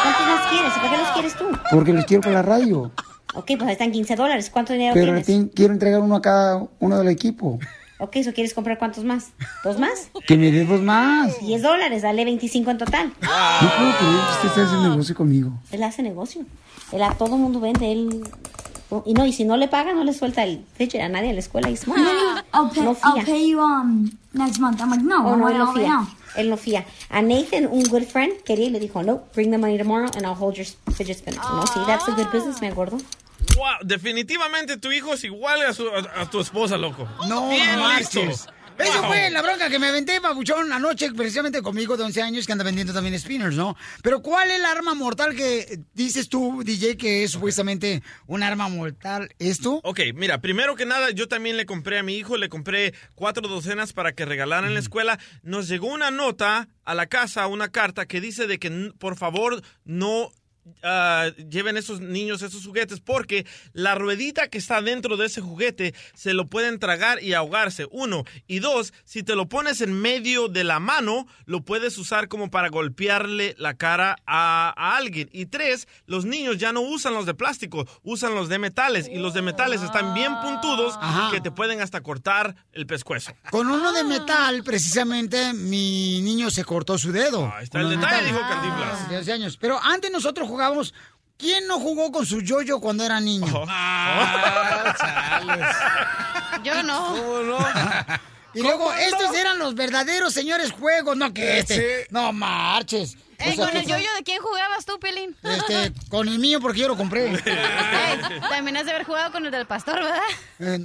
¿Cuántos 0.02 0.26
más 0.26 0.50
quieres? 0.50 0.72
¿Para 0.74 0.90
qué 0.90 0.96
los 0.98 1.08
quieres 1.12 1.34
tú? 1.36 1.44
Porque 1.70 1.92
los 1.94 2.04
quiero 2.04 2.20
para 2.22 2.34
la 2.34 2.42
radio. 2.42 2.92
Ok, 3.34 3.46
pues 3.56 3.62
ahí 3.62 3.72
están 3.72 3.92
15 3.92 4.14
dólares. 4.16 4.50
¿Cuánto 4.50 4.72
dinero 4.74 4.92
Pero 4.94 5.06
tienes? 5.22 5.26
ti- 5.26 5.50
quiero 5.54 5.72
entregar 5.72 6.00
uno 6.00 6.16
a 6.16 6.22
cada 6.22 6.66
uno 6.78 6.98
del 6.98 7.08
equipo. 7.08 7.58
Ok, 7.98 8.16
¿eso 8.16 8.34
quieres 8.34 8.52
comprar 8.52 8.78
cuántos 8.78 9.04
más? 9.04 9.30
¿Dos 9.64 9.78
más? 9.78 10.10
Que 10.26 10.36
me 10.36 10.52
dé 10.52 10.64
dos 10.66 10.82
más. 10.82 11.40
10 11.40 11.62
dólares, 11.62 12.02
dale 12.02 12.24
25 12.26 12.70
en 12.70 12.78
total. 12.78 13.06
No 13.22 13.70
puedo 13.76 13.96
creer 13.96 14.12
que 14.26 14.32
usted 14.34 14.48
esté 14.48 14.60
haciendo 14.62 14.90
negocio 14.90 15.14
conmigo. 15.14 15.52
Él 15.72 15.82
hace 15.82 16.02
negocio. 16.02 16.42
Él 16.92 17.02
a 17.02 17.14
todo 17.14 17.38
mundo 17.38 17.58
vende. 17.58 17.90
Él... 17.90 18.22
Y 19.04 19.14
no, 19.14 19.26
y 19.26 19.32
si 19.32 19.44
no 19.44 19.56
le 19.56 19.66
paga, 19.68 19.92
no 19.92 20.04
le 20.04 20.12
suelta 20.12 20.44
el 20.44 20.64
fidget 20.76 21.02
a 21.02 21.08
nadie 21.08 21.30
en 21.30 21.34
la 21.34 21.40
escuela. 21.40 21.68
Y 21.70 21.74
es 21.74 21.86
And 21.88 21.96
then 21.96 22.04
he- 22.06 22.42
I'll 22.52 22.70
pay, 22.70 22.82
No 22.84 22.90
I'll 23.02 23.14
fía. 23.14 23.24
pay 23.24 23.48
you 23.50 23.60
um 23.60 24.10
next 24.32 24.58
month. 24.60 24.80
I'm 24.80 24.90
like, 24.90 25.02
no, 25.02 25.26
Oh, 25.26 25.36
no, 25.36 25.48
él 25.48 25.58
no 25.58 25.72
fía. 25.72 25.88
now. 25.88 26.08
Él 26.36 26.50
no 26.50 26.56
fía. 26.56 26.84
A 27.10 27.20
Nathan, 27.22 27.66
un 27.66 27.82
good 27.84 28.04
friend, 28.04 28.32
quería 28.44 28.66
y 28.66 28.70
le 28.70 28.78
dijo, 28.78 29.02
no, 29.02 29.22
bring 29.34 29.50
the 29.50 29.58
money 29.58 29.76
tomorrow 29.78 30.08
and 30.14 30.24
I'll 30.26 30.34
hold 30.34 30.54
your 30.56 30.66
fidget 30.94 31.18
spinner. 31.18 31.38
No, 31.40 31.66
sí, 31.66 31.80
that's 31.86 32.06
a 32.08 32.12
good 32.12 32.30
business, 32.30 32.60
me 32.60 32.68
acuerdo. 32.68 32.98
Wow, 33.56 33.78
definitivamente 33.82 34.76
tu 34.76 34.92
hijo 34.92 35.14
es 35.14 35.24
igual 35.24 35.62
a, 35.62 35.72
su- 35.72 35.88
a- 35.88 36.20
a 36.22 36.30
tu 36.30 36.40
esposa, 36.40 36.76
loco. 36.76 37.08
No 37.28 37.48
Bien 37.48 37.78
marches. 37.80 38.46
Eso 38.78 38.92
Wow. 39.00 39.06
fue 39.06 39.30
la 39.30 39.42
bronca 39.42 39.70
que 39.70 39.78
me 39.78 39.88
aventé, 39.88 40.20
papuchón, 40.20 40.72
anoche, 40.72 41.10
precisamente 41.12 41.62
conmigo 41.62 41.96
de 41.96 42.04
11 42.04 42.22
años, 42.22 42.46
que 42.46 42.52
anda 42.52 42.64
vendiendo 42.64 42.92
también 42.92 43.18
spinners, 43.18 43.56
¿no? 43.56 43.76
Pero 44.02 44.20
¿cuál 44.22 44.50
es 44.50 44.58
el 44.58 44.64
arma 44.64 44.94
mortal 44.94 45.34
que 45.34 45.80
dices 45.94 46.28
tú, 46.28 46.62
DJ, 46.64 46.96
que 46.96 47.24
es 47.24 47.30
supuestamente 47.32 48.02
un 48.26 48.42
arma 48.42 48.68
mortal? 48.68 49.34
¿Es 49.38 49.60
tú? 49.60 49.80
Ok, 49.82 50.00
mira, 50.14 50.40
primero 50.40 50.76
que 50.76 50.84
nada, 50.86 51.10
yo 51.10 51.26
también 51.28 51.56
le 51.56 51.64
compré 51.66 51.98
a 51.98 52.02
mi 52.02 52.16
hijo, 52.16 52.36
le 52.36 52.48
compré 52.48 52.92
cuatro 53.14 53.48
docenas 53.48 53.92
para 53.92 54.12
que 54.12 54.24
regalaran 54.24 54.66
en 54.66 54.74
la 54.74 54.80
escuela. 54.80 55.18
Nos 55.42 55.68
llegó 55.68 55.86
una 55.88 56.10
nota 56.10 56.68
a 56.84 56.94
la 56.94 57.06
casa, 57.06 57.46
una 57.46 57.68
carta 57.68 58.06
que 58.06 58.20
dice 58.20 58.46
de 58.46 58.58
que 58.58 58.92
por 58.98 59.16
favor 59.16 59.62
no 59.84 60.30
ah, 60.82 61.30
lleven 61.50 61.76
esos 61.76 62.00
niños 62.00 62.42
esos 62.42 62.64
juguetes 62.64 63.00
porque 63.00 63.46
la 63.72 63.94
ruedita 63.94 64.48
que 64.48 64.58
está 64.58 64.82
dentro 64.82 65.16
de 65.16 65.26
ese 65.26 65.40
juguete 65.40 65.94
se 66.14 66.34
lo 66.34 66.46
pueden 66.46 66.78
tragar 66.78 67.22
y 67.22 67.34
ahogarse, 67.34 67.86
uno. 67.90 68.24
Y 68.46 68.58
dos, 68.58 68.92
si 69.04 69.22
te 69.22 69.34
lo 69.34 69.48
pones 69.48 69.80
en 69.80 69.92
medio 70.00 70.48
de 70.48 70.64
la 70.64 70.80
mano, 70.80 71.26
lo 71.44 71.62
puedes 71.62 71.98
usar 71.98 72.28
como 72.28 72.50
para 72.50 72.68
golpearle 72.68 73.54
la 73.58 73.74
cara 73.74 74.16
a, 74.26 74.72
a 74.76 74.96
alguien. 74.96 75.28
Y 75.32 75.46
tres, 75.46 75.88
los 76.06 76.24
niños 76.24 76.58
ya 76.58 76.72
no 76.72 76.80
usan 76.80 77.14
los 77.14 77.26
de 77.26 77.34
plástico, 77.34 77.86
usan 78.02 78.34
los 78.34 78.48
de 78.48 78.58
metales. 78.58 79.08
Y 79.08 79.18
los 79.18 79.34
de 79.34 79.42
metales 79.42 79.82
están 79.82 80.14
bien 80.14 80.32
puntudos 80.42 80.98
que 81.30 81.40
te 81.40 81.50
pueden 81.50 81.80
hasta 81.80 82.00
cortar 82.02 82.56
el 82.72 82.86
pescuezo. 82.86 83.32
Con 83.50 83.68
uno 83.68 83.92
de 83.92 84.04
metal, 84.04 84.62
precisamente, 84.62 85.52
mi 85.52 86.20
niño 86.22 86.50
se 86.50 86.64
cortó 86.64 86.98
su 86.98 87.12
dedo. 87.12 87.52
Está 87.60 87.80
el 87.80 87.90
detalle, 87.90 88.26
dijo 88.26 88.40
Cantinflas. 88.40 89.08
De 89.08 89.18
11 89.18 89.32
años. 89.32 89.56
Pero 89.56 89.78
antes 89.82 90.10
nosotros 90.10 90.48
jugábamos... 90.48 90.55
¿Quién 91.38 91.66
no 91.66 91.78
jugó 91.78 92.10
con 92.10 92.24
su 92.24 92.40
yoyo 92.40 92.80
cuando 92.80 93.04
era 93.04 93.20
niño? 93.20 93.46
Yo 96.62 96.82
no. 96.82 97.14
Y 98.54 98.62
luego, 98.62 98.90
estos 98.94 99.34
eran 99.36 99.58
los 99.58 99.74
verdaderos 99.74 100.32
señores 100.32 100.72
juegos, 100.72 101.14
no 101.16 101.32
que 101.34 101.58
este. 101.58 102.04
Sí. 102.04 102.06
No 102.10 102.32
marches. 102.32 103.16
Ey, 103.38 103.52
O 103.52 103.56
sea, 103.56 103.66
con 103.66 103.76
el 103.76 103.86
yoyo, 103.86 104.08
¿de 104.16 104.22
quién 104.24 104.40
jugabas 104.40 104.86
tú, 104.86 104.98
Pelín? 104.98 105.36
Este, 105.42 105.92
con 106.08 106.26
el 106.26 106.38
mío 106.38 106.58
porque 106.58 106.80
yo 106.80 106.88
lo 106.88 106.96
compré. 106.96 107.26
Ey, 107.34 108.40
también 108.48 108.78
has 108.78 108.86
de 108.86 108.92
haber 108.92 109.04
jugado 109.04 109.30
con 109.30 109.44
el 109.44 109.52
del 109.52 109.66
pastor, 109.66 109.96
¿verdad? 109.96 110.22
Eh, 110.58 110.78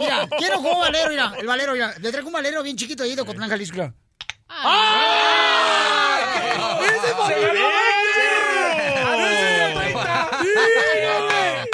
Mira, 0.00 0.26
¿quién 0.38 0.52
no 0.52 0.58
jugó 0.58 0.80
valero? 0.80 1.08
Mira, 1.08 1.32
el 1.38 1.46
valero, 1.46 1.72
mira. 1.72 1.94
Le 2.00 2.10
traigo 2.10 2.26
un 2.26 2.32
valero 2.32 2.64
bien 2.64 2.76
chiquito 2.76 3.04
ahí 3.04 3.14
de 3.14 3.24
Cotlán, 3.24 3.48
Jalisco. 3.48 3.92
Mira. 7.14 7.52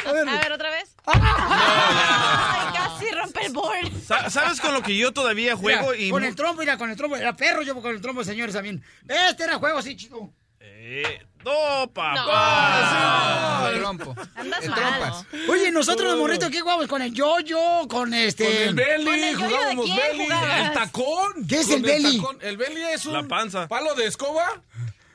¡Ese 0.05 0.31
A 0.31 0.39
ver, 0.41 0.53
otra 0.53 0.71
vez. 0.71 0.95
Ay, 1.05 2.75
casi 2.75 3.11
rompe 3.15 3.47
el 3.47 3.53
board. 3.53 3.91
Sa- 4.07 4.31
¿Sabes 4.31 4.61
con 4.61 4.73
lo 4.75 4.83
que 4.83 4.97
yo 4.97 5.13
todavía 5.13 5.57
juego? 5.57 5.91
Mira, 5.93 6.03
y 6.03 6.11
con 6.11 6.25
el 6.25 6.35
trompo, 6.37 6.61
mira, 6.61 6.77
con 6.79 6.91
el 6.91 6.97
trompo. 6.97 7.17
Era 7.17 7.35
perro 7.37 7.63
yo 7.63 7.81
con 7.81 7.95
el 7.95 8.01
trompo, 8.01 8.25
señores, 8.25 8.55
también. 8.55 8.83
Este 9.09 9.45
era 9.45 9.59
juego 9.59 9.79
así, 9.79 9.97
chido. 9.97 10.31
Eh, 10.61 11.21
no, 11.45 11.91
papá. 11.93 13.71
No, 13.73 13.79
trompo. 13.81 14.15
Andas 14.37 14.63
El 14.65 14.71
mal. 14.71 15.13
Oye, 15.49 15.71
nosotros 15.73 16.09
los 16.11 16.19
morritos, 16.19 16.51
¿qué 16.51 16.61
jugamos? 16.61 16.87
Con 16.87 17.03
el 17.03 17.13
yoyo, 17.13 17.59
con 17.89 18.13
este... 18.15 18.45
Con 18.45 18.53
el 18.55 18.75
belly, 18.75 19.05
¿Con 19.05 19.15
el 19.15 19.21
yoyo 19.33 19.39
de 19.39 19.51
jugábamos 19.55 19.85
quién 19.87 19.97
belly. 19.99 20.25
jugabas? 20.25 20.61
El 20.61 20.73
tacón. 20.73 21.47
¿Qué 21.49 21.57
es 21.61 21.67
Con 21.67 21.75
el 21.77 21.83
belly? 21.83 22.17
tacón. 22.21 22.39
El 22.43 22.57
belly 22.57 22.83
es 22.83 23.07
un 23.07 23.13
La 23.15 23.23
panza. 23.25 23.67
palo 23.69 23.95
de 23.95 24.07
escoba. 24.07 24.63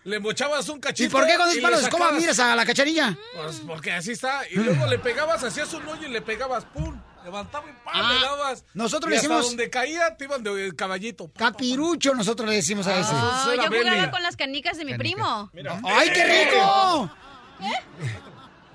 Le 0.07 0.19
mochabas 0.21 0.69
un 0.69 0.79
cachito. 0.79 1.09
¿Y 1.09 1.09
por 1.11 1.27
qué 1.27 1.35
con 1.35 1.49
palo 1.61 1.75
le 1.75 1.81
de 1.81 1.83
escoba 1.83 2.13
miras 2.13 2.39
a 2.39 2.55
la 2.55 2.65
cacharilla? 2.65 3.17
Pues 3.35 3.61
porque 3.67 3.91
así 3.91 4.13
está. 4.13 4.47
Y 4.49 4.55
luego 4.55 4.85
le 4.89 4.99
pegabas, 4.99 5.43
hacías 5.43 5.73
un 5.73 5.85
hoyo 5.85 6.07
y 6.07 6.11
le 6.11 6.21
pegabas, 6.21 6.63
¡pum! 6.63 6.97
Levantaba 7.25 7.65
y 7.69 7.73
¡pam! 7.83 7.93
Ah, 7.93 8.13
le 8.13 8.21
dabas. 8.21 8.63
nosotros 8.73 9.09
y 9.09 9.11
le 9.11 9.17
hasta 9.17 9.27
decimos- 9.27 9.47
donde 9.49 9.69
caía, 9.69 10.15
te 10.15 10.23
iban 10.23 10.43
de 10.43 10.73
caballito. 10.77 11.29
Capirucho 11.37 12.13
nosotros 12.15 12.47
le 12.47 12.55
decimos 12.55 12.87
a 12.87 12.97
ese. 12.97 13.11
Oh, 13.13 13.37
Eso 13.41 13.51
era 13.51 13.63
yo 13.65 13.69
jugaba 13.81 14.11
con 14.11 14.23
las 14.23 14.37
canicas 14.37 14.77
de 14.77 14.85
mi 14.85 14.97
primo. 14.97 15.51
¡Ay, 15.83 16.09
qué 16.13 16.45
rico! 16.45 17.11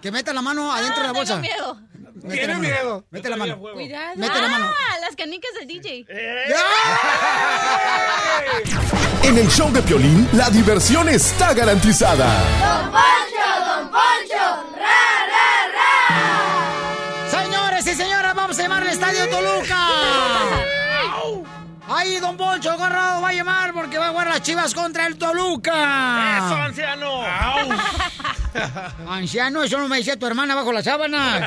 Que 0.03 0.11
meta 0.11 0.33
la 0.33 0.43
mano 0.43 0.73
adentro 0.73 1.03
de 1.03 1.07
la 1.07 1.13
bolsa. 1.13 1.41
Tengo 1.41 1.55
miedo. 1.55 1.79
Mete 2.25 2.35
Tiene 2.35 2.47
la 2.49 2.55
mano. 2.55 2.61
miedo. 2.69 3.05
Mete 3.11 3.29
la 3.31 3.37
mano. 3.37 3.57
Cuidado. 3.59 4.17
Mete 4.17 4.41
la 4.41 4.49
mano. 4.49 4.67
Ah, 4.67 4.97
las 5.01 5.15
canicas 5.17 5.51
del 5.59 5.67
DJ. 5.69 6.05
En 9.23 9.39
el 9.39 9.49
show 9.49 9.71
de 9.73 9.81
Piolín, 9.83 10.29
la 10.33 10.51
diversión 10.51 11.09
está 11.09 11.55
garantizada. 11.55 12.27
Don 12.27 12.91
Poncho, 12.91 13.65
Don 13.65 13.89
Poncho, 13.91 14.65
ra, 14.77 15.27
ra, 15.31 15.47
Señores 17.31 17.87
y 17.87 17.95
señoras, 17.95 18.35
vamos 18.35 18.59
a 18.59 18.63
llamar 18.63 18.83
al 18.83 18.89
Estadio 18.89 19.29
Toluca. 19.29 19.79
Ahí 21.95 22.19
Don 22.21 22.37
Poncho 22.37 22.71
Agarrado 22.71 23.21
va 23.21 23.29
a 23.29 23.33
llamar 23.33 23.73
porque 23.75 23.99
va 23.99 24.07
a 24.09 24.11
jugar 24.11 24.29
las 24.29 24.43
chivas 24.43 24.75
contra 24.75 25.07
el 25.07 25.19
Toluca. 25.19 26.39
¡Eso, 26.39 26.55
anciano! 26.57 27.23
Anciano, 29.09 29.63
eso 29.63 29.79
no 29.79 29.89
me 29.89 29.97
decía 29.99 30.19
tu 30.19 30.27
hermana 30.27 30.55
bajo 30.55 30.73
las 30.73 30.85
sábanas. 30.85 31.41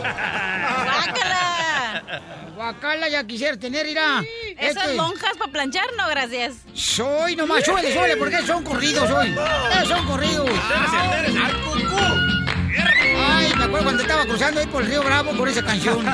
¡Guácala! 0.83 2.21
Guacala 2.55 3.09
ya 3.09 3.23
quisiera 3.25 3.57
tener, 3.57 3.85
irá. 3.87 4.23
Esas 4.57 4.95
monjas 4.95 5.37
para 5.37 5.51
planchar, 5.51 5.85
no, 5.97 6.07
gracias. 6.09 6.57
Soy 6.73 7.35
nomás, 7.35 7.63
suele, 7.63 7.93
suele, 7.93 8.17
porque 8.17 8.41
son 8.43 8.63
corridos 8.63 9.09
hoy. 9.11 9.29
Eh, 9.29 9.85
son 9.87 10.05
corridos. 10.05 10.49
Ay, 13.17 13.53
me 13.55 13.63
acuerdo 13.65 13.83
cuando 13.83 14.01
estaba 14.01 14.25
cruzando 14.25 14.59
ahí 14.59 14.67
por 14.67 14.83
el 14.83 14.89
río 14.89 15.03
Bravo 15.03 15.31
por 15.33 15.49
esa 15.49 15.63
canción. 15.63 16.05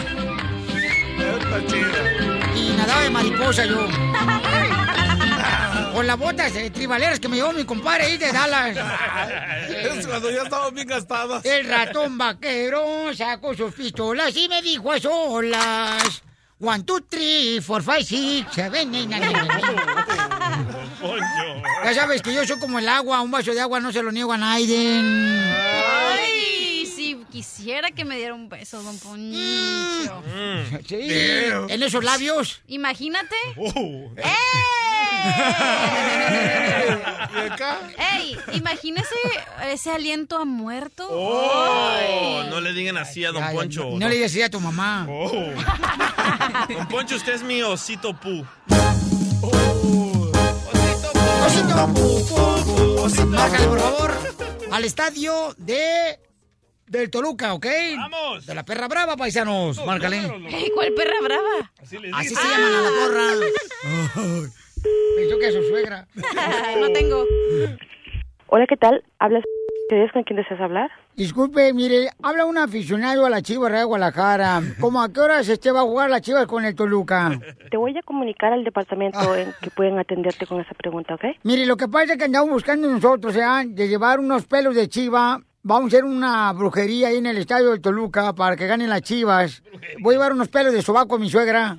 Nadaba 2.81 3.01
de 3.01 3.09
mariposa 3.09 3.65
yo. 3.65 3.87
Con 5.93 6.07
las 6.07 6.17
botas 6.17 6.55
eh, 6.55 6.69
tribaleras 6.69 7.19
que 7.19 7.27
me 7.27 7.35
llevó 7.37 7.51
mi 7.51 7.63
compadre 7.63 8.05
ahí 8.05 8.17
de 8.17 8.31
Dallas. 8.31 8.77
Es 9.69 10.07
cuando 10.07 10.31
ya 10.31 10.43
estaban 10.43 10.73
bien 10.73 10.87
gastadas. 10.87 11.45
El 11.45 11.67
ratón 11.67 12.17
vaquero 12.17 13.13
sacó 13.13 13.53
sus 13.53 13.73
pistolas 13.73 14.35
y 14.35 14.47
me 14.47 14.61
dijo 14.61 14.91
a 14.91 14.99
solas. 14.99 16.23
One, 16.63 16.83
two, 16.83 17.01
three, 17.09 17.59
four, 17.59 17.81
five, 17.81 18.03
six, 18.03 18.53
seven, 18.53 18.93
eight, 18.93 19.09
nine, 19.09 19.19
ten, 19.19 19.33
Ya 21.83 21.93
sabes 21.95 22.21
que 22.21 22.31
yo 22.31 22.45
soy 22.45 22.59
como 22.59 22.77
el 22.77 22.87
agua, 22.87 23.21
un 23.21 23.31
vaso 23.31 23.51
de 23.51 23.61
agua 23.61 23.79
no 23.79 23.91
se 23.91 24.03
lo 24.03 24.11
niego 24.11 24.31
a 24.31 24.37
Naiden. 24.37 25.43
Ay, 26.13 26.60
quisiera 27.31 27.91
que 27.91 28.05
me 28.05 28.17
diera 28.17 28.33
un 28.33 28.49
beso, 28.49 28.83
don 28.83 28.99
Poncho. 28.99 30.23
Sí, 30.87 30.99
en 31.01 31.81
esos 31.81 32.03
labios. 32.03 32.61
Imagínate. 32.67 33.35
¡Eh! 33.57 34.25
¿Y 37.33 37.39
acá? 37.51 37.79
¡Ey! 38.13 38.37
Imagínese 38.53 39.15
ese 39.65 39.91
aliento 39.91 40.37
a 40.37 40.45
muerto. 40.45 41.07
Oh, 41.09 42.43
no 42.49 42.59
le 42.59 42.73
digan 42.73 42.97
así 42.97 43.23
a 43.23 43.31
Don 43.31 43.43
Ay, 43.43 43.55
Poncho. 43.55 43.85
No, 43.91 43.99
no 43.99 44.09
le 44.09 44.15
digas 44.15 44.31
así 44.31 44.41
a 44.41 44.49
tu 44.49 44.59
mamá. 44.59 45.07
Oh. 45.09 45.31
Don 46.69 46.87
Poncho, 46.87 47.15
usted 47.15 47.35
es 47.35 47.43
mi 47.43 47.61
osito 47.61 48.13
pu. 48.13 48.45
Márcale, 53.27 53.67
por 53.67 53.79
favor, 53.79 54.13
al 54.71 54.85
estadio 54.85 55.55
de... 55.57 56.19
Del 56.91 57.09
Toluca, 57.09 57.53
¿ok? 57.53 57.67
¡Vamos! 57.95 58.45
De 58.45 58.53
la 58.53 58.65
perra 58.65 58.89
brava, 58.89 59.15
paisanos. 59.15 59.79
Márcale. 59.85 60.17
Ey, 60.49 60.69
¿Cuál 60.75 60.91
perra 60.93 61.21
brava? 61.23 61.71
Así 61.79 61.95
se 61.95 62.35
llaman 62.35 62.73
a 62.75 62.81
la 62.81 62.89
porra. 62.99 63.21
Ay, 64.17 64.49
Pensó 65.15 65.39
que 65.39 65.47
a 65.47 65.51
su 65.53 65.63
suegra. 65.69 66.05
no 66.81 66.91
tengo. 66.91 67.23
Hola, 68.47 68.65
¿qué 68.67 68.75
tal? 68.75 69.05
¿Hablas 69.19 69.45
con 70.13 70.23
quién 70.23 70.37
deseas 70.37 70.59
hablar? 70.59 70.89
Disculpe, 71.15 71.73
mire, 71.73 72.09
habla 72.23 72.45
un 72.45 72.57
aficionado 72.57 73.25
a 73.25 73.29
la 73.29 73.41
Chivas 73.41 73.71
de 73.71 73.83
Guadalajara. 73.83 74.61
¿Cómo 74.79 75.01
a 75.01 75.11
qué 75.11 75.19
horas 75.19 75.47
este 75.47 75.71
va 75.71 75.81
a 75.81 75.83
jugar 75.83 76.09
la 76.09 76.21
Chivas 76.21 76.45
con 76.45 76.63
el 76.65 76.75
Toluca? 76.75 77.39
Te 77.69 77.77
voy 77.77 77.97
a 77.97 78.01
comunicar 78.01 78.51
al 78.53 78.63
departamento 78.63 79.35
en 79.35 79.53
que 79.61 79.69
pueden 79.69 79.97
atenderte 79.99 80.45
con 80.45 80.59
esa 80.59 80.73
pregunta, 80.73 81.15
¿ok? 81.15 81.23
Mire, 81.43 81.65
lo 81.65 81.75
que 81.77 81.87
pasa 81.87 82.13
es 82.13 82.17
que 82.17 82.25
andamos 82.25 82.49
buscando 82.51 82.89
nosotros, 82.89 83.35
¿eh? 83.35 83.41
De 83.67 83.87
llevar 83.87 84.19
unos 84.19 84.45
pelos 84.45 84.75
de 84.75 84.87
chiva. 84.89 85.41
Vamos 85.63 85.93
a 85.93 85.97
hacer 85.97 86.05
una 86.05 86.51
brujería 86.53 87.09
ahí 87.09 87.17
en 87.17 87.27
el 87.27 87.37
estadio 87.37 87.69
de 87.69 87.77
Toluca 87.77 88.33
para 88.33 88.55
que 88.55 88.65
ganen 88.65 88.89
las 88.89 89.03
chivas. 89.03 89.61
Voy 90.01 90.15
a 90.15 90.17
llevar 90.17 90.33
unos 90.33 90.47
pelos 90.47 90.73
de 90.73 90.81
sobaco 90.81 91.17
a 91.17 91.19
mi 91.19 91.29
suegra. 91.29 91.75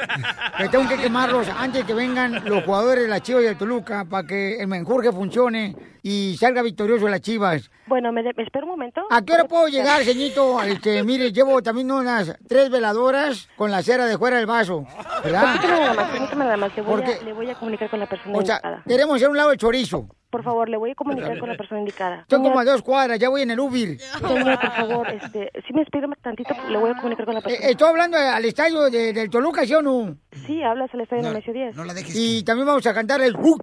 Que 0.56 0.68
tengo 0.68 0.88
que 0.88 0.98
quemarlos 0.98 1.48
antes 1.48 1.80
de 1.80 1.86
que 1.88 1.92
vengan 1.92 2.44
los 2.44 2.62
jugadores 2.62 3.02
de 3.02 3.10
las 3.10 3.22
chivas 3.22 3.42
y 3.42 3.46
del 3.46 3.58
Toluca 3.58 4.04
para 4.04 4.24
que 4.24 4.60
el 4.60 4.68
menjurje 4.68 5.10
funcione 5.10 5.74
y 6.00 6.36
salga 6.38 6.62
victorioso 6.62 7.08
las 7.08 7.22
chivas. 7.22 7.72
Bueno, 7.92 8.10
me, 8.10 8.22
de- 8.22 8.32
me 8.34 8.42
espera 8.44 8.64
un 8.64 8.70
momento. 8.70 9.02
¿A 9.10 9.20
qué 9.20 9.34
hora 9.34 9.44
puedo 9.44 9.68
llegar, 9.68 10.02
señito? 10.02 10.62
Este, 10.62 11.02
mire, 11.04 11.30
llevo 11.30 11.62
también 11.62 11.90
unas 11.90 12.34
tres 12.48 12.70
veladoras 12.70 13.50
con 13.54 13.70
la 13.70 13.82
cera 13.82 14.06
de 14.06 14.16
fuera 14.16 14.38
del 14.38 14.46
vaso. 14.46 14.86
¿Verdad? 15.22 15.42
Permítame 15.60 15.78
nada 15.80 15.92
más, 15.94 16.10
permítame 16.10 16.44
nada 16.44 16.56
más. 16.56 16.74
Le 16.76 16.82
voy, 16.82 16.90
Porque- 16.90 17.18
a, 17.20 17.22
le 17.22 17.32
voy 17.34 17.50
a 17.50 17.54
comunicar 17.54 17.90
con 17.90 18.00
la 18.00 18.06
persona 18.06 18.38
O 18.38 18.42
sea, 18.46 18.54
indicada. 18.54 18.82
queremos 18.88 19.16
hacer 19.16 19.28
un 19.28 19.36
lado 19.36 19.50
de 19.50 19.58
chorizo. 19.58 20.06
Por 20.30 20.42
favor, 20.42 20.66
le 20.70 20.78
voy 20.78 20.92
a 20.92 20.94
comunicar 20.94 21.38
con 21.38 21.46
la 21.50 21.56
persona 21.58 21.80
indicada. 21.80 22.20
Estoy 22.20 22.38
como 22.38 22.58
a 22.58 22.62
Señor, 22.62 22.76
dos 22.76 22.82
cuadras, 22.82 23.18
ya 23.18 23.28
voy 23.28 23.42
en 23.42 23.50
el 23.50 23.60
Ubir. 23.60 24.00
señor, 24.00 24.58
por 24.58 24.72
favor, 24.72 25.10
este, 25.10 25.50
si 25.66 25.74
me 25.74 25.82
espera 25.82 26.08
tantito, 26.22 26.54
le 26.70 26.78
voy 26.78 26.90
a 26.90 26.94
comunicar 26.94 27.26
con 27.26 27.34
la 27.34 27.40
Eh, 27.40 27.42
persona. 27.42 27.68
estoy 27.68 27.88
hablando 27.90 28.16
al 28.16 28.42
estadio 28.46 28.88
de- 28.88 29.12
del 29.12 29.28
Toluca, 29.28 29.66
¿sí 29.66 29.74
o 29.74 29.82
no? 29.82 30.16
Sí, 30.46 30.62
hablas 30.62 30.88
al 30.94 31.02
estadio 31.02 31.24
Nemesio 31.24 31.52
10. 31.52 31.76
No 31.76 31.84
la 31.84 31.92
dejes. 31.92 32.16
Y 32.16 32.42
también 32.44 32.66
vamos 32.66 32.86
a 32.86 32.94
cantar 32.94 33.20
el 33.20 33.34
to, 33.34 33.58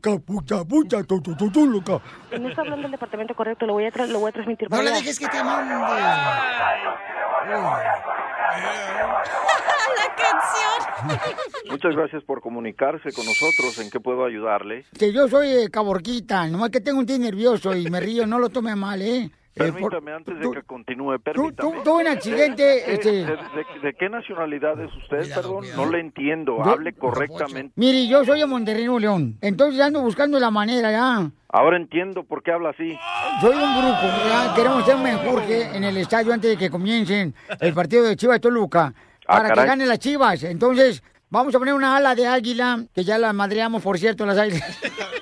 to, 1.08 1.22
to, 1.36 1.52
Toluca. 1.52 2.00
No 2.40 2.50
está 2.50 2.62
hablando 2.62 2.86
el 2.86 2.92
departamento 2.92 3.34
correcto, 3.34 3.66
lo 3.66 3.74
voy 3.74 3.86
a, 3.86 3.92
tra- 3.92 4.06
lo 4.20 4.22
voy 4.22 4.30
a 4.30 4.34
transmitir. 4.34 4.70
No 4.70 4.78
allá. 4.78 4.92
dejes 4.92 5.18
que 5.20 5.28
te 5.28 5.44
mande. 5.44 5.74
la 9.96 10.16
canción. 10.16 11.18
Muchas 11.70 11.96
gracias 11.96 12.24
por 12.24 12.42
comunicarse 12.42 13.12
con 13.14 13.26
nosotros. 13.26 13.80
¿En 13.80 13.90
qué 13.90 14.00
puedo 14.00 14.26
ayudarle? 14.26 14.86
Que 14.98 15.14
yo 15.14 15.28
soy 15.28 15.48
eh, 15.48 15.70
caborquita, 15.72 16.48
nomás 16.48 16.70
que 16.70 16.82
tengo 16.82 17.00
un 17.00 17.06
tío 17.06 17.18
nervioso 17.18 17.74
y 17.76 17.90
me 17.90 18.00
río, 18.00 18.28
no 18.28 18.40
lo 18.40 18.50
tome 18.50 18.76
mal, 18.76 19.02
¿eh? 19.02 19.32
Eh, 19.56 19.64
Permítame, 19.74 20.14
antes 20.14 20.40
de 20.40 20.52
que 20.52 20.62
continúe, 20.64 21.20
permítame. 21.20 21.72
tu- 21.78 21.84
tuve 21.84 22.02
un 22.04 22.08
accidente, 22.08 22.62
¿De, 22.64 22.94
este- 22.94 23.12
de- 23.12 23.26
de- 23.26 23.80
de 23.84 23.94
qué 24.00 24.08
nacionalidad 24.08 24.80
es 24.80 24.94
usted, 24.96 25.34
perdón? 25.34 25.66
No 25.76 25.86
le 25.88 26.00
entiendo. 26.00 26.58
Yo- 26.58 26.64
Hable 26.72 26.94
correctamente. 26.94 27.74
Mire, 27.76 28.08
yo 28.08 28.24
soy 28.24 28.40
de 28.40 28.46
Monterrey, 28.46 28.86
Nuevo 28.86 29.00
León. 29.00 29.38
Entonces 29.42 29.82
ando 29.82 30.02
buscando 30.02 30.40
la 30.40 30.52
manera, 30.52 30.92
¿ya? 30.92 31.30
Ahora 31.50 31.78
entiendo 31.78 32.24
por 32.24 32.42
qué 32.44 32.52
habla 32.52 32.70
así. 32.70 32.98
Soy 33.42 33.56
un 33.56 33.76
brujo, 33.82 34.08
¿ya? 34.30 34.54
Queremos 34.56 34.84
hacer 34.84 34.96
un 34.96 35.04
menjurje 35.04 35.76
en 35.76 35.84
el 35.84 35.98
estadio 35.98 36.32
antes 36.32 36.52
de 36.52 36.58
que 36.58 36.70
comiencen 36.70 37.34
el 37.60 37.74
partido 37.74 38.04
de 38.04 38.16
Chivas 38.16 38.40
Toluca. 38.40 38.94
Ah, 39.28 39.38
Para 39.42 39.54
que 39.54 39.66
ganen 39.66 39.88
las 39.90 40.00
Chivas. 40.00 40.44
Entonces, 40.44 41.04
vamos 41.30 41.54
a 41.54 41.60
poner 41.60 41.74
una 41.74 41.96
ala 41.96 42.16
de 42.16 42.28
águila, 42.28 42.86
que 42.94 43.04
ya 43.04 43.18
la 43.18 43.34
madreamos, 43.34 43.82
por 43.82 44.00
cierto, 44.00 44.26
las 44.26 44.38
águilas. 44.38 44.64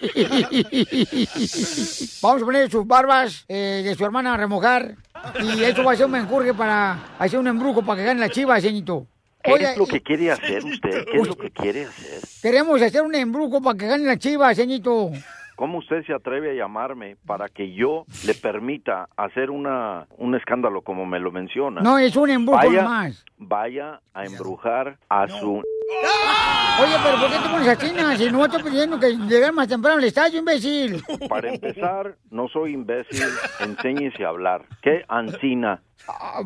vamos 2.21 2.41
a 2.41 2.45
poner 2.45 2.71
sus 2.71 2.85
barbas 2.85 3.45
eh, 3.47 3.81
de 3.84 3.95
su 3.95 4.05
hermana 4.05 4.34
a 4.34 4.38
remojar. 4.38 4.95
Y 5.41 5.63
eso 5.63 5.84
va 5.84 5.93
a 5.93 5.95
ser 5.95 6.05
un 6.05 6.13
menjurje 6.13 6.53
para 6.53 7.15
hacer 7.19 7.39
un 7.39 7.47
embrujo 7.47 7.84
para 7.84 7.99
que 7.99 8.05
ganen 8.05 8.21
las 8.21 8.31
Chivas, 8.31 8.61
señorito. 8.61 9.07
¿Qué 9.43 9.53
Oiga, 9.53 9.71
es 9.71 9.77
lo 9.77 9.85
que 9.85 10.01
quiere 10.01 10.31
hacer 10.31 10.63
usted? 10.63 11.05
¿Qué 11.05 11.17
es 11.17 11.27
lo 11.27 11.35
que 11.35 11.51
quiere 11.51 11.85
hacer? 11.85 12.21
Queremos 12.41 12.81
hacer 12.81 13.01
un 13.01 13.15
embrujo 13.15 13.61
para 13.61 13.77
que 13.77 13.88
ganen 13.88 14.07
las 14.07 14.19
Chivas, 14.19 14.55
señorito. 14.55 15.11
¿Cómo 15.57 15.79
usted 15.79 16.05
se 16.05 16.13
atreve 16.13 16.51
a 16.51 16.53
llamarme 16.53 17.17
para 17.25 17.49
que 17.49 17.73
yo 17.73 18.05
le 18.27 18.35
permita 18.35 19.09
hacer 19.17 19.49
una 19.49 20.05
un 20.19 20.35
escándalo 20.35 20.84
como 20.84 21.07
me 21.07 21.19
lo 21.19 21.31
menciona? 21.31 21.81
No, 21.81 21.97
es 21.97 22.15
un 22.15 22.29
embrujo 22.29 22.59
vaya, 22.59 22.84
nomás. 22.84 23.25
Vaya 23.39 23.99
a 24.13 24.25
embrujar 24.25 24.99
a 25.09 25.27
su... 25.27 25.55
Oye, 25.55 26.95
pero 27.03 27.17
¿por 27.19 27.29
qué 27.31 27.38
te 27.38 27.49
pones 27.49 27.67
así? 27.69 28.23
Si 28.23 28.31
no 28.31 28.45
estoy 28.45 28.61
pidiendo 28.61 28.99
que 28.99 29.17
llegar 29.17 29.51
más 29.51 29.67
temprano 29.67 29.97
al 29.97 30.03
estadio, 30.03 30.38
imbécil. 30.38 31.01
Para 31.27 31.51
empezar, 31.51 32.15
no 32.29 32.47
soy 32.49 32.73
imbécil, 32.73 33.25
enséñese 33.59 34.25
a 34.25 34.29
hablar. 34.29 34.63
¿Qué 34.84 35.05
ansina? 35.07 35.81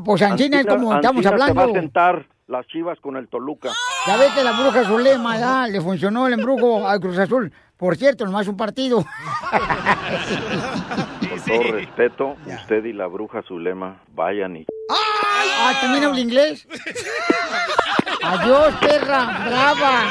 Pues 0.06 0.22
Ancina 0.22 0.62
es 0.62 0.66
como 0.66 0.96
estamos 0.96 1.26
Ancina 1.26 1.48
se 1.48 1.54
va 1.54 1.62
a 1.62 1.64
hablando. 1.64 1.82
sentar 1.82 2.26
las 2.48 2.66
chivas 2.68 3.00
con 3.02 3.18
el 3.18 3.28
Toluca. 3.28 3.72
Ya 4.08 4.18
ves 4.18 4.32
que 4.32 4.44
la 4.44 4.52
bruja 4.52 4.84
Zulema, 4.86 5.38
ya, 5.38 5.68
le 5.68 5.82
funcionó 5.82 6.28
el 6.28 6.34
embrujo 6.34 6.88
al 6.88 7.00
Cruz 7.00 7.18
Azul. 7.18 7.52
Por 7.82 7.98
cierto, 7.98 8.26
nomás 8.26 8.48
un 8.48 8.56
partido. 8.56 8.98
Con 11.30 11.42
todo 11.42 11.64
respeto, 11.72 12.38
usted 12.46 12.86
y 12.86 12.94
la 12.94 13.08
bruja 13.08 13.42
Zulema 13.42 14.04
vayan 14.14 14.58
y... 14.58 14.68
Ah, 14.92 15.74
¿también 15.82 16.04
habla 16.04 16.20
inglés? 16.20 16.68
Adiós, 18.24 18.76
perra, 18.76 19.46
brava. 19.48 20.04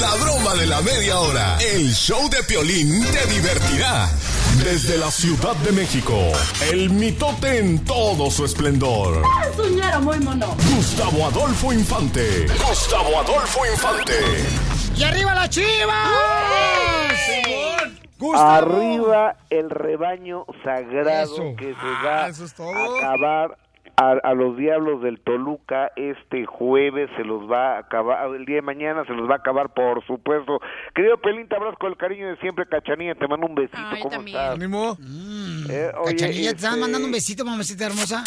La 0.00 0.14
broma 0.16 0.54
de 0.54 0.66
la 0.66 0.80
media 0.82 1.18
hora. 1.20 1.56
El 1.60 1.92
show 1.94 2.28
de 2.28 2.42
Piolín 2.42 3.04
te 3.12 3.26
divertirá. 3.32 4.08
Desde 4.64 4.98
la 4.98 5.10
Ciudad 5.10 5.54
de 5.56 5.70
México, 5.72 6.16
el 6.72 6.90
mitote 6.90 7.58
en 7.58 7.84
todo 7.84 8.30
su 8.30 8.44
esplendor. 8.44 9.22
Soñara 9.56 10.00
muy 10.00 10.18
mono. 10.20 10.56
Gustavo 10.76 11.26
Adolfo 11.26 11.72
Infante. 11.72 12.46
Gustavo 12.68 13.20
Adolfo 13.20 13.60
Infante. 13.72 14.18
¡Y 14.96 15.02
arriba 15.04 15.34
la 15.34 15.48
chiva! 15.48 16.10
Arriba 18.36 19.36
el 19.50 19.70
rebaño 19.70 20.46
sagrado 20.64 21.34
Eso. 21.34 21.56
que 21.56 21.66
se 21.66 21.76
Ah, 21.80 22.02
va 22.04 22.28
es 22.28 22.54
todo. 22.54 22.72
a 22.72 22.98
acabar 22.98 23.58
a, 23.96 24.10
a 24.22 24.34
los 24.34 24.56
diablos 24.56 25.02
del 25.02 25.20
Toluca 25.20 25.92
este 25.96 26.46
jueves 26.46 27.10
se 27.16 27.24
los 27.24 27.50
va 27.50 27.76
a 27.76 27.78
acabar 27.78 28.34
el 28.34 28.44
día 28.44 28.56
de 28.56 28.62
mañana 28.62 29.04
se 29.04 29.12
los 29.12 29.28
va 29.28 29.34
a 29.34 29.38
acabar 29.38 29.72
por 29.72 30.04
supuesto 30.06 30.60
querido 30.94 31.16
Pelín 31.18 31.48
te 31.48 31.56
abrazo 31.56 31.76
con 31.78 31.90
el 31.90 31.96
cariño 31.96 32.28
de 32.28 32.36
siempre 32.38 32.66
Cachanilla 32.66 33.14
te 33.14 33.28
mando 33.28 33.46
un 33.46 33.54
besito 33.54 33.78
¿cómo 34.02 34.20
estás? 34.20 34.54
Ánimo. 34.54 34.96
Eh, 35.68 35.90
oye, 35.98 36.16
Cachanilla, 36.16 36.50
te 36.50 36.56
están 36.56 36.72
este, 36.72 36.80
mandando 36.80 37.06
un 37.06 37.12
besito, 37.12 37.44
mamacita 37.44 37.86
hermosa. 37.86 38.24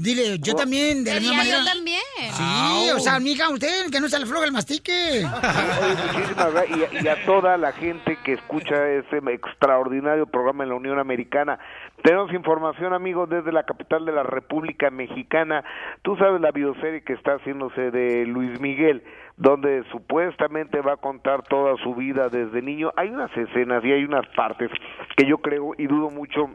Dile, 0.00 0.38
yo 0.38 0.54
también, 0.54 1.02
de 1.02 1.12
la 1.14 1.18
misma 1.20 1.44
yo 1.44 1.64
también. 1.64 1.98
Sí, 2.32 2.90
o 2.94 3.00
sea, 3.00 3.18
mija, 3.18 3.48
usted, 3.50 3.90
que 3.90 3.98
no 4.00 4.08
se 4.08 4.16
le 4.16 4.24
afloja 4.24 4.44
el 4.44 4.52
mastique. 4.52 4.92
Oye, 5.24 5.26
muchísimas 6.12 6.52
gracias. 6.52 6.78
Y, 6.92 6.96
a- 6.98 7.02
y 7.02 7.08
a 7.08 7.24
toda 7.26 7.56
la 7.56 7.72
gente 7.72 8.16
que 8.24 8.34
escucha 8.34 8.88
ese 8.92 9.16
extraordinario 9.32 10.26
programa 10.26 10.62
en 10.62 10.70
la 10.70 10.76
Unión 10.76 11.00
Americana. 11.00 11.58
Tenemos 12.04 12.32
información, 12.32 12.92
amigos, 12.92 13.28
desde 13.28 13.50
la 13.50 13.64
capital 13.64 14.04
de 14.06 14.12
la 14.12 14.22
República 14.22 14.90
Mexicana. 14.90 15.64
Tú 16.02 16.16
sabes 16.16 16.40
la 16.40 16.52
bioserie 16.52 17.02
que 17.02 17.14
está 17.14 17.32
haciéndose 17.34 17.90
de 17.90 18.24
Luis 18.24 18.60
Miguel, 18.60 19.02
donde 19.36 19.82
supuestamente 19.90 20.80
va 20.80 20.92
a 20.92 20.96
contar 20.98 21.42
toda 21.42 21.74
su 21.82 21.92
vida 21.96 22.28
desde 22.28 22.62
niño. 22.62 22.92
Hay 22.96 23.08
unas 23.08 23.36
escenas 23.36 23.84
y 23.84 23.90
hay 23.90 24.04
unas 24.04 24.28
partes 24.36 24.70
que 25.16 25.26
yo 25.26 25.38
creo 25.38 25.72
y 25.76 25.88
dudo 25.88 26.10
mucho 26.10 26.50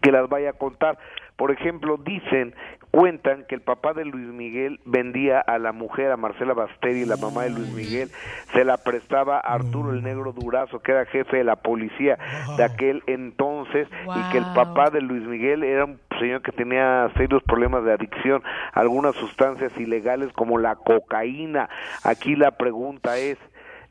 que 0.00 0.10
las 0.12 0.28
vaya 0.30 0.50
a 0.50 0.52
contar. 0.54 0.98
Por 1.36 1.50
ejemplo, 1.50 1.98
dicen, 1.98 2.54
cuentan 2.90 3.44
que 3.44 3.54
el 3.54 3.60
papá 3.60 3.92
de 3.92 4.06
Luis 4.06 4.28
Miguel 4.28 4.80
vendía 4.86 5.38
a 5.38 5.58
la 5.58 5.72
mujer, 5.72 6.10
a 6.10 6.16
Marcela 6.16 6.54
Basteri, 6.54 7.04
la 7.04 7.18
mamá 7.18 7.42
de 7.42 7.50
Luis 7.50 7.70
Miguel, 7.74 8.10
se 8.54 8.64
la 8.64 8.78
prestaba 8.78 9.36
a 9.36 9.54
Arturo 9.54 9.92
el 9.92 10.02
Negro 10.02 10.32
Durazo, 10.32 10.80
que 10.80 10.92
era 10.92 11.04
jefe 11.04 11.36
de 11.36 11.44
la 11.44 11.56
policía 11.56 12.18
de 12.56 12.64
aquel 12.64 13.02
entonces, 13.06 13.86
y 14.16 14.32
que 14.32 14.38
el 14.38 14.46
papá 14.54 14.88
de 14.88 15.02
Luis 15.02 15.24
Miguel 15.24 15.62
era 15.62 15.84
un 15.84 16.00
señor 16.18 16.40
que 16.40 16.52
tenía 16.52 17.10
serios 17.16 17.42
problemas 17.42 17.84
de 17.84 17.92
adicción 17.92 18.42
a 18.72 18.80
algunas 18.80 19.14
sustancias 19.16 19.76
ilegales 19.78 20.32
como 20.32 20.56
la 20.56 20.76
cocaína. 20.76 21.68
Aquí 22.02 22.34
la 22.34 22.52
pregunta 22.52 23.18
es, 23.18 23.36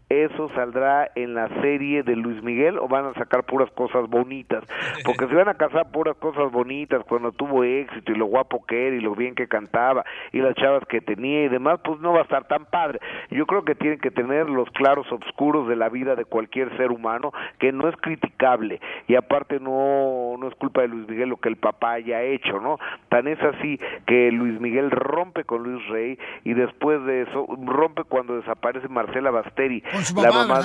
¿Eso 0.09 0.49
saldrá 0.49 1.09
en 1.15 1.33
la 1.33 1.47
serie 1.61 2.03
de 2.03 2.15
Luis 2.15 2.43
Miguel 2.43 2.77
o 2.77 2.87
van 2.87 3.05
a 3.05 3.13
sacar 3.15 3.43
puras 3.43 3.71
cosas 3.71 4.07
bonitas? 4.07 4.63
Porque 5.03 5.27
si 5.27 5.33
van 5.33 5.49
a 5.49 5.55
casar 5.55 5.91
puras 5.91 6.15
cosas 6.17 6.51
bonitas 6.51 7.03
cuando 7.07 7.31
tuvo 7.31 7.63
éxito 7.63 8.11
y 8.11 8.15
lo 8.15 8.25
guapo 8.25 8.63
que 8.65 8.87
era 8.87 8.95
y 8.95 9.01
lo 9.01 9.15
bien 9.15 9.33
que 9.33 9.47
cantaba 9.47 10.05
y 10.31 10.39
las 10.39 10.53
chavas 10.55 10.85
que 10.85 11.01
tenía 11.01 11.45
y 11.45 11.49
demás, 11.49 11.79
pues 11.83 11.99
no 12.01 12.13
va 12.13 12.19
a 12.19 12.23
estar 12.23 12.47
tan 12.47 12.65
padre. 12.65 12.99
Yo 13.31 13.47
creo 13.47 13.65
que 13.65 13.73
tienen 13.73 13.99
que 13.99 14.11
tener 14.11 14.47
los 14.47 14.69
claros 14.71 15.11
oscuros 15.11 15.67
de 15.67 15.75
la 15.75 15.89
vida 15.89 16.15
de 16.15 16.25
cualquier 16.25 16.75
ser 16.77 16.91
humano, 16.91 17.31
que 17.57 17.71
no 17.71 17.89
es 17.89 17.95
criticable 17.97 18.79
y 19.07 19.15
aparte 19.15 19.59
no, 19.59 20.35
no 20.37 20.47
es 20.47 20.55
culpa 20.55 20.81
de 20.81 20.89
Luis 20.89 21.07
Miguel 21.07 21.29
lo 21.29 21.37
que 21.37 21.49
el 21.49 21.57
papá 21.57 21.93
haya 21.93 22.21
hecho, 22.21 22.59
¿no? 22.59 22.77
Tan 23.09 23.27
es 23.27 23.41
así 23.41 23.79
que 24.05 24.31
Luis 24.31 24.59
Miguel 24.59 24.91
rompe 24.91 25.43
con 25.43 25.63
Luis 25.63 25.85
Rey 25.87 26.19
y 26.43 26.53
después 26.53 27.03
de 27.05 27.23
eso 27.23 27.47
rompe 27.65 28.03
cuando 28.03 28.35
desaparece 28.35 28.87
Marcela 28.87 29.31
Basteri, 29.31 29.83
Con 29.95 30.05
su 30.05 30.21
la 30.21 30.31
mamá 30.31 30.61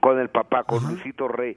con 0.00 0.18
el 0.18 0.28
papá, 0.28 0.64
con 0.64 0.84
Luisito 0.84 1.28
Rey. 1.28 1.56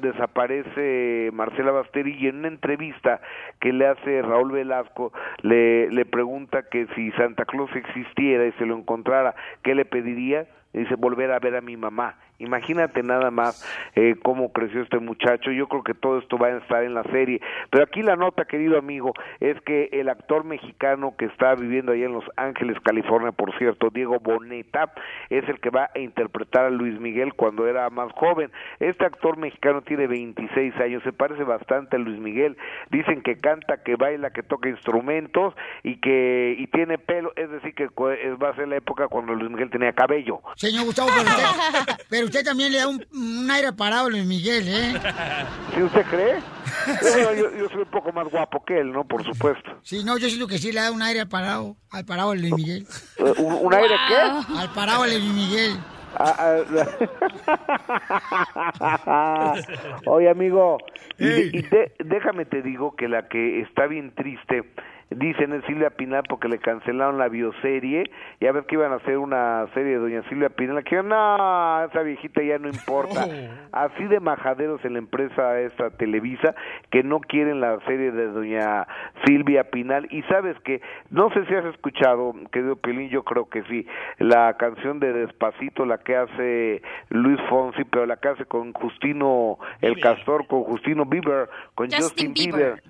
Desaparece 0.00 1.30
Marcela 1.32 1.72
Basteri 1.72 2.16
y 2.18 2.28
en 2.28 2.38
una 2.38 2.48
entrevista 2.48 3.20
que 3.60 3.72
le 3.72 3.86
hace 3.86 4.22
Raúl 4.22 4.52
Velasco 4.52 5.12
le, 5.42 5.90
le 5.90 6.04
pregunta 6.04 6.62
que 6.70 6.86
si 6.94 7.10
Santa 7.12 7.44
Claus 7.44 7.70
existiera 7.74 8.46
y 8.46 8.52
se 8.52 8.66
lo 8.66 8.76
encontrara, 8.76 9.34
¿qué 9.62 9.74
le 9.74 9.84
pediría? 9.84 10.46
Y 10.72 10.78
dice, 10.80 10.94
volver 10.94 11.32
a 11.32 11.38
ver 11.38 11.56
a 11.56 11.60
mi 11.60 11.76
mamá. 11.76 12.16
Imagínate 12.42 13.02
nada 13.02 13.30
más 13.30 13.64
eh, 13.94 14.14
cómo 14.22 14.52
creció 14.52 14.82
este 14.82 14.98
muchacho. 14.98 15.50
Yo 15.50 15.68
creo 15.68 15.82
que 15.82 15.94
todo 15.94 16.18
esto 16.18 16.38
va 16.38 16.48
a 16.48 16.58
estar 16.58 16.82
en 16.84 16.94
la 16.94 17.02
serie. 17.04 17.40
Pero 17.70 17.84
aquí 17.84 18.02
la 18.02 18.16
nota, 18.16 18.44
querido 18.44 18.78
amigo, 18.78 19.12
es 19.40 19.60
que 19.62 19.88
el 19.92 20.08
actor 20.08 20.44
mexicano 20.44 21.14
que 21.16 21.26
está 21.26 21.54
viviendo 21.54 21.92
allá 21.92 22.06
en 22.06 22.12
Los 22.12 22.24
Ángeles, 22.36 22.76
California, 22.84 23.32
por 23.32 23.56
cierto, 23.58 23.88
Diego 23.90 24.18
Boneta, 24.20 24.92
es 25.30 25.48
el 25.48 25.60
que 25.60 25.70
va 25.70 25.90
a 25.94 25.98
interpretar 25.98 26.64
a 26.66 26.70
Luis 26.70 26.98
Miguel 27.00 27.34
cuando 27.34 27.66
era 27.66 27.88
más 27.90 28.10
joven. 28.12 28.50
Este 28.80 29.04
actor 29.04 29.36
mexicano 29.36 29.82
tiene 29.82 30.06
26 30.06 30.74
años, 30.76 31.02
se 31.02 31.12
parece 31.12 31.44
bastante 31.44 31.96
a 31.96 31.98
Luis 31.98 32.18
Miguel. 32.18 32.56
Dicen 32.90 33.22
que 33.22 33.36
canta, 33.36 33.82
que 33.82 33.96
baila, 33.96 34.30
que 34.30 34.42
toca 34.42 34.68
instrumentos 34.68 35.54
y 35.82 35.96
que 36.00 36.56
y 36.58 36.66
tiene 36.66 36.98
pelo, 36.98 37.32
es 37.36 37.50
decir, 37.50 37.74
que 37.74 37.84
es- 37.84 37.90
va 37.96 38.50
a 38.50 38.56
ser 38.56 38.68
la 38.68 38.76
época 38.76 39.08
cuando 39.08 39.34
Luis 39.34 39.50
Miguel 39.50 39.70
tenía 39.70 39.92
cabello. 39.92 40.40
Señor 40.56 40.84
Gustavo, 40.86 41.08
pero 41.14 41.22
usted, 41.28 42.00
pero 42.10 42.26
usted 42.32 42.44
también 42.46 42.72
le 42.72 42.78
da 42.78 42.88
un, 42.88 43.04
un 43.12 43.50
aire 43.50 43.72
parado 43.74 44.06
a 44.06 44.10
Luis 44.10 44.24
Miguel, 44.24 44.66
¿eh? 44.66 44.94
¿Sí 45.74 45.82
usted 45.82 46.02
cree? 46.06 46.38
Yo, 47.36 47.50
yo 47.58 47.68
soy 47.68 47.82
un 47.82 47.90
poco 47.90 48.10
más 48.10 48.26
guapo 48.30 48.64
que 48.64 48.80
él, 48.80 48.90
¿no? 48.90 49.04
Por 49.04 49.22
supuesto. 49.22 49.70
Sí, 49.82 50.02
no, 50.02 50.16
yo 50.16 50.28
siento 50.28 50.46
que 50.48 50.56
sí 50.56 50.72
le 50.72 50.80
da 50.80 50.90
un 50.90 51.02
aire 51.02 51.26
parado, 51.26 51.76
al 51.90 52.06
parado 52.06 52.30
a 52.30 52.34
Luis 52.34 52.54
Miguel. 52.54 52.86
¿Un, 53.36 53.52
un 53.66 53.74
aire 53.74 53.94
qué? 54.08 54.16
Al 54.58 54.72
parado 54.74 55.02
a 55.02 55.06
Luis 55.08 55.22
Miguel. 55.22 55.76
Ah, 56.18 56.62
ah, 59.06 59.54
Oye, 60.06 60.28
amigo, 60.30 60.78
y 61.18 61.26
de- 61.26 61.46
y 61.52 61.62
de- 61.62 61.92
déjame 62.04 62.44
te 62.46 62.62
digo 62.62 62.96
que 62.96 63.08
la 63.08 63.28
que 63.28 63.60
está 63.60 63.86
bien 63.86 64.14
triste, 64.14 64.62
dicen 65.14 65.52
es 65.52 65.64
Silvia 65.64 65.90
Pinal 65.90 66.22
porque 66.28 66.48
le 66.48 66.58
cancelaron 66.58 67.18
la 67.18 67.28
bioserie, 67.28 68.10
y 68.40 68.46
a 68.46 68.52
ver 68.52 68.64
que 68.64 68.76
iban 68.76 68.92
a 68.92 68.96
hacer 68.96 69.18
una 69.18 69.66
serie 69.74 69.92
de 69.92 69.98
Doña 69.98 70.22
Silvia 70.28 70.50
Pinal, 70.50 70.82
que 70.84 71.02
no, 71.02 71.84
esa 71.84 72.02
viejita 72.02 72.42
ya 72.42 72.58
no 72.58 72.68
importa. 72.68 73.26
Así 73.72 74.04
de 74.04 74.20
majaderos 74.20 74.84
en 74.84 74.94
la 74.94 74.98
empresa 74.98 75.60
esta 75.60 75.90
Televisa, 75.90 76.54
que 76.90 77.02
no 77.02 77.20
quieren 77.20 77.60
la 77.60 77.78
serie 77.86 78.12
de 78.12 78.28
Doña 78.28 78.86
Silvia 79.24 79.64
Pinal, 79.64 80.06
y 80.10 80.22
sabes 80.22 80.58
que, 80.60 80.80
no 81.10 81.30
sé 81.30 81.44
si 81.46 81.54
has 81.54 81.64
escuchado, 81.66 82.34
querido 82.50 82.76
Pelín, 82.76 83.08
yo 83.08 83.22
creo 83.24 83.48
que 83.48 83.62
sí, 83.64 83.86
la 84.18 84.56
canción 84.56 85.00
de 85.00 85.12
Despacito, 85.12 85.86
la 85.86 85.98
que 85.98 86.16
hace 86.16 86.82
Luis 87.10 87.40
Fonsi, 87.48 87.84
pero 87.84 88.06
la 88.06 88.16
que 88.16 88.28
hace 88.28 88.44
con 88.44 88.72
Justino 88.72 89.58
el 89.80 90.00
Castor, 90.00 90.46
con 90.46 90.64
Justino 90.64 91.04
Bieber, 91.04 91.48
con 91.74 91.86
Justin 91.86 92.02
Justin, 92.02 92.34
Bieber. 92.34 92.74
Bieber, 92.74 92.82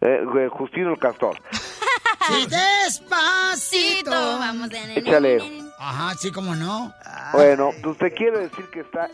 eh, 0.00 0.48
Justino 0.50 0.92
el 0.92 0.98
Castor. 0.98 1.36
Sí, 2.26 2.46
despacito. 2.46 4.10
Vamos 4.10 4.68
de 4.68 4.98
Échale. 4.98 5.38
Ajá, 5.78 6.14
sí, 6.14 6.30
cómo 6.30 6.54
no. 6.54 6.92
Bueno, 7.32 7.70
pues 7.82 7.96
te 7.96 8.12
quiero 8.12 8.38
decir 8.38 8.66
que 8.70 8.80
está... 8.80 9.08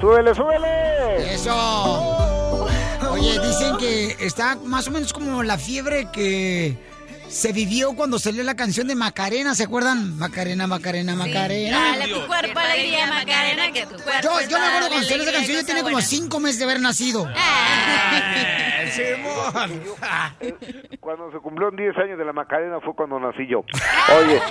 ¡Súbele, 0.00 0.34
súbele! 0.34 1.34
Eso. 1.34 2.66
Oye, 3.10 3.38
dicen 3.40 3.76
que 3.76 4.16
está 4.20 4.56
más 4.64 4.88
o 4.88 4.90
menos 4.90 5.12
como 5.12 5.42
la 5.42 5.58
fiebre 5.58 6.08
que 6.12 6.78
se 7.32 7.52
vivió 7.52 7.94
cuando 7.94 8.18
salió 8.18 8.42
la 8.44 8.54
canción 8.54 8.86
de 8.86 8.94
Macarena, 8.94 9.54
¿se 9.54 9.64
acuerdan? 9.64 10.18
Macarena, 10.18 10.66
Macarena, 10.66 11.16
Macarena. 11.16 11.96
Dale 11.96 12.12
tu 12.12 12.26
cuerpo 12.26 12.58
alegría, 12.58 13.06
Macarena, 13.06 13.72
que 13.72 13.86
tu 13.86 13.94
cuerpo 13.96 14.20
Yo, 14.22 14.40
yo 14.48 14.58
me 14.58 14.66
acuerdo 14.66 14.88
cuando 14.88 15.08
salió 15.08 15.22
esa 15.22 15.32
canción, 15.32 15.60
yo 15.60 15.66
tenía 15.66 15.82
como 15.82 16.00
cinco 16.02 16.40
meses 16.40 16.58
de 16.58 16.64
haber 16.64 16.80
nacido. 16.80 17.26
Eh, 18.94 19.16
Cuando 21.00 21.32
se 21.32 21.38
cumplieron 21.38 21.74
10 21.76 21.96
años 21.96 22.18
de 22.18 22.26
la 22.26 22.34
Macarena 22.34 22.78
fue 22.80 22.94
cuando 22.94 23.18
nací 23.18 23.46
yo. 23.46 23.64
Oye. 24.18 24.38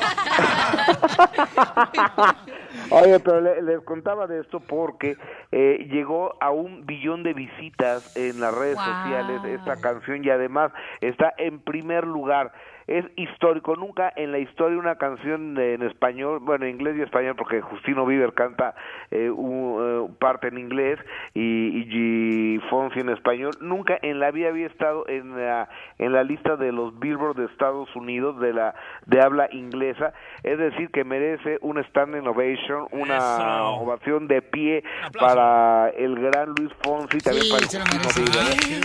Oye, 2.90 3.20
pero 3.20 3.40
le- 3.42 3.62
les 3.62 3.80
contaba 3.82 4.28
de 4.28 4.40
esto 4.42 4.60
porque 4.60 5.18
eh, 5.52 5.88
llegó 5.92 6.36
a 6.42 6.52
un 6.52 6.86
billón 6.86 7.24
de 7.24 7.34
visitas 7.34 8.04
en 8.16 8.40
las 8.40 8.54
redes 8.54 8.76
Wow. 8.76 8.94
sociales 8.96 9.44
esta 9.44 9.78
canción 9.78 10.24
y 10.24 10.30
además 10.30 10.72
está 11.02 11.34
en 11.38 11.60
primer 11.60 12.06
lugar. 12.06 12.52
Es 12.92 13.06
histórico, 13.16 13.78
nunca 13.78 14.12
en 14.18 14.34
la 14.34 14.40
historia 14.40 14.78
una 14.78 14.96
canción 14.96 15.58
en 15.58 15.82
español, 15.82 16.40
bueno, 16.42 16.66
en 16.66 16.72
inglés 16.72 16.98
y 16.98 17.02
español, 17.02 17.36
porque 17.38 17.62
Justino 17.62 18.06
Bieber 18.06 18.34
canta 18.34 18.76
eh, 19.12 19.30
un, 19.30 20.10
eh, 20.10 20.14
parte 20.20 20.50
en 20.50 20.58
inglés 20.58 21.00
y, 21.34 21.88
y 21.88 22.60
Fonsi 22.70 23.00
en 23.00 23.08
español, 23.08 23.54
nunca 23.62 23.98
en 24.02 24.20
la 24.20 24.32
vida 24.32 24.50
había 24.50 24.68
estado 24.68 25.08
en 25.08 25.38
la, 25.38 25.70
en 26.00 26.12
la 26.12 26.26
lista 26.26 26.58
de 26.58 26.74
los 26.74 27.00
Billboard 27.00 27.38
de 27.38 27.46
Estados 27.46 27.96
Unidos 27.96 28.42
de 28.42 28.52
la 28.52 28.76
de 29.06 29.22
habla 29.22 29.48
inglesa, 29.54 30.12
es 30.44 30.58
decir, 30.58 30.90
que 30.90 31.06
merece 31.06 31.60
un 31.62 31.82
standing 31.86 32.28
ovation, 32.28 32.88
una 32.92 33.18
Eso. 33.18 33.68
ovación 33.76 34.28
de 34.28 34.42
pie 34.42 34.84
para 35.18 35.90
el 35.92 36.20
gran 36.20 36.50
Luis 36.58 36.74
Fonsi, 36.84 37.20
también 37.20 37.46
para 37.50 37.64
Justino 37.66 38.10
Bieber. 38.18 38.82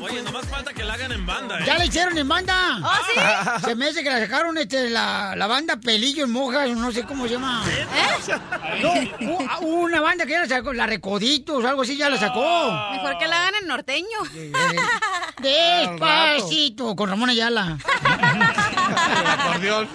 Oye, 0.00 0.22
nomás 0.22 0.46
falta 0.46 0.72
que 0.72 0.84
la 0.84 0.94
hagan 0.94 1.12
en 1.12 1.26
banda, 1.26 1.58
¿eh? 1.58 1.64
Ya 1.66 1.76
le 1.78 1.86
hicieron 1.86 2.16
en 2.16 2.28
banda. 2.28 2.78
¿Oh, 2.82 2.90
sí? 3.60 3.64
Se 3.66 3.74
me 3.74 3.86
hace 3.86 4.02
que 4.02 4.10
la 4.10 4.20
sacaron 4.20 4.56
este, 4.58 4.90
la, 4.90 5.34
la 5.36 5.46
banda 5.46 5.76
Pelillo 5.76 6.24
en 6.24 6.30
Mojas, 6.30 6.68
no 6.70 6.92
sé 6.92 7.02
cómo 7.04 7.24
se 7.26 7.34
llama. 7.34 7.62
¿Eh? 7.68 7.86
No, 8.82 8.92
u- 9.60 9.66
una 9.84 10.00
banda 10.00 10.24
que 10.24 10.32
ya 10.32 10.40
la 10.40 10.46
sacó, 10.48 10.72
la 10.72 10.86
Recoditos, 10.86 11.64
algo 11.64 11.82
así, 11.82 11.96
ya 11.96 12.08
la 12.08 12.16
sacó. 12.18 12.70
Mejor 12.92 13.18
que 13.18 13.26
la 13.26 13.40
hagan 13.48 13.54
en 13.62 13.66
norteño. 13.68 14.18
Despacito, 15.42 16.94
con 16.94 17.08
Ramón 17.10 17.30
Ayala. 17.30 17.78
Acordeón. 19.06 19.88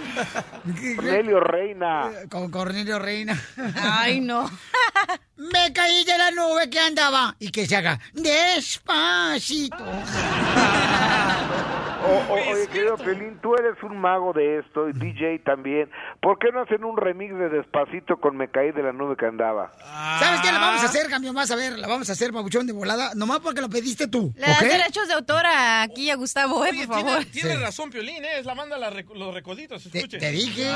Cornelio 0.96 1.40
Reina. 1.40 2.12
Con 2.30 2.52
Cornelio 2.52 3.00
Reina. 3.00 3.40
Ay, 3.82 4.22
no. 4.22 4.50
Me 5.38 5.74
caí 5.74 6.06
de 6.06 6.18
la 6.18 6.32
nube 6.32 6.70
que 6.70 6.80
andaba 6.80 7.36
y 7.40 7.50
que 7.50 7.66
se 7.66 7.76
haga 7.76 8.00
despacito. 8.14 9.78
O- 12.06 12.34
o- 12.34 12.34
oye, 12.34 12.68
querido 12.68 12.98
Pelín, 12.98 13.40
tú 13.42 13.56
eres 13.56 13.82
un 13.84 13.98
mago 13.98 14.34
de 14.34 14.60
esto, 14.60 14.90
y 14.90 14.94
DJ 14.94 15.40
también. 15.40 15.90
¿Por 16.22 16.38
qué 16.38 16.52
no 16.52 16.62
hacen 16.62 16.84
un 16.84 16.98
remix 16.98 17.34
de 17.38 17.50
Despacito 17.50 18.18
con 18.18 18.36
Me 18.36 18.50
caí 18.50 18.72
de 18.72 18.84
la 18.84 18.92
nube 18.92 19.16
que 19.16 19.26
andaba? 19.26 19.72
¿Sabes 20.20 20.42
qué? 20.42 20.52
La 20.52 20.60
vamos 20.60 20.84
a 20.84 20.86
hacer, 20.88 21.08
cambio 21.10 21.32
más. 21.34 21.50
A 21.52 21.56
ver, 21.56 21.80
la 21.80 21.88
vamos 21.88 22.10
a 22.10 22.14
hacer, 22.14 22.32
babuchón 22.32 22.68
de 22.68 22.74
volada. 22.74 23.12
Nomás 23.16 23.40
porque 23.40 23.62
lo 23.62 23.70
pediste 23.70 24.08
tú. 24.08 24.34
Le 24.36 24.42
das 24.48 24.62
¿ok? 24.62 24.68
derechos 24.68 25.08
de 25.08 25.14
autor 25.14 25.46
a- 25.46 25.82
aquí 25.84 26.10
a 26.10 26.16
Gustavo, 26.16 26.66
eh, 26.66 26.70
Oye, 26.72 26.88
por 26.88 26.96
favor. 26.98 27.26
tiene, 27.26 27.50
tiene 27.50 27.56
razón, 27.58 27.90
Piolín, 27.90 28.24
¿eh? 28.26 28.40
es 28.40 28.46
la 28.46 28.54
rec- 28.92 29.14
Los 29.16 29.34
Recoditos, 29.34 29.86
escuche. 29.86 30.18
te 30.18 30.32
dije. 30.32 30.70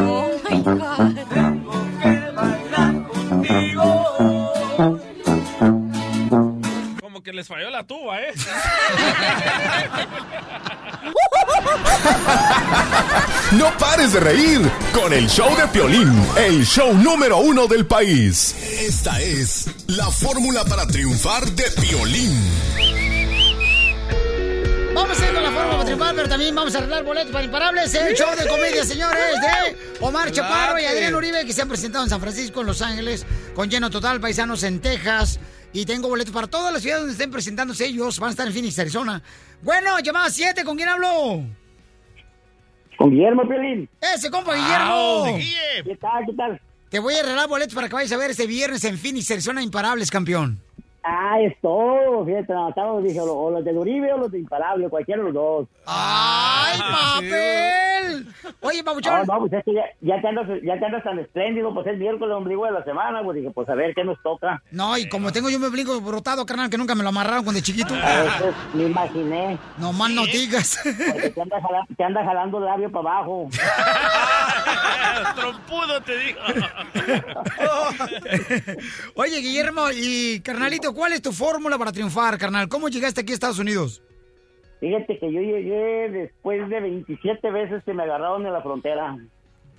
Oh 0.00 0.40
my 0.48 0.62
God. 0.62 1.47
Como 7.28 7.32
que 7.32 7.36
les 7.36 7.46
falló 7.46 7.68
la 7.68 7.84
tuba, 7.84 8.22
¿eh? 8.22 8.32
No 13.52 13.70
pares 13.76 14.14
de 14.14 14.20
reír 14.20 14.60
con 14.94 15.12
el 15.12 15.28
show 15.28 15.54
de 15.56 15.68
Piolín, 15.68 16.26
el 16.38 16.64
show 16.64 16.94
número 16.94 17.36
uno 17.38 17.66
del 17.66 17.86
país. 17.86 18.54
Esta 18.80 19.20
es 19.20 19.66
la 19.88 20.10
fórmula 20.10 20.64
para 20.64 20.86
triunfar 20.86 21.44
de 21.50 21.64
Piolín. 21.82 22.32
Vamos 24.94 25.20
a 25.20 25.26
ir 25.26 25.34
con 25.34 25.42
la 25.42 25.50
forma 25.50 25.70
para 25.72 25.84
triunfar, 25.84 26.14
pero 26.14 26.28
también 26.30 26.54
vamos 26.54 26.74
a 26.74 26.78
arreglar 26.78 27.04
boletos 27.04 27.32
para 27.32 27.44
imparables. 27.44 27.94
El 27.94 28.16
show 28.16 28.34
de 28.36 28.46
comedia, 28.46 28.84
señores, 28.84 29.34
de 29.40 29.76
Omar 30.00 30.32
Chaparro 30.32 30.78
y 30.78 30.86
Adrián 30.86 31.14
Uribe, 31.14 31.44
que 31.44 31.52
se 31.52 31.60
han 31.60 31.68
presentado 31.68 32.04
en 32.04 32.10
San 32.10 32.20
Francisco, 32.20 32.62
en 32.62 32.66
Los 32.68 32.80
Ángeles, 32.80 33.26
con 33.54 33.68
lleno 33.68 33.90
total, 33.90 34.18
paisanos 34.18 34.62
en 34.62 34.80
Texas. 34.80 35.38
Y 35.72 35.84
tengo 35.84 36.08
boletos 36.08 36.32
para 36.32 36.46
todas 36.46 36.72
las 36.72 36.82
ciudades 36.82 37.02
donde 37.02 37.12
estén 37.12 37.30
presentándose 37.30 37.86
ellos. 37.86 38.18
Van 38.18 38.28
a 38.28 38.30
estar 38.30 38.46
en 38.46 38.52
Phoenix, 38.52 38.78
Arizona. 38.78 39.22
Bueno, 39.62 39.98
llamada 40.00 40.30
7, 40.30 40.64
¿con 40.64 40.76
quién 40.76 40.88
hablo? 40.88 41.42
Con 42.96 43.10
Guillermo 43.10 43.46
Piolín. 43.46 43.88
Ese 44.00 44.30
compa 44.30 44.54
Guillermo. 44.54 45.24
Ah, 45.26 45.38
¿Qué 45.84 45.96
tal? 45.96 46.26
¿Qué 46.26 46.32
tal? 46.34 46.60
Te 46.88 46.98
voy 46.98 47.14
a 47.14 47.20
arreglar 47.20 47.48
boletos 47.48 47.74
para 47.74 47.88
que 47.88 47.94
vayas 47.94 48.12
a 48.12 48.16
ver 48.16 48.30
este 48.30 48.46
viernes 48.46 48.82
en 48.84 48.98
Phoenix, 48.98 49.30
Arizona, 49.30 49.62
Imparables, 49.62 50.10
campeón. 50.10 50.60
Ah, 51.02 51.40
es 51.40 51.54
todo. 51.62 52.24
Fíjate, 52.26 52.52
no, 52.52 52.68
estamos, 52.68 53.02
dije, 53.02 53.20
o 53.20 53.50
los 53.50 53.64
de 53.64 53.72
Uribe 53.72 54.12
o 54.12 54.18
los 54.18 54.30
de 54.30 54.38
Imparable, 54.40 54.88
cualquiera 54.88 55.20
de 55.22 55.26
los 55.26 55.34
dos. 55.34 55.66
¡Ay, 55.86 56.78
papel! 56.78 58.26
Oye, 58.60 58.84
Pabuchón. 58.84 59.26
No, 59.26 59.34
no, 59.34 59.40
pues 59.40 59.52
es 59.54 59.64
que 59.64 59.74
ya, 59.74 59.84
ya, 60.00 60.20
que 60.20 60.28
andas, 60.28 60.46
ya 60.64 60.78
que 60.78 60.84
andas 60.84 61.04
tan 61.04 61.18
espléndido, 61.18 61.72
pues 61.72 61.86
es 61.86 61.98
miércoles 61.98 62.34
ombligo 62.34 62.64
de 62.66 62.72
la 62.72 62.84
semana, 62.84 63.22
pues 63.22 63.36
dije, 63.36 63.50
pues 63.54 63.68
a 63.68 63.74
ver 63.74 63.94
qué 63.94 64.04
nos 64.04 64.20
toca. 64.22 64.62
No, 64.70 64.96
y 64.98 65.08
como 65.08 65.32
tengo 65.32 65.48
yo 65.50 65.58
mi 65.58 65.66
obligo 65.66 66.00
brotado, 66.00 66.44
carnal, 66.44 66.68
que 66.70 66.78
nunca 66.78 66.94
me 66.94 67.02
lo 67.02 67.10
amarraron 67.10 67.44
cuando 67.44 67.58
de 67.58 67.62
chiquito. 67.62 67.94
A 67.94 68.22
veces 68.22 68.54
me 68.74 68.84
imaginé. 68.84 69.58
No 69.78 69.92
más 69.92 70.10
no 70.10 70.24
digas. 70.26 70.80
Porque 71.12 71.30
te 71.30 71.40
anda, 71.42 71.60
jala- 71.60 71.86
te 71.96 72.04
anda 72.04 72.24
jalando 72.24 72.58
el 72.58 72.64
labio 72.64 72.90
para 72.90 73.10
abajo. 73.18 73.48
Trompudo 75.36 76.00
te 76.02 76.16
digo. 76.18 76.40
Oye, 79.14 79.38
Guillermo 79.40 79.86
y 79.92 80.40
carnalito, 80.40 80.87
¿cuál 80.94 81.12
es 81.12 81.22
tu 81.22 81.32
fórmula 81.32 81.78
para 81.78 81.92
triunfar, 81.92 82.38
carnal? 82.38 82.68
¿Cómo 82.68 82.88
llegaste 82.88 83.20
aquí 83.20 83.32
a 83.32 83.34
Estados 83.34 83.58
Unidos? 83.58 84.02
Fíjate 84.80 85.18
que 85.18 85.32
yo 85.32 85.40
llegué 85.40 86.08
después 86.10 86.68
de 86.68 86.80
27 86.80 87.50
veces 87.50 87.82
que 87.84 87.94
me 87.94 88.04
agarraron 88.04 88.46
en 88.46 88.52
la 88.52 88.62
frontera. 88.62 89.16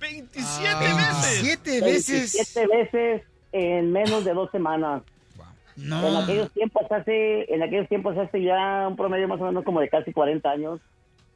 veces? 0.00 1.42
27 1.42 1.80
veces. 1.80 2.34
27 2.34 2.66
veces 2.66 3.22
en 3.52 3.92
menos 3.92 4.24
de 4.24 4.34
dos 4.34 4.50
semanas. 4.50 5.02
No. 5.76 6.06
En 6.06 6.16
aquellos 6.16 6.52
tiempos 6.52 6.82
hace, 6.90 7.52
en 7.52 7.62
aquellos 7.62 7.88
tiempos 7.88 8.16
hace 8.18 8.42
ya 8.42 8.86
un 8.88 8.96
promedio 8.96 9.28
más 9.28 9.40
o 9.40 9.44
menos 9.44 9.64
como 9.64 9.80
de 9.80 9.88
casi 9.88 10.12
40 10.12 10.50
años. 10.50 10.80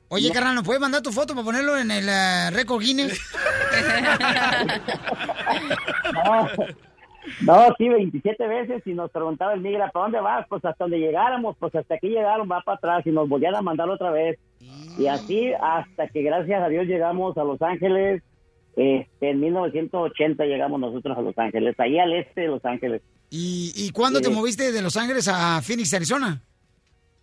Oye, 0.08 0.30
carnal, 0.30 0.54
¿nos 0.54 0.64
puedes 0.64 0.80
mandar 0.80 1.00
tu 1.00 1.10
foto 1.10 1.34
para 1.34 1.44
ponerlo 1.44 1.78
en 1.78 1.90
el 1.90 2.06
eh, 2.08 2.50
récord 2.50 2.82
Guinness? 2.82 3.18
No, 6.14 6.48
no, 7.40 7.68
sí, 7.78 7.88
27 7.88 8.46
veces 8.46 8.82
y 8.86 8.94
nos 8.94 9.10
preguntaba 9.10 9.54
el 9.54 9.60
migra, 9.60 9.90
¿para 9.90 10.04
dónde 10.04 10.20
vas? 10.20 10.46
Pues 10.48 10.64
hasta 10.64 10.84
donde 10.84 10.98
llegáramos, 10.98 11.56
pues 11.58 11.74
hasta 11.74 11.94
aquí 11.94 12.08
llegaron, 12.08 12.48
va 12.50 12.60
para 12.62 12.76
atrás 12.76 13.06
y 13.06 13.10
nos 13.10 13.28
volvían 13.28 13.54
a 13.54 13.62
mandar 13.62 13.88
otra 13.88 14.10
vez. 14.10 14.38
Y 14.96 15.06
así 15.06 15.52
hasta 15.60 16.08
que 16.08 16.22
gracias 16.22 16.62
a 16.62 16.68
Dios 16.68 16.86
llegamos 16.86 17.36
a 17.36 17.44
Los 17.44 17.60
Ángeles, 17.62 18.22
este, 18.76 19.30
en 19.30 19.40
1980 19.40 20.44
llegamos 20.46 20.80
nosotros 20.80 21.16
a 21.16 21.22
Los 21.22 21.36
Ángeles, 21.38 21.74
ahí 21.78 21.98
al 21.98 22.12
este 22.12 22.42
de 22.42 22.48
Los 22.48 22.64
Ángeles. 22.64 23.02
¿Y, 23.30 23.72
y 23.74 23.90
cuándo 23.90 24.20
te 24.20 24.28
Sí. 24.28 24.34
moviste 24.34 24.70
de 24.72 24.82
Los 24.82 24.96
Ángeles 24.96 25.28
a 25.28 25.60
Phoenix, 25.62 25.92
Arizona? 25.94 26.40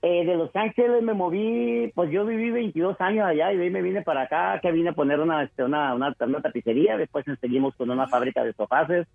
Eh, 0.01 0.25
de 0.25 0.35
Los 0.35 0.49
Ángeles 0.55 1.03
me 1.03 1.13
moví, 1.13 1.91
pues 1.93 2.09
yo 2.11 2.25
viví 2.25 2.49
22 2.49 2.99
años 2.99 3.25
allá 3.25 3.53
y 3.53 3.57
de 3.57 3.65
ahí 3.65 3.69
me 3.69 3.83
vine 3.83 4.01
para 4.01 4.23
acá, 4.23 4.59
que 4.59 4.71
vine 4.71 4.89
a 4.89 4.93
poner 4.93 5.19
una, 5.19 5.43
este, 5.43 5.63
una, 5.63 5.93
una, 5.93 6.15
una 6.19 6.41
tapicería, 6.41 6.97
después 6.97 7.23
seguimos 7.39 7.75
con 7.75 7.89
una 7.91 8.07
fábrica 8.07 8.43
de 8.43 8.53
sofaces 8.53 9.07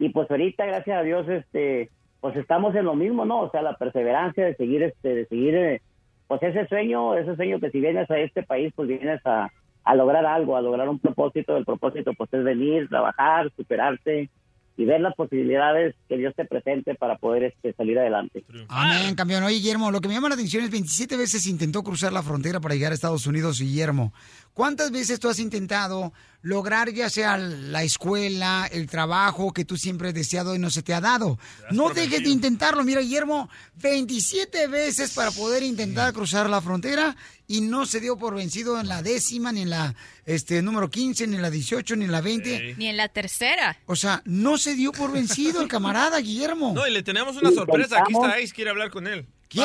y 0.00 0.08
pues 0.08 0.30
ahorita, 0.30 0.64
gracias 0.64 0.98
a 0.98 1.02
Dios, 1.02 1.28
este, 1.28 1.90
pues 2.22 2.34
estamos 2.34 2.74
en 2.74 2.86
lo 2.86 2.94
mismo, 2.94 3.26
¿no? 3.26 3.42
O 3.42 3.50
sea, 3.50 3.60
la 3.60 3.76
perseverancia 3.76 4.46
de 4.46 4.56
seguir, 4.56 4.82
este, 4.82 5.14
de 5.14 5.26
seguir, 5.26 5.54
eh, 5.54 5.82
pues 6.26 6.42
ese 6.42 6.66
sueño, 6.68 7.14
ese 7.16 7.36
sueño 7.36 7.60
que 7.60 7.70
si 7.70 7.80
vienes 7.80 8.10
a 8.10 8.18
este 8.18 8.42
país, 8.42 8.72
pues 8.74 8.88
vienes 8.88 9.20
a, 9.26 9.50
a 9.84 9.94
lograr 9.94 10.24
algo, 10.24 10.56
a 10.56 10.62
lograr 10.62 10.88
un 10.88 10.98
propósito, 10.98 11.54
el 11.54 11.66
propósito 11.66 12.14
pues 12.14 12.32
es 12.32 12.42
venir, 12.42 12.88
trabajar, 12.88 13.50
superarte 13.54 14.30
y 14.80 14.86
ver 14.86 15.02
las 15.02 15.14
posibilidades 15.14 15.94
que 16.08 16.16
Dios 16.16 16.34
te 16.34 16.46
presente 16.46 16.94
para 16.94 17.18
poder 17.18 17.44
este, 17.44 17.74
salir 17.74 17.98
adelante. 17.98 18.42
Amén, 18.68 19.14
campeón. 19.14 19.42
Oye, 19.42 19.56
Guillermo, 19.56 19.90
lo 19.90 20.00
que 20.00 20.08
me 20.08 20.14
llama 20.14 20.30
la 20.30 20.36
atención 20.36 20.64
es 20.64 20.70
27 20.70 21.18
veces 21.18 21.46
intentó 21.46 21.82
cruzar 21.82 22.14
la 22.14 22.22
frontera 22.22 22.60
para 22.60 22.74
llegar 22.74 22.92
a 22.92 22.94
Estados 22.94 23.26
Unidos, 23.26 23.60
Guillermo. 23.60 24.14
¿Cuántas 24.54 24.90
veces 24.90 25.20
tú 25.20 25.28
has 25.28 25.38
intentado 25.38 26.14
lograr 26.40 26.90
ya 26.92 27.10
sea 27.10 27.36
la 27.36 27.82
escuela, 27.82 28.70
el 28.72 28.88
trabajo 28.88 29.52
que 29.52 29.66
tú 29.66 29.76
siempre 29.76 30.08
has 30.08 30.14
deseado 30.14 30.54
y 30.54 30.58
no 30.58 30.70
se 30.70 30.82
te 30.82 30.94
ha 30.94 31.00
dado? 31.02 31.38
No 31.72 31.90
dejes 31.90 32.24
de 32.24 32.30
intentarlo. 32.30 32.82
Mira, 32.82 33.02
Guillermo, 33.02 33.50
27 33.82 34.66
veces 34.68 35.12
para 35.12 35.30
poder 35.30 35.62
intentar 35.62 36.14
cruzar 36.14 36.48
la 36.48 36.62
frontera 36.62 37.14
y 37.50 37.62
no 37.62 37.84
se 37.84 37.98
dio 37.98 38.16
por 38.16 38.36
vencido 38.36 38.78
en 38.78 38.86
la 38.86 39.02
décima, 39.02 39.50
ni 39.50 39.62
en 39.62 39.70
la 39.70 39.94
este 40.24 40.62
número 40.62 40.88
15, 40.88 41.26
ni 41.26 41.34
en 41.34 41.42
la 41.42 41.50
18, 41.50 41.96
ni 41.96 42.04
en 42.04 42.12
la 42.12 42.20
20. 42.20 42.76
Ni 42.78 42.86
en 42.86 42.96
la 42.96 43.08
tercera. 43.08 43.76
O 43.86 43.96
sea, 43.96 44.22
no 44.24 44.56
se 44.56 44.76
dio 44.76 44.92
por 44.92 45.10
vencido 45.10 45.60
el 45.60 45.66
camarada, 45.66 46.20
Guillermo. 46.20 46.72
No, 46.74 46.86
y 46.86 46.92
le 46.92 47.02
tenemos 47.02 47.36
una 47.36 47.50
sorpresa. 47.50 48.02
Aquí 48.02 48.12
está 48.12 48.34
Ace, 48.36 48.52
quiere 48.54 48.70
hablar 48.70 48.90
con 48.90 49.08
él. 49.08 49.26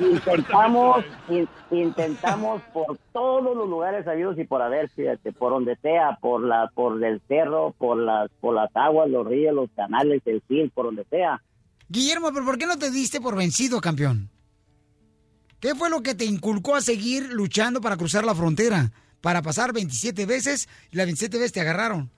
intentamos 0.00 1.04
in- 1.28 1.48
intentamos 1.70 2.60
por 2.72 2.98
todos 3.12 3.56
los 3.56 3.68
lugares 3.68 4.04
habidos 4.08 4.36
y 4.38 4.44
por 4.44 4.62
haber 4.62 4.88
fíjate 4.90 5.32
por 5.32 5.52
donde 5.52 5.76
sea 5.76 6.18
por 6.20 6.42
la 6.42 6.70
por 6.74 7.02
el 7.04 7.20
cerro 7.28 7.72
por 7.78 7.96
las 7.98 8.28
por 8.40 8.54
las 8.56 8.70
aguas 8.74 9.08
los 9.08 9.24
ríos 9.26 9.54
los 9.54 9.70
canales 9.76 10.22
el 10.26 10.42
fil 10.48 10.70
por 10.70 10.86
donde 10.86 11.04
sea 11.08 11.40
Guillermo, 11.88 12.30
pero 12.32 12.44
¿por 12.44 12.58
qué 12.58 12.66
no 12.66 12.78
te 12.78 12.90
diste 12.90 13.20
por 13.20 13.36
vencido, 13.36 13.80
campeón? 13.80 14.28
¿Qué 15.60 15.74
fue 15.74 15.90
lo 15.90 16.00
que 16.00 16.14
te 16.14 16.24
inculcó 16.24 16.74
a 16.74 16.80
seguir 16.80 17.28
luchando 17.32 17.82
para 17.82 17.98
cruzar 17.98 18.24
la 18.24 18.34
frontera? 18.34 18.92
Para 19.20 19.42
pasar 19.42 19.74
27 19.74 20.24
veces 20.24 20.68
y 20.90 20.96
las 20.96 21.04
27 21.04 21.36
veces 21.36 21.52
te 21.52 21.60
agarraron. 21.60 22.08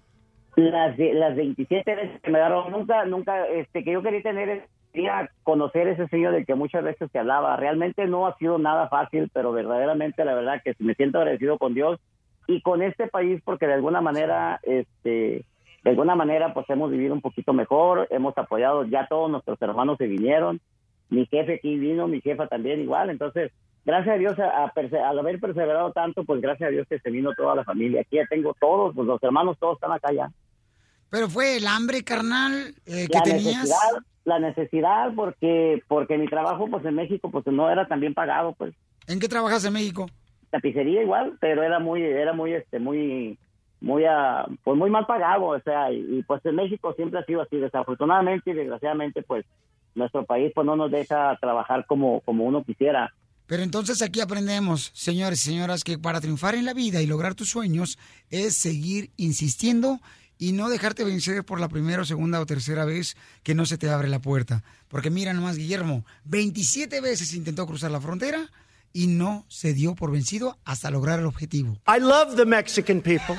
las 0.54 0.96
las 0.96 1.34
27 1.34 1.94
veces 1.94 2.20
que 2.22 2.30
me 2.30 2.38
agarró 2.38 2.70
nunca 2.70 3.04
nunca 3.04 3.46
este 3.46 3.82
que 3.82 3.92
yo 3.92 4.02
quería 4.02 4.22
tener 4.22 4.68
quería 4.92 5.28
conocer 5.42 5.88
ese 5.88 6.06
señor 6.08 6.34
del 6.34 6.46
que 6.46 6.54
muchas 6.54 6.84
veces 6.84 7.10
te 7.10 7.18
hablaba 7.18 7.56
realmente 7.56 8.06
no 8.06 8.28
ha 8.28 8.36
sido 8.36 8.58
nada 8.58 8.88
fácil 8.88 9.28
pero 9.32 9.50
verdaderamente 9.50 10.24
la 10.24 10.34
verdad 10.34 10.60
que 10.62 10.74
me 10.78 10.94
siento 10.94 11.18
agradecido 11.18 11.58
con 11.58 11.74
Dios 11.74 11.98
y 12.46 12.60
con 12.60 12.82
este 12.82 13.08
país 13.08 13.40
porque 13.44 13.66
de 13.66 13.74
alguna 13.74 14.00
manera 14.00 14.60
este 14.62 15.44
de 15.82 15.90
alguna 15.90 16.14
manera 16.14 16.54
pues 16.54 16.68
hemos 16.70 16.92
vivido 16.92 17.14
un 17.14 17.22
poquito 17.22 17.52
mejor 17.52 18.06
hemos 18.10 18.36
apoyado 18.38 18.84
ya 18.84 19.06
todos 19.08 19.30
nuestros 19.30 19.60
hermanos 19.62 19.98
se 19.98 20.06
vinieron 20.06 20.60
mi 21.12 21.26
jefe 21.26 21.54
aquí 21.54 21.76
vino 21.78 22.08
mi 22.08 22.20
jefa 22.20 22.46
también 22.48 22.80
igual 22.80 23.10
entonces 23.10 23.52
gracias 23.84 24.14
a 24.14 24.18
Dios 24.18 24.38
a, 24.38 24.72
al 25.08 25.18
haber 25.18 25.38
perseverado 25.40 25.92
tanto 25.92 26.24
pues 26.24 26.40
gracias 26.40 26.68
a 26.68 26.70
Dios 26.70 26.86
que 26.88 26.98
se 26.98 27.10
vino 27.10 27.30
toda 27.36 27.54
la 27.54 27.64
familia 27.64 28.00
aquí 28.00 28.16
ya 28.16 28.26
tengo 28.28 28.54
todos 28.60 28.94
pues 28.94 29.06
los 29.06 29.22
hermanos 29.22 29.56
todos 29.58 29.74
están 29.76 29.92
acá 29.92 30.12
ya 30.12 30.30
Pero 31.10 31.28
fue 31.28 31.56
el 31.58 31.66
hambre, 31.66 32.02
carnal, 32.02 32.74
eh, 32.86 33.06
que 33.10 33.18
la 33.18 33.22
tenías. 33.22 33.68
necesidad, 33.68 34.02
la 34.24 34.38
necesidad 34.38 35.12
porque 35.14 35.82
porque 35.88 36.16
mi 36.18 36.28
trabajo 36.28 36.68
pues 36.70 36.84
en 36.86 36.94
México 36.94 37.30
pues 37.30 37.44
no 37.46 37.68
era 37.70 37.86
tan 37.86 38.00
bien 38.00 38.14
pagado 38.14 38.54
pues 38.54 38.72
¿En 39.06 39.18
qué 39.20 39.28
trabajas 39.28 39.64
en 39.64 39.72
México? 39.74 40.06
tapicería 40.50 41.02
igual 41.02 41.36
pero 41.40 41.62
era 41.62 41.78
muy 41.78 42.02
era 42.02 42.32
muy 42.32 42.52
este 42.54 42.78
muy 42.78 43.38
muy 43.80 44.04
ah, 44.04 44.46
pues 44.64 44.76
muy 44.78 44.90
mal 44.90 45.06
pagado 45.06 45.46
o 45.46 45.60
sea 45.60 45.90
y, 45.92 46.18
y, 46.18 46.22
pues 46.22 46.44
en 46.46 46.54
México 46.56 46.92
siempre 46.94 47.18
ha 47.20 47.24
sido 47.24 47.42
así 47.42 47.56
desafortunadamente 47.56 48.50
y 48.50 48.54
desgraciadamente 48.54 49.22
pues 49.22 49.44
nuestro 49.94 50.24
país 50.24 50.52
pues 50.54 50.66
no 50.66 50.76
nos 50.76 50.90
deja 50.90 51.36
trabajar 51.40 51.86
como 51.86 52.20
como 52.22 52.44
uno 52.44 52.64
quisiera 52.64 53.12
Pero 53.46 53.62
entonces 53.62 54.00
aquí 54.02 54.20
aprendemos, 54.20 54.90
señores 54.94 55.40
y 55.42 55.50
señoras, 55.50 55.84
que 55.84 55.98
para 55.98 56.20
triunfar 56.20 56.54
en 56.54 56.64
la 56.64 56.74
vida 56.74 57.02
y 57.02 57.06
lograr 57.06 57.34
tus 57.34 57.50
sueños 57.50 57.98
es 58.30 58.56
seguir 58.56 59.10
insistiendo 59.16 60.00
y 60.38 60.52
no 60.52 60.68
dejarte 60.68 61.04
vencer 61.04 61.44
por 61.44 61.60
la 61.60 61.68
primera 61.68 62.02
o 62.02 62.04
segunda 62.04 62.40
o 62.40 62.46
tercera 62.46 62.84
vez 62.84 63.16
que 63.44 63.54
no 63.54 63.64
se 63.64 63.78
te 63.78 63.88
abre 63.90 64.08
la 64.08 64.18
puerta. 64.20 64.64
Porque 64.88 65.08
mira 65.10 65.32
nomás, 65.32 65.56
Guillermo, 65.56 66.04
27 66.24 67.00
veces 67.00 67.34
intentó 67.34 67.64
cruzar 67.66 67.90
la 67.92 68.00
frontera 68.00 68.50
y 68.92 69.06
no 69.06 69.44
se 69.48 69.72
dio 69.72 69.94
por 69.94 70.10
vencido 70.10 70.58
hasta 70.64 70.90
lograr 70.90 71.20
el 71.20 71.26
objetivo. 71.26 71.78
I 71.86 72.00
love 72.00 72.34
the 72.36 72.44
Mexican 72.44 73.00
people. 73.00 73.36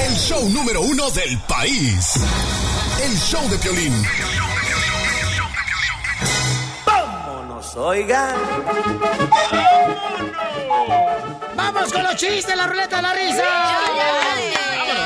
El 0.00 0.14
show 0.14 0.48
número 0.48 0.80
uno 0.80 1.10
del 1.10 1.38
país. 1.46 2.14
El 3.04 3.16
show 3.18 3.46
de 3.50 3.58
Piolín. 3.58 3.92
Oigan. 7.78 8.34
¡Vamos 11.54 11.92
con 11.92 12.02
los 12.02 12.16
chistes, 12.16 12.56
la 12.56 12.66
ruleta 12.66 12.96
de 12.96 13.02
la 13.02 13.12
risa! 13.14 13.44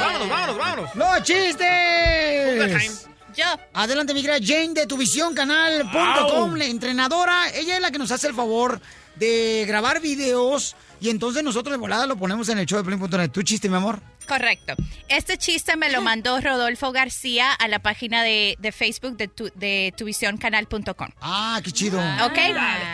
Vámonos, 0.03 0.29
vámonos, 0.29 0.59
vámonos. 0.59 0.95
¡Los 0.95 1.23
chistes! 1.23 3.07
Yo. 3.35 3.45
Adelante, 3.73 4.13
mi 4.13 4.23
querida 4.23 4.39
Jane 4.45 4.75
de 4.75 4.87
tuvisioncanal.com, 4.87 6.55
la 6.55 6.65
entrenadora. 6.67 7.49
Ella 7.55 7.77
es 7.77 7.81
la 7.81 7.91
que 7.91 7.99
nos 7.99 8.11
hace 8.11 8.29
el 8.29 8.35
favor 8.35 8.81
de 9.17 9.65
grabar 9.67 10.01
videos 10.01 10.75
y 11.01 11.11
entonces 11.11 11.43
nosotros 11.43 11.73
de 11.73 11.79
volada 11.79 12.07
lo 12.07 12.17
ponemos 12.17 12.49
en 12.49 12.59
el 12.59 12.67
show 12.67 12.79
de 12.83 12.85
Play.net. 12.85 13.31
¿Tu 13.31 13.43
chiste, 13.43 13.69
mi 13.69 13.77
amor? 13.77 14.01
Correcto. 14.29 14.75
Este 15.09 15.37
chiste 15.37 15.77
me 15.77 15.91
lo 15.91 16.01
mandó 16.01 16.41
Rodolfo 16.41 16.93
García 16.93 17.53
a 17.53 17.67
la 17.69 17.81
página 17.81 18.23
de, 18.23 18.57
de 18.61 18.71
Facebook 18.73 19.17
de, 19.17 19.27
tu, 19.29 19.51
de 19.57 19.93
tuvisioncanal.com. 19.97 21.09
Ah, 21.21 21.61
qué 21.65 21.73
chido. 21.73 21.99
Ok. 22.25 22.39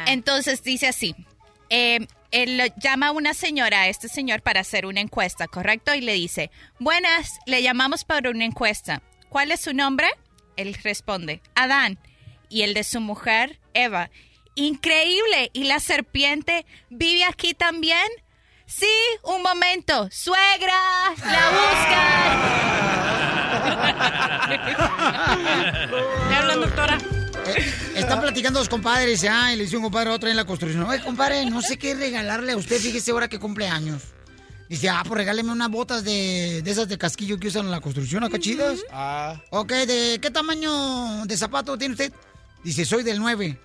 Entonces 0.06 0.62
dice 0.62 0.88
así. 0.88 1.14
eh, 1.70 2.06
él 2.30 2.72
llama 2.76 3.08
a 3.08 3.10
una 3.12 3.32
señora, 3.32 3.82
a 3.82 3.88
este 3.88 4.08
señor, 4.08 4.42
para 4.42 4.60
hacer 4.60 4.84
una 4.84 5.00
encuesta, 5.00 5.46
¿correcto? 5.46 5.94
Y 5.94 6.02
le 6.02 6.12
dice, 6.12 6.50
buenas, 6.78 7.38
le 7.46 7.62
llamamos 7.62 8.04
para 8.04 8.28
una 8.30 8.44
encuesta. 8.44 9.00
¿Cuál 9.30 9.50
es 9.50 9.60
su 9.62 9.72
nombre? 9.72 10.08
Él 10.56 10.74
responde, 10.82 11.40
Adán. 11.54 11.98
Y 12.50 12.62
el 12.62 12.74
de 12.74 12.84
su 12.84 13.00
mujer, 13.00 13.58
Eva. 13.72 14.10
Increíble. 14.58 15.50
¿Y 15.52 15.64
la 15.64 15.78
serpiente 15.80 16.66
vive 16.90 17.24
aquí 17.24 17.54
también? 17.54 18.06
Sí, 18.66 18.86
un 19.22 19.42
momento. 19.42 20.08
Suegra, 20.10 21.14
la 21.24 21.50
buscan. 21.50 22.68
¿Le 26.28 26.34
hablan, 26.36 26.60
doctora? 26.60 26.98
Eh, 27.46 27.72
Están 27.94 28.20
platicando 28.20 28.58
dos 28.58 28.68
compadres, 28.68 29.24
ah, 29.30 29.52
y 29.52 29.56
le 29.56 29.64
dice 29.64 29.76
un 29.76 29.84
compadre 29.84 30.10
a 30.10 30.14
otro 30.14 30.28
en 30.28 30.36
la 30.36 30.44
construcción. 30.44 30.82
Oye, 30.82 31.00
compadre, 31.02 31.46
no 31.46 31.62
sé 31.62 31.78
qué 31.78 31.94
regalarle 31.94 32.52
a 32.52 32.56
usted, 32.56 32.78
fíjese 32.80 33.12
ahora 33.12 33.28
que 33.28 33.38
cumple 33.38 33.68
años. 33.68 34.02
Dice, 34.68 34.88
ah, 34.90 35.02
pues 35.06 35.16
regáleme 35.18 35.50
unas 35.52 35.70
botas 35.70 36.04
de, 36.04 36.60
de 36.62 36.70
esas 36.70 36.88
de 36.88 36.98
casquillo 36.98 37.38
que 37.38 37.48
usan 37.48 37.64
en 37.66 37.70
la 37.70 37.80
construcción, 37.80 38.22
acá 38.24 38.38
chidas. 38.38 38.80
Ah. 38.92 39.40
Ok, 39.50 39.70
¿de 39.72 40.18
qué 40.20 40.30
tamaño 40.30 41.24
de 41.24 41.36
zapato 41.36 41.78
tiene 41.78 41.92
usted? 41.92 42.12
Dice, 42.64 42.84
soy 42.84 43.02
del 43.02 43.18
9. 43.18 43.58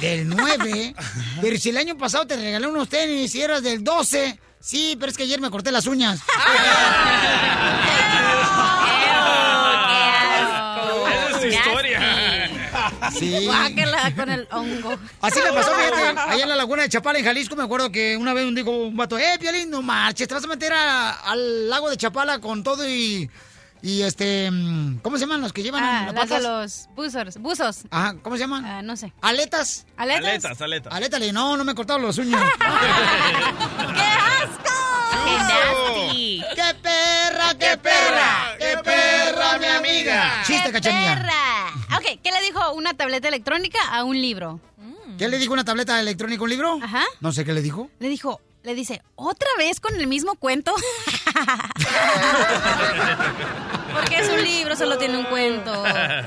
¿Del 0.00 0.28
9? 0.28 0.94
pero 1.40 1.56
si 1.58 1.70
el 1.70 1.76
año 1.78 1.96
pasado 1.96 2.26
te 2.26 2.36
regalé 2.36 2.66
unos 2.66 2.88
tenis 2.88 3.34
y 3.34 3.42
eras 3.42 3.62
del 3.62 3.82
12. 3.82 4.38
Sí, 4.60 4.96
pero 4.98 5.10
es 5.10 5.16
que 5.16 5.22
ayer 5.24 5.40
me 5.40 5.50
corté 5.50 5.70
las 5.72 5.86
uñas. 5.86 6.20
Sí. 13.18 13.46
Guácala 13.46 14.14
con 14.14 14.28
el 14.30 14.48
hongo. 14.52 14.96
Así 15.20 15.40
me 15.42 15.52
pasó, 15.52 15.70
fíjate, 15.74 16.20
allá 16.30 16.42
en 16.42 16.48
la 16.48 16.56
laguna 16.56 16.82
de 16.82 16.88
Chapala, 16.88 17.18
en 17.18 17.24
Jalisco, 17.24 17.56
me 17.56 17.62
acuerdo 17.64 17.90
que 17.90 18.16
una 18.16 18.32
vez 18.34 18.44
un 18.46 18.54
dijo 18.54 18.70
un 18.70 18.96
vato, 18.96 19.18
eh, 19.18 19.36
Piolín, 19.40 19.70
no 19.70 19.82
marches, 19.82 20.28
te 20.28 20.34
vas 20.34 20.44
a 20.44 20.48
meter 20.48 20.72
a- 20.72 21.10
al 21.12 21.68
lago 21.68 21.90
de 21.90 21.96
Chapala 21.96 22.38
con 22.40 22.62
todo 22.62 22.88
y, 22.88 23.28
y 23.82 24.02
este, 24.02 24.50
mm, 24.50 24.98
¿cómo 25.02 25.16
se 25.16 25.22
llaman 25.22 25.40
los 25.40 25.52
que 25.52 25.62
llevan 25.62 25.82
Ah, 25.84 26.12
las 26.12 26.28
de 26.28 26.40
los 26.40 26.88
buzos. 26.94 27.36
Buzos. 27.38 27.78
Ajá, 27.90 28.14
¿cómo 28.22 28.36
se 28.36 28.40
llaman? 28.40 28.64
Ah, 28.64 28.82
no 28.82 28.96
sé. 28.96 29.12
¿Aletas? 29.20 29.86
¿Aletas? 29.96 30.24
Aletas, 30.26 30.60
aletas. 30.62 30.92
Alétale, 30.92 31.32
no, 31.32 31.56
no 31.56 31.64
me 31.64 31.72
he 31.72 31.74
cortado 31.74 31.98
los 31.98 32.18
uñas. 32.18 32.42
¡Qué 35.24 35.36
nasty! 35.36 36.42
¡Qué 36.54 36.74
perra, 36.82 37.54
qué 37.58 37.76
perra! 37.78 38.56
¡Qué 38.58 38.76
perra, 38.84 39.58
mi 39.58 39.66
amiga! 39.66 40.42
Chiste, 40.46 40.70
cachanilla. 40.72 41.14
Perra. 41.16 41.96
Ok, 41.98 42.20
¿qué 42.22 42.30
le 42.32 42.40
dijo 42.42 42.72
una 42.72 42.94
tableta 42.94 43.28
electrónica 43.28 43.78
a 43.90 44.04
un 44.04 44.20
libro? 44.20 44.60
¿Qué 45.18 45.28
le 45.28 45.38
dijo 45.38 45.52
una 45.52 45.64
tableta 45.64 45.98
electrónica 46.00 46.40
a 46.40 46.44
un 46.44 46.50
libro? 46.50 46.78
Ajá. 46.82 47.02
No 47.20 47.32
sé 47.32 47.44
qué 47.44 47.52
le 47.52 47.60
dijo. 47.62 47.90
Le 47.98 48.08
dijo, 48.08 48.40
le 48.68 48.74
dice, 48.74 49.00
¿otra 49.16 49.48
vez 49.56 49.80
con 49.80 49.98
el 49.98 50.06
mismo 50.06 50.34
cuento? 50.34 50.74
Porque 53.94 54.18
es 54.18 54.28
un 54.28 54.42
libro, 54.42 54.76
solo 54.76 54.98
tiene 54.98 55.16
un 55.16 55.24
cuento. 55.24 55.72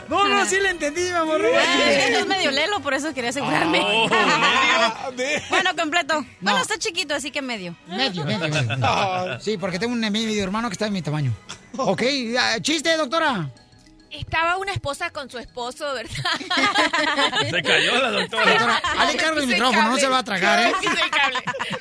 No, 0.10 0.28
no, 0.28 0.44
sí 0.48 0.60
le 0.60 0.72
entendí, 0.72 1.02
mi 1.02 1.10
amor. 1.10 1.40
Eh, 1.46 2.18
es 2.18 2.26
medio 2.26 2.50
lelo, 2.50 2.80
por 2.80 2.96
eso 2.96 3.14
quería 3.14 3.30
asegurarme. 3.30 3.80
Oh, 3.84 4.10
bueno, 5.52 5.70
completo. 5.78 6.22
No. 6.22 6.28
Bueno, 6.42 6.62
está 6.62 6.80
chiquito, 6.80 7.14
así 7.14 7.30
que 7.30 7.44
medio. 7.44 7.76
Medio, 7.86 8.26
medio, 8.26 8.50
medio. 8.50 9.40
Sí, 9.40 9.60
porque 9.60 9.78
tengo 9.78 9.94
un 9.94 10.00
medio 10.00 10.44
hermano 10.44 10.68
que 10.70 10.74
está 10.74 10.86
de 10.86 10.92
mi 10.92 11.04
tamaño. 11.04 11.32
Ok, 11.78 12.02
ah, 12.40 12.58
chiste, 12.60 12.98
doctora. 12.98 13.52
Estaba 14.12 14.58
una 14.58 14.74
esposa 14.74 15.10
con 15.12 15.30
su 15.30 15.38
esposo, 15.40 15.94
¿verdad? 15.94 16.14
Se 17.50 17.64
cayó 17.64 17.98
la 18.00 18.12
doctora. 18.12 18.46
Doctora, 18.46 18.78
hazle 18.98 19.18
cargo 19.18 19.40
el 19.40 19.48
micrófono, 19.48 19.90
no 19.90 19.98
se 19.98 20.08
va 20.08 20.18
a 20.20 20.24
tragar, 20.24 20.60
¿eh? 20.70 20.74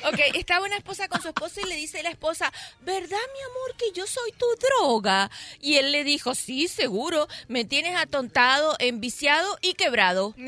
Ok, 0.05 0.19
estaba 0.35 0.65
una 0.65 0.77
esposa 0.77 1.07
con 1.09 1.21
su 1.21 1.27
esposo 1.27 1.59
y 1.61 1.67
le 1.67 1.75
dice 1.75 2.01
la 2.03 2.09
esposa, 2.09 2.51
¿verdad, 2.81 3.09
mi 3.09 3.41
amor, 3.43 3.75
que 3.77 3.91
yo 3.93 4.07
soy 4.07 4.31
tu 4.33 4.45
droga? 4.59 5.29
Y 5.59 5.75
él 5.75 5.91
le 5.91 6.03
dijo, 6.05 6.33
sí, 6.35 6.67
seguro, 6.69 7.27
me 7.47 7.65
tienes 7.65 7.95
atontado, 7.97 8.75
enviciado 8.79 9.57
y 9.61 9.73
quebrado. 9.73 10.33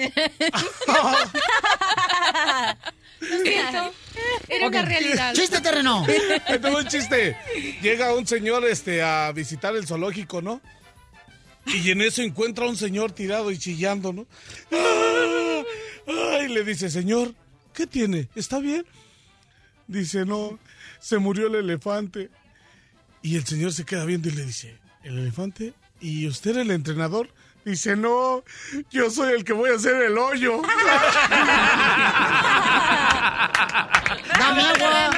Lo 3.19 3.37
siento, 3.39 3.93
era 4.49 4.67
una 4.67 4.81
Ok. 4.81 4.85
realidad. 4.87 5.33
Chiste 5.33 5.61
terreno. 5.61 6.05
Ahí 6.45 6.59
te 6.59 6.69
va 6.69 6.77
un 6.79 6.87
chiste. 6.87 7.37
Llega 7.81 8.13
un 8.13 8.27
señor 8.27 8.65
este, 8.65 9.01
a 9.01 9.31
visitar 9.31 9.75
el 9.75 9.87
zoológico, 9.87 10.41
¿no? 10.41 10.59
Y 11.65 11.91
en 11.91 12.01
eso 12.01 12.21
encuentra 12.21 12.65
a 12.65 12.69
un 12.69 12.77
señor 12.77 13.11
tirado 13.11 13.51
y 13.51 13.57
chillando, 13.57 14.13
¿no? 14.13 14.27
¡Ah! 14.71 15.63
Ay, 16.07 16.49
le 16.49 16.63
dice, 16.63 16.89
señor, 16.89 17.33
¿qué 17.73 17.87
tiene? 17.87 18.29
¿Está 18.35 18.59
bien? 18.59 18.85
Dice, 19.87 20.25
no, 20.25 20.59
se 20.99 21.17
murió 21.17 21.47
el 21.47 21.55
elefante. 21.55 22.29
Y 23.21 23.37
el 23.37 23.45
señor 23.45 23.71
se 23.71 23.85
queda 23.85 24.03
viendo 24.05 24.27
y 24.27 24.33
le 24.33 24.45
dice, 24.45 24.77
¿el 25.03 25.17
elefante? 25.17 25.73
¿Y 26.01 26.27
usted 26.27 26.57
el 26.57 26.71
entrenador? 26.71 27.29
Dice, 27.65 27.95
no, 27.95 28.43
yo 28.91 29.09
soy 29.09 29.33
el 29.33 29.45
que 29.45 29.53
voy 29.53 29.69
a 29.69 29.75
hacer 29.75 29.95
el 30.03 30.17
hoyo. 30.17 30.61
Dame 34.37 34.61
agua. 34.61 35.13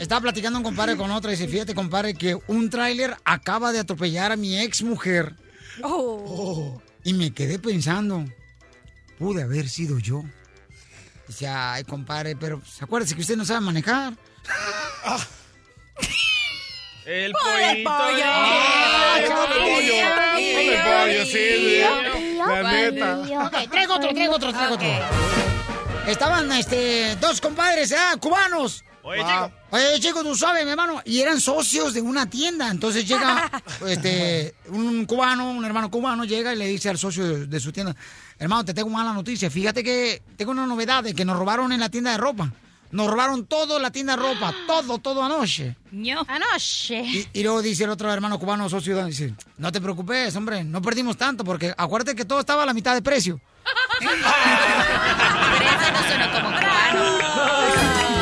Estaba 0.00 0.22
platicando 0.22 0.58
un 0.58 0.64
compadre 0.64 0.96
con 0.96 1.10
otro 1.10 1.30
y 1.30 1.34
dice, 1.36 1.48
fíjate, 1.48 1.74
compadre, 1.74 2.14
que 2.14 2.38
un 2.46 2.70
tráiler 2.70 3.14
acaba 3.24 3.72
de 3.72 3.80
atropellar 3.80 4.32
a 4.32 4.36
mi 4.36 4.58
ex 4.58 4.82
mujer. 4.82 5.34
Oh. 5.82 6.80
Y 7.04 7.12
me 7.12 7.32
quedé 7.32 7.58
pensando, 7.58 8.24
pude 9.18 9.42
haber 9.42 9.68
sido 9.68 9.98
yo. 9.98 10.24
Dice, 11.28 11.46
ay, 11.48 11.84
compadre, 11.84 12.36
pero 12.36 12.60
pues, 12.60 12.82
acuérdese 12.82 13.14
que 13.14 13.20
usted 13.20 13.36
no 13.36 13.44
sabe 13.44 13.60
manejar. 13.60 14.14
El 17.06 17.32
pollito. 17.32 17.88
pollo. 17.90 18.24
Ay, 18.24 19.22
Ay, 19.22 19.30
pobre 19.30 19.58
pollo. 19.60 19.94
Pobre 20.34 20.78
pollo, 20.82 21.26
sí, 21.26 22.36
la 22.36 22.72
neta. 22.72 23.18
Ok, 23.46 23.70
traigo 23.70 23.94
otro, 23.94 24.12
traigo 24.12 24.34
otro, 24.34 24.52
traigo 24.52 24.74
otro. 24.74 24.88
Estaban, 26.08 26.50
este, 26.52 27.16
dos 27.16 27.40
compadres, 27.40 27.92
¿eh? 27.92 27.96
Cubanos. 28.20 28.82
Oye, 29.02 29.22
Ah. 29.24 29.48
chico. 29.48 29.60
Oye, 29.76 30.00
chico, 30.00 30.22
tú 30.24 30.34
sabes, 30.34 30.64
mi 30.64 30.70
hermano. 30.72 31.00
Y 31.04 31.20
eran 31.20 31.40
socios 31.40 31.94
de 31.94 32.00
una 32.00 32.28
tienda. 32.28 32.68
Entonces 32.70 33.06
llega, 33.06 33.50
este, 33.86 34.54
un 34.68 35.04
cubano, 35.06 35.48
un 35.50 35.64
hermano 35.64 35.90
cubano, 35.90 36.24
llega 36.24 36.52
y 36.52 36.56
le 36.56 36.66
dice 36.66 36.88
al 36.88 36.98
socio 36.98 37.24
de, 37.24 37.46
de 37.46 37.60
su 37.60 37.70
tienda, 37.72 37.94
hermano, 38.38 38.64
te 38.64 38.74
tengo 38.74 38.88
mala 38.90 39.12
noticia. 39.12 39.48
Fíjate 39.48 39.84
que 39.84 40.22
tengo 40.36 40.50
una 40.50 40.66
novedad 40.66 41.04
de 41.04 41.14
que 41.14 41.24
nos 41.24 41.38
robaron 41.38 41.70
en 41.72 41.78
la 41.80 41.88
tienda 41.88 42.10
de 42.10 42.16
ropa. 42.18 42.50
Nos 42.90 43.08
robaron 43.10 43.46
todo 43.46 43.78
la 43.78 43.90
tienda 43.90 44.16
de 44.16 44.22
ropa, 44.22 44.54
todo, 44.66 44.98
todo 44.98 45.22
anoche. 45.22 45.76
Anoche. 46.28 47.00
Y, 47.02 47.28
y 47.32 47.42
luego 47.42 47.62
dice 47.62 47.84
el 47.84 47.90
otro 47.90 48.12
hermano 48.12 48.38
cubano, 48.38 48.68
socio, 48.68 49.04
dice, 49.04 49.34
no 49.58 49.72
te 49.72 49.80
preocupes, 49.80 50.34
hombre, 50.36 50.64
no 50.64 50.80
perdimos 50.82 51.16
tanto 51.16 51.44
porque 51.44 51.74
acuérdate 51.76 52.14
que 52.16 52.24
todo 52.24 52.40
estaba 52.40 52.62
a 52.62 52.66
la 52.66 52.74
mitad 52.74 52.94
de 52.94 53.02
precio. 53.02 53.40
Pero 53.98 54.10
eso 54.10 55.92
no 55.92 56.02
suena 56.08 56.32
como 56.32 56.48
cubano. 56.56 58.16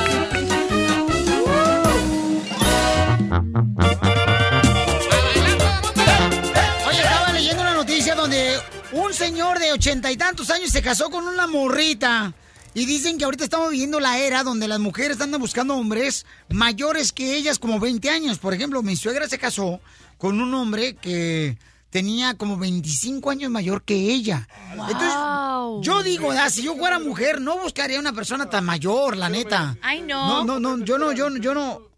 Oye, 6.86 7.00
estaba 7.00 7.32
leyendo 7.32 7.62
una 7.62 7.74
noticia 7.74 8.14
donde 8.14 8.58
un 8.92 9.12
señor 9.12 9.58
de 9.58 9.72
ochenta 9.72 10.10
y 10.10 10.16
tantos 10.16 10.50
años 10.50 10.70
se 10.70 10.82
casó 10.82 11.10
con 11.10 11.26
una 11.26 11.46
morrita. 11.46 12.32
Y 12.74 12.86
dicen 12.86 13.18
que 13.18 13.24
ahorita 13.24 13.44
estamos 13.44 13.70
viviendo 13.70 14.00
la 14.00 14.18
era 14.18 14.42
donde 14.42 14.66
las 14.66 14.80
mujeres 14.80 15.20
andan 15.20 15.40
buscando 15.40 15.76
hombres 15.76 16.26
mayores 16.48 17.12
que 17.12 17.36
ellas, 17.36 17.58
como 17.58 17.78
20 17.78 18.10
años. 18.10 18.38
Por 18.38 18.52
ejemplo, 18.52 18.82
mi 18.82 18.96
suegra 18.96 19.28
se 19.28 19.38
casó 19.38 19.80
con 20.18 20.40
un 20.40 20.52
hombre 20.54 20.94
que 20.96 21.56
tenía 21.90 22.34
como 22.34 22.56
25 22.56 23.30
años 23.30 23.50
mayor 23.52 23.82
que 23.84 23.94
ella. 23.94 24.48
Entonces, 24.72 25.86
yo 25.86 26.02
digo, 26.02 26.32
ah, 26.32 26.50
si 26.50 26.62
yo 26.62 26.74
fuera 26.76 26.98
mujer, 26.98 27.40
no 27.40 27.58
buscaría 27.58 28.00
una 28.00 28.12
persona 28.12 28.50
tan 28.50 28.64
mayor, 28.64 29.16
la 29.16 29.28
neta. 29.28 29.76
Ay, 29.80 30.02
no. 30.02 30.44
No, 30.44 30.58
no, 30.58 30.76
no, 30.76 30.84
yo 30.84 30.98
no, 30.98 31.12
yo, 31.12 31.30
no- 31.54 31.93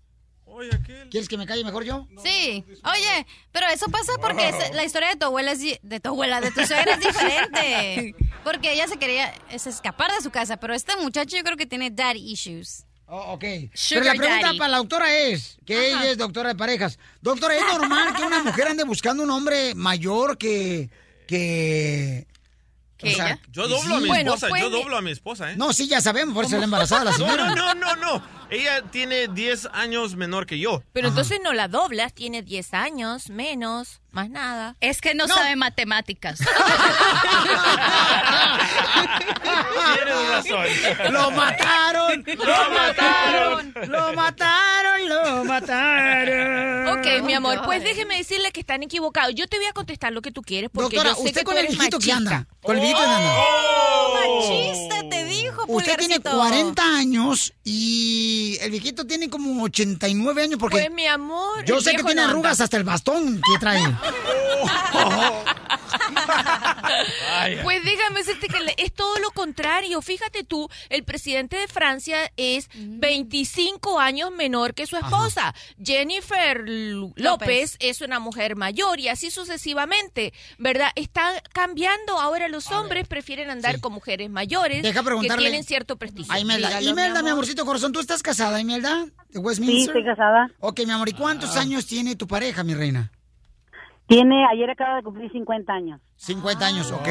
yo 0.62 0.70
no. 0.72 1.10
¿Quieres 1.10 1.28
que 1.28 1.36
me 1.36 1.46
calle 1.46 1.64
mejor 1.64 1.84
yo? 1.84 2.06
Sí. 2.22 2.64
Oye, 2.84 3.26
pero 3.52 3.66
eso 3.68 3.86
pasa 3.88 4.12
porque 4.20 4.48
es- 4.48 4.74
la 4.74 4.84
historia 4.84 5.08
de 5.10 5.16
tu 5.16 5.26
abuela 5.26 5.52
es 5.52 5.60
de 5.60 6.00
tu 6.00 6.08
abuela, 6.10 6.40
de 6.40 6.50
tu 6.50 6.64
suegra 6.66 6.94
es 6.94 7.00
diferente. 7.00 8.14
Porque 8.44 8.72
ella 8.72 8.86
se 8.86 8.96
quería 8.96 9.34
es 9.50 9.66
escapar 9.66 10.12
de 10.12 10.20
su 10.22 10.30
casa, 10.30 10.56
pero 10.56 10.72
este 10.72 10.94
muchacho 10.98 11.36
yo 11.36 11.42
creo 11.42 11.56
que 11.56 11.66
tiene 11.66 11.90
daddy 11.90 12.30
issues. 12.30 12.84
Oh, 13.08 13.32
ok. 13.34 13.44
Pero 13.88 14.04
la 14.04 14.14
pregunta 14.14 14.52
para 14.56 14.68
la 14.68 14.76
doctora 14.78 15.16
es, 15.18 15.58
que 15.66 15.88
ella 15.90 16.08
es 16.10 16.16
doctora 16.18 16.50
de 16.50 16.54
parejas. 16.54 16.96
Doctora, 17.20 17.56
¿es 17.56 17.62
normal 17.62 18.14
que 18.14 18.22
una 18.22 18.44
mujer 18.44 18.68
ande 18.68 18.84
buscando 18.84 19.24
un 19.24 19.30
hombre 19.30 19.74
mayor 19.74 20.38
que... 20.38 20.90
que... 21.26 22.26
¿Que 22.96 23.10
ella? 23.10 23.38
Yo 23.52 23.68
doblo 23.68 23.96
a 23.96 24.00
mi 24.00 24.10
esposa, 24.10 24.48
yo 24.58 24.70
doblo 24.70 24.96
a 24.96 25.02
mi 25.02 25.10
esposa, 25.10 25.52
¿eh? 25.52 25.56
No, 25.56 25.72
sí, 25.74 25.86
ya 25.86 26.00
sabemos, 26.00 26.34
por 26.34 26.46
eso 26.46 26.56
la 26.56 26.64
embarazada 26.64 27.04
la 27.04 27.10
No, 27.18 27.18
señora. 27.18 27.54
no, 27.54 27.54
no, 27.54 27.74
no, 27.74 27.96
no. 27.96 28.22
Ella 28.48 28.82
tiene 28.90 29.26
10 29.28 29.70
años 29.72 30.14
menor 30.16 30.46
que 30.46 30.58
yo. 30.58 30.82
Pero 30.92 31.08
entonces 31.08 31.40
no 31.42 31.52
la 31.52 31.68
doblas, 31.68 32.14
tiene 32.14 32.42
10 32.42 32.74
años, 32.74 33.28
menos, 33.28 34.00
más 34.12 34.30
nada. 34.30 34.76
Es 34.80 35.00
que 35.00 35.14
no, 35.14 35.26
sabe 35.28 35.56
matemáticas. 35.56 36.38
Tienes 39.94 40.28
razón. 40.30 40.66
¡Lo 41.12 41.30
mataron! 41.32 42.24
¡Lo 42.26 42.70
mataron! 42.70 43.74
¡Lo 43.88 44.12
mataron! 44.14 45.08
¡Lo 45.08 45.44
mataron! 45.44 46.65
Ok, 47.06 47.22
mi 47.24 47.34
amor, 47.34 47.62
pues 47.64 47.82
déjeme 47.84 48.16
decirle 48.18 48.50
que 48.52 48.60
están 48.60 48.82
equivocados. 48.82 49.34
Yo 49.34 49.46
te 49.46 49.56
voy 49.58 49.66
a 49.66 49.72
contestar 49.72 50.12
lo 50.12 50.22
que 50.22 50.30
tú 50.32 50.42
quieres 50.42 50.70
porque 50.72 50.96
Doctora, 50.96 51.10
yo 51.10 51.22
sé 51.22 51.28
¿usted 51.28 51.40
que 51.40 51.44
con 51.44 51.54
tú 51.54 51.58
el 51.60 51.64
eres 51.66 51.76
viejito 51.78 51.98
que 51.98 52.06
machista. 52.12 52.34
anda? 52.36 52.48
¿Con 52.62 52.74
el 52.76 52.80
viejito 52.82 53.00
que 53.00 53.06
anda? 53.06 53.34
Machista, 54.14 55.08
te 55.08 55.24
dijo, 55.24 55.64
Usted 55.68 55.96
tiene 55.98 56.20
Pulgarcito. 56.20 56.48
40 56.48 56.82
años 56.96 57.52
y 57.64 58.58
el 58.60 58.70
viejito 58.70 59.06
tiene 59.06 59.28
como 59.30 59.62
89 59.64 60.42
años 60.42 60.58
porque... 60.58 60.78
Pues 60.78 60.90
mi 60.90 61.06
amor, 61.06 61.64
Yo 61.64 61.76
el 61.78 61.82
sé 61.82 61.90
que 61.90 61.96
viejo 61.98 62.08
tiene 62.08 62.20
no 62.22 62.24
anda. 62.26 62.32
arrugas 62.32 62.60
hasta 62.60 62.76
el 62.76 62.84
bastón 62.84 63.40
que 63.40 63.58
trae. 63.58 63.82
Pues 67.62 67.84
déjame 67.84 68.20
decirte 68.20 68.48
que 68.48 68.60
le- 68.60 68.74
es 68.78 68.92
todo 68.92 69.18
lo 69.18 69.30
contrario. 69.30 70.00
Fíjate 70.02 70.44
tú, 70.44 70.68
el 70.88 71.04
presidente 71.04 71.56
de 71.56 71.68
Francia 71.68 72.30
es 72.36 72.68
25 72.74 73.98
años 74.00 74.30
menor 74.32 74.74
que 74.74 74.86
su 74.86 74.96
esposa. 74.96 75.54
Jennifer 75.82 76.62
López 76.66 77.76
es 77.80 78.00
una 78.00 78.18
mujer 78.20 78.56
mayor 78.56 79.00
y 79.00 79.08
así 79.08 79.30
sucesivamente, 79.30 80.32
¿verdad? 80.58 80.90
Está 80.96 81.42
cambiando. 81.52 82.18
Ahora 82.20 82.48
los 82.48 82.70
hombres 82.70 83.06
prefieren 83.08 83.50
andar 83.50 83.80
con 83.80 83.92
mujeres 83.92 84.30
mayores 84.30 84.82
Deja 84.82 85.02
que 85.02 85.28
tienen 85.36 85.64
cierto 85.64 85.96
prestigio. 85.96 86.32
A 86.32 86.38
Imelda, 86.40 86.68
Dígalo, 86.68 86.90
Imelda, 86.90 87.12
mi 87.14 87.18
amor. 87.28 87.32
amorcito 87.32 87.64
corazón, 87.64 87.92
¿tú 87.92 88.00
estás 88.00 88.22
casada, 88.22 88.60
Imelda? 88.60 89.06
¿De 89.30 89.38
Westminster? 89.38 89.76
Sí, 89.80 89.86
estoy 89.98 90.04
casada. 90.04 90.50
Ok, 90.60 90.80
mi 90.86 90.92
amor, 90.92 91.08
¿y 91.08 91.12
cuántos 91.12 91.56
años 91.56 91.86
tiene 91.86 92.16
tu 92.16 92.26
pareja, 92.26 92.64
mi 92.64 92.74
reina? 92.74 93.10
Tiene, 94.06 94.46
ayer 94.52 94.70
acaba 94.70 94.96
de 94.96 95.02
cumplir 95.02 95.30
50 95.32 95.72
años. 95.72 96.00
50 96.16 96.66
años, 96.66 96.90
ok. 96.92 97.08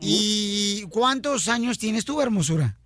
¿Y 0.00 0.82
cuántos 0.90 1.48
años 1.48 1.78
tienes 1.78 2.04
tú, 2.04 2.20
hermosura? 2.20 2.76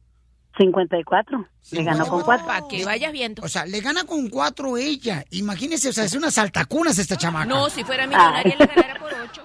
54. 0.58 1.48
Le 1.70 1.84
ganó 1.84 2.06
con 2.06 2.22
4. 2.22 2.46
Para 2.46 2.68
que 2.68 2.84
vayas 2.84 3.12
viendo. 3.12 3.42
O 3.42 3.48
sea, 3.48 3.64
le 3.64 3.80
gana 3.80 4.04
con 4.04 4.28
cuatro 4.28 4.76
ella. 4.76 5.24
Imagínese, 5.30 5.88
o 5.88 5.92
sea, 5.92 6.04
es 6.04 6.14
una 6.14 6.30
saltacunas 6.30 6.98
esta 6.98 7.16
chamaca. 7.16 7.46
No, 7.46 7.70
si 7.70 7.84
fuera 7.84 8.06
millonaria 8.06 8.56
le 8.58 8.66
ganara 8.66 8.98
por 8.98 9.12
ocho. 9.12 9.42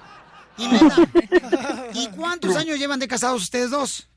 Imelda, 0.57 1.89
¿y 1.93 2.07
cuántos 2.09 2.55
años 2.55 2.79
llevan 2.79 2.99
de 2.99 3.07
casados 3.07 3.41
ustedes 3.41 3.71
dos? 3.71 4.09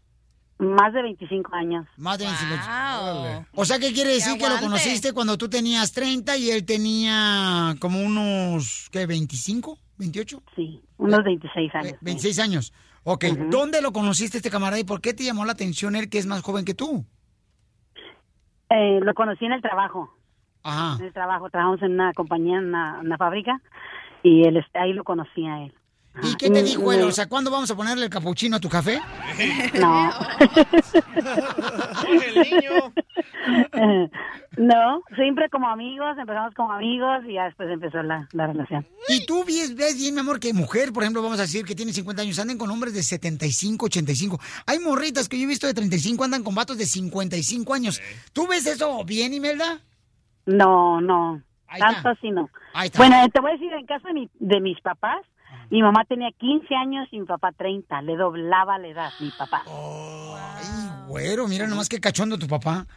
Más 0.58 0.92
de 0.92 1.02
25 1.02 1.54
años. 1.54 1.86
Más 1.96 2.18
de 2.18 2.24
25 2.24 2.54
Wow. 2.66 3.46
O 3.54 3.64
sea, 3.64 3.78
¿qué 3.78 3.92
quiere 3.92 4.10
decir 4.10 4.36
que 4.38 4.48
lo 4.48 4.58
conociste 4.58 5.12
cuando 5.12 5.38
tú 5.38 5.48
tenías 5.48 5.92
30 5.92 6.36
y 6.36 6.50
él 6.50 6.64
tenía 6.64 7.76
como 7.78 8.02
unos, 8.02 8.88
¿qué, 8.90 9.06
25? 9.06 9.78
¿28? 9.98 10.42
Sí, 10.56 10.82
unos 10.96 11.24
26 11.24 11.74
años. 11.74 11.94
26 12.00 12.38
años. 12.40 12.72
Ok, 13.04 13.24
¿dónde 13.50 13.80
lo 13.80 13.92
conociste 13.92 14.38
este 14.38 14.50
camarada 14.50 14.80
y 14.80 14.84
por 14.84 15.00
qué 15.00 15.14
te 15.14 15.24
llamó 15.24 15.44
la 15.44 15.52
atención 15.52 15.94
él 15.94 16.10
que 16.10 16.18
es 16.18 16.26
más 16.26 16.42
joven 16.42 16.64
que 16.64 16.74
tú? 16.74 17.04
Eh, 18.70 19.00
lo 19.00 19.14
conocí 19.14 19.44
en 19.44 19.52
el 19.52 19.62
trabajo. 19.62 20.12
Ajá. 20.62 20.96
En 20.98 21.06
el 21.06 21.12
trabajo, 21.12 21.48
trabajamos 21.50 21.82
en 21.82 21.92
una 21.92 22.12
compañía, 22.12 22.58
en 22.58 22.66
una, 22.66 22.98
una 23.00 23.16
fábrica, 23.16 23.62
y 24.22 24.46
él, 24.46 24.62
ahí 24.74 24.92
lo 24.92 25.04
conocí 25.04 25.46
a 25.46 25.62
él. 25.64 25.74
¿Y 26.22 26.34
qué 26.36 26.50
te 26.50 26.62
Mm, 26.62 26.64
dijo 26.64 26.92
él? 26.92 26.98
me- 27.00 27.04
O 27.04 27.12
sea, 27.12 27.28
¿cuándo 27.28 27.50
vamos 27.50 27.70
a 27.70 27.76
ponerle 27.76 28.04
el 28.04 28.10
capuchino 28.10 28.56
a 28.56 28.60
tu 28.60 28.68
café? 28.68 29.00
No. 29.78 30.10
no, 34.56 35.02
siempre 35.14 35.48
como 35.50 35.68
amigos, 35.68 36.16
empezamos 36.18 36.54
como 36.54 36.72
amigos 36.72 37.24
y 37.26 37.34
ya 37.34 37.44
después 37.44 37.68
empezó 37.70 38.02
la, 38.02 38.28
la 38.32 38.46
relación. 38.46 38.86
Y 39.08 39.24
tú 39.26 39.44
ves, 39.44 39.74
ves 39.74 39.96
bien, 39.96 40.14
mi 40.14 40.20
amor, 40.20 40.40
que 40.40 40.52
mujer, 40.52 40.92
por 40.92 41.02
ejemplo, 41.02 41.22
vamos 41.22 41.38
a 41.38 41.42
decir 41.42 41.64
que 41.64 41.74
tiene 41.74 41.92
50 41.92 42.22
años, 42.22 42.38
anden 42.38 42.58
con 42.58 42.70
hombres 42.70 42.94
de 42.94 43.02
75, 43.02 43.86
85. 43.86 44.40
Hay 44.66 44.78
morritas 44.80 45.28
que 45.28 45.38
yo 45.38 45.44
he 45.44 45.46
visto 45.46 45.66
de 45.66 45.74
35, 45.74 46.24
andan 46.24 46.42
con 46.42 46.54
vatos 46.54 46.78
de 46.78 46.86
55 46.86 47.74
años. 47.74 48.00
¿Tú 48.32 48.46
ves 48.46 48.66
eso 48.66 49.04
bien, 49.04 49.34
Imelda? 49.34 49.80
No, 50.46 51.00
no, 51.00 51.42
Ahí 51.68 51.80
tanto 51.80 51.96
está. 51.98 52.10
así 52.10 52.30
no. 52.30 52.48
Ahí 52.74 52.86
está. 52.86 52.98
Bueno, 52.98 53.28
te 53.32 53.40
voy 53.40 53.50
a 53.50 53.54
decir, 53.54 53.72
en 53.72 53.86
caso 53.86 54.08
de, 54.08 54.14
mi- 54.14 54.30
de 54.38 54.60
mis 54.60 54.80
papás, 54.80 55.20
mi 55.70 55.82
mamá 55.82 56.04
tenía 56.04 56.30
15 56.38 56.74
años 56.74 57.08
y 57.10 57.20
mi 57.20 57.26
papá 57.26 57.52
30, 57.52 58.02
le 58.02 58.16
doblaba 58.16 58.78
la 58.78 58.88
edad, 58.88 59.10
mi 59.20 59.30
papá. 59.30 59.62
Güero, 61.06 61.48
mira 61.48 61.66
nomás 61.66 61.88
qué 61.88 62.00
cachondo 62.00 62.38
tu 62.38 62.46
papá. 62.46 62.86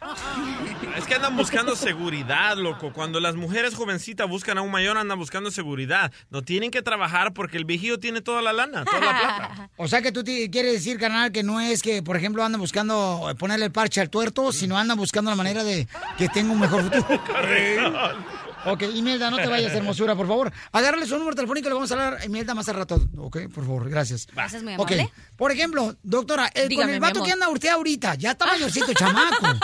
Es 0.96 1.06
que 1.06 1.14
andan 1.14 1.36
buscando 1.36 1.74
seguridad, 1.74 2.54
loco. 2.56 2.92
Cuando 2.92 3.18
las 3.18 3.34
mujeres 3.34 3.74
jovencitas 3.74 4.28
buscan 4.28 4.58
a 4.58 4.62
un 4.62 4.70
mayor, 4.70 4.98
andan 4.98 5.18
buscando 5.18 5.50
seguridad. 5.50 6.12
No 6.28 6.42
tienen 6.42 6.70
que 6.70 6.82
trabajar 6.82 7.32
porque 7.32 7.56
el 7.56 7.64
viejillo 7.64 7.98
tiene 7.98 8.20
toda 8.20 8.42
la 8.42 8.52
lana, 8.52 8.84
toda 8.84 9.00
la 9.00 9.18
plata. 9.18 9.70
O 9.78 9.88
sea 9.88 10.02
que 10.02 10.12
tú 10.12 10.22
quieres 10.22 10.72
decir, 10.72 10.98
carnal, 10.98 11.32
que 11.32 11.42
no 11.42 11.60
es 11.60 11.82
que, 11.82 12.02
por 12.02 12.16
ejemplo, 12.16 12.44
andan 12.44 12.60
buscando 12.60 13.26
ponerle 13.38 13.64
el 13.66 13.72
parche 13.72 14.02
al 14.02 14.10
tuerto, 14.10 14.52
sino 14.52 14.76
andan 14.76 14.98
buscando 14.98 15.30
la 15.30 15.36
manera 15.36 15.64
de 15.64 15.88
que 16.18 16.28
tenga 16.28 16.52
un 16.52 16.60
mejor 16.60 16.82
futuro. 16.82 17.06
Ok, 18.64 18.82
Imelda, 18.94 19.30
no 19.30 19.36
te 19.38 19.46
vayas, 19.48 19.72
hermosura, 19.74 20.14
por 20.14 20.26
favor. 20.26 20.52
Agárrale 20.72 21.06
su 21.06 21.16
número 21.18 21.34
telefónico 21.34 21.66
y 21.66 21.70
le 21.70 21.74
vamos 21.74 21.90
a 21.90 21.94
hablar 21.94 22.18
a 22.20 22.24
Imelda 22.24 22.54
más 22.54 22.68
al 22.68 22.76
rato. 22.76 23.00
Ok, 23.18 23.38
por 23.54 23.64
favor, 23.64 23.88
gracias. 23.90 24.26
Gracias, 24.32 24.62
muy 24.62 24.74
Ok, 24.74 24.92
amable. 24.92 25.12
por 25.36 25.50
ejemplo, 25.52 25.96
doctora, 26.02 26.48
el, 26.54 26.74
con 26.74 26.88
el 26.88 27.00
vato 27.00 27.22
que 27.22 27.32
anda 27.32 27.48
usted 27.48 27.68
ahorita, 27.70 28.14
ya 28.14 28.32
está 28.32 28.46
mayorcito 28.52 28.92
chamaco. 28.94 29.46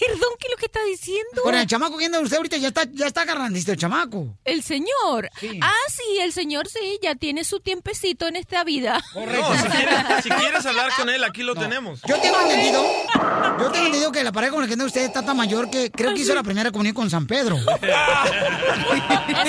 Perdón, 0.00 0.30
¿qué 0.38 0.46
es 0.46 0.50
lo 0.52 0.56
que 0.56 0.66
está 0.66 0.82
diciendo? 0.84 1.42
Con 1.42 1.54
el 1.54 1.66
chamaco 1.66 1.96
que 1.96 2.06
anda 2.06 2.20
usted 2.20 2.36
ahorita, 2.36 2.56
ya 2.56 2.68
está, 2.68 2.84
ya 2.92 3.06
está 3.06 3.22
agarrandito 3.22 3.72
el 3.72 3.78
chamaco. 3.78 4.36
El 4.44 4.62
señor. 4.62 5.30
Ah, 5.60 5.72
sí, 5.88 6.18
el 6.20 6.32
señor 6.32 6.68
sí, 6.68 6.98
ya 7.02 7.14
tiene 7.14 7.44
su 7.44 7.60
tiempecito 7.60 8.26
en 8.26 8.36
esta 8.36 8.64
vida. 8.64 9.02
No, 9.14 9.22
si 9.58 9.68
quieres, 9.68 10.22
si 10.22 10.28
quieres 10.30 10.66
hablar 10.66 10.90
con 10.96 11.08
él, 11.08 11.22
aquí 11.24 11.42
lo 11.42 11.54
tenemos. 11.54 12.00
Yo 12.06 12.18
tengo 12.20 12.40
entendido, 12.40 12.82
yo 13.58 13.70
tengo 13.70 13.86
entendido 13.86 14.12
que 14.12 14.24
la 14.24 14.32
pareja 14.32 14.52
con 14.52 14.62
la 14.62 14.66
que 14.66 14.74
anda 14.74 14.84
usted 14.84 15.02
está 15.02 15.24
tan 15.24 15.36
mayor 15.36 15.70
que 15.70 15.90
creo 15.90 16.14
que 16.14 16.20
hizo 16.20 16.34
la 16.34 16.42
primera 16.42 16.70
comunión 16.70 16.94
con 16.94 17.08
San 17.10 17.26
Pedro. 17.26 17.56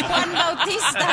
Juan 0.08 0.34
Bautista. 0.34 1.10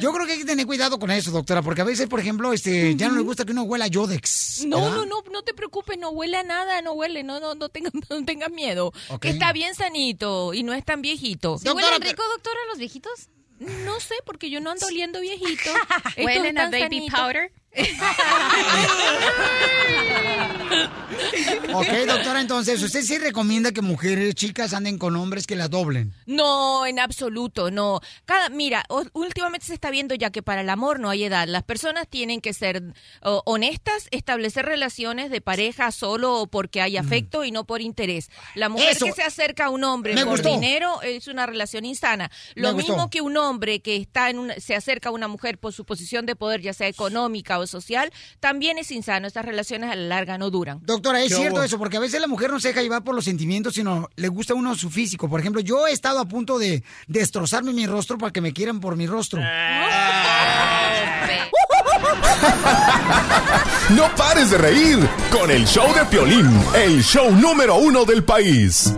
Yo 0.00 0.12
creo 0.12 0.26
que 0.26 0.32
hay 0.32 0.38
que 0.38 0.44
tener 0.44 0.66
cuidado 0.66 0.98
con 0.98 1.10
eso, 1.10 1.30
doctora, 1.30 1.62
porque 1.62 1.80
a 1.80 1.84
veces, 1.84 2.08
por 2.08 2.20
ejemplo, 2.20 2.52
este, 2.52 2.94
ya 2.96 3.08
no 3.08 3.16
le 3.16 3.22
gusta 3.22 3.44
que 3.44 3.52
uno 3.52 3.62
huela 3.62 3.86
a 3.86 3.88
Yodex. 3.88 4.64
No, 4.66 4.76
¿verdad? 4.80 4.96
no, 4.96 5.06
no, 5.06 5.22
no 5.30 5.42
te 5.42 5.54
preocupes, 5.60 5.98
no 5.98 6.10
huele 6.10 6.38
a 6.38 6.42
nada, 6.42 6.80
no 6.80 6.92
huele, 6.92 7.22
no, 7.22 7.38
no, 7.38 7.54
no 7.54 7.68
tengas, 7.68 7.92
no 8.08 8.24
tengas 8.24 8.50
miedo. 8.50 8.92
Está 9.22 9.52
bien 9.52 9.74
sanito 9.74 10.54
y 10.54 10.62
no 10.62 10.72
es 10.72 10.84
tan 10.84 11.02
viejito. 11.02 11.58
¿Sí 11.58 11.68
huelen 11.68 12.00
rico, 12.00 12.22
doctora, 12.34 12.56
los 12.70 12.78
viejitos? 12.78 13.28
No 13.58 14.00
sé, 14.00 14.14
porque 14.24 14.48
yo 14.48 14.60
no 14.60 14.70
ando 14.70 14.86
oliendo 14.86 15.20
viejito. 15.20 15.70
¿Huelen 16.16 16.56
a 16.56 16.70
baby 16.70 16.80
sanitos. 16.80 17.20
powder? 17.20 17.52
Ok, 21.74 21.86
doctora, 22.06 22.40
entonces, 22.40 22.82
¿usted 22.82 23.02
sí 23.02 23.18
recomienda 23.18 23.72
que 23.72 23.82
mujeres 23.82 24.34
chicas 24.34 24.72
anden 24.74 24.98
con 24.98 25.16
hombres 25.16 25.46
que 25.46 25.56
las 25.56 25.70
doblen? 25.70 26.12
No, 26.26 26.86
en 26.86 26.98
absoluto, 26.98 27.70
no. 27.70 28.00
Cada, 28.24 28.48
mira, 28.48 28.84
últimamente 29.12 29.66
se 29.66 29.74
está 29.74 29.90
viendo 29.90 30.14
ya 30.14 30.30
que 30.30 30.42
para 30.42 30.60
el 30.62 30.70
amor 30.70 31.00
no 31.00 31.10
hay 31.10 31.24
edad. 31.24 31.46
Las 31.48 31.62
personas 31.62 32.08
tienen 32.08 32.40
que 32.40 32.52
ser 32.52 32.82
honestas, 33.22 34.08
establecer 34.10 34.66
relaciones 34.66 35.30
de 35.30 35.40
pareja 35.40 35.90
solo 35.92 36.48
porque 36.50 36.80
hay 36.80 36.96
afecto 36.96 37.44
y 37.44 37.50
no 37.52 37.64
por 37.64 37.80
interés. 37.80 38.30
La 38.54 38.68
mujer 38.68 38.88
Mm. 38.90 38.96
Eso. 38.96 39.06
que 39.06 39.12
se 39.12 39.22
acerca 39.22 39.66
a 39.66 39.70
un 39.70 39.84
hombre 39.84 40.14
Me 40.14 40.22
por 40.24 40.32
gustó. 40.38 40.48
dinero 40.50 41.02
es 41.02 41.28
una 41.28 41.46
relación 41.46 41.84
insana. 41.84 42.30
Me 42.56 42.62
Lo 42.62 42.72
gustó. 42.72 42.92
mismo 42.92 43.10
que 43.10 43.20
un 43.20 43.36
hombre 43.36 43.80
que 43.80 43.96
está 43.96 44.30
en 44.30 44.38
una- 44.38 44.54
se 44.58 44.74
acerca 44.74 45.10
a 45.10 45.12
una 45.12 45.28
mujer 45.28 45.58
por 45.58 45.72
su 45.72 45.84
posición 45.84 46.26
de 46.26 46.34
poder, 46.36 46.60
ya 46.60 46.72
sea 46.72 46.88
económica 46.88 47.58
o 47.58 47.66
social, 47.66 48.10
también 48.40 48.78
es 48.78 48.90
insano. 48.90 49.26
Estas 49.26 49.44
relaciones 49.44 49.90
a 49.90 49.96
la 49.96 50.06
larga 50.08 50.38
no 50.38 50.50
duran. 50.50 50.69
Doctora, 50.82 51.22
es 51.22 51.34
cierto 51.34 51.62
eso, 51.62 51.78
porque 51.78 51.96
a 51.96 52.00
veces 52.00 52.20
la 52.20 52.26
mujer 52.26 52.50
no 52.50 52.60
se 52.60 52.68
deja 52.68 52.82
llevar 52.82 53.02
por 53.02 53.14
los 53.14 53.24
sentimientos, 53.24 53.74
sino 53.74 54.08
le 54.16 54.28
gusta 54.28 54.52
a 54.52 54.56
uno 54.56 54.74
su 54.74 54.90
físico. 54.90 55.28
Por 55.28 55.40
ejemplo, 55.40 55.60
yo 55.60 55.86
he 55.86 55.92
estado 55.92 56.20
a 56.20 56.26
punto 56.26 56.58
de 56.58 56.82
destrozarme 57.06 57.72
mi 57.72 57.86
rostro 57.86 58.18
para 58.18 58.32
que 58.32 58.40
me 58.40 58.52
quieran 58.52 58.80
por 58.80 58.96
mi 58.96 59.06
rostro. 59.06 59.40
No 63.90 64.08
pares 64.14 64.50
de 64.50 64.58
reír 64.58 64.98
con 65.32 65.50
el 65.50 65.66
show 65.66 65.92
de 65.94 66.04
Piolín, 66.04 66.48
el 66.74 67.02
show 67.02 67.30
número 67.32 67.76
uno 67.76 68.04
del 68.04 68.22
país. 68.22 68.94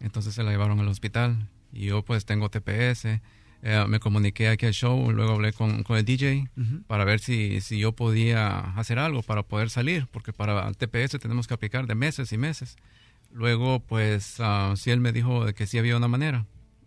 entonces 0.00 0.34
se 0.34 0.42
la 0.42 0.50
llevaron 0.50 0.80
al 0.80 0.88
hospital 0.88 1.48
y 1.72 1.86
yo 1.86 2.04
pues 2.04 2.24
tengo 2.24 2.48
TPS, 2.50 3.20
eh, 3.62 3.84
me 3.88 3.98
comuniqué 3.98 4.48
aquí 4.48 4.66
al 4.66 4.72
show, 4.72 5.10
luego 5.10 5.32
hablé 5.32 5.52
con, 5.52 5.82
con 5.82 5.96
el 5.96 6.04
DJ 6.04 6.48
para 6.86 7.04
ver 7.04 7.18
si, 7.18 7.60
si 7.60 7.78
yo 7.78 7.92
podía 7.92 8.58
hacer 8.76 8.98
algo 8.98 9.22
para 9.22 9.42
poder 9.42 9.68
salir, 9.68 10.06
porque 10.10 10.32
para 10.32 10.68
el 10.68 10.76
TPS 10.76 11.18
tenemos 11.18 11.48
que 11.48 11.54
aplicar 11.54 11.86
de 11.86 11.94
meses 11.94 12.32
y 12.32 12.38
meses. 12.38 12.76
Luego 13.32 13.80
pues 13.80 14.36
ah, 14.38 14.74
sí 14.76 14.90
él 14.90 15.00
me 15.00 15.12
dijo 15.12 15.52
que 15.54 15.66
sí 15.66 15.78
había 15.78 15.96
una 15.96 16.08
manera 16.08 16.46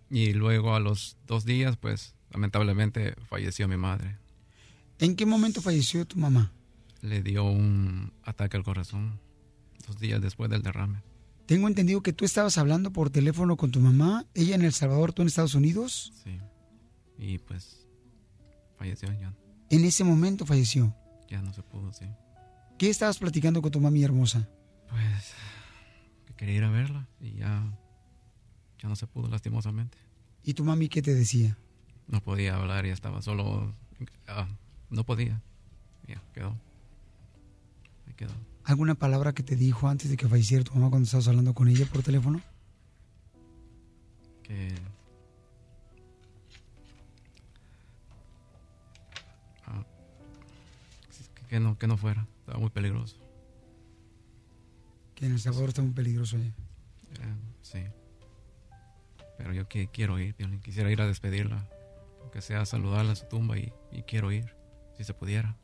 y 0.09 0.33
luego 0.33 0.75
a 0.75 0.79
los 0.79 1.17
dos 1.27 1.45
días 1.45 1.77
pues 1.77 2.15
lamentablemente 2.31 3.15
falleció 3.27 3.67
mi 3.67 3.77
madre. 3.77 4.17
¿En 4.99 5.15
qué 5.15 5.25
momento 5.25 5.61
falleció 5.61 6.05
tu 6.05 6.17
mamá? 6.17 6.51
Le 7.01 7.21
dio 7.21 7.43
un 7.43 8.13
ataque 8.23 8.57
al 8.57 8.63
corazón 8.63 9.19
dos 9.87 9.99
días 9.99 10.21
después 10.21 10.49
del 10.49 10.61
derrame. 10.61 11.01
Tengo 11.51 11.67
entendido 11.67 12.01
que 12.01 12.13
tú 12.13 12.23
estabas 12.23 12.57
hablando 12.57 12.93
por 12.93 13.09
teléfono 13.09 13.57
con 13.57 13.71
tu 13.71 13.81
mamá, 13.81 14.25
ella 14.33 14.55
en 14.55 14.61
El 14.61 14.71
Salvador, 14.71 15.11
tú 15.11 15.21
en 15.21 15.27
Estados 15.27 15.53
Unidos. 15.53 16.13
Sí. 16.23 16.39
Y 17.17 17.39
pues 17.39 17.85
falleció 18.77 19.11
ya. 19.11 19.33
En 19.69 19.83
ese 19.83 20.05
momento 20.05 20.45
falleció. 20.45 20.95
Ya 21.27 21.41
no 21.41 21.51
se 21.51 21.61
pudo, 21.61 21.91
sí. 21.91 22.05
¿Qué 22.77 22.89
estabas 22.89 23.17
platicando 23.17 23.61
con 23.61 23.69
tu 23.69 23.81
mami 23.81 24.01
hermosa? 24.01 24.47
Pues 24.87 25.33
que 26.25 26.33
quería 26.35 26.55
ir 26.55 26.63
a 26.63 26.69
verla 26.69 27.09
y 27.19 27.33
ya, 27.33 27.69
ya 28.79 28.87
no 28.87 28.95
se 28.95 29.07
pudo 29.07 29.27
lastimosamente. 29.27 29.97
¿Y 30.45 30.53
tu 30.53 30.63
mami 30.63 30.87
qué 30.87 31.01
te 31.01 31.13
decía? 31.13 31.57
No 32.07 32.23
podía 32.23 32.55
hablar 32.55 32.85
y 32.85 32.91
estaba 32.91 33.21
solo... 33.21 33.75
ah, 34.29 34.47
no 34.89 35.03
podía. 35.03 35.41
Ya, 36.07 36.23
quedó. 36.33 36.57
Ahí 38.07 38.13
quedó. 38.13 38.50
¿Alguna 38.63 38.95
palabra 38.95 39.33
que 39.33 39.43
te 39.43 39.55
dijo 39.55 39.87
antes 39.87 40.09
de 40.09 40.17
que 40.17 40.27
falleciera 40.27 40.63
tu 40.63 40.73
mamá 40.73 40.89
cuando 40.89 41.05
estabas 41.05 41.27
hablando 41.27 41.53
con 41.53 41.67
ella 41.67 41.85
por 41.85 42.03
teléfono? 42.03 42.41
Que... 44.43 44.75
Ah, 49.65 49.83
que, 51.49 51.59
no, 51.59 51.77
que 51.77 51.87
no 51.87 51.97
fuera. 51.97 52.27
Estaba 52.39 52.59
muy 52.59 52.69
peligroso. 52.69 53.17
Que 55.15 55.25
en 55.25 55.33
El 55.33 55.39
Salvador 55.39 55.69
está 55.69 55.81
muy 55.81 55.93
peligroso 55.93 56.37
allá. 56.37 56.45
Eh, 56.45 57.35
sí. 57.61 57.83
Pero 59.37 59.53
yo 59.53 59.67
que, 59.67 59.87
quiero 59.87 60.19
ir. 60.19 60.35
Quisiera 60.61 60.91
ir 60.91 61.01
a 61.01 61.07
despedirla. 61.07 61.67
Aunque 62.21 62.41
sea 62.41 62.65
saludarla 62.65 63.13
a 63.13 63.15
su 63.15 63.25
tumba 63.25 63.57
y, 63.57 63.73
y 63.91 64.03
quiero 64.03 64.31
ir. 64.31 64.55
Si 64.97 65.03
se 65.03 65.15
pudiera. 65.15 65.57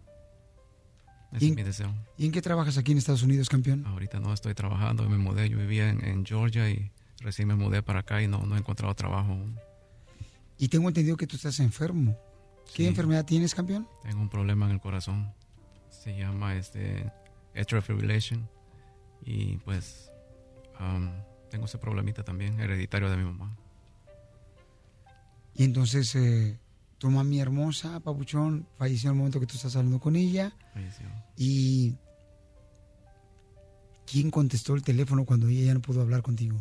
Ese 1.34 1.46
¿Y 1.46 1.48
es 1.48 1.52
en- 1.52 1.56
mi 1.56 1.64
deseo. 1.64 1.94
¿Y 2.18 2.26
en 2.26 2.32
qué 2.32 2.42
trabajas 2.42 2.78
aquí 2.78 2.92
en 2.94 2.98
Estados 2.98 3.24
Unidos, 3.24 3.50
campeón? 3.50 3.86
Ahorita 3.86 4.20
no 4.20 4.34
estoy 4.34 4.54
trabajando. 4.54 5.08
Me 5.10 5.18
mudé. 5.18 5.50
Yo 5.50 5.58
vivía 5.58 5.90
en, 5.90 6.04
en 6.06 6.26
Georgia 6.26 6.70
y 6.70 6.92
recién 7.20 7.48
me 7.48 7.56
mudé 7.56 7.82
para 7.84 8.00
acá 8.00 8.22
y 8.22 8.28
no, 8.28 8.46
no 8.46 8.56
he 8.56 8.60
encontrado 8.60 8.94
trabajo. 8.96 9.38
Y 10.58 10.70
tengo 10.70 10.88
entendido 10.88 11.18
que 11.18 11.28
tú 11.28 11.36
estás 11.36 11.60
enfermo. 11.60 12.18
¿Qué 12.74 12.84
Sí. 12.84 12.86
enfermedad 12.88 13.26
tienes, 13.26 13.54
campeón? 13.56 13.88
Tengo 14.04 14.22
un 14.22 14.30
problema 14.30 14.66
en 14.66 14.72
el 14.74 14.80
corazón. 14.80 15.32
Se 15.90 16.18
llama 16.18 16.56
este 16.56 17.12
atrial 17.56 17.82
fibrillation. 17.84 18.48
Y 19.26 19.58
pues 19.58 20.12
am, 20.80 21.12
tengo 21.50 21.66
ese 21.66 21.78
problemita 21.78 22.24
también, 22.24 22.60
hereditario 22.60 23.10
de 23.10 23.18
mi 23.18 23.24
mamá. 23.24 23.56
Y 25.56 25.64
entonces 25.64 26.14
eh, 26.16 26.58
tu 26.98 27.10
mami 27.10 27.40
hermosa, 27.40 28.00
papuchón, 28.00 28.68
falleció 28.78 29.10
en 29.10 29.16
el 29.16 29.18
momento 29.18 29.40
que 29.40 29.46
tú 29.46 29.56
estás 29.56 29.76
hablando 29.76 30.00
con 30.00 30.16
ella. 30.16 30.54
Falleció. 30.74 31.08
¿Y 31.36 31.96
quién 34.06 34.32
contestó 34.32 34.74
el 34.76 34.84
teléfono 34.84 35.26
cuando 35.26 35.48
ella 35.48 35.68
ya 35.68 35.74
no 35.74 35.82
pudo 35.82 36.02
hablar 36.02 36.22
contigo? 36.22 36.58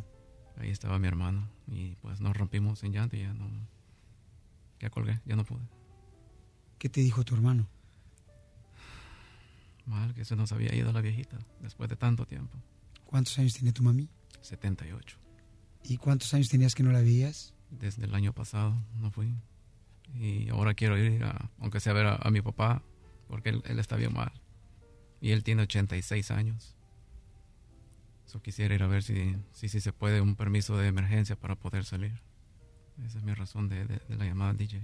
Ahí 0.59 0.71
estaba 0.71 0.99
mi 0.99 1.09
hermano 1.09 1.49
y 1.67 1.97
pues 1.97 2.21
nos 2.21 2.37
rompimos 2.37 2.83
en 2.83 2.93
llanto 2.93 3.17
y 3.17 3.21
ya 3.21 3.33
no... 3.33 3.49
Ya 4.81 4.91
colgué, 4.91 5.21
ya 5.25 5.37
no 5.37 5.45
pude. 5.45 5.63
¿Qué 6.79 6.89
te 6.89 7.01
dijo 7.01 7.25
tu 7.25 7.35
hermano? 7.35 7.67
Mal 9.87 10.13
que 10.15 10.25
se 10.25 10.37
nos 10.37 10.53
había 10.53 10.75
ido 10.75 10.93
la 10.93 11.01
viejita 11.01 11.39
después 11.61 11.89
de 11.89 11.97
tanto 11.97 12.27
tiempo. 12.27 12.59
¿Cuántos 13.07 13.39
años 13.39 13.55
tiene 13.55 13.73
tu 13.73 13.83
mami? 13.83 14.09
78. 14.43 15.17
¿Y 15.85 15.97
cuántos 15.97 16.35
años 16.35 16.49
tenías 16.49 16.75
que 16.75 16.83
no 16.83 16.93
la 16.93 17.01
veías? 17.01 17.55
Desde 17.71 18.05
el 18.05 18.15
año 18.15 18.33
pasado 18.33 18.75
no 19.01 19.11
fui. 19.11 19.33
Y 20.15 20.49
ahora 20.49 20.75
quiero 20.75 20.97
ir, 20.99 21.25
a- 21.25 21.51
aunque 21.59 21.81
sea 21.81 21.93
a 21.93 21.95
ver 21.97 22.07
a, 22.07 22.15
a 22.17 22.31
mi 22.31 22.41
papá, 22.41 22.83
porque 23.29 23.51
él, 23.51 23.63
él 23.67 23.79
está 23.79 23.97
bien 23.97 24.13
mal. 24.15 24.33
Y 25.21 25.31
él 25.33 25.43
tiene 25.45 25.63
86 25.63 26.31
años. 26.31 26.77
So 28.27 28.41
quisiera 28.43 28.75
ir 28.75 28.83
a 28.83 28.87
ver 28.87 29.03
si, 29.03 29.37
si, 29.53 29.69
si 29.69 29.81
se 29.81 29.93
puede 29.93 30.21
un 30.21 30.35
permiso 30.37 30.77
de 30.77 30.89
emergencia 30.89 31.37
para 31.37 31.55
poder 31.55 31.85
salir. 31.85 32.13
Esa 33.05 33.19
es 33.19 33.25
mi 33.25 33.35
razón 33.35 33.69
de, 33.69 33.85
de- 33.85 34.01
de 34.09 34.17
la 34.17 34.25
llamada 34.25 34.53
DJ. 34.55 34.81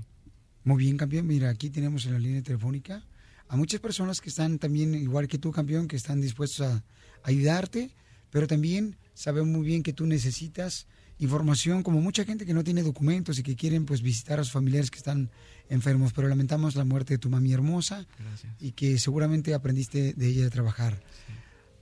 Muy 0.65 0.85
bien, 0.85 0.97
campeón. 0.97 1.27
Mira, 1.27 1.49
aquí 1.51 1.70
tenemos 1.70 2.07
en 2.07 2.12
la 2.12 2.19
línea 2.19 2.43
telefónica 2.43 3.03
a 3.49 3.57
muchas 3.57 3.81
personas 3.81 4.20
que 4.20 4.28
están 4.28 4.59
también, 4.59 4.94
igual 4.94 5.28
que 5.28 5.39
tú, 5.39 5.51
campeón, 5.51 5.89
que 5.89 5.97
están 5.97 6.20
dispuestos 6.20 6.66
a 6.66 6.85
ayudarte, 7.24 7.90
pero 8.31 8.47
también 8.47 8.97
sabemos 9.15 9.49
muy 9.51 9.66
bien 9.66 9.82
que 9.82 9.93
tú 9.93 10.07
necesitas 10.07 10.86
información, 11.23 11.82
como 11.82 12.01
mucha 12.01 12.24
gente 12.24 12.44
que 12.44 12.55
no 12.55 12.65
tiene 12.65 12.82
documentos 12.82 13.39
y 13.39 13.43
que 13.43 13.57
quieren 13.57 13.86
pues 13.86 14.03
visitar 14.03 14.40
a 14.40 14.44
sus 14.44 14.53
familiares 14.53 14.90
que 14.90 14.99
están 14.99 15.31
enfermos, 15.69 16.12
pero 16.12 16.28
lamentamos 16.28 16.74
la 16.74 16.85
muerte 16.85 17.15
de 17.15 17.19
tu 17.19 17.31
mami 17.31 17.53
hermosa 17.53 18.07
Gracias. 18.19 18.53
y 18.61 18.73
que 18.73 18.99
seguramente 18.99 19.55
aprendiste 19.55 20.15
de 20.15 20.27
ella 20.27 20.47
a 20.47 20.51
trabajar. 20.51 21.03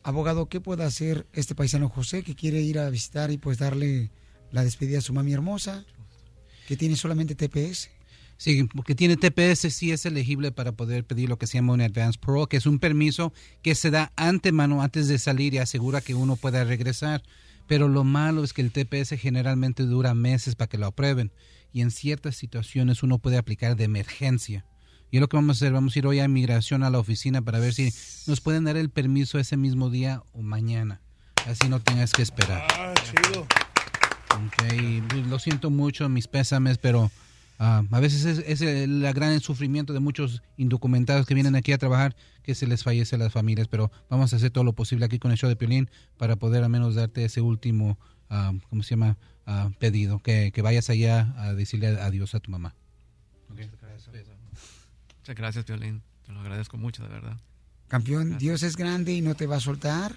Abogado, 0.03 0.49
¿qué 0.49 0.61
puede 0.61 0.85
hacer 0.85 1.27
este 1.33 1.55
paisano 1.55 1.89
José 1.89 2.23
que 2.23 2.35
quiere 2.35 2.61
ir 2.61 2.79
a 2.79 2.89
visitar 2.91 3.31
y 3.31 3.39
pues 3.39 3.59
darle 3.59 4.11
la 4.53 4.65
despedida 4.65 4.99
a 4.99 5.03
su 5.03 5.13
mami 5.13 5.33
hermosa, 5.33 5.85
que 6.67 6.77
tiene 6.77 6.97
solamente 6.97 7.35
TPS? 7.35 7.91
Sí, 8.37 8.65
porque 8.75 8.95
tiene 8.95 9.19
TPS, 9.19 9.71
sí 9.71 9.93
es 9.93 10.07
elegible 10.07 10.51
para 10.51 10.73
poder 10.73 11.05
pedir 11.05 11.29
lo 11.29 11.37
que 11.37 11.47
se 11.47 11.59
llama 11.59 11.75
un 11.75 11.83
advance 11.83 12.19
parole, 12.19 12.47
que 12.49 12.57
es 12.57 12.65
un 12.65 12.79
permiso 12.79 13.35
que 13.61 13.75
se 13.75 13.91
da 13.91 14.13
antemano 14.17 14.83
antes 14.83 15.09
de 15.09 15.19
salir 15.19 15.53
y 15.53 15.59
asegura 15.59 16.01
que 16.01 16.15
uno 16.15 16.37
pueda 16.37 16.65
regresar. 16.65 17.23
Pero 17.71 17.87
lo 17.87 18.03
malo 18.03 18.43
es 18.43 18.53
que 18.53 18.63
el 18.63 18.73
TPS 18.73 19.11
generalmente 19.11 19.85
dura 19.85 20.13
meses 20.13 20.57
para 20.57 20.69
que 20.69 20.77
lo 20.77 20.87
aprueben 20.87 21.31
y 21.73 21.83
en 21.83 21.93
ciertas 21.93 22.35
situaciones 22.35 23.05
uno 23.05 23.21
puede 23.21 23.39
aplicar 23.39 23.77
de 23.77 23.85
emergencia. 23.85 24.67
Y 25.13 25.19
es 25.19 25.21
lo 25.21 25.29
que 25.29 25.37
vamos 25.37 25.51
a 25.51 25.59
hacer, 25.59 25.73
vamos 25.73 25.95
a 25.95 25.99
ir 26.01 26.07
hoy 26.09 26.19
a 26.19 26.25
inmigración 26.25 26.83
a 26.83 26.91
la 26.91 26.99
oficina 26.99 27.43
para 27.43 27.61
ver 27.61 27.73
si 27.73 27.95
nos 28.27 28.41
pueden 28.41 28.65
dar 28.65 28.77
el 28.77 28.91
permiso 28.91 29.39
ese 29.39 29.57
mismo 29.57 29.89
día 29.89 30.25
o 30.33 30.43
mañana. 30.43 31.01
Así 31.47 31.69
no 31.69 31.79
tengas 31.79 32.13
que 32.13 32.23
esperar. 32.23 32.67
Ah, 32.73 32.93
chido. 33.05 33.43
Ok, 33.43 34.73
y, 34.77 35.01
pues, 35.03 35.29
lo 35.29 35.39
siento 35.39 35.71
mucho, 35.71 36.09
mis 36.09 36.27
pésames, 36.27 36.77
pero 36.79 37.13
ah, 37.61 37.85
a 37.89 38.01
veces 38.01 38.25
es, 38.25 38.39
es 38.45 38.61
el 38.61 39.01
gran 39.15 39.39
sufrimiento 39.41 39.93
de 39.93 40.01
muchos 40.01 40.43
indocumentados 40.57 41.27
que 41.27 41.35
vienen 41.35 41.55
aquí 41.55 41.71
a 41.71 41.79
trabajar 41.79 42.17
que 42.43 42.57
se 42.57 42.67
les 42.67 42.83
fallece 42.83 43.15
a 43.15 43.19
las 43.19 43.33
familias, 43.33 43.69
pero 43.69 43.93
vamos 44.09 44.33
a 44.33 44.37
hacer 44.37 44.51
todo 44.51 44.65
lo 44.65 44.73
posible 44.73 45.05
aquí 45.05 45.21
con 45.21 45.31
el 45.31 45.37
show 45.37 45.49
de 45.49 45.55
Piolín 45.55 45.89
para 46.17 46.35
poder 46.35 46.65
al 46.65 46.71
menos 46.71 46.97
darte 46.97 47.25
ese 47.25 47.41
último, 47.41 47.97
ah, 48.29 48.53
¿cómo 48.69 48.83
se 48.83 48.91
llama? 48.91 49.17
Ah, 49.47 49.71
pedido, 49.79 50.19
que, 50.19 50.51
que 50.53 50.63
vayas 50.63 50.91
allá 50.91 51.35
a 51.39 51.55
decirle 51.55 51.87
adiós 51.89 52.35
a 52.35 52.41
tu 52.41 52.51
mamá. 52.51 52.75
Muchas 53.49 53.71
gracias, 55.37 55.67
Violín. 55.67 56.03
Te 56.27 56.33
lo 56.33 56.41
agradezco 56.41 56.77
mucho, 56.77 57.03
de 57.03 57.09
verdad. 57.09 57.37
Campeón, 57.89 58.39
Dios 58.39 58.63
es 58.63 58.77
grande 58.77 59.13
y 59.13 59.21
no 59.21 59.35
te 59.35 59.47
va 59.47 59.57
a 59.57 59.61
soltar. 59.61 60.17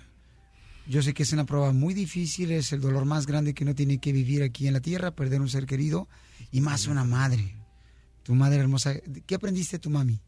Yo 0.86 1.02
sé 1.02 1.14
que 1.14 1.24
es 1.24 1.34
una 1.34 1.46
prueba 1.46 1.72
muy 1.72 1.94
difícil, 1.94 2.52
es 2.52 2.74
el 2.74 2.82
dolor 2.82 3.06
más 3.06 3.26
grande 3.26 3.54
que 3.54 3.64
uno 3.64 3.74
tiene 3.74 4.00
que 4.00 4.12
vivir 4.12 4.44
aquí 4.44 4.68
en 4.68 4.74
la 4.74 4.82
tierra, 4.82 5.12
perder 5.12 5.42
un 5.42 5.50
ser 5.50 5.66
querido 5.66 6.08
y 6.54 6.62
más 6.62 6.88
una 6.88 7.04
madre. 7.04 7.54
Tu 8.24 8.34
madre 8.36 8.60
hermosa. 8.62 8.94
¿Qué 9.26 9.36
aprendiste 9.36 9.76
de 9.78 9.82
tu 9.82 9.90
mami? 9.90 10.22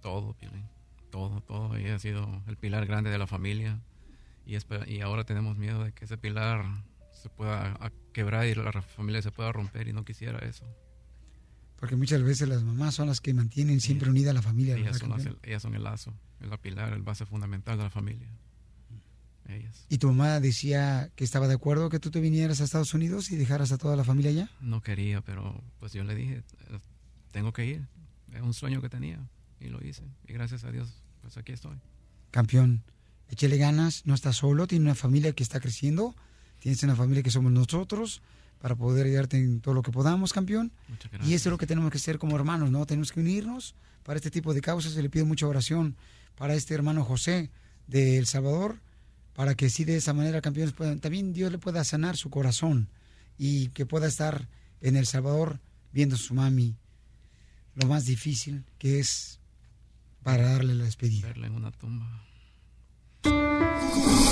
Todo, 0.00 0.32
Piolín. 0.34 0.64
Todo, 1.10 1.40
todo. 1.42 1.76
Ella 1.76 1.94
ha 1.94 1.98
sido 2.00 2.42
el 2.48 2.56
pilar 2.56 2.86
grande 2.86 3.10
de 3.10 3.18
la 3.18 3.28
familia. 3.28 3.78
Y, 4.44 4.56
y 4.92 5.00
ahora 5.02 5.24
tenemos 5.24 5.56
miedo 5.56 5.84
de 5.84 5.92
que 5.92 6.06
ese 6.06 6.18
pilar 6.18 6.64
se 7.12 7.28
pueda 7.28 7.78
quebrar 8.12 8.46
y 8.46 8.54
la 8.54 8.72
familia 8.82 9.22
se 9.22 9.30
pueda 9.30 9.52
romper 9.52 9.86
y 9.86 9.92
no 9.92 10.04
quisiera 10.04 10.38
eso. 10.40 10.64
Porque 11.78 11.94
muchas 11.94 12.22
veces 12.22 12.48
las 12.48 12.62
mamás 12.62 12.94
son 12.94 13.08
las 13.08 13.20
que 13.20 13.34
mantienen 13.34 13.80
siempre 13.80 14.08
unida 14.08 14.30
a 14.30 14.34
la 14.34 14.42
familia. 14.42 14.76
Ellas 14.76 15.00
¿verdad, 15.00 15.18
son, 15.18 15.24
las- 15.34 15.36
ellas 15.42 15.62
son 15.62 15.74
el 15.74 15.84
lazo, 15.84 16.14
el 16.40 16.58
pilar, 16.58 16.92
el 16.94 17.02
base 17.02 17.26
fundamental 17.26 17.76
de 17.76 17.84
la 17.84 17.90
familia. 17.90 18.28
Ellas. 19.48 19.86
¿Y 19.88 19.98
tu 19.98 20.08
mamá 20.08 20.40
decía 20.40 21.10
que 21.14 21.24
estaba 21.24 21.46
de 21.48 21.54
acuerdo 21.54 21.88
que 21.88 22.00
tú 22.00 22.10
te 22.10 22.20
vinieras 22.20 22.60
a 22.60 22.64
Estados 22.64 22.94
Unidos 22.94 23.30
y 23.30 23.36
dejaras 23.36 23.72
a 23.72 23.78
toda 23.78 23.96
la 23.96 24.04
familia 24.04 24.30
allá? 24.30 24.50
No 24.60 24.82
quería, 24.82 25.20
pero 25.20 25.62
pues 25.78 25.92
yo 25.92 26.02
le 26.04 26.14
dije, 26.14 26.42
"Eh, 26.70 26.78
tengo 27.32 27.52
que 27.52 27.66
ir. 27.66 27.86
Es 28.32 28.42
un 28.42 28.54
sueño 28.54 28.80
que 28.80 28.88
tenía 28.88 29.18
y 29.60 29.68
lo 29.68 29.84
hice. 29.84 30.02
Y 30.26 30.32
gracias 30.32 30.64
a 30.64 30.72
Dios, 30.72 31.02
pues 31.22 31.36
aquí 31.36 31.52
estoy. 31.52 31.76
Campeón, 32.30 32.82
échale 33.28 33.56
ganas, 33.56 34.02
no 34.04 34.14
estás 34.14 34.36
solo, 34.36 34.66
tiene 34.66 34.84
una 34.84 34.94
familia 34.94 35.32
que 35.32 35.42
está 35.42 35.60
creciendo, 35.60 36.14
tienes 36.60 36.82
una 36.82 36.96
familia 36.96 37.22
que 37.22 37.30
somos 37.30 37.52
nosotros 37.52 38.22
para 38.60 38.74
poder 38.74 39.06
ayudarte 39.06 39.38
en 39.38 39.60
todo 39.60 39.74
lo 39.74 39.82
que 39.82 39.92
podamos, 39.92 40.32
campeón. 40.32 40.72
Y 41.24 41.34
eso 41.34 41.48
es 41.48 41.50
lo 41.50 41.58
que 41.58 41.66
tenemos 41.66 41.90
que 41.90 41.98
hacer 41.98 42.18
como 42.18 42.36
hermanos, 42.36 42.70
¿no? 42.70 42.84
Tenemos 42.86 43.12
que 43.12 43.20
unirnos 43.20 43.74
para 44.02 44.16
este 44.16 44.30
tipo 44.30 44.54
de 44.54 44.60
causas 44.60 44.96
y 44.96 45.02
le 45.02 45.10
pido 45.10 45.26
mucha 45.26 45.46
oración 45.46 45.96
para 46.36 46.54
este 46.54 46.74
hermano 46.74 47.04
José 47.04 47.50
de 47.86 48.18
El 48.18 48.26
Salvador, 48.26 48.80
para 49.36 49.54
que 49.54 49.68
sí 49.68 49.84
de 49.84 49.96
esa 49.96 50.14
manera, 50.14 50.40
campeones, 50.40 50.72
puedan, 50.72 50.98
también 50.98 51.34
Dios 51.34 51.52
le 51.52 51.58
pueda 51.58 51.84
sanar 51.84 52.16
su 52.16 52.30
corazón 52.30 52.88
y 53.36 53.68
que 53.68 53.84
pueda 53.84 54.06
estar 54.06 54.48
en 54.80 54.96
El 54.96 55.06
Salvador 55.06 55.60
viendo 55.92 56.16
a 56.16 56.18
su 56.18 56.32
mami 56.32 56.74
lo 57.74 57.86
más 57.86 58.06
difícil 58.06 58.64
que 58.78 58.98
es 58.98 59.38
para 60.22 60.52
darle 60.52 60.74
la 60.74 60.84
despedida. 60.84 61.28
Verla 61.28 61.48
en 61.48 61.54
una 61.54 61.70
tumba. 61.70 62.24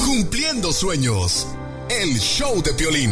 Cumpliendo 0.06 0.72
sueños. 0.72 1.46
El 1.90 2.18
show 2.18 2.62
de 2.62 2.72
Piolín. 2.72 3.10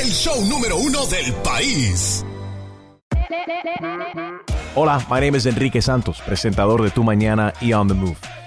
El 0.00 0.10
show 0.10 0.46
número 0.46 0.76
uno 0.76 1.06
del 1.06 1.34
país. 1.42 2.24
Hola, 4.76 5.04
my 5.10 5.20
name 5.20 5.36
is 5.36 5.46
Enrique 5.46 5.82
Santos, 5.82 6.22
presentador 6.24 6.82
de 6.82 6.90
Tu 6.90 7.02
Mañana 7.02 7.52
y 7.60 7.72
On 7.72 7.88
the 7.88 7.94
Move. 7.94 8.45